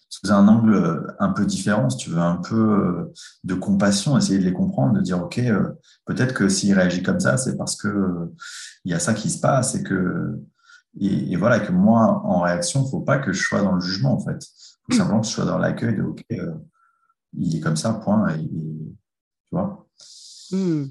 sous 0.09 0.31
un 0.31 0.47
angle 0.47 0.73
euh, 0.73 1.07
un 1.19 1.29
peu 1.29 1.45
différent, 1.45 1.89
si 1.89 1.97
tu 1.97 2.09
veux, 2.09 2.19
un 2.21 2.37
peu 2.37 2.55
euh, 2.55 3.13
de 3.43 3.53
compassion, 3.53 4.17
essayer 4.17 4.39
de 4.39 4.43
les 4.43 4.53
comprendre, 4.53 4.93
de 4.93 5.01
dire, 5.01 5.21
OK, 5.21 5.39
euh, 5.39 5.69
peut-être 6.05 6.33
que 6.33 6.47
s'il 6.49 6.73
réagit 6.73 7.03
comme 7.03 7.19
ça, 7.19 7.37
c'est 7.37 7.57
parce 7.57 7.75
que 7.75 8.31
il 8.85 8.91
y 8.91 8.95
a 8.95 8.99
ça 8.99 9.13
qui 9.13 9.29
se 9.29 9.39
passe 9.39 9.75
et 9.75 9.83
que, 9.83 10.39
et, 10.99 11.35
voilà, 11.35 11.59
que 11.59 11.71
moi, 11.71 12.21
en 12.25 12.41
réaction, 12.41 12.83
il 12.85 12.89
faut 12.89 13.01
pas 13.01 13.19
que 13.19 13.33
je 13.33 13.43
sois 13.43 13.61
dans 13.61 13.73
le 13.73 13.81
jugement, 13.81 14.13
en 14.13 14.19
fait. 14.19 14.39
Il 14.89 14.95
faut 14.95 14.97
simplement 14.97 15.21
que 15.21 15.27
je 15.27 15.31
sois 15.31 15.45
dans 15.45 15.57
l'accueil 15.57 15.95
de, 15.95 16.03
OK, 16.03 16.23
il 17.33 17.55
est 17.55 17.59
comme 17.59 17.75
ça, 17.75 17.93
point, 17.93 18.29
et, 18.29 18.47
tu 18.47 19.51
vois. 19.51 19.87
Hmm. 20.51 20.85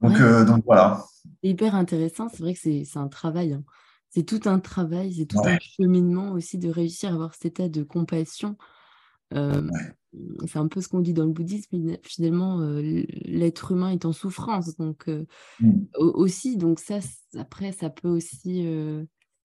Donc, 0.00 0.20
donc, 0.46 0.64
voilà. 0.64 1.04
Hyper 1.42 1.74
intéressant, 1.74 2.28
c'est 2.28 2.40
vrai 2.40 2.54
que 2.54 2.60
c'est 2.60 2.84
un 2.96 3.08
travail. 3.08 3.52
Hein 3.52 3.62
c'est 4.10 4.24
tout 4.24 4.40
un 4.46 4.58
travail, 4.58 5.14
c'est 5.14 5.26
tout 5.26 5.40
un 5.44 5.58
cheminement 5.58 6.32
aussi 6.32 6.58
de 6.58 6.68
réussir 6.68 7.10
à 7.10 7.14
avoir 7.14 7.34
cet 7.34 7.46
état 7.46 7.68
de 7.68 7.82
compassion. 7.82 8.56
C'est 9.32 10.58
un 10.58 10.68
peu 10.68 10.80
ce 10.80 10.88
qu'on 10.88 11.00
dit 11.00 11.12
dans 11.12 11.26
le 11.26 11.32
bouddhisme, 11.32 11.96
finalement, 12.02 12.60
l'être 12.80 13.72
humain 13.72 13.90
est 13.90 14.06
en 14.06 14.12
souffrance. 14.12 14.76
Donc, 14.76 15.06
mmh. 15.60 15.72
aussi, 15.98 16.56
donc 16.56 16.80
ça, 16.80 17.00
après, 17.36 17.72
ça 17.72 17.90
peut 17.90 18.08
aussi 18.08 18.66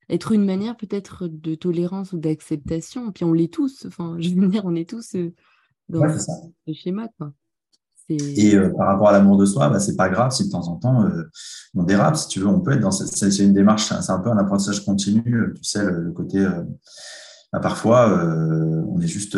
être 0.10 0.32
une 0.32 0.46
manière 0.46 0.78
peut-être 0.78 1.28
de 1.28 1.56
tolérance 1.56 2.14
ou 2.14 2.18
d'acceptation. 2.18 3.12
Puis 3.12 3.26
on 3.26 3.34
l'est 3.34 3.54
tous, 3.54 3.86
enfin, 3.86 4.16
je 4.20 4.30
veux 4.30 4.48
dire, 4.48 4.66
on 4.66 4.76
est 4.76 4.90
tous 4.90 5.16
dans 5.90 6.18
ce 6.18 6.74
schéma, 6.74 7.10
quoi. 7.18 7.34
Et 8.10 8.56
euh, 8.56 8.70
par 8.78 8.88
rapport 8.88 9.10
à 9.10 9.12
l'amour 9.14 9.38
de 9.38 9.46
soi, 9.46 9.70
bah, 9.70 9.80
c'est 9.80 9.96
pas 9.96 10.10
grave 10.10 10.32
si 10.32 10.46
de 10.46 10.52
temps 10.52 10.68
en 10.68 10.76
temps 10.76 11.06
euh, 11.06 11.30
on 11.74 11.84
dérape, 11.84 12.18
si 12.18 12.28
tu 12.28 12.40
veux, 12.40 12.48
on 12.48 12.60
peut 12.60 12.74
être 12.74 12.82
dans 12.82 12.92
cette, 12.92 13.32
c'est 13.32 13.44
une 13.44 13.54
démarche, 13.54 13.88
c'est 13.88 14.12
un 14.12 14.20
peu 14.20 14.30
un 14.30 14.38
apprentissage 14.38 14.84
continu, 14.84 15.24
euh, 15.26 15.54
tu 15.56 15.64
sais, 15.64 15.84
le, 15.84 16.12
côté, 16.12 16.46
bah, 17.54 17.60
parfois 17.60 18.10
on 18.90 19.00
est 19.00 19.08
juste 19.08 19.38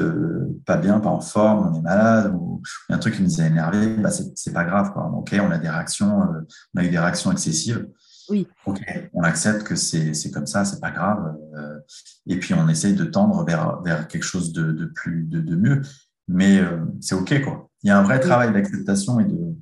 pas 0.66 0.78
bien, 0.78 1.00
pas 1.00 1.10
en 1.10 1.22
forme, 1.22 1.72
on 1.72 1.78
est 1.78 1.82
malade, 1.82 2.34
ou 2.34 2.62
il 2.90 2.92
y 2.92 2.94
a 2.94 2.96
un 2.98 3.00
truc 3.00 3.16
qui 3.16 3.24
nous 3.24 3.40
a 3.40 3.46
énervé, 3.46 3.98
bah, 3.98 4.10
c'est 4.10 4.54
pas 4.54 4.64
grave, 4.64 4.92
quoi. 4.94 5.12
Ok, 5.16 5.36
on 5.40 5.52
a 5.52 5.58
des 5.58 5.70
réactions, 5.70 6.22
on 6.74 6.80
a 6.80 6.84
eu 6.84 6.90
des 6.90 7.00
réactions 7.00 7.32
excessives. 7.32 7.88
Oui. 8.30 8.48
Ok, 8.66 8.82
on 9.14 9.22
accepte 9.22 9.64
que 9.64 9.76
c'est 9.76 10.32
comme 10.34 10.48
ça, 10.48 10.66
c'est 10.66 10.82
pas 10.82 10.92
grave, 10.92 11.36
et 12.26 12.40
puis 12.40 12.56
on 12.56 12.68
essaye 12.68 12.96
de 12.96 13.06
tendre 13.06 13.46
vers, 13.46 13.82
vers 13.84 14.08
quelque 14.08 14.24
chose 14.24 14.52
de, 14.54 14.72
de 14.72 14.86
plus, 14.86 15.24
de, 15.24 15.40
de 15.40 15.56
mieux, 15.56 15.82
mais 16.28 16.62
c'est 17.02 17.16
ok, 17.16 17.42
quoi 17.44 17.66
il 17.86 17.90
y 17.90 17.92
a 17.92 18.00
un 18.00 18.04
vrai 18.04 18.20
travail 18.20 18.52
d'acceptation 18.52 19.20
et 19.20 19.26
de, 19.26 19.54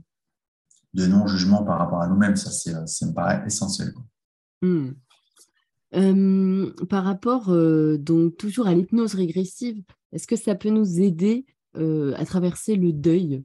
de 0.93 1.05
non-jugement 1.07 1.65
par 1.65 1.77
rapport 1.77 2.01
à 2.01 2.07
nous-mêmes. 2.07 2.37
Ça, 2.37 2.51
ça 2.85 3.05
me 3.05 3.11
paraît 3.11 3.43
essentiel. 3.45 3.93
Hmm. 4.61 4.91
Euh, 5.93 6.71
par 6.89 7.03
rapport 7.03 7.49
euh, 7.49 7.97
donc 7.97 8.37
toujours 8.37 8.67
à 8.67 8.73
l'hypnose 8.73 9.13
régressive, 9.13 9.83
est-ce 10.13 10.25
que 10.25 10.37
ça 10.37 10.55
peut 10.55 10.69
nous 10.69 11.01
aider 11.01 11.45
euh, 11.75 12.13
à 12.15 12.25
traverser 12.25 12.77
le 12.77 12.93
deuil 12.93 13.43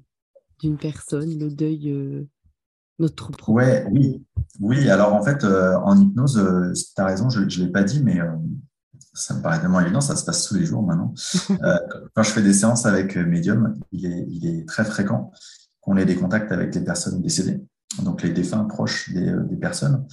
d'une 0.61 0.79
personne, 0.79 1.37
le 1.37 1.51
deuil 1.51 1.93
notre 3.01 3.33
propre 3.33 3.49
ouais, 3.49 3.85
Oui, 3.91 4.25
oui. 4.61 4.89
Alors 4.89 5.13
en 5.13 5.25
fait, 5.25 5.43
en 5.45 6.01
hypnose, 6.01 6.41
tu 6.95 7.03
as 7.03 7.05
raison, 7.05 7.31
je 7.31 7.41
ne 7.41 7.67
l'ai 7.67 7.73
pas 7.73 7.83
dit, 7.83 8.01
mais 8.01 8.21
ça 9.19 9.35
me 9.35 9.43
paraît 9.43 9.61
tellement 9.61 9.81
évident, 9.81 10.01
ça 10.01 10.17
se 10.17 10.25
passe 10.25 10.45
tous 10.45 10.55
les 10.55 10.65
jours 10.65 10.83
maintenant. 10.83 11.15
Euh, 11.65 11.77
quand 12.15 12.23
je 12.23 12.31
fais 12.31 12.43
des 12.43 12.53
séances 12.53 12.87
avec 12.87 13.17
Medium, 13.17 13.75
il 13.91 14.07
est, 14.07 14.27
il 14.29 14.47
est 14.47 14.69
très 14.69 14.85
fréquent 14.85 15.33
qu'on 15.81 15.97
ait 15.97 16.05
des 16.05 16.15
contacts 16.15 16.53
avec 16.53 16.75
les 16.75 16.83
personnes 16.83 17.21
décédées, 17.21 17.61
donc 18.03 18.23
les 18.23 18.31
défunts 18.31 18.65
proches 18.65 19.11
des, 19.13 19.33
des 19.49 19.57
personnes, 19.57 20.07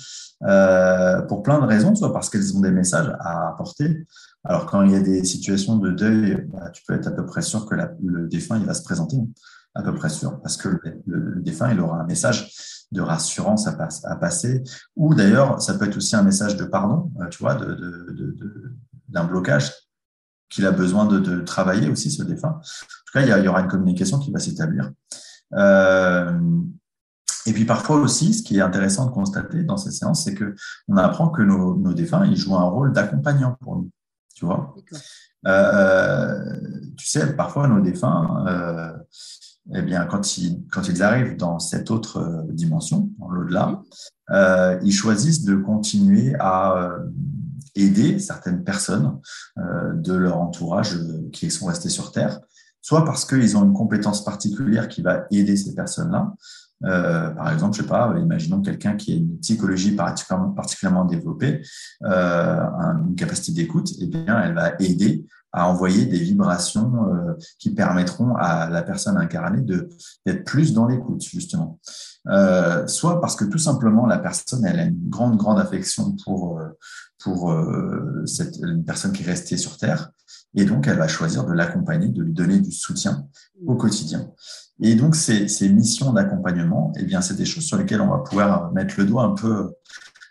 euh, 0.44 1.22
pour 1.24 1.44
plein 1.44 1.60
de 1.60 1.66
raisons, 1.66 1.94
soit 1.94 2.14
parce 2.14 2.30
qu'elles 2.30 2.56
ont 2.56 2.62
des 2.62 2.72
messages 2.72 3.14
à 3.20 3.50
apporter. 3.50 4.06
Alors 4.44 4.66
quand 4.66 4.82
il 4.84 4.92
y 4.92 4.96
a 4.96 5.02
des 5.02 5.24
situations 5.24 5.78
de 5.78 5.92
deuil, 5.92 6.48
bah, 6.52 6.70
tu 6.72 6.84
peux 6.88 6.94
être 6.94 7.08
à 7.08 7.12
peu 7.12 7.26
près 7.26 7.42
sûr 7.42 7.66
que 7.66 7.76
la, 7.76 7.92
le 8.04 8.28
défunt 8.28 8.58
il 8.58 8.66
va 8.66 8.74
se 8.74 8.84
présenter, 8.84 9.18
à 9.76 9.84
peu 9.84 9.94
près 9.94 10.10
sûr, 10.10 10.40
parce 10.42 10.58
que 10.58 10.70
le, 10.70 11.02
le, 11.06 11.42
défunt 11.42 11.72
il 11.72 11.80
aura 11.80 12.00
un 12.00 12.06
message 12.06 12.52
de 12.92 13.02
rassurance 13.02 13.68
à, 13.68 13.76
à 14.04 14.16
passer, 14.16 14.64
ou 14.96 15.16
d'ailleurs 15.16 15.62
ça 15.62 15.74
peut 15.74 15.86
être 15.86 15.98
aussi 15.98 16.16
un 16.16 16.24
message 16.24 16.56
de 16.56 16.66
pardon, 16.66 17.12
euh, 17.22 17.28
tu 17.30 17.40
vois, 17.40 17.56
de, 17.56 17.66
de, 17.66 18.14
de 18.14 18.65
d'un 19.16 19.24
blocage 19.24 19.72
qu'il 20.50 20.66
a 20.66 20.72
besoin 20.72 21.06
de, 21.06 21.42
travailler 21.42 21.90
aussi, 21.90 22.12
ce 22.12 22.24
défunt. 22.24 22.50
En 22.50 22.60
tout 22.60 23.14
cas, 23.14 23.22
il 23.22 23.44
y, 23.44 23.48
aura 23.48 23.62
une 23.62 23.68
communication 23.68 24.20
qui 24.20 24.32
va 24.32 24.40
s'établir. 24.40 24.92
Euh, 25.54 26.40
et 27.48 27.54
puis 27.54 27.66
parfois 27.66 27.98
aussi, 27.98 28.34
ce 28.34 28.44
qui 28.44 28.58
est 28.58 28.62
intéressant 28.62 29.06
de 29.06 29.12
constater 29.12 29.64
dans 29.64 29.78
ces 29.78 29.92
séances, 29.92 30.24
c'est 30.24 30.36
que 30.36 30.56
on 30.88 30.98
apprend 30.98 31.30
que 31.30 31.42
nos, 31.42 31.94
défunts, 31.94 32.26
ils 32.26 32.38
jouent 32.38 32.56
un 32.56 32.64
rôle 32.64 32.92
d'accompagnant 32.92 33.58
pour 33.62 33.78
nous. 33.78 33.90
Tu 34.36 34.46
vois 34.46 34.76
euh, 35.48 36.60
Tu 36.98 37.08
sais, 37.08 37.36
parfois 37.36 37.68
nos 37.68 37.82
défunts, 37.82 38.46
euh, 38.48 38.94
eh 39.74 39.82
bien, 39.82 40.06
quand 40.06 40.38
ils, 40.38 40.64
quand 40.72 40.88
ils 40.88 41.02
arrivent 41.02 41.38
dans 41.38 41.60
cette 41.60 41.90
autre 41.90 42.46
dimension, 42.50 43.10
dans 43.20 43.30
l'au-delà, 43.30 43.82
ils 44.84 44.94
choisissent 44.94 45.44
de 45.44 45.56
continuer 45.56 46.36
à 46.40 46.98
aider 47.76 48.20
certaines 48.20 48.64
personnes 48.64 49.20
euh, 49.58 49.94
de 49.94 50.14
leur 50.14 50.38
entourage 50.38 50.96
euh, 50.96 51.30
qui 51.32 51.52
sont 51.52 51.68
restées 51.68 51.90
sur 51.90 52.12
Terre, 52.12 52.40
soit 52.82 53.06
parce 53.06 53.26
qu'ils 53.26 53.58
ont 53.58 53.64
une 53.64 53.74
compétence 53.74 54.24
particulière 54.24 54.88
qui 54.88 55.02
va 55.02 55.26
aider 55.32 55.58
ces 55.58 55.74
personnes-là, 55.74 56.34
par 56.82 57.52
exemple, 57.52 57.76
je 57.76 57.82
sais 57.82 57.88
pas, 57.88 58.14
imaginons 58.20 58.62
quelqu'un 58.62 58.96
qui 58.96 59.14
a 59.14 59.16
une 59.16 59.40
psychologie 59.40 59.96
particulièrement, 59.96 61.06
développée, 61.06 61.64
une 62.04 63.16
capacité 63.18 63.54
d'écoute, 63.54 63.90
eh 64.00 64.06
bien, 64.06 64.40
elle 64.44 64.54
va 64.54 64.74
aider 64.80 65.26
à 65.56 65.70
envoyer 65.70 66.06
des 66.06 66.20
vibrations 66.20 66.92
euh, 67.08 67.34
qui 67.58 67.70
permettront 67.74 68.36
à 68.36 68.70
la 68.70 68.84
personne 68.84 69.18
incarnée 69.18 69.62
de 69.62 69.88
d'être 70.26 70.44
plus 70.44 70.74
dans 70.74 70.86
l'écoute 70.86 71.24
justement. 71.24 71.80
Euh, 72.28 72.86
soit 72.88 73.22
parce 73.22 73.38
que 73.38 73.46
tout 73.46 73.58
simplement 73.58 74.06
la 74.06 74.18
personne 74.18 74.66
elle 74.66 74.80
a 74.80 74.84
une 74.84 75.10
grande 75.10 75.38
grande 75.38 75.60
affection 75.60 76.18
pour 76.26 76.60
euh, 77.28 78.22
pour 78.22 78.28
cette 78.28 78.58
une 78.58 78.84
personne 78.84 79.12
qui 79.12 79.24
est 79.24 79.26
restée 79.26 79.58
sur 79.58 79.78
terre 79.78 80.12
et 80.56 80.66
donc 80.66 80.88
elle 80.88 80.98
va 80.98 81.08
choisir 81.08 81.46
de 81.46 81.54
l'accompagner, 81.54 82.08
de 82.10 82.22
lui 82.22 82.34
donner 82.34 82.60
du 82.60 82.72
soutien 82.72 83.28
au 83.66 83.76
quotidien. 83.76 84.32
Et 84.82 84.96
donc 84.96 85.16
ces, 85.16 85.48
ces 85.48 85.70
missions 85.70 86.14
d'accompagnement, 86.14 86.92
eh 86.98 87.04
bien 87.04 87.22
c'est 87.22 87.36
des 87.36 87.46
choses 87.46 87.64
sur 87.64 87.78
lesquelles 87.78 88.02
on 88.02 88.10
va 88.10 88.20
pouvoir 88.20 88.72
mettre 88.74 88.96
le 88.98 89.06
doigt 89.06 89.24
un 89.24 89.34
peu 89.34 89.72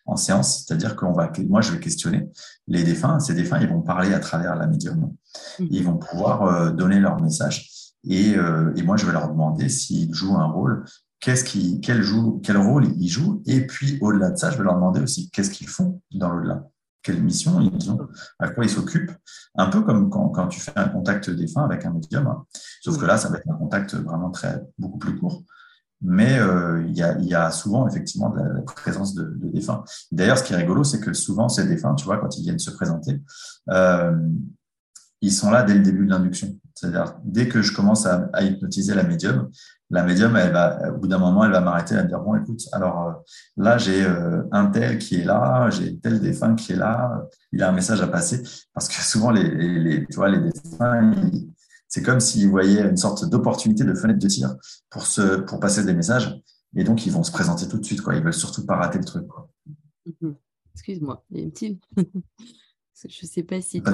en 0.06 0.16
séance, 0.16 0.64
c'est-à-dire 0.64 0.96
qu'on 0.96 1.12
va, 1.12 1.32
moi, 1.48 1.60
je 1.60 1.72
vais 1.72 1.80
questionner 1.80 2.28
les 2.66 2.82
défunts. 2.82 3.18
Ces 3.20 3.34
défunts, 3.34 3.58
ils 3.60 3.68
vont 3.68 3.80
parler 3.80 4.12
à 4.12 4.20
travers 4.20 4.54
la 4.54 4.66
médium. 4.66 5.14
Mhm. 5.58 5.68
Ils 5.70 5.84
vont 5.84 5.96
pouvoir 5.96 6.42
euh, 6.42 6.70
donner 6.72 7.00
leur 7.00 7.20
message. 7.20 7.70
Et, 8.04 8.36
euh, 8.36 8.72
et, 8.76 8.82
moi, 8.82 8.96
je 8.96 9.06
vais 9.06 9.12
leur 9.12 9.28
demander 9.28 9.68
s'ils 9.68 10.12
jouent 10.12 10.36
un 10.36 10.46
rôle, 10.46 10.84
qu'est-ce 11.20 11.44
qui, 11.44 11.80
quel, 11.80 12.02
joue, 12.02 12.40
quel 12.44 12.58
rôle 12.58 12.86
ils 12.98 13.08
jouent? 13.08 13.42
Et 13.46 13.66
puis, 13.66 13.98
au-delà 14.02 14.30
de 14.30 14.36
ça, 14.36 14.50
je 14.50 14.58
vais 14.58 14.64
leur 14.64 14.74
demander 14.74 15.00
aussi 15.00 15.30
qu'est-ce 15.30 15.50
qu'ils 15.50 15.68
font 15.68 16.02
dans 16.12 16.28
l'au-delà. 16.28 16.68
Quelle 17.04 17.22
mission 17.22 17.60
ils 17.60 17.90
ont, 17.90 17.98
à 18.40 18.48
quoi 18.48 18.64
ils 18.64 18.70
s'occupent. 18.70 19.12
Un 19.54 19.66
peu 19.66 19.82
comme 19.82 20.10
quand, 20.10 20.48
tu 20.48 20.58
fais 20.58 20.72
un 20.74 20.88
contact 20.88 21.30
défunt 21.30 21.64
avec 21.64 21.84
un 21.84 21.92
médium. 21.92 22.26
Hein. 22.26 22.44
Sauf 22.82 22.98
que 22.98 23.04
là, 23.04 23.16
ça 23.18 23.28
va 23.28 23.36
être 23.36 23.48
un 23.48 23.56
contact 23.56 23.94
vraiment 23.94 24.30
très, 24.30 24.60
beaucoup 24.78 24.98
plus 24.98 25.16
court 25.16 25.44
mais 26.04 26.38
euh, 26.38 26.84
il, 26.86 26.96
y 26.96 27.34
a, 27.34 27.50
souvent 27.50 27.88
effectivement 27.88 28.28
de 28.28 28.38
la, 28.38 28.60
présence 28.60 29.14
de, 29.14 29.24
de 29.24 29.48
défunts. 29.48 29.82
D'ailleurs, 30.12 30.36
ce 30.36 30.44
qui 30.44 30.52
est 30.52 30.56
rigolo, 30.56 30.84
c'est 30.84 31.00
que 31.00 31.14
souvent 31.14 31.48
ces 31.48 31.66
défunts, 31.66 31.94
tu 31.94 32.04
vois, 32.04 32.18
quand 32.18 32.36
ils 32.36 32.42
viennent 32.42 32.58
se 32.58 32.70
présenter, 32.70 33.22
euh, 33.70 34.14
ils 35.22 35.32
sont 35.32 35.50
là 35.50 35.62
dès 35.62 35.74
le 35.74 35.80
début 35.80 36.04
de 36.04 36.10
l'induction. 36.10 36.58
C'est-à-dire, 36.74 37.16
dès 37.22 37.48
que 37.48 37.62
je 37.62 37.74
commence 37.74 38.04
à, 38.06 38.28
à, 38.32 38.42
hypnotiser 38.42 38.94
la 38.94 39.04
médium, 39.04 39.50
la 39.90 40.02
médium, 40.02 40.36
elle 40.36 40.52
va, 40.52 40.92
au 40.92 40.98
bout 40.98 41.06
d'un 41.06 41.18
moment, 41.18 41.44
elle 41.44 41.52
va 41.52 41.60
m'arrêter, 41.60 41.94
à 41.94 42.02
me 42.02 42.08
dire 42.08 42.20
bon, 42.20 42.34
écoute, 42.34 42.62
alors 42.72 43.08
euh, 43.08 43.12
là, 43.56 43.78
j'ai 43.78 44.04
euh, 44.04 44.42
un 44.50 44.66
tel 44.66 44.98
qui 44.98 45.20
est 45.20 45.24
là, 45.24 45.70
j'ai 45.70 45.98
tel 45.98 46.20
défunt 46.20 46.56
qui 46.56 46.72
est 46.72 46.76
là, 46.76 47.28
il 47.52 47.62
a 47.62 47.68
un 47.68 47.72
message 47.72 48.02
à 48.02 48.08
passer, 48.08 48.42
parce 48.72 48.88
que 48.88 48.94
souvent 48.94 49.30
les, 49.30 49.48
les, 49.48 50.06
tu 50.06 50.16
vois, 50.16 50.28
les 50.28 50.40
défunts, 50.40 51.12
ils, 51.12 51.48
c'est 51.94 52.02
comme 52.02 52.18
s'ils 52.18 52.48
voyaient 52.48 52.82
une 52.82 52.96
sorte 52.96 53.24
d'opportunité 53.30 53.84
de 53.84 53.94
fenêtre 53.94 54.18
de 54.18 54.26
tir 54.26 54.56
pour, 54.90 55.06
se, 55.06 55.36
pour 55.36 55.60
passer 55.60 55.84
des 55.84 55.94
messages. 55.94 56.40
Et 56.74 56.82
donc, 56.82 57.06
ils 57.06 57.12
vont 57.12 57.22
se 57.22 57.30
présenter 57.30 57.68
tout 57.68 57.78
de 57.78 57.84
suite. 57.84 58.00
Quoi. 58.00 58.16
Ils 58.16 58.22
veulent 58.24 58.34
surtout 58.34 58.66
pas 58.66 58.74
rater 58.74 58.98
le 58.98 59.04
truc. 59.04 59.24
Mhm. 60.20 60.34
Excuse-moi, 60.72 61.24
il 61.30 61.36
y 61.36 61.40
a 61.40 61.44
une 61.44 61.52
petite. 61.52 61.84
Je 61.96 63.06
ne 63.06 63.28
sais 63.28 63.44
pas 63.44 63.60
si. 63.60 63.80
Pas 63.80 63.92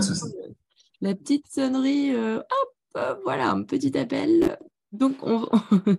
La 1.01 1.15
petite 1.15 1.47
sonnerie. 1.49 2.15
Euh, 2.15 2.39
hop, 2.39 2.75
euh, 2.97 3.15
voilà, 3.25 3.51
un 3.51 3.63
petit 3.63 3.97
appel. 3.97 4.59
Donc, 4.93 5.17
on. 5.23 5.49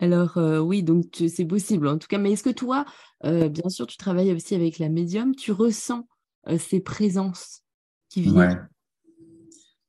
Alors 0.00 0.38
euh, 0.38 0.58
oui, 0.58 0.82
donc 0.82 1.22
c'est 1.28 1.44
possible 1.44 1.86
en 1.86 1.98
tout 1.98 2.08
cas. 2.08 2.18
Mais 2.18 2.32
est-ce 2.32 2.42
que 2.42 2.50
toi, 2.50 2.84
bien 3.22 3.68
sûr, 3.68 3.86
tu 3.86 3.96
travailles 3.96 4.32
aussi 4.32 4.56
avec 4.56 4.80
la 4.80 4.88
médium, 4.88 5.36
tu 5.36 5.52
ressens 5.52 6.08
ces 6.58 6.80
présences 6.80 7.62
qui 8.08 8.22
viennent? 8.22 8.68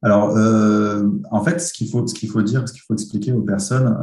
Alors, 0.04 0.30
en 1.32 1.44
fait, 1.44 1.60
ce 1.60 1.74
qu'il 1.74 1.90
faut, 1.90 2.06
ce 2.06 2.14
qu'il 2.14 2.30
faut 2.30 2.44
dire, 2.44 2.68
ce 2.68 2.74
qu'il 2.74 2.84
faut 2.84 2.94
expliquer 2.94 3.32
aux 3.32 3.42
personnes, 3.42 3.98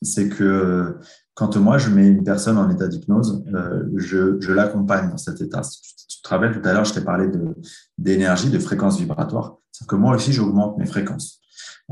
c'est 0.00 0.30
que 0.30 0.98
quand 1.38 1.56
moi 1.56 1.78
je 1.78 1.88
mets 1.88 2.08
une 2.08 2.24
personne 2.24 2.58
en 2.58 2.68
état 2.68 2.88
d'hypnose, 2.88 3.44
euh, 3.54 3.84
je, 3.94 4.52
l'accompagne 4.52 5.08
dans 5.08 5.16
cet 5.16 5.40
état. 5.40 5.62
Tu, 6.08 6.20
te 6.20 6.28
rappelles 6.28 6.60
tout 6.60 6.68
à 6.68 6.72
l'heure, 6.72 6.84
je 6.84 6.92
t'ai 6.92 7.00
parlé 7.00 7.28
de 7.28 7.54
d'énergie, 7.96 8.50
de 8.50 8.58
fréquence 8.58 8.98
vibratoire. 8.98 9.54
C'est 9.70 9.86
que 9.86 9.94
moi 9.94 10.16
aussi, 10.16 10.32
j'augmente 10.32 10.76
mes 10.78 10.86
fréquences. 10.86 11.38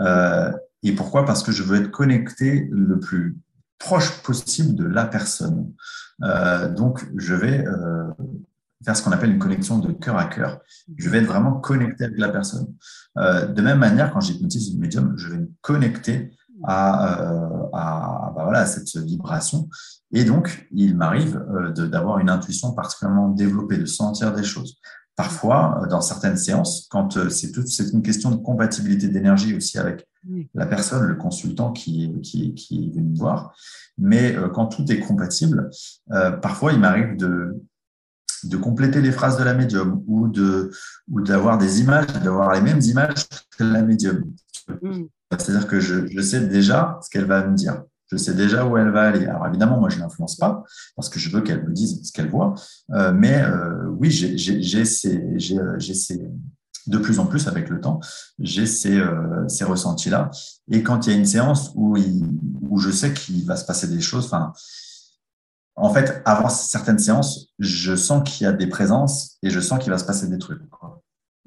Euh, 0.01 0.51
et 0.83 0.97
pourquoi? 0.97 1.25
Parce 1.25 1.45
que 1.45 1.53
je 1.53 1.63
veux 1.63 1.81
être 1.81 1.93
connecté 1.93 2.69
le 2.73 2.99
plus 2.99 3.39
proche 3.79 4.21
possible 4.25 4.75
de 4.75 4.85
la 4.85 5.07
personne. 5.07 5.73
Euh, 6.25 6.69
donc, 6.69 7.07
je 7.17 7.35
vais 7.37 7.65
faire 8.85 8.97
ce 8.97 9.03
qu'on 9.05 9.13
appelle 9.13 9.31
une 9.31 9.39
connexion 9.39 9.79
de 9.79 9.93
cœur 9.93 10.19
à 10.19 10.25
cœur. 10.25 10.59
Je 10.97 11.09
vais 11.09 11.19
être 11.19 11.29
vraiment 11.29 11.53
connecté 11.53 12.03
avec 12.07 12.19
la 12.19 12.31
personne. 12.31 12.67
De 13.15 13.63
même 13.63 13.79
manière, 13.79 14.13
quand 14.13 14.21
j'hypnotise 14.21 14.75
une 14.75 14.81
médium, 14.81 15.15
je 15.17 15.29
vais 15.29 15.39
me 15.39 15.51
connecter 15.61 16.36
à, 16.65 17.21
euh, 17.21 17.49
à, 17.73 18.33
bah 18.35 18.45
voilà, 18.45 18.61
à 18.61 18.67
cette 18.67 18.97
vibration. 18.97 19.69
Et 20.13 20.25
donc, 20.25 20.69
il 20.73 20.97
m'arrive 20.97 21.43
euh, 21.51 21.73
d'avoir 21.89 22.19
une 22.19 22.31
intuition 22.31 22.73
particulièrement 22.73 23.29
développée, 23.29 23.79
de 23.79 23.87
sentir 23.87 24.33
des 24.33 24.45
choses. 24.45 24.79
Parfois, 25.17 25.81
euh, 25.83 25.87
dans 25.89 26.01
certaines 26.01 26.37
séances, 26.37 26.87
quand 26.91 27.17
euh, 27.17 27.29
c'est 27.29 27.53
c'est 27.67 27.93
une 27.93 28.03
question 28.03 28.31
de 28.31 28.37
compatibilité 28.37 29.09
d'énergie 29.09 29.57
aussi 29.57 29.79
avec 29.79 30.07
la 30.55 30.67
personne, 30.67 31.07
le 31.07 31.15
consultant 31.15 31.73
qui, 31.73 32.13
qui, 32.21 32.53
qui 32.55 32.89
est 32.89 32.95
venu 32.97 33.11
me 33.11 33.17
voir, 33.17 33.55
mais 33.97 34.37
quand 34.55 34.67
tout 34.67 34.91
est 34.91 34.99
compatible, 34.99 35.71
parfois 36.43 36.73
il 36.73 36.81
m'arrive 36.81 37.17
de, 37.17 37.63
de 38.43 38.57
compléter 38.57 39.01
les 39.01 39.13
phrases 39.13 39.39
de 39.39 39.45
la 39.45 39.55
médium 39.55 40.03
ou 40.09 40.27
de 40.27 40.73
ou 41.09 41.21
d'avoir 41.21 41.59
des 41.59 41.81
images, 41.81 42.09
d'avoir 42.25 42.53
les 42.55 42.61
mêmes 42.61 42.81
images 42.81 43.29
que 43.57 43.63
la 43.63 43.83
médium. 43.83 44.25
Mm. 44.69 45.05
C'est-à-dire 45.31 45.67
que 45.67 45.81
je, 45.81 46.21
sais 46.21 46.41
déjà 46.47 46.99
ce 47.03 47.11
qu'elle 47.11 47.25
va 47.25 47.47
me 47.47 47.55
dire. 47.55 47.83
Je 48.11 48.17
sais 48.17 48.35
déjà 48.35 48.65
où 48.65 48.77
elle 48.77 48.91
va 48.91 49.03
aller. 49.03 49.27
Alors 49.27 49.47
évidemment, 49.49 49.81
moi, 49.81 49.89
je 49.89 49.99
l'influence 49.99 50.37
pas 50.37 50.63
parce 50.95 51.09
que 51.09 51.19
je 51.19 51.29
veux 51.31 51.41
qu'elle 51.41 51.67
me 51.67 51.73
dise 51.73 52.01
ce 52.05 52.13
qu'elle 52.13 52.29
voit. 52.29 52.55
Euh, 52.93 53.13
mais 53.13 53.43
euh, 53.43 53.87
oui, 53.89 54.11
j'ai 54.11 54.85
ces, 54.85 55.19
de 56.87 56.99
plus 56.99 57.19
en 57.19 57.27
plus 57.27 57.49
avec 57.49 57.69
le 57.69 57.81
temps, 57.81 57.99
j'ai 58.39 58.67
ces, 58.67 58.97
euh, 58.97 59.49
ces 59.49 59.65
ressentis-là. 59.65 60.31
Et 60.71 60.85
quand 60.85 61.07
il 61.07 61.13
y 61.13 61.17
a 61.17 61.19
une 61.19 61.27
séance 61.27 61.73
où, 61.75 61.97
où 62.61 62.79
je 62.79 62.91
sais 62.91 63.13
qu'il 63.13 63.45
va 63.45 63.57
se 63.57 63.65
passer 63.65 63.89
des 63.89 64.01
choses, 64.01 64.27
enfin, 64.27 64.53
en 65.75 65.93
fait, 65.93 66.23
avant 66.25 66.49
certaines 66.49 66.99
séances, 66.99 67.49
je 67.59 67.95
sens 67.97 68.29
qu'il 68.29 68.45
y 68.45 68.49
a 68.49 68.53
des 68.53 68.67
présences 68.67 69.37
et 69.43 69.51
je 69.51 69.61
sens 69.61 69.79
qu'il 69.79 69.91
va 69.91 69.99
se 69.99 70.05
passer 70.05 70.27
des 70.29 70.39
trucs. 70.39 70.63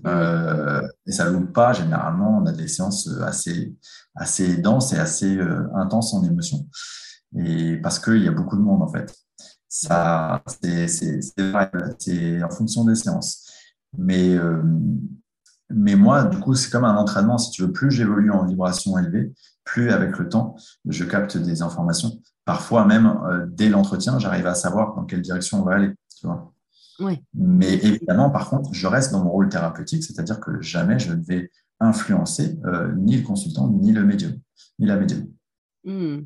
Euh, 0.06 0.88
et 1.06 1.12
ça 1.12 1.26
ne 1.26 1.38
loupe 1.38 1.54
pas. 1.54 1.74
Généralement, 1.74 2.40
on 2.42 2.46
a 2.46 2.52
des 2.52 2.68
séances 2.68 3.10
assez, 3.22 3.76
assez 4.16 4.58
denses 4.58 4.94
et 4.94 4.98
assez 4.98 5.38
euh, 5.38 5.68
intenses 5.76 6.14
en 6.14 6.24
émotion. 6.24 6.68
Et 7.38 7.78
parce 7.78 8.00
qu'il 8.00 8.24
y 8.24 8.28
a 8.28 8.32
beaucoup 8.32 8.58
de 8.58 8.62
monde, 8.62 8.82
en 8.82 8.88
fait. 8.88 9.14
Ça, 9.68 10.42
c'est 10.62 12.44
en 12.44 12.50
fonction 12.50 12.86
des 12.86 12.96
séances. 12.96 13.48
Mais, 13.98 14.36
euh, 14.36 14.64
mais 15.70 15.96
moi, 15.96 16.24
du 16.24 16.40
coup, 16.40 16.56
c'est 16.56 16.72
comme 16.72 16.86
un 16.86 16.96
entraînement. 16.96 17.38
Si 17.38 17.52
tu 17.52 17.62
veux, 17.62 17.72
plus 17.72 17.92
j'évolue 17.92 18.32
en 18.32 18.46
vibration 18.46 18.98
élevée, 18.98 19.32
plus 19.64 19.92
avec 19.92 20.18
le 20.18 20.28
temps, 20.28 20.56
je 20.86 21.04
capte 21.04 21.38
des 21.38 21.62
informations 21.62 22.20
parfois 22.50 22.84
même 22.84 23.06
euh, 23.06 23.46
dès 23.48 23.70
l'entretien, 23.70 24.18
j'arrive 24.18 24.48
à 24.48 24.56
savoir 24.56 24.96
dans 24.96 25.06
quelle 25.06 25.22
direction 25.22 25.62
on 25.62 25.66
va 25.66 25.76
aller. 25.76 25.94
Mais 27.34 27.74
évidemment, 27.76 28.30
par 28.30 28.50
contre, 28.50 28.74
je 28.74 28.88
reste 28.88 29.12
dans 29.12 29.24
mon 29.24 29.32
rôle 29.32 29.50
thérapeutique, 29.50 30.04
c'est-à-dire 30.04 30.40
que 30.40 30.62
jamais 30.62 31.00
je 31.00 31.14
ne 31.14 31.24
vais 31.24 31.52
influencer 31.80 32.58
euh, 32.66 32.94
ni 32.96 33.18
le 33.18 33.24
consultant, 33.24 33.70
ni 33.70 33.92
le 33.92 34.04
médium, 34.04 34.34
ni 34.80 34.86
la 34.86 34.98
médium. 34.98 35.28
Hmm. 35.84 36.20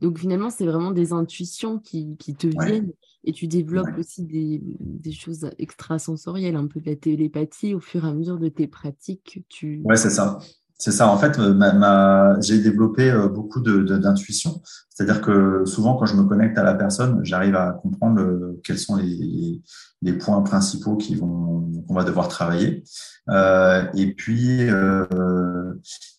Donc 0.00 0.18
finalement, 0.18 0.50
c'est 0.50 0.66
vraiment 0.66 0.92
des 0.92 1.12
intuitions 1.12 1.78
qui, 1.78 2.16
te 2.16 2.46
viennent 2.46 2.92
et 3.24 3.32
tu 3.32 3.46
développes 3.48 3.98
aussi 3.98 4.24
des, 4.24 4.62
des, 4.78 5.12
choses 5.12 5.50
extrasensorielles, 5.58 6.56
un 6.56 6.66
peu 6.66 6.80
de 6.80 6.88
la 6.88 6.96
télépathie 6.96 7.74
au 7.74 7.80
fur 7.80 8.04
et 8.04 8.08
à 8.08 8.14
mesure 8.14 8.38
de 8.38 8.48
tes 8.48 8.68
pratiques. 8.68 9.44
Tu... 9.48 9.82
Ouais, 9.84 9.96
c'est 9.96 10.10
ça. 10.10 10.38
C'est 10.80 10.92
ça. 10.92 11.08
En 11.08 11.18
fait, 11.18 11.38
euh, 11.38 11.52
ma, 11.52 12.40
j'ai 12.40 12.58
développé 12.58 13.10
euh, 13.10 13.28
beaucoup 13.28 13.60
d'intuition. 13.60 14.62
C'est-à-dire 14.88 15.20
que 15.20 15.64
souvent, 15.66 15.94
quand 15.96 16.06
je 16.06 16.16
me 16.16 16.24
connecte 16.24 16.56
à 16.56 16.62
la 16.62 16.72
personne, 16.72 17.20
j'arrive 17.22 17.54
à 17.54 17.72
comprendre 17.72 18.22
euh, 18.22 18.58
quels 18.64 18.78
sont 18.78 18.96
les, 18.96 19.60
les 20.00 20.12
points 20.14 20.40
principaux 20.40 20.96
qui 20.96 21.16
vont 21.16 21.70
qu'on 21.86 21.94
va 21.94 22.04
devoir 22.04 22.28
travailler. 22.28 22.82
Euh, 23.28 23.84
et 23.94 24.14
puis, 24.14 24.70
euh, 24.70 25.74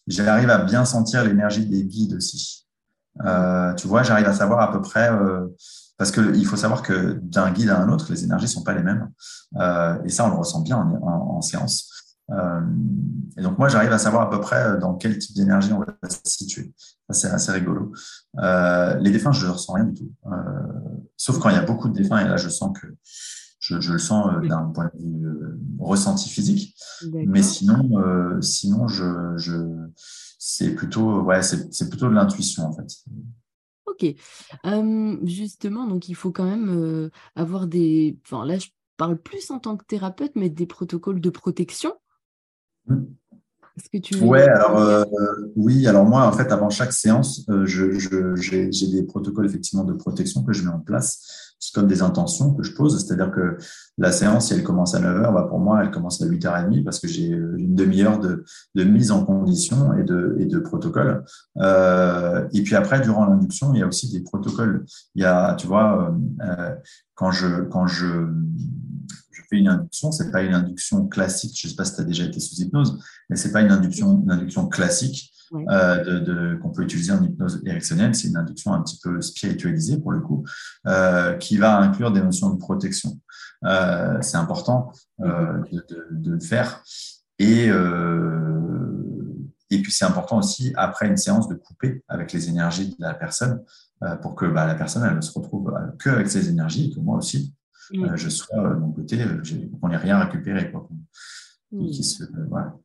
j'arrive 0.06 0.50
à 0.50 0.60
bien 0.60 0.86
sentir 0.86 1.24
l'énergie 1.24 1.66
des 1.66 1.84
guides 1.84 2.14
aussi. 2.14 2.68
Euh, 3.26 3.74
tu 3.74 3.88
vois, 3.88 4.04
j'arrive 4.04 4.28
à 4.28 4.34
savoir 4.34 4.60
à 4.60 4.72
peu 4.72 4.82
près 4.82 5.10
parce 5.98 6.12
qu'il 6.12 6.46
faut 6.46 6.56
savoir 6.56 6.82
que 6.82 7.20
d'un 7.24 7.52
guide 7.52 7.70
à 7.70 7.80
un 7.80 7.90
autre, 7.90 8.12
les 8.12 8.24
énergies 8.24 8.48
sont 8.48 8.64
pas 8.64 8.74
les 8.74 8.84
mêmes. 8.84 9.10
et 10.06 10.10
ça, 10.10 10.26
on 10.26 10.30
le 10.30 10.36
ressent 10.36 10.62
bien 10.62 10.78
en, 10.78 10.94
en, 11.02 11.38
en 11.38 11.42
séance. 11.42 12.01
Euh, 12.30 12.62
et 13.38 13.42
donc, 13.42 13.58
moi, 13.58 13.68
j'arrive 13.68 13.92
à 13.92 13.98
savoir 13.98 14.24
à 14.24 14.30
peu 14.30 14.40
près 14.40 14.64
euh, 14.64 14.78
dans 14.78 14.96
quel 14.96 15.18
type 15.18 15.36
d'énergie 15.36 15.74
on 15.74 15.80
va 15.80 16.10
se 16.10 16.20
situer. 16.26 16.74
C'est 17.10 17.30
assez 17.30 17.52
rigolo. 17.52 17.92
Euh, 18.40 18.96
les 19.00 19.12
défunts, 19.12 19.32
je 19.32 19.46
ne 19.46 19.52
ressens 19.52 19.74
rien 19.74 19.86
du 19.86 19.94
tout. 19.94 20.12
sauf 21.18 21.40
quand 21.40 21.50
il 21.50 21.56
y 21.56 21.60
a 21.60 21.66
beaucoup 21.66 21.90
de 21.90 21.94
défunts, 21.94 22.20
et 22.20 22.28
là, 22.28 22.38
je 22.38 22.50
sens 22.50 22.78
que 22.80 22.88
je, 23.60 23.80
je 23.80 23.94
le 23.94 24.00
sens 24.00 24.28
d'un 24.48 24.66
point 24.68 24.90
de 24.94 25.02
vue 25.02 25.28
ressenti 25.78 26.30
physique. 26.30 26.76
Mais 27.14 27.44
sinon, 27.44 28.42
sinon 28.42 28.88
je, 28.88 29.34
je, 29.36 29.56
c'est 30.40 30.74
plutôt, 30.74 31.22
ouais, 31.22 31.42
c'est 31.44 31.90
plutôt 31.90 32.08
de 32.08 32.14
l'intuition 32.14 32.64
en 32.64 32.74
fait. 32.74 32.88
Ok. 33.88 34.06
justement, 35.24 35.86
donc 35.86 36.08
il 36.08 36.16
faut 36.16 36.32
quand 36.32 36.46
même 36.46 37.10
avoir 37.36 37.68
des. 37.68 38.18
Enfin, 38.26 38.46
là, 38.46 38.58
je 38.58 38.70
parle 38.96 39.18
plus 39.18 39.52
en 39.52 39.60
tant 39.60 39.76
que 39.76 39.84
thérapeute, 39.84 40.32
mais 40.36 40.50
des 40.50 40.66
protocoles 40.66 41.20
de 41.20 41.30
protection. 41.30 41.94
Est-ce 42.90 43.90
que 43.92 43.98
tu 43.98 44.18
ouais, 44.18 44.48
alors 44.48 45.06
oui, 45.56 45.88
alors 45.88 46.06
moi 46.06 46.28
en 46.28 46.32
fait 46.34 46.52
avant 46.52 46.70
chaque 46.70 46.92
séance, 46.94 47.46
j'ai 47.66 48.00
je, 48.00 48.92
des 48.92 49.04
protocoles 49.04 49.46
effectivement 49.46 49.86
de 49.86 49.94
protection 49.94 50.44
que 50.44 50.52
je 50.54 50.64
mets 50.64 50.74
en 50.74 50.80
place 50.80 51.52
comme 51.74 51.88
des 51.88 52.02
intentions 52.02 52.54
que 52.54 52.64
je 52.64 52.74
pose. 52.74 53.06
C'est-à-dire 53.06 53.32
que 53.32 53.58
la 53.98 54.12
séance, 54.12 54.48
si 54.48 54.54
elle 54.54 54.64
commence 54.64 54.96
à 54.96 55.00
9h, 55.00 55.34
bah 55.34 55.46
pour 55.48 55.60
moi, 55.60 55.84
elle 55.84 55.92
commence 55.92 56.22
à 56.22 56.26
8h30 56.26 56.84
parce 56.84 57.00
que 57.00 57.08
j'ai 57.08 57.28
une 57.28 57.76
demi-heure 57.76 58.20
de, 58.20 58.44
de, 58.76 58.84
mise 58.84 59.12
en 59.12 59.24
condition 59.24 59.94
et 59.98 60.04
de, 60.04 60.36
et 60.40 60.46
de 60.46 60.60
protocole. 60.60 61.24
Euh, 61.58 62.48
et 62.54 62.64
puis 62.64 62.76
après, 62.76 63.02
durant 63.02 63.26
l'induction, 63.26 63.74
il 63.74 63.80
y 63.80 63.84
a 63.84 63.88
aussi 63.88 64.12
des 64.12 64.22
protocoles. 64.22 64.86
Il 65.16 65.22
y 65.22 65.26
a, 65.26 65.54
tu 65.56 65.68
vois, 65.68 66.14
euh, 66.42 66.76
quand 67.16 67.32
je, 67.32 67.64
quand 67.64 67.88
je, 67.88 68.08
je 69.32 69.42
fais 69.50 69.58
une 69.58 69.68
induction, 69.68 70.12
c'est 70.12 70.32
pas 70.32 70.44
une 70.44 70.54
induction 70.54 71.08
classique. 71.08 71.60
Je 71.62 71.68
sais 71.68 71.76
pas 71.76 71.86
si 71.86 71.96
tu 71.96 72.02
as 72.02 72.06
déjà 72.06 72.26
été 72.26 72.40
sous 72.40 72.56
hypnose, 72.56 73.00
mais 73.30 73.36
c'est 73.36 73.52
pas 73.52 73.62
une 73.62 73.72
induction, 73.72 74.22
une 74.24 74.32
induction 74.32 74.68
classique 74.68 75.32
euh, 75.54 76.22
de, 76.22 76.56
qu'on 76.62 76.70
peut 76.70 76.84
utiliser 76.84 77.12
en 77.12 77.22
hypnose 77.22 77.62
érectionnelle. 77.66 78.16
C'est 78.16 78.30
une 78.30 78.38
induction 78.38 78.74
un 78.74 78.82
petit 78.82 78.98
peu 79.04 79.22
spiritualisée 79.22 79.98
pour 79.98 80.12
le 80.12 80.22
coup, 80.22 80.46
euh, 80.88 81.34
qui 81.34 81.58
va 81.58 81.78
inclure 81.78 82.12
des 82.12 82.22
notions 82.22 82.52
de 82.52 82.58
protection. 82.58 83.20
Euh, 83.66 84.18
c'est 84.22 84.38
important 84.38 84.92
de, 85.20 85.86
de, 86.12 86.32
le 86.32 86.40
faire. 86.40 86.82
Et, 87.38 87.66
et 87.66 89.82
puis 89.82 89.92
c'est 89.92 90.06
important 90.06 90.38
aussi, 90.38 90.74
après 90.78 91.08
une 91.08 91.18
séance, 91.18 91.50
de 91.50 91.56
couper 91.56 92.04
avec 92.08 92.32
les 92.32 92.48
énergies 92.48 92.90
de 92.90 92.96
la 93.00 93.14
personne 93.14 93.62
pour 94.22 94.36
que 94.36 94.46
bah, 94.46 94.66
la 94.66 94.76
personne 94.76 95.04
elle 95.04 95.18
ne 95.18 95.22
se 95.22 95.38
retrouve 95.38 95.74
que 96.00 96.10
avec 96.10 96.30
ses 96.30 96.50
énergies 96.50 96.86
et 96.86 96.96
que 96.96 97.00
moi 97.00 97.18
aussi, 97.18 97.54
je 97.92 98.30
sois 98.30 98.70
de 98.70 98.76
mon 98.76 98.92
côté, 98.92 99.18
qu'on 99.80 99.90
n'ait 99.90 99.98
rien 99.98 100.24
récupéré. 100.24 100.72
Quoi. 100.72 100.90
voilà. 101.72 102.78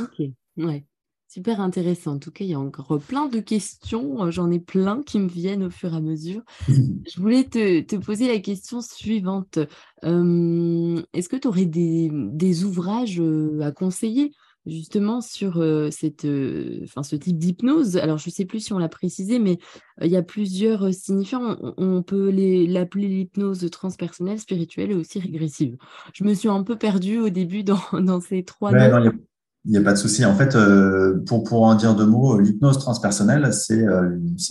Ok, 0.00 0.22
ouais. 0.56 0.86
Super 1.30 1.60
intéressant. 1.60 2.14
En 2.14 2.18
tout 2.18 2.30
cas, 2.30 2.44
il 2.46 2.50
y 2.50 2.54
a 2.54 2.58
encore 2.58 2.98
plein 3.00 3.26
de 3.26 3.40
questions. 3.40 4.24
Euh, 4.24 4.30
j'en 4.30 4.50
ai 4.50 4.58
plein 4.58 5.02
qui 5.02 5.18
me 5.18 5.28
viennent 5.28 5.62
au 5.62 5.70
fur 5.70 5.92
et 5.92 5.96
à 5.96 6.00
mesure. 6.00 6.42
Je 6.66 7.20
voulais 7.20 7.44
te, 7.44 7.96
poser 7.96 8.28
la 8.28 8.38
question 8.38 8.80
suivante. 8.80 9.58
Est-ce 10.02 11.28
que 11.28 11.36
tu 11.36 11.46
aurais 11.46 11.66
des, 11.66 12.64
ouvrages 12.64 13.20
euh, 13.20 13.60
à 13.60 13.72
conseiller 13.72 14.32
justement 14.68 15.20
sur 15.20 15.60
euh, 15.60 15.90
cette, 15.90 16.22
ce 16.22 17.16
type 17.16 17.38
d'hypnose 17.38 17.96
Alors, 17.96 18.18
je 18.18 18.28
ne 18.28 18.32
sais 18.32 18.44
plus 18.44 18.60
si 18.60 18.72
on 18.72 18.78
l'a 18.78 18.88
précisé, 18.88 19.38
mais 19.38 19.58
il 20.02 20.10
y 20.10 20.16
a 20.16 20.22
plusieurs 20.22 20.92
signifiants. 20.92 21.56
On, 21.76 22.02
peut 22.02 22.30
l'appeler 22.30 23.08
l'hypnose 23.08 23.68
transpersonnelle, 23.70 24.38
spirituelle 24.38 24.92
et 24.92 24.94
aussi 24.94 25.18
régressive. 25.18 25.76
Je 26.14 26.24
me 26.24 26.34
suis 26.34 26.48
un 26.48 26.62
peu 26.62 26.76
perdue 26.76 27.18
au 27.18 27.30
début 27.30 27.64
dans, 27.64 27.80
ces 28.20 28.44
trois 28.44 28.72
noms. 28.72 29.12
Il 29.64 29.72
n'y 29.72 29.76
a 29.76 29.82
pas 29.82 29.92
de 29.92 29.98
souci. 29.98 30.24
En 30.24 30.34
fait, 30.34 30.56
pour, 31.26 31.42
pour 31.42 31.62
en 31.62 31.74
dire 31.74 31.94
deux 31.96 32.06
mots, 32.06 32.38
l'hypnose 32.38 32.78
transpersonnelle, 32.78 33.52
c'est 33.52 33.84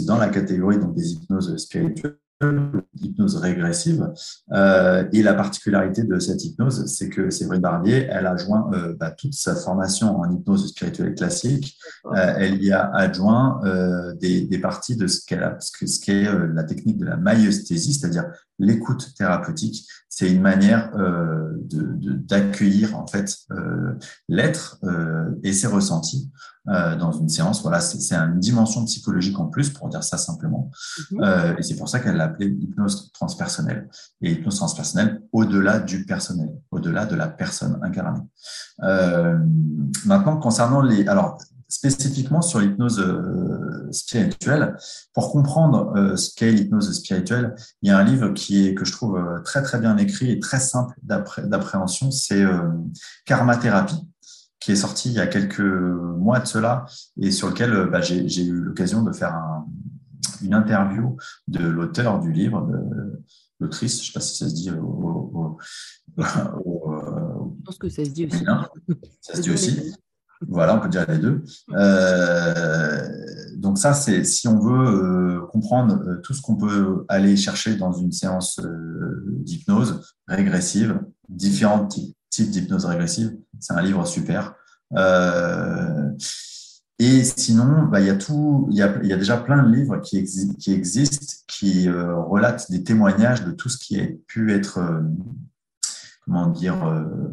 dans 0.05 0.17
la 0.17 0.29
catégorie 0.29 0.79
donc, 0.79 0.95
des 0.95 1.13
hypnoses 1.13 1.55
spirituelles 1.57 2.17
hypnose 2.41 3.37
régressive. 3.37 4.11
Euh, 4.53 5.05
et 5.11 5.23
la 5.23 5.33
particularité 5.33 6.03
de 6.03 6.19
cette 6.19 6.43
hypnose, 6.43 6.85
c'est 6.85 7.09
que 7.09 7.29
Séverine 7.29 7.61
Barbier, 7.61 8.07
elle 8.09 8.27
a 8.27 8.35
joint 8.37 8.69
euh, 8.73 8.95
bah, 8.99 9.11
toute 9.11 9.33
sa 9.33 9.55
formation 9.55 10.19
en 10.19 10.31
hypnose 10.31 10.69
spirituelle 10.69 11.15
classique. 11.15 11.77
Euh, 12.05 12.33
elle 12.37 12.63
y 12.63 12.71
a 12.71 12.89
adjoint 12.93 13.59
euh, 13.65 14.13
des, 14.15 14.41
des, 14.41 14.59
parties 14.59 14.95
de 14.95 15.07
ce 15.07 15.25
qu'est 15.25 15.39
ce, 15.59 15.85
ce 15.85 15.99
qu'est 15.99 16.27
euh, 16.27 16.47
la 16.53 16.63
technique 16.63 16.97
de 16.97 17.05
la 17.05 17.17
maïesthésie, 17.17 17.93
c'est-à-dire 17.93 18.25
l'écoute 18.59 19.13
thérapeutique. 19.17 19.87
C'est 20.09 20.31
une 20.31 20.41
manière 20.41 20.91
d'accueillir 21.69 22.89
de, 22.89 22.95
en 22.95 23.07
fait 23.07 23.35
l'être 24.27 24.79
et 25.43 25.53
ses 25.53 25.67
ressentis 25.67 26.31
euh, 26.69 26.97
dans 26.97 27.13
une 27.13 27.29
séance. 27.29 27.61
Voilà, 27.61 27.79
c'est 27.79 28.13
une 28.13 28.41
dimension 28.41 28.83
psychologique 28.83 29.39
en 29.39 29.45
plus, 29.45 29.69
pour 29.69 29.87
dire 29.87 30.03
ça 30.03 30.17
simplement. 30.17 30.69
Euh, 31.21 31.55
et 31.57 31.63
c'est 31.63 31.77
pour 31.77 31.87
ça 31.87 32.01
qu'elle 32.01 32.17
l'a 32.17 32.25
appelé 32.25 32.47
hypnose 32.47 33.09
transpersonnelle. 33.13 33.87
Et 34.21 34.33
hypnose 34.33 34.57
transpersonnelle 34.57 35.21
au-delà 35.31 35.79
du 35.79 36.03
personnel, 36.03 36.49
au-delà 36.71 37.05
de 37.05 37.15
la 37.15 37.29
personne 37.29 37.79
incarnée. 37.83 38.19
Euh, 38.83 39.37
maintenant, 40.03 40.35
concernant 40.35 40.81
les... 40.81 41.07
Alors, 41.07 41.39
spécifiquement 41.69 42.41
sur 42.41 42.59
l'hypnose 42.59 42.99
euh, 42.99 43.91
spirituelle, 43.91 44.77
pour 45.13 45.31
comprendre 45.31 45.93
euh, 45.97 46.15
ce 46.15 46.33
qu'est 46.35 46.51
l'hypnose 46.51 46.91
spirituelle, 46.93 47.55
il 47.81 47.89
y 47.89 47.91
a 47.91 47.97
un 47.97 48.03
livre 48.03 48.29
qui 48.29 48.67
est 48.67 48.73
que 48.73 48.85
je 48.85 48.91
trouve 48.91 49.19
très 49.43 49.61
très 49.61 49.79
bien 49.79 49.97
écrit 49.97 50.31
et 50.31 50.39
très 50.39 50.59
simple 50.59 50.95
d'appréhension, 51.03 52.11
c'est 52.11 52.43
Karma 53.25 53.57
Thérapie 53.57 54.07
qui 54.67 54.73
est 54.73 54.75
sorti 54.75 55.07
il 55.07 55.15
y 55.15 55.19
a 55.19 55.27
quelques 55.27 55.59
mois 55.59 56.41
de 56.41 56.45
cela 56.45 56.85
et 57.21 57.31
sur 57.31 57.47
lequel 57.47 57.73
euh, 57.73 57.85
bah, 57.87 58.01
j'ai 58.01 58.45
eu 58.45 58.59
l'occasion 58.59 59.01
de 59.01 59.13
faire 59.13 59.33
une 60.41 60.53
interview 60.53 61.15
de 61.47 61.65
l'auteur 61.65 62.19
du 62.19 62.33
livre, 62.33 62.67
de 62.67 63.23
l'autrice, 63.61 63.97
je 63.97 64.01
ne 64.01 64.05
sais 64.07 64.13
pas 64.13 64.19
si 64.19 64.37
ça 64.37 64.49
se 64.49 64.53
dit 64.53 64.69
au, 64.71 65.57
je 66.17 67.63
pense 67.63 67.77
que 67.77 67.87
ça 67.87 68.03
se 68.03 68.09
dit 68.09 68.25
aussi. 68.25 68.43
Ça 69.21 69.35
se 69.35 69.41
dit 69.41 69.51
aussi. 69.51 69.93
Voilà, 70.47 70.75
on 70.75 70.79
peut 70.79 70.89
dire 70.89 71.05
les 71.07 71.17
deux. 71.17 71.43
Euh, 71.71 73.07
donc 73.55 73.77
ça, 73.77 73.93
c'est 73.93 74.23
si 74.23 74.47
on 74.47 74.59
veut 74.59 75.37
euh, 75.37 75.41
comprendre 75.47 76.19
tout 76.23 76.33
ce 76.33 76.41
qu'on 76.41 76.55
peut 76.55 77.05
aller 77.07 77.35
chercher 77.37 77.75
dans 77.75 77.93
une 77.93 78.11
séance 78.11 78.59
d'hypnose 79.43 80.13
régressive, 80.27 80.99
différents 81.29 81.87
types 81.87 82.17
type 82.29 82.51
d'hypnose 82.51 82.85
régressive. 82.85 83.35
C'est 83.59 83.73
un 83.73 83.81
livre 83.81 84.05
super. 84.05 84.55
Euh, 84.95 86.11
et 86.99 87.23
sinon, 87.23 87.83
bah, 87.83 87.99
il 87.99 88.07
y 88.07 88.09
a 88.09 88.15
tout, 88.15 88.67
il 88.71 88.77
y 88.77 88.81
a, 88.81 89.17
déjà 89.17 89.37
plein 89.37 89.63
de 89.63 89.75
livres 89.75 89.97
qui, 89.97 90.23
qui 90.59 90.73
existent, 90.73 91.43
qui 91.47 91.87
euh, 91.87 92.15
relatent 92.15 92.71
des 92.71 92.83
témoignages 92.83 93.43
de 93.43 93.51
tout 93.51 93.69
ce 93.69 93.77
qui 93.77 93.99
a 93.99 94.05
pu 94.27 94.51
être, 94.53 94.79
euh, 94.79 95.01
comment 96.27 96.47
dire, 96.47 96.75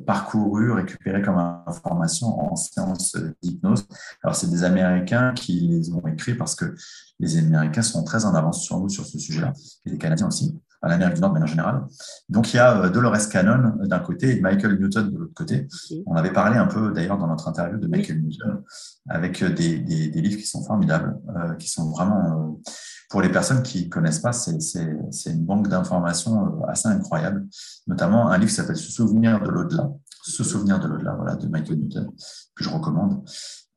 parcouru, 0.07 0.73
récupéré 0.73 1.21
comme 1.21 1.37
information 1.67 2.53
en 2.53 2.57
séance 2.57 3.17
d'hypnose. 3.43 3.87
Alors, 4.23 4.37
c'est 4.37 4.49
des 4.49 4.63
Américains 4.63 5.35
qui 5.35 5.61
les 5.69 5.93
ont 5.93 6.07
écrits 6.07 6.35
parce 6.35 6.55
que 6.55 6.75
les 7.19 7.39
Américains 7.39 7.83
sont 7.83 8.05
très 8.05 8.25
en 8.25 8.35
avance 8.35 8.63
sur 8.63 8.79
nous 8.79 8.89
sur 8.89 9.05
ce 9.05 9.19
sujet-là, 9.19 9.53
et 9.85 9.91
les 9.91 9.99
Canadiens 9.99 10.29
aussi 10.29 10.57
à 10.85 10.89
l'Amérique 10.89 11.15
du 11.15 11.21
Nord 11.23 11.31
de 11.31 11.35
manière 11.35 11.49
générale. 11.49 11.83
Donc 12.29 12.53
il 12.53 12.57
y 12.57 12.61
a 12.61 12.79
euh, 12.79 12.91
Dolores 12.91 13.29
Cannon 13.31 13.75
d'un 13.85 13.99
côté 14.01 14.37
et 14.37 14.41
Michael 14.41 14.79
Newton 14.79 15.11
de 15.11 15.19
l'autre 15.19 15.35
côté. 15.35 15.67
On 16.07 16.15
avait 16.15 16.33
parlé 16.33 16.59
un 16.59 16.67
peu 16.67 16.93
d'ailleurs 16.93 17.19
dans 17.19 17.27
notre 17.27 17.49
interview 17.49 17.79
de 17.79 17.87
Michael 17.87 18.21
Newton 18.21 18.63
avec 19.09 19.43
euh, 19.43 19.49
des, 19.51 19.79
des, 19.79 20.09
des, 20.09 20.21
livres 20.21 20.39
qui 20.39 20.47
sont 20.47 20.63
formidables, 20.63 21.17
euh, 21.37 21.55
qui 21.55 21.69
sont 21.69 21.91
vraiment, 21.91 22.61
pour 23.09 23.23
les 23.23 23.31
personnes 23.31 23.63
qui 23.63 23.87
ne 23.87 23.91
connaissent 23.91 24.21
pas, 24.21 24.33
c'est 24.33 25.31
une 25.31 25.45
banque 25.45 25.69
d'informations 25.69 26.63
assez 26.65 26.89
incroyable, 26.89 27.47
notamment 27.87 28.29
un 28.31 28.37
livre 28.37 28.51
qui 28.51 28.57
s'appelle 28.57 28.77
Se 28.77 28.93
souvenir 28.93 29.41
de 29.41 29.49
l'au-delà, 29.49 29.91
Se 30.23 30.45
souvenir 30.45 30.81
de 30.81 30.89
l'au-delà, 30.89 31.15
voilà, 31.15 31.37
de 31.37 31.49
Michael 31.49 31.79
Newton, 31.79 32.11
que 32.55 32.65
je 32.65 32.69
recommande, 32.69 33.23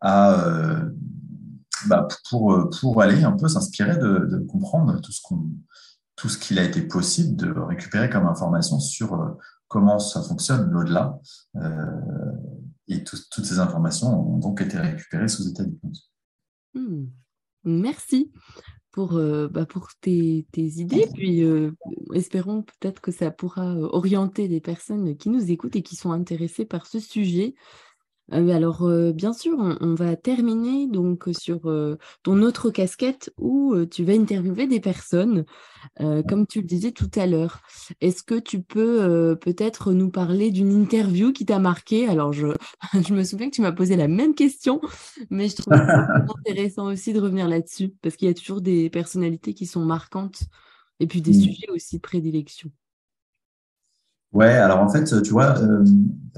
à, 0.01 0.37
bah, 1.87 2.07
pour, 2.29 2.69
pour 2.79 3.01
aller 3.01 3.23
un 3.23 3.33
peu 3.33 3.47
s'inspirer 3.47 3.97
de, 3.97 4.27
de 4.31 4.37
comprendre 4.39 4.99
tout 5.01 5.11
ce 5.11 5.21
qu'on 5.21 5.49
tout 6.17 6.29
ce 6.29 6.37
qu'il 6.37 6.59
a 6.59 6.63
été 6.63 6.81
possible 6.81 7.37
de 7.37 7.51
récupérer 7.51 8.09
comme 8.09 8.25
information 8.25 8.79
sur 8.79 9.13
euh, 9.13 9.29
comment 9.69 9.99
ça 9.99 10.21
fonctionne 10.21 10.69
l'au-delà. 10.69 11.17
Euh, 11.55 11.85
et 12.89 13.03
toutes 13.03 13.45
ces 13.45 13.59
informations 13.59 14.07
ont 14.07 14.37
donc 14.37 14.61
été 14.61 14.77
récupérées 14.77 15.27
sous 15.27 15.47
état 15.47 15.63
d'hypnose. 15.63 16.09
Hmm. 16.73 17.05
Merci 17.63 18.31
pour, 18.91 19.15
euh, 19.15 19.47
bah 19.47 19.65
pour 19.65 19.89
tes, 20.01 20.47
tes, 20.51 20.65
idées. 20.65 21.07
Puis 21.13 21.43
espérons 22.13 22.63
peut-être 22.63 23.01
que 23.01 23.11
ça 23.11 23.29
pourra 23.29 23.75
orienter 23.75 24.47
les 24.47 24.61
personnes 24.61 25.17
qui 25.17 25.29
nous 25.29 25.51
écoutent 25.51 25.75
et 25.75 25.83
qui 25.83 25.95
sont 25.95 26.11
intéressées 26.11 26.65
par 26.65 26.87
ce 26.87 26.99
sujet. 26.99 27.55
Euh, 28.33 28.49
alors, 28.49 28.83
euh, 28.83 29.13
bien 29.13 29.33
sûr, 29.33 29.57
on, 29.57 29.95
va 29.95 30.15
terminer 30.15 30.87
donc 30.87 31.29
sur 31.31 31.67
euh, 31.67 31.97
ton 32.23 32.41
autre 32.41 32.69
casquette 32.69 33.31
où 33.37 33.75
tu 33.85 34.03
vas 34.03 34.13
interviewer 34.13 34.67
des 34.67 34.79
personnes, 34.79 35.45
comme 35.99 36.45
tu 36.47 36.61
le 36.61 36.67
disais 36.67 36.91
tout 36.91 37.09
à 37.15 37.25
l'heure. 37.25 37.61
Est-ce 38.01 38.23
que 38.23 38.39
tu 38.39 38.61
peux 38.61 39.37
peut-être 39.39 39.93
nous 39.93 40.11
parler 40.11 40.51
d'une 40.51 40.71
interview 40.71 41.31
qui 41.31 41.45
t'a 41.45 41.59
marqué 41.59 42.07
Alors, 42.07 42.33
je, 42.33 42.47
je, 43.07 43.13
me 43.13 43.23
souviens 43.23 43.49
que 43.49 43.55
tu 43.55 43.61
m'as 43.61 43.71
posé 43.71 43.95
la 43.95 44.07
même 44.07 44.35
question, 44.35 44.81
mais 45.29 45.49
je 45.49 45.55
trouve 45.55 45.73
intéressant 46.45 46.87
aussi 46.87 47.13
de 47.13 47.21
revenir 47.21 47.47
là-dessus, 47.47 47.93
parce 48.01 48.15
qu'il 48.15 48.27
y 48.27 48.31
a 48.31 48.33
toujours 48.33 48.61
des 48.61 48.89
personnalités 48.89 49.53
qui 49.53 49.65
sont 49.65 49.85
marquantes, 49.85 50.43
et 50.99 51.07
puis 51.07 51.21
des 51.21 51.31
mmh. 51.31 51.41
sujets 51.41 51.69
aussi 51.69 51.97
de 51.97 52.01
prédilection. 52.01 52.71
Ouais, 54.37 54.53
alors 54.53 54.81
en 54.81 54.87
fait, 54.87 55.19
tu 55.23 55.31
vois, 55.31 55.57
euh, 55.57 55.83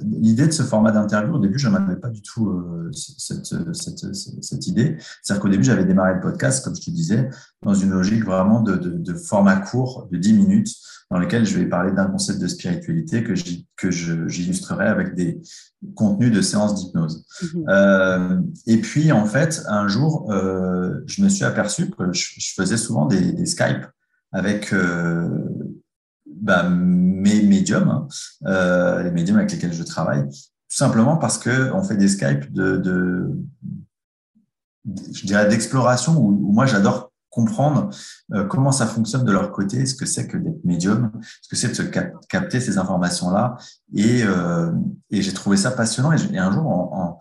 l'idée 0.02 0.48
de 0.48 0.54
ce 0.54 0.64
format 0.64 0.94
d'interview, 0.94 1.36
au 1.36 1.40
début, 1.40 1.60
je 1.60 1.68
n'en 1.68 1.86
avais 1.86 1.98
pas 1.98 2.08
du 2.08 2.22
tout 2.22 2.50
euh, 2.50 2.90
cette, 2.94 3.46
cette, 3.74 4.16
cette, 4.42 4.68
idée. 4.68 4.96
C'est-à-dire 5.22 5.42
qu'au 5.42 5.50
début, 5.50 5.66
j'avais 5.66 5.84
démarré 5.84 6.14
le 6.14 6.22
podcast, 6.22 6.64
comme 6.64 6.78
je 6.78 6.82
te 6.82 6.92
disais, 6.92 7.30
dans 7.62 7.74
une 7.74 7.90
logique 7.90 8.24
vraiment 8.24 8.62
de, 8.62 8.78
de, 8.78 8.92
de 8.92 9.14
format 9.16 9.58
court 9.58 10.08
de 10.14 10.18
10 10.18 10.32
minutes, 10.32 10.70
dans 11.12 11.20
lequel 11.20 11.46
je 11.46 11.58
vais 11.58 11.66
parler 11.66 11.92
d'un 11.92 12.06
concept 12.06 12.40
de 12.40 12.48
spiritualité 12.48 13.22
que 13.76 13.92
j'illustrerai 13.92 14.88
avec 14.88 15.14
des 15.16 15.42
contenus 15.94 16.32
de 16.32 16.40
séances 16.42 16.76
d'hypnose. 16.76 17.26
Mhm. 17.42 17.66
Euh, 17.68 18.42
et 18.66 18.78
puis, 18.78 19.12
en 19.12 19.26
fait, 19.26 19.62
un 19.68 19.90
jour, 19.90 20.32
euh, 20.32 21.02
je 21.06 21.22
me 21.22 21.28
suis 21.28 21.44
aperçu 21.44 21.90
que 21.90 22.14
je, 22.14 22.36
je 22.38 22.54
faisais 22.56 22.78
souvent 22.78 23.08
des, 23.08 23.34
des 23.34 23.46
Skype 23.46 23.88
avec 24.32 24.74
euh, 24.74 25.28
bah, 26.42 26.64
mes 26.70 27.42
médiums, 27.42 27.90
hein, 27.90 28.08
euh, 28.46 29.04
les 29.04 29.12
médiums 29.12 29.38
avec 29.38 29.52
lesquels 29.52 29.74
je 29.74 29.84
travaille, 29.84 30.28
tout 30.28 30.78
simplement 30.78 31.18
parce 31.18 31.38
que 31.38 31.72
on 31.74 31.84
fait 31.84 31.98
des 31.98 32.08
Skype 32.08 32.52
de, 32.54 33.32
je 34.86 35.26
dirais 35.26 35.48
d'exploration 35.48 36.18
où, 36.18 36.52
moi 36.52 36.66
j'adore 36.66 37.12
comprendre 37.30 37.90
euh, 38.34 38.44
comment 38.46 38.72
ça 38.72 38.88
fonctionne 38.88 39.24
de 39.24 39.32
leur 39.32 39.52
côté, 39.52 39.86
ce 39.86 39.94
que 39.94 40.06
c'est 40.06 40.28
que 40.28 40.38
d'être 40.38 40.64
médium, 40.66 41.12
ce 41.42 41.50
que 41.50 41.56
c'est 41.56 41.70
de 41.70 41.74
se 41.74 41.84
capter 41.84 42.60
ces 42.60 42.80
informations-là. 42.80 43.56
Et, 43.94 44.24
euh, 44.24 44.72
et 45.12 45.22
j'ai 45.22 45.34
trouvé 45.34 45.56
ça 45.56 45.70
passionnant. 45.70 46.12
Et, 46.12 46.38
un 46.40 46.52
jour, 46.52 46.66
en, 46.66 47.20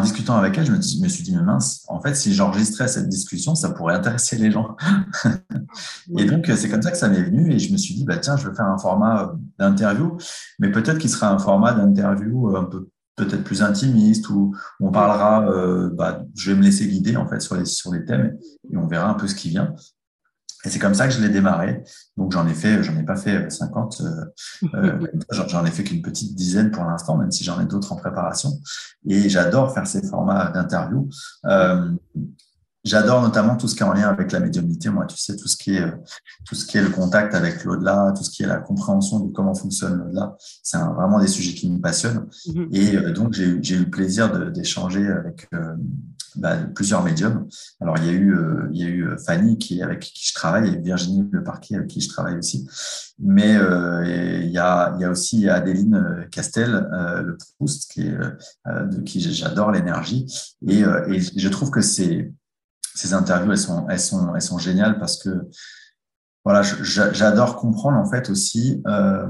discutant 0.00 0.36
avec 0.36 0.56
elle, 0.56 0.64
je 0.64 0.72
me, 0.72 0.76
me, 0.76 1.08
suis 1.08 1.22
dit, 1.22 1.36
mais 1.36 1.42
mince, 1.42 1.84
en 1.88 2.00
fait, 2.00 2.14
si 2.14 2.32
j'enregistrais 2.34 2.88
cette 2.88 3.08
discussion, 3.08 3.54
ça 3.54 3.70
pourrait 3.70 3.94
intéresser 3.94 4.36
les 4.36 4.50
gens. 4.50 4.76
et 6.18 6.24
donc, 6.24 6.50
c'est 6.56 6.68
comme 6.68 6.82
ça 6.82 6.90
que 6.90 6.96
ça 6.96 7.08
m'est 7.08 7.22
venu. 7.22 7.52
Et 7.52 7.58
je 7.58 7.72
me 7.72 7.76
suis 7.76 7.94
dit, 7.94 8.04
bah, 8.04 8.16
tiens, 8.16 8.36
je 8.36 8.48
veux 8.48 8.54
faire 8.54 8.66
un 8.66 8.78
format 8.78 9.34
d'interview, 9.58 10.16
mais 10.58 10.70
peut-être 10.70 10.98
qu'il 10.98 11.10
sera 11.10 11.30
un 11.30 11.38
format 11.38 11.72
d'interview 11.74 12.56
un 12.56 12.64
peu 12.64 12.88
peut-être 13.16 13.44
plus 13.44 13.62
intimiste 13.62 14.28
où 14.30 14.54
on 14.80 14.90
parlera, 14.90 15.46
euh, 15.50 15.90
bah, 15.92 16.24
je 16.34 16.50
vais 16.50 16.56
me 16.56 16.62
laisser 16.62 16.86
guider 16.86 17.16
en 17.16 17.28
fait 17.28 17.40
sur 17.40 17.56
les, 17.56 17.66
sur 17.66 17.92
les 17.92 18.04
thèmes 18.04 18.38
et 18.70 18.76
on 18.76 18.86
verra 18.86 19.10
un 19.10 19.14
peu 19.14 19.28
ce 19.28 19.34
qui 19.34 19.50
vient. 19.50 19.74
Et 20.64 20.70
c'est 20.70 20.78
comme 20.78 20.94
ça 20.94 21.08
que 21.08 21.14
je 21.14 21.20
l'ai 21.20 21.28
démarré. 21.28 21.82
Donc 22.16 22.32
j'en 22.32 22.46
ai 22.46 22.54
fait, 22.54 22.82
j'en 22.82 22.96
ai 22.96 23.04
pas 23.04 23.16
fait 23.16 23.50
50, 23.50 24.00
euh, 24.00 24.68
euh, 24.74 25.06
j'en 25.48 25.64
ai 25.64 25.70
fait 25.70 25.82
qu'une 25.84 26.02
petite 26.02 26.34
dizaine 26.34 26.70
pour 26.70 26.84
l'instant, 26.84 27.16
même 27.16 27.32
si 27.32 27.44
j'en 27.44 27.60
ai 27.60 27.64
d'autres 27.64 27.92
en 27.92 27.96
préparation. 27.96 28.50
Et 29.08 29.28
j'adore 29.28 29.74
faire 29.74 29.86
ces 29.86 30.06
formats 30.06 30.50
d'interview. 30.50 31.08
Euh, 31.46 31.90
J'adore 32.84 33.22
notamment 33.22 33.56
tout 33.56 33.68
ce 33.68 33.76
qui 33.76 33.82
est 33.82 33.86
en 33.86 33.92
lien 33.92 34.08
avec 34.08 34.32
la 34.32 34.40
médiumnité. 34.40 34.90
Moi, 34.90 35.06
tu 35.06 35.16
sais, 35.16 35.36
tout 35.36 35.46
ce 35.46 35.56
qui 35.56 35.76
est, 35.76 35.86
tout 36.44 36.56
ce 36.56 36.66
qui 36.66 36.78
est 36.78 36.82
le 36.82 36.88
contact 36.88 37.32
avec 37.32 37.62
l'au-delà, 37.62 38.12
tout 38.16 38.24
ce 38.24 38.30
qui 38.30 38.42
est 38.42 38.46
la 38.46 38.56
compréhension 38.56 39.20
de 39.20 39.32
comment 39.32 39.54
fonctionne 39.54 39.98
l'au-delà. 39.98 40.36
C'est 40.64 40.78
vraiment 40.78 41.20
des 41.20 41.28
sujets 41.28 41.54
qui 41.54 41.70
me 41.70 41.80
passionnent. 41.80 42.26
Mhm. 42.48 42.68
Et 42.72 42.96
euh, 42.96 43.12
donc, 43.12 43.34
j'ai 43.34 43.76
eu 43.76 43.78
le 43.78 43.90
plaisir 43.90 44.50
d'échanger 44.50 45.06
avec 45.06 45.46
euh, 45.54 45.76
bah, 46.36 46.56
plusieurs 46.74 47.02
médiums. 47.02 47.48
Alors, 47.80 47.96
il 47.98 48.06
y 48.06 48.08
a 48.08 48.12
eu, 48.12 48.34
euh, 48.34 48.68
il 48.72 48.80
y 48.80 48.84
a 48.84 48.88
eu 48.88 49.08
Fanny 49.24 49.58
qui, 49.58 49.82
avec 49.82 50.00
qui 50.00 50.26
je 50.28 50.34
travaille 50.34 50.74
et 50.74 50.78
Virginie 50.78 51.28
Le 51.30 51.42
Parquet 51.42 51.76
avec 51.76 51.88
qui 51.88 52.00
je 52.00 52.08
travaille 52.08 52.36
aussi. 52.36 52.68
Mais 53.18 53.52
il, 53.52 54.50
y 54.50 54.58
a, 54.58 54.94
il 54.96 55.00
y 55.00 55.04
a 55.04 55.10
aussi 55.10 55.48
Adéline 55.48 56.26
Castel, 56.32 56.88
le 56.90 57.36
Proust, 57.56 57.90
qui 57.92 58.02
est, 58.02 58.18
de 58.66 59.00
qui 59.02 59.20
j'adore 59.20 59.70
l'énergie. 59.70 60.26
Et, 60.66 60.80
et 60.80 61.20
je 61.20 61.48
trouve 61.48 61.70
que 61.70 61.82
c'est 61.82 62.32
ces 62.94 63.14
interviews, 63.14 63.52
elles 63.52 63.58
sont, 63.58 63.86
elles 63.88 64.00
sont, 64.00 64.34
elles 64.34 64.42
sont 64.42 64.58
géniales 64.58 64.98
parce 64.98 65.16
que 65.22 65.48
voilà, 66.44 66.62
j'adore 66.62 67.56
comprendre 67.56 67.98
en 67.98 68.10
fait 68.10 68.28
aussi 68.28 68.82
euh, 68.86 69.28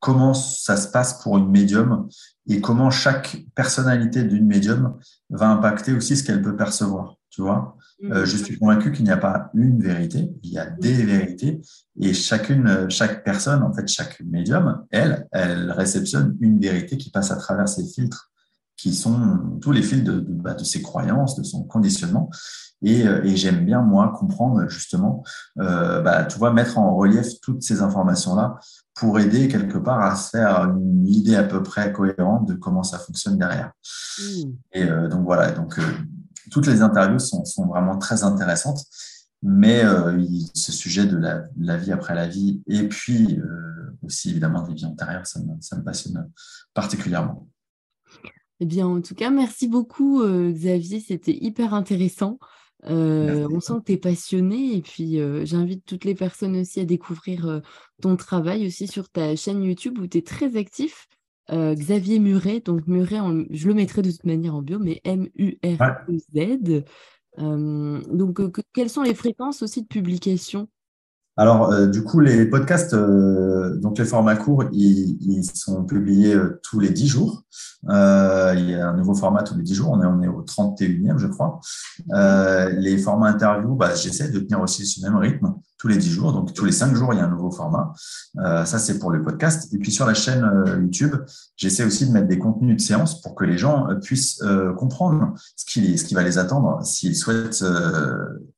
comment 0.00 0.34
ça 0.34 0.76
se 0.76 0.88
passe 0.88 1.22
pour 1.22 1.38
une 1.38 1.50
médium 1.50 2.08
et 2.48 2.60
comment 2.60 2.90
chaque 2.90 3.44
personnalité 3.54 4.24
d'une 4.24 4.46
médium 4.46 4.98
va 5.28 5.50
impacter 5.50 5.92
aussi 5.92 6.16
ce 6.16 6.24
qu'elle 6.24 6.42
peut 6.42 6.56
percevoir. 6.56 7.16
Tu 7.28 7.42
vois, 7.42 7.76
euh, 8.04 8.24
je 8.24 8.36
suis 8.36 8.58
convaincu 8.58 8.90
qu'il 8.90 9.04
n'y 9.04 9.12
a 9.12 9.16
pas 9.16 9.50
une 9.54 9.80
vérité, 9.80 10.32
il 10.42 10.50
y 10.50 10.58
a 10.58 10.66
des 10.66 11.04
vérités 11.04 11.60
et 12.00 12.12
chacune, 12.12 12.90
chaque 12.90 13.22
personne, 13.22 13.62
en 13.62 13.72
fait, 13.72 13.86
chaque 13.86 14.20
médium, 14.22 14.84
elle, 14.90 15.28
elle 15.30 15.70
réceptionne 15.70 16.36
une 16.40 16.58
vérité 16.58 16.96
qui 16.96 17.10
passe 17.10 17.30
à 17.30 17.36
travers 17.36 17.68
ses 17.68 17.86
filtres 17.86 18.29
qui 18.80 18.94
sont 18.94 19.58
tous 19.60 19.72
les 19.72 19.82
fils 19.82 20.02
de, 20.02 20.20
de, 20.20 20.32
bah, 20.32 20.54
de 20.54 20.64
ses 20.64 20.80
croyances, 20.80 21.36
de 21.36 21.42
son 21.42 21.64
conditionnement. 21.64 22.30
Et, 22.82 23.06
euh, 23.06 23.22
et 23.24 23.36
j'aime 23.36 23.66
bien, 23.66 23.82
moi, 23.82 24.14
comprendre 24.18 24.66
justement, 24.68 25.22
euh, 25.58 26.00
bah, 26.00 26.24
tu 26.24 26.38
vois, 26.38 26.50
mettre 26.50 26.78
en 26.78 26.96
relief 26.96 27.40
toutes 27.42 27.62
ces 27.62 27.82
informations-là 27.82 28.58
pour 28.94 29.20
aider 29.20 29.48
quelque 29.48 29.76
part 29.76 30.00
à 30.00 30.16
se 30.16 30.30
faire 30.30 30.64
une 30.64 31.06
idée 31.06 31.36
à 31.36 31.44
peu 31.44 31.62
près 31.62 31.92
cohérente 31.92 32.48
de 32.48 32.54
comment 32.54 32.82
ça 32.82 32.98
fonctionne 32.98 33.36
derrière. 33.36 33.72
Mmh. 34.18 34.50
Et 34.72 34.84
euh, 34.84 35.08
donc 35.08 35.24
voilà, 35.24 35.52
donc 35.52 35.78
euh, 35.78 35.82
toutes 36.50 36.66
les 36.66 36.80
interviews 36.80 37.18
sont, 37.18 37.44
sont, 37.44 37.66
vraiment 37.66 37.98
très 37.98 38.24
intéressantes, 38.24 38.82
mais 39.42 39.82
ce 40.54 40.72
sujet 40.72 41.06
de 41.06 41.16
la, 41.16 41.44
la, 41.58 41.78
vie 41.78 41.92
après 41.92 42.14
la 42.14 42.28
vie 42.28 42.62
et 42.66 42.86
puis 42.88 43.40
aussi 44.02 44.30
évidemment 44.30 44.62
des 44.62 44.74
vies 44.74 44.84
antérieures, 44.84 45.26
ça 45.26 45.40
me, 45.40 45.58
ça 45.60 45.76
me 45.76 45.82
passionne 45.82 46.30
particulièrement. 46.74 47.48
Eh 48.62 48.66
bien, 48.66 48.86
en 48.86 49.00
tout 49.00 49.14
cas, 49.14 49.30
merci 49.30 49.68
beaucoup, 49.68 50.20
euh, 50.20 50.50
Xavier. 50.52 51.00
C'était 51.00 51.32
hyper 51.32 51.72
intéressant. 51.72 52.38
Euh, 52.84 53.48
on 53.50 53.60
sent 53.60 53.74
que 53.80 53.84
tu 53.86 53.92
es 53.92 53.96
passionné 53.98 54.76
et 54.76 54.80
puis 54.80 55.20
euh, 55.20 55.44
j'invite 55.44 55.84
toutes 55.84 56.06
les 56.06 56.14
personnes 56.14 56.56
aussi 56.56 56.80
à 56.80 56.86
découvrir 56.86 57.60
ton 58.00 58.16
travail 58.16 58.66
aussi 58.66 58.86
sur 58.86 59.10
ta 59.10 59.36
chaîne 59.36 59.62
YouTube 59.62 59.98
où 59.98 60.06
tu 60.06 60.18
es 60.18 60.22
très 60.22 60.56
actif. 60.56 61.08
Xavier 61.50 62.20
Muret, 62.20 62.60
donc 62.60 62.86
Muret, 62.86 63.18
je 63.50 63.66
le 63.66 63.74
mettrai 63.74 64.02
de 64.02 64.10
toute 64.12 64.24
manière 64.24 64.54
en 64.54 64.62
bio, 64.62 64.78
mais 64.78 65.00
M-U-R-E-Z. 65.02 66.84
donc, 67.36 68.40
quelles 68.72 68.88
sont 68.88 69.02
les 69.02 69.14
fréquences 69.14 69.60
aussi 69.62 69.82
de 69.82 69.88
publication? 69.88 70.68
Alors, 71.36 71.72
euh, 71.72 71.86
du 71.86 72.02
coup, 72.02 72.20
les 72.20 72.44
podcasts, 72.44 72.92
euh, 72.92 73.76
donc 73.76 73.98
les 73.98 74.04
formats 74.04 74.36
courts, 74.36 74.64
ils, 74.72 75.42
sont 75.54 75.84
publiés 75.84 76.34
euh, 76.34 76.60
tous 76.62 76.80
les 76.80 76.90
10 76.90 77.06
jours. 77.06 77.44
il 77.84 77.88
y 77.88 78.74
a 78.74 78.88
un 78.88 78.96
nouveau 78.96 79.14
format 79.14 79.42
tous 79.42 79.56
les 79.56 79.62
10 79.62 79.74
jours. 79.74 79.90
On 79.90 80.02
est, 80.02 80.06
on 80.06 80.22
est 80.22 80.28
au 80.28 80.42
31e, 80.42 81.18
je 81.18 81.26
crois. 81.28 81.60
les 82.72 82.98
formats 82.98 83.28
interviews, 83.28 83.74
bah, 83.74 83.94
j'essaie 83.94 84.28
de 84.28 84.38
tenir 84.40 84.60
aussi 84.60 84.84
ce 84.84 85.00
même 85.02 85.16
rythme 85.16 85.54
tous 85.78 85.88
les 85.88 85.96
10 85.96 86.10
jours. 86.10 86.32
Donc, 86.32 86.52
tous 86.52 86.66
les 86.66 86.72
5 86.72 86.94
jours, 86.94 87.14
il 87.14 87.18
y 87.18 87.20
a 87.20 87.24
un 87.24 87.30
nouveau 87.30 87.50
format. 87.50 87.92
ça, 88.36 88.78
c'est 88.78 88.98
pour 88.98 89.10
le 89.10 89.22
podcast. 89.22 89.72
Et 89.72 89.78
puis, 89.78 89.92
sur 89.92 90.06
la 90.06 90.14
chaîne 90.14 90.46
YouTube, 90.78 91.16
j'essaie 91.56 91.84
aussi 91.84 92.06
de 92.06 92.12
mettre 92.12 92.28
des 92.28 92.38
contenus 92.38 92.76
de 92.76 92.82
séance 92.82 93.22
pour 93.22 93.34
que 93.34 93.44
les 93.44 93.56
gens 93.56 93.88
puissent 94.02 94.42
comprendre 94.76 95.32
ce 95.56 95.64
qui, 95.64 95.96
ce 95.96 96.04
qui 96.04 96.14
va 96.14 96.22
les 96.22 96.36
attendre 96.36 96.84
s'ils 96.84 97.16
souhaitent 97.16 97.64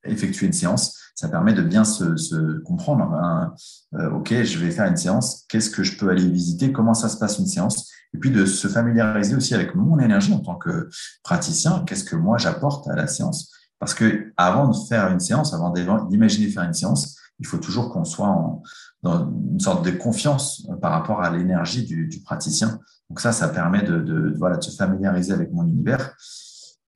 effectuer 0.05 0.47
une 0.47 0.53
séance 0.53 0.99
ça 1.15 1.29
permet 1.29 1.53
de 1.53 1.63
bien 1.63 1.85
se, 1.85 2.17
se 2.17 2.59
comprendre. 2.61 3.05
Hein. 3.15 3.55
Euh, 3.95 4.11
ok, 4.11 4.43
je 4.43 4.59
vais 4.59 4.71
faire 4.71 4.87
une 4.87 4.97
séance. 4.97 5.45
Qu'est-ce 5.49 5.71
que 5.71 5.83
je 5.83 5.97
peux 5.99 6.11
aller 6.11 6.29
visiter 6.29 6.73
Comment 6.73 6.95
ça 6.95 7.09
se 7.09 7.17
passe 7.17 7.39
une 7.39 7.47
séance 7.47 7.91
Et 8.15 8.19
puis 8.19 8.31
de 8.31 8.47
se 8.47 8.67
familiariser 8.69 9.37
aussi 9.37 9.55
avec 9.55 9.75
mon 9.75 9.99
énergie 9.99 10.33
en 10.33 10.41
tant 10.41 10.57
que 10.57 10.89
praticien. 11.23 11.85
Qu'est-ce 11.87 12.05
que 12.05 12.17
moi 12.17 12.39
j'apporte 12.39 12.89
à 12.89 12.97
la 12.97 13.07
séance 13.07 13.53
Parce 13.79 13.95
que 13.95 14.33
avant 14.37 14.69
de 14.69 14.77
faire 14.89 15.13
une 15.13 15.21
séance, 15.21 15.53
avant 15.55 15.71
d'imaginer 15.71 16.49
faire 16.49 16.65
une 16.65 16.75
séance, 16.75 17.17
il 17.39 17.47
faut 17.47 17.59
toujours 17.59 17.93
qu'on 17.93 18.05
soit 18.05 18.29
en, 18.29 18.63
dans 19.03 19.29
une 19.53 19.61
sorte 19.61 19.85
de 19.85 19.91
confiance 19.91 20.67
par 20.81 20.93
rapport 20.93 21.23
à 21.23 21.31
l'énergie 21.31 21.85
du, 21.85 22.07
du, 22.07 22.21
praticien. 22.21 22.79
Donc 23.11 23.21
ça, 23.21 23.33
ça 23.33 23.49
permet 23.49 23.83
de, 23.83 24.01
de, 24.01 24.35
voilà, 24.39 24.57
de 24.57 24.63
se 24.63 24.77
familiariser 24.77 25.33
avec 25.33 25.53
mon 25.53 25.67
univers. 25.67 26.15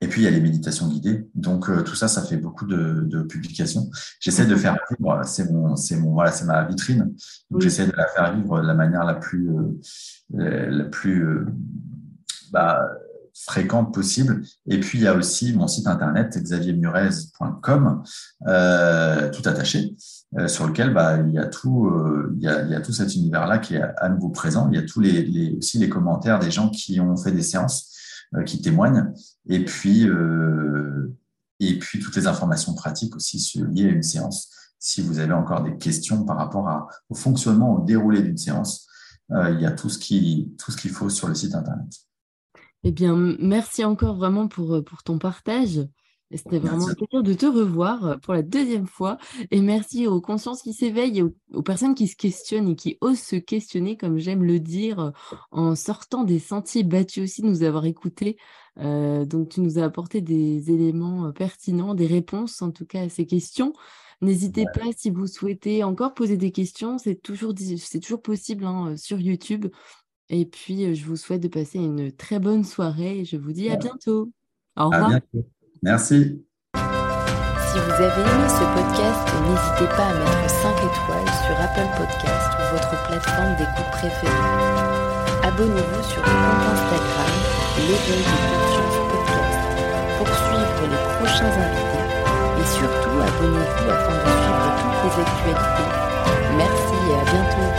Et 0.02 0.08
puis, 0.08 0.22
il 0.22 0.24
y 0.24 0.28
a 0.28 0.30
les 0.30 0.40
méditations 0.40 0.88
guidées. 0.88 1.26
Donc, 1.34 1.70
euh, 1.70 1.82
tout 1.82 1.94
ça, 1.94 2.06
ça 2.06 2.22
fait 2.22 2.36
beaucoup 2.36 2.66
de, 2.66 3.00
de 3.06 3.22
publications. 3.22 3.90
J'essaie 4.20 4.46
de 4.46 4.54
faire 4.54 4.76
vivre, 4.90 5.22
c'est 5.24 5.50
mon, 5.50 5.74
c'est 5.74 5.96
mon, 5.96 6.12
voilà, 6.12 6.32
c'est 6.32 6.44
ma 6.44 6.64
vitrine. 6.64 7.14
Donc, 7.50 7.62
j'essaie 7.62 7.86
de 7.86 7.92
la 7.96 8.06
faire 8.08 8.34
vivre 8.36 8.60
de 8.60 8.66
la 8.66 8.74
manière 8.74 9.04
la 9.04 9.14
plus, 9.14 9.48
euh, 10.38 10.70
la 10.70 10.84
plus 10.84 11.24
euh, 11.24 11.46
bah, 12.52 12.86
fréquente 13.32 13.94
possible. 13.94 14.42
Et 14.66 14.80
puis, 14.80 14.98
il 14.98 15.04
y 15.04 15.06
a 15.06 15.14
aussi 15.14 15.54
mon 15.54 15.66
site 15.66 15.86
internet, 15.86 16.36
xaviermurez.com, 16.42 18.02
euh, 18.48 19.30
tout 19.30 19.48
attaché, 19.48 19.96
sur 20.46 20.66
lequel 20.66 20.92
bah, 20.92 21.16
il, 21.26 21.32
y 21.32 21.38
a 21.38 21.46
tout, 21.46 21.90
il, 22.36 22.42
y 22.42 22.48
a, 22.48 22.62
il 22.62 22.70
y 22.70 22.74
a 22.74 22.82
tout 22.82 22.92
cet 22.92 23.14
univers-là 23.14 23.58
qui 23.58 23.76
est 23.76 23.82
à 23.96 24.10
nouveau 24.10 24.28
présent. 24.28 24.68
Il 24.70 24.78
y 24.78 24.78
a 24.78 24.86
tous 24.86 25.00
les, 25.00 25.22
les, 25.22 25.56
aussi 25.56 25.78
les 25.78 25.88
commentaires 25.88 26.38
des 26.38 26.50
gens 26.50 26.68
qui 26.68 27.00
ont 27.00 27.16
fait 27.16 27.32
des 27.32 27.42
séances 27.42 27.95
euh, 27.95 27.95
qui 28.44 28.60
témoignent. 28.60 29.12
Et 29.48 29.64
puis, 29.64 30.08
euh, 30.08 31.16
et 31.60 31.78
puis 31.78 32.00
toutes 32.00 32.16
les 32.16 32.26
informations 32.26 32.74
pratiques 32.74 33.16
aussi 33.16 33.38
liées 33.72 33.88
à 33.88 33.92
une 33.92 34.02
séance. 34.02 34.50
Si 34.78 35.00
vous 35.00 35.18
avez 35.18 35.32
encore 35.32 35.62
des 35.62 35.76
questions 35.78 36.24
par 36.24 36.36
rapport 36.36 36.88
au 37.08 37.14
fonctionnement, 37.14 37.74
au 37.74 37.84
déroulé 37.84 38.22
d'une 38.22 38.36
séance, 38.36 38.86
euh, 39.32 39.50
il 39.50 39.60
y 39.60 39.66
a 39.66 39.72
tout 39.72 39.88
ce 39.88 39.98
qui 39.98 40.54
tout 40.58 40.70
ce 40.70 40.76
qu'il 40.76 40.90
faut 40.90 41.08
sur 41.08 41.28
le 41.28 41.34
site 41.34 41.54
internet. 41.54 41.88
Eh 42.84 42.92
bien, 42.92 43.16
merci 43.40 43.84
encore 43.84 44.16
vraiment 44.16 44.46
pour, 44.46 44.84
pour 44.84 45.02
ton 45.02 45.18
partage. 45.18 45.80
C'était 46.32 46.58
vraiment 46.58 46.88
un 46.88 46.94
plaisir 46.94 47.22
de 47.22 47.34
te 47.34 47.46
revoir 47.46 48.04
euh, 48.04 48.16
pour 48.16 48.34
la 48.34 48.42
deuxième 48.42 48.86
fois. 48.86 49.16
Et 49.52 49.60
merci 49.60 50.08
aux 50.08 50.20
consciences 50.20 50.62
qui 50.62 50.72
s'éveillent 50.72 51.20
et 51.20 51.22
aux, 51.54 51.62
personnes 51.62 51.94
qui 51.94 52.08
se 52.08 52.16
questionnent 52.16 52.68
et 52.68 52.74
qui 52.74 52.98
osent 53.00 53.20
se 53.20 53.36
questionner, 53.36 53.96
comme 53.96 54.18
j'aime 54.18 54.42
le 54.42 54.58
dire, 54.58 54.98
euh, 54.98 55.10
en 55.52 55.76
sortant 55.76 56.24
des 56.24 56.40
sentiers 56.40 56.82
battus 56.82 57.22
aussi, 57.22 57.42
de 57.42 57.46
nous 57.46 57.62
avoir 57.62 57.86
écoutés. 57.86 58.38
Euh, 58.78 59.24
donc, 59.24 59.50
tu 59.50 59.60
nous 59.60 59.78
as 59.78 59.84
apporté 59.84 60.20
des 60.20 60.72
éléments 60.72 61.32
pertinents, 61.32 61.94
des 61.94 62.06
réponses 62.06 62.60
en 62.60 62.72
tout 62.72 62.86
cas 62.86 63.02
à 63.02 63.08
ces 63.08 63.26
questions. 63.26 63.72
N'hésitez 64.20 64.64
pas 64.74 64.90
si 64.96 65.10
vous 65.10 65.26
souhaitez 65.26 65.84
encore 65.84 66.14
poser 66.14 66.36
des 66.36 66.50
questions, 66.50 66.98
c'est 66.98 67.16
toujours, 67.16 67.54
toujours 68.02 68.22
possible 68.22 68.64
hein, 68.64 68.96
sur 68.96 69.20
YouTube. 69.20 69.66
Et 70.28 70.46
puis, 70.46 70.94
je 70.94 71.06
vous 71.06 71.16
souhaite 71.16 71.42
de 71.42 71.48
passer 71.48 71.78
une 71.78 72.10
très 72.10 72.40
bonne 72.40 72.64
soirée 72.64 73.20
et 73.20 73.24
je 73.24 73.36
vous 73.36 73.52
dis 73.52 73.68
à 73.68 73.76
bientôt. 73.76 74.32
Au 74.76 74.86
revoir. 74.86 75.20
Merci. 75.86 76.42
Si 76.74 77.78
vous 77.78 77.94
avez 77.94 78.22
aimé 78.26 78.48
ce 78.50 78.66
podcast, 78.74 79.22
n'hésitez 79.46 79.86
pas 79.94 80.10
à 80.10 80.14
mettre 80.18 80.50
5 80.50 80.74
étoiles 80.82 81.30
sur 81.46 81.54
Apple 81.62 81.86
Podcast 81.94 82.50
ou 82.58 82.74
votre 82.74 82.94
plateforme 83.06 83.54
d'écoute 83.54 83.90
préférée. 83.92 84.50
Abonnez-vous 85.46 86.02
sur 86.10 86.22
le 86.26 86.34
compte 86.42 86.66
Instagram 86.74 87.34
L'éveil 87.86 88.18
de 88.18 88.36
conscience 88.50 88.98
podcast 89.14 89.62
pour 90.18 90.26
suivre 90.26 90.82
les 90.90 91.02
prochains 91.22 91.54
invités 91.54 92.06
et 92.58 92.66
surtout 92.66 93.16
abonnez-vous 93.22 93.86
afin 93.86 94.16
de 94.18 94.32
suivre 94.42 94.68
toutes 94.82 95.00
les 95.06 95.14
actualités. 95.22 95.90
Merci 96.58 96.94
et 97.06 97.14
à 97.14 97.24
bientôt. 97.30 97.75